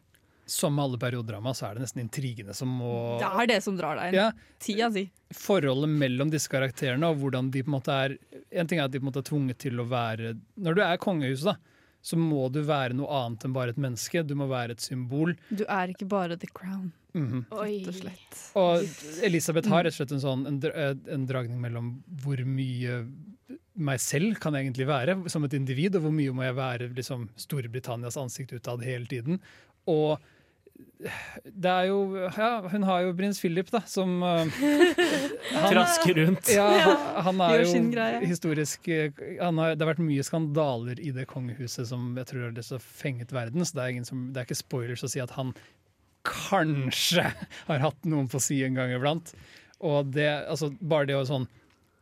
Som 0.46 0.74
med 0.76 0.84
alle 0.84 0.98
periodedrama, 1.00 1.54
så 1.56 1.70
er 1.70 1.76
det 1.78 1.84
nesten 1.86 2.02
intrigene 2.02 2.52
som 2.56 2.68
må 2.68 3.18
Det 3.20 3.28
er 3.28 3.46
det 3.48 3.62
som 3.64 3.76
drar 3.78 3.96
deg 3.96 4.10
inn. 4.12 4.18
Ja. 4.18 4.26
Tida 4.60 4.90
si. 4.92 5.06
forholdet 5.32 5.88
mellom 5.88 6.28
disse 6.32 6.48
karakterene 6.52 7.08
og 7.08 7.16
hvordan 7.22 7.48
de 7.52 7.62
på 7.64 7.70
en 7.72 7.76
måte 7.78 7.94
er 7.96 8.16
En 8.52 8.68
ting 8.68 8.78
er 8.78 8.84
at 8.84 8.92
de 8.92 9.00
på 9.00 9.06
en 9.06 9.08
måte 9.08 9.22
er 9.22 9.28
tvunget 9.30 9.58
til 9.64 9.80
å 9.80 9.86
være 9.88 10.34
Når 10.60 10.76
du 10.76 10.82
er 10.84 11.00
kongehuset, 11.00 11.48
da, 11.48 11.56
så 12.04 12.18
må 12.20 12.50
du 12.52 12.60
være 12.68 12.92
noe 12.92 13.08
annet 13.22 13.46
enn 13.48 13.54
bare 13.56 13.72
et 13.72 13.80
menneske. 13.80 14.20
Du 14.28 14.34
må 14.36 14.44
være 14.50 14.76
et 14.76 14.84
symbol. 14.84 15.32
Du 15.48 15.64
er 15.64 15.88
ikke 15.94 16.04
bare 16.12 16.36
The 16.36 16.50
Crown, 16.52 16.90
Mhm. 17.16 17.46
rett 17.48 17.88
og 17.88 17.94
slett. 17.94 18.40
Og 18.60 19.24
Elisabeth 19.24 19.68
har 19.72 19.84
rett 19.86 19.94
og 19.94 20.00
slett 20.02 20.12
en 20.12 20.20
sånn 20.20 20.46
en, 20.46 20.60
dra- 20.60 20.92
en 21.08 21.24
dragning 21.26 21.56
mellom 21.62 22.02
hvor 22.20 22.36
mye 22.44 23.06
meg 23.74 24.00
selv 24.02 24.38
kan 24.40 24.54
jeg 24.56 24.68
egentlig 24.68 24.86
være 24.88 25.16
som 25.32 25.44
et 25.46 25.56
individ, 25.56 25.96
og 25.98 26.06
hvor 26.06 26.14
mye 26.14 26.34
må 26.34 26.46
jeg 26.46 26.56
være 26.56 26.92
liksom, 26.96 27.28
Storbritannias 27.40 28.18
ansikt 28.20 28.54
utad 28.56 28.84
hele 28.86 29.08
tiden. 29.10 29.40
Og 29.90 30.16
det 31.44 31.70
er 31.70 31.84
jo 31.86 31.98
Ja, 32.34 32.64
hun 32.72 32.82
har 32.88 33.04
jo 33.04 33.12
prins 33.14 33.38
Philip, 33.38 33.68
da, 33.70 33.82
som 33.86 34.16
uh, 34.24 34.42
Trasker 35.70 36.18
rundt. 36.18 36.50
Ja, 36.50 36.66
han, 37.22 37.38
han 37.38 37.42
er 37.46 37.62
jo 37.62 38.24
historisk 38.24 38.88
eh, 38.88 39.12
han 39.38 39.60
har, 39.60 39.76
Det 39.76 39.84
har 39.84 39.92
vært 39.92 40.02
mye 40.02 40.24
skandaler 40.26 40.98
i 40.98 41.12
det 41.14 41.28
kongehuset 41.30 41.90
som 41.90 42.14
jeg 42.18 42.30
tror 42.30 42.46
har 42.48 42.56
liksom 42.56 42.82
fenget 42.82 43.34
verden, 43.34 43.62
så 43.62 43.78
det 43.78 43.84
er, 43.84 43.94
ingen 43.94 44.08
som, 44.08 44.28
det 44.32 44.42
er 44.42 44.48
ikke 44.48 44.62
spoilers 44.64 45.04
å 45.06 45.12
si 45.12 45.22
at 45.22 45.34
han 45.36 45.52
kanskje 46.24 47.26
har 47.68 47.84
hatt 47.84 48.08
noen 48.08 48.30
på 48.32 48.40
si 48.40 48.62
en 48.64 48.78
gang 48.78 48.94
iblant. 48.94 49.34
Og 49.84 50.08
det, 50.16 50.30
altså, 50.48 50.70
bare 50.80 51.10
det 51.10 51.18
å 51.18 51.26
sånn 51.28 51.46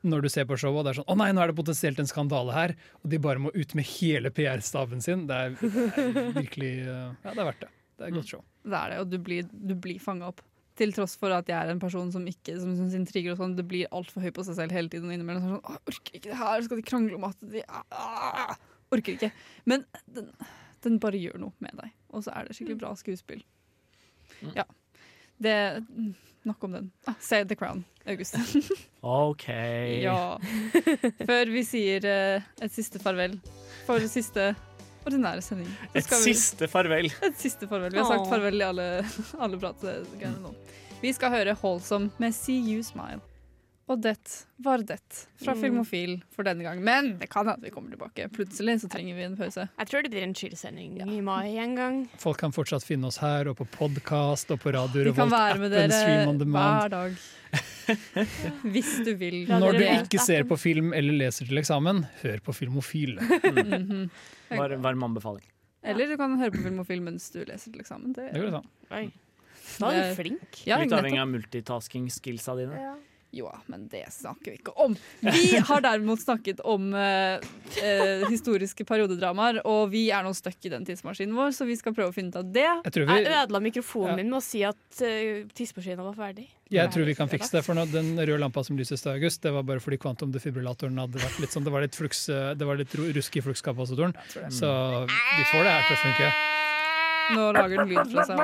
når 0.03 0.25
du 0.25 0.29
ser 0.33 0.47
på 0.49 0.59
showet, 0.59 0.81
og 0.81 0.87
det 0.87 0.93
er 0.93 0.99
sånn 1.01 1.11
Å 1.13 1.17
nei, 1.19 1.29
nå 1.35 1.43
er 1.43 1.53
det 1.53 1.59
potensielt 1.59 2.01
en 2.03 2.11
skandale 2.11 2.55
her! 2.57 2.75
Og 3.03 3.13
de 3.13 3.21
bare 3.23 3.43
må 3.43 3.53
ut 3.55 3.75
med 3.79 3.87
hele 3.95 4.33
PR-staven 4.35 5.05
sin. 5.05 5.27
Det 5.29 5.37
er, 5.37 5.59
det 5.61 6.25
er 6.25 6.33
virkelig 6.41 6.73
eh, 6.85 7.05
Ja, 7.23 7.35
det 7.35 7.37
er 7.37 7.49
verdt 7.53 7.63
det. 7.67 7.71
Det 7.93 8.07
er 8.07 8.09
et 8.11 8.17
godt 8.19 8.33
show. 8.33 8.43
Det 8.65 8.79
er 8.79 8.95
det, 8.95 9.03
og 9.03 9.13
du 9.13 9.19
blir, 9.23 9.47
du 9.53 9.77
blir 9.79 10.03
fanga 10.03 10.33
opp. 10.33 10.43
Til 10.81 10.95
tross 10.97 11.15
for 11.21 11.35
at 11.37 11.51
jeg 11.51 11.55
er 11.55 11.71
en 11.71 11.83
person 11.83 12.09
som 12.15 12.25
ikke 12.27 12.55
som 12.59 12.73
syns 12.79 12.97
intriger 12.97 13.35
og 13.35 13.43
sånn, 13.43 13.55
det 13.59 13.67
blir 13.69 13.91
altfor 13.93 14.25
høy 14.25 14.31
på 14.35 14.45
seg 14.47 14.57
selv 14.59 14.75
hele 14.75 14.91
tiden. 14.91 15.11
Og 15.11 15.15
innimellom 15.19 15.45
sånn, 15.45 15.61
'Å, 15.61 15.79
orker 15.93 16.19
ikke 16.19 16.31
det 16.31 16.41
her, 16.41 16.67
skal 16.67 16.81
de 16.81 16.87
krangle 16.89 17.19
om 17.19 17.29
at 17.29 17.49
de 17.53 17.65
ah, 17.69 18.55
Orker 18.93 19.17
ikke. 19.17 19.31
Men 19.69 19.87
den, 20.13 20.29
den 20.85 20.99
bare 21.01 21.21
gjør 21.21 21.39
noe 21.41 21.65
med 21.65 21.79
deg, 21.79 21.93
og 22.13 22.25
så 22.27 22.35
er 22.37 22.49
det 22.49 22.57
skikkelig 22.59 22.81
bra 22.83 22.93
skuespill. 22.99 23.41
Ja. 24.57 24.67
Det 25.43 25.57
Nok 26.45 26.65
om 26.67 26.73
den. 26.75 26.91
Ah, 27.07 27.15
se 27.23 27.45
The 27.47 27.55
Crown, 27.55 27.85
August. 28.07 28.35
OK. 29.07 29.47
ja. 30.03 30.39
Før 31.27 31.51
vi 31.55 31.63
sier 31.67 32.03
uh, 32.09 32.43
et 32.65 32.75
siste 32.75 32.99
farvel 33.03 33.37
for 33.87 34.03
siste 34.11 34.49
ordinære 35.07 35.43
sending. 35.43 35.71
Et 35.95 36.03
vi- 36.03 36.35
siste 36.35 36.67
farvel. 36.71 37.11
et 37.23 37.39
siste 37.39 37.67
farvel. 37.71 37.93
Vi 37.95 37.99
har 38.03 38.11
sagt 38.11 38.31
farvel 38.31 38.59
i 38.59 38.67
alle, 38.67 38.89
alle 39.39 39.59
prategreiene 39.63 40.43
nå. 40.43 40.55
Vi 41.03 41.11
skal 41.15 41.31
høre 41.35 41.55
Holsom 41.59 42.11
med 42.23 42.35
See 42.35 42.59
You 42.75 42.83
Smile. 42.87 43.21
Og 43.93 44.01
det 44.01 44.17
var 44.65 44.81
det 44.89 44.97
fra 45.43 45.53
Mm. 45.53 45.61
Filmofil 45.61 46.13
for 46.33 46.47
denne 46.47 46.65
gang. 46.65 46.79
Men 46.87 47.11
det 47.21 47.29
kan 47.29 47.45
hende 47.51 47.67
vi 47.67 47.71
kommer 47.75 47.91
tilbake. 47.93 48.29
Plutselig 48.33 48.79
så 48.81 48.89
trenger 48.89 49.19
vi 49.19 49.23
en 49.27 49.37
pause. 49.37 49.67
Jeg 49.79 49.89
tror 49.91 50.03
det 50.07 50.11
blir 50.15 50.23
en 50.25 50.33
chill-sending 50.39 50.95
i 51.03 51.21
mai 51.21 51.59
en 51.61 51.75
gang. 51.77 51.99
Folk 52.23 52.39
kan 52.41 52.53
fortsatt 52.57 52.87
finne 52.87 53.11
oss 53.11 53.19
her, 53.21 53.51
og 53.51 53.59
på 53.59 53.67
podkast 53.75 54.51
og 54.55 54.61
på 54.65 54.73
Radio 54.73 55.05
Vi 55.11 55.13
kan 55.19 55.29
være 55.31 55.59
med 55.61 55.73
Revolt-appen, 55.77 55.93
Stream 55.93 56.29
on 56.33 56.39
dere 56.39 56.47
demand. 56.47 56.81
hver 56.81 56.91
dag. 56.97 57.17
Hvis 58.73 58.93
du 59.05 59.13
vil. 59.21 59.43
Når 59.51 59.77
du 59.77 59.83
ikke 59.85 60.21
ser 60.23 60.45
på 60.49 60.57
film 60.61 60.93
eller 60.97 61.13
leser 61.27 61.49
til 61.51 61.59
eksamen, 61.61 62.05
hør 62.23 62.41
på 62.47 62.55
Filmofil. 62.57 63.19
Mhm. 63.21 64.07
Var, 64.53 64.77
varm 64.85 65.03
anbefaling. 65.11 65.45
Eller 65.85 66.07
du 66.13 66.17
kan 66.21 66.39
høre 66.39 66.53
på 66.55 66.63
Filmofil 66.63 67.01
mens 67.03 67.31
du 67.35 67.41
leser 67.45 67.73
til 67.73 67.81
eksamen. 67.83 68.13
Det, 68.15 68.31
Det 68.33 68.41
går 68.41 68.53
sånn. 68.61 69.13
Da 69.81 69.89
er 69.91 70.11
du 70.11 70.17
flink. 70.19 70.63
Ja, 70.69 70.79
Litt 70.83 70.93
avhengig 70.93 71.21
av 71.23 71.29
multitasking-skillsa 71.33 72.55
dine. 72.59 72.81
Jo, 73.33 73.49
men 73.73 73.87
det 73.89 74.05
snakker 74.13 74.53
vi 74.53 74.59
ikke 74.59 74.75
om. 74.85 74.93
Vi 75.25 75.57
har 75.65 75.81
derimot 75.81 76.21
snakket 76.21 76.59
om 76.69 76.91
eh, 76.93 77.41
eh, 77.81 78.27
historiske 78.29 78.85
periodedramaer, 78.85 79.63
og 79.65 79.87
vi 79.95 80.03
er 80.13 80.21
nå 80.27 80.35
stuck 80.37 80.61
i 80.69 80.73
den 80.73 80.85
tidsmaskinen 80.85 81.33
vår, 81.39 81.55
så 81.57 81.65
vi 81.65 81.77
skal 81.81 81.95
prøve 81.97 82.13
å 82.13 82.15
finne 82.17 82.29
ut 82.29 82.37
av 82.43 82.51
det. 82.53 82.67
Jeg 82.85 82.93
tror 82.93 83.09
vi, 83.09 83.17
Jeg 83.23 83.33
ødela 83.33 83.63
mikrofonen 83.65 84.13
Ja. 84.13 84.17
min 84.21 84.29
med 84.29 84.37
å 84.37 84.45
si 84.45 84.61
at 84.69 84.77
uh, 85.01 85.49
tidsmaskinen 85.57 86.05
var 86.05 86.13
ferdig. 86.19 86.45
jeg 86.73 86.93
tror 86.93 87.09
vi 87.09 87.15
kan 87.17 87.29
fikse 87.33 87.57
det, 87.57 87.65
for 87.65 87.73
nå, 87.79 87.87
den 87.89 88.13
røde 88.21 88.39
lampa 88.45 88.61
som 88.69 88.77
lyses 88.77 89.01
til 89.01 89.13
august, 89.17 89.41
det 89.43 89.53
var 89.57 89.65
bare 89.65 89.81
fordi 89.81 89.97
kvantumdefibrillatoren 90.05 91.01
hadde 91.01 91.25
vært 91.25 91.41
litt 91.41 91.57
sånn, 91.57 91.65
det 91.65 91.73
var 91.73 91.81
litt, 91.89 91.97
flux, 91.97 92.29
eh, 92.29 92.53
det 92.53 92.69
var 92.69 92.77
litt 92.77 92.93
rusk 93.01 93.37
i 93.41 93.45
flukskapasitoren. 93.49 94.13
Så 94.53 94.69
vi 95.09 95.49
får 95.55 95.65
det 95.65 95.73
her 95.73 95.89
til 95.89 95.97
å 95.97 96.03
funke. 96.05 96.33
Nå 97.33 97.53
lager 97.57 97.77
den 97.81 97.89
lyd 97.89 98.13
fra 98.13 98.23
seg. 98.29 98.37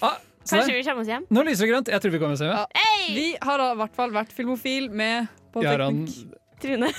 Ah, 0.00 0.16
Kanskje 0.50 0.74
vi 0.74 0.84
kommer 0.84 1.02
oss 1.04 1.08
hjem? 1.10 1.26
Nå 1.30 1.42
lyser 1.46 1.66
det 1.66 1.72
grønt. 1.72 1.88
Jeg 1.92 2.02
tror 2.02 2.12
vi 2.14 2.20
kommer 2.22 2.36
oss 2.36 2.42
hjem. 2.44 2.52
Ja. 2.52 2.66
Vi 3.14 3.26
har 3.40 3.62
i 3.64 3.68
hvert 3.80 3.96
fall 3.96 4.12
vært 4.14 4.32
filmofil 4.34 4.88
med 4.90 5.28
på 5.54 5.62
Jaran. 5.64 6.02
teknikk. 6.06 6.36
Trine. 6.60 6.90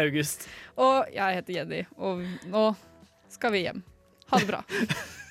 August. 0.00 0.46
Og 0.80 1.10
jeg 1.12 1.36
heter 1.40 1.56
Jenny, 1.58 1.82
og 1.98 2.22
nå 2.48 2.64
skal 3.32 3.52
vi 3.54 3.64
hjem. 3.66 3.82
Ha 4.30 4.38
det 4.40 4.48
bra. 4.48 4.62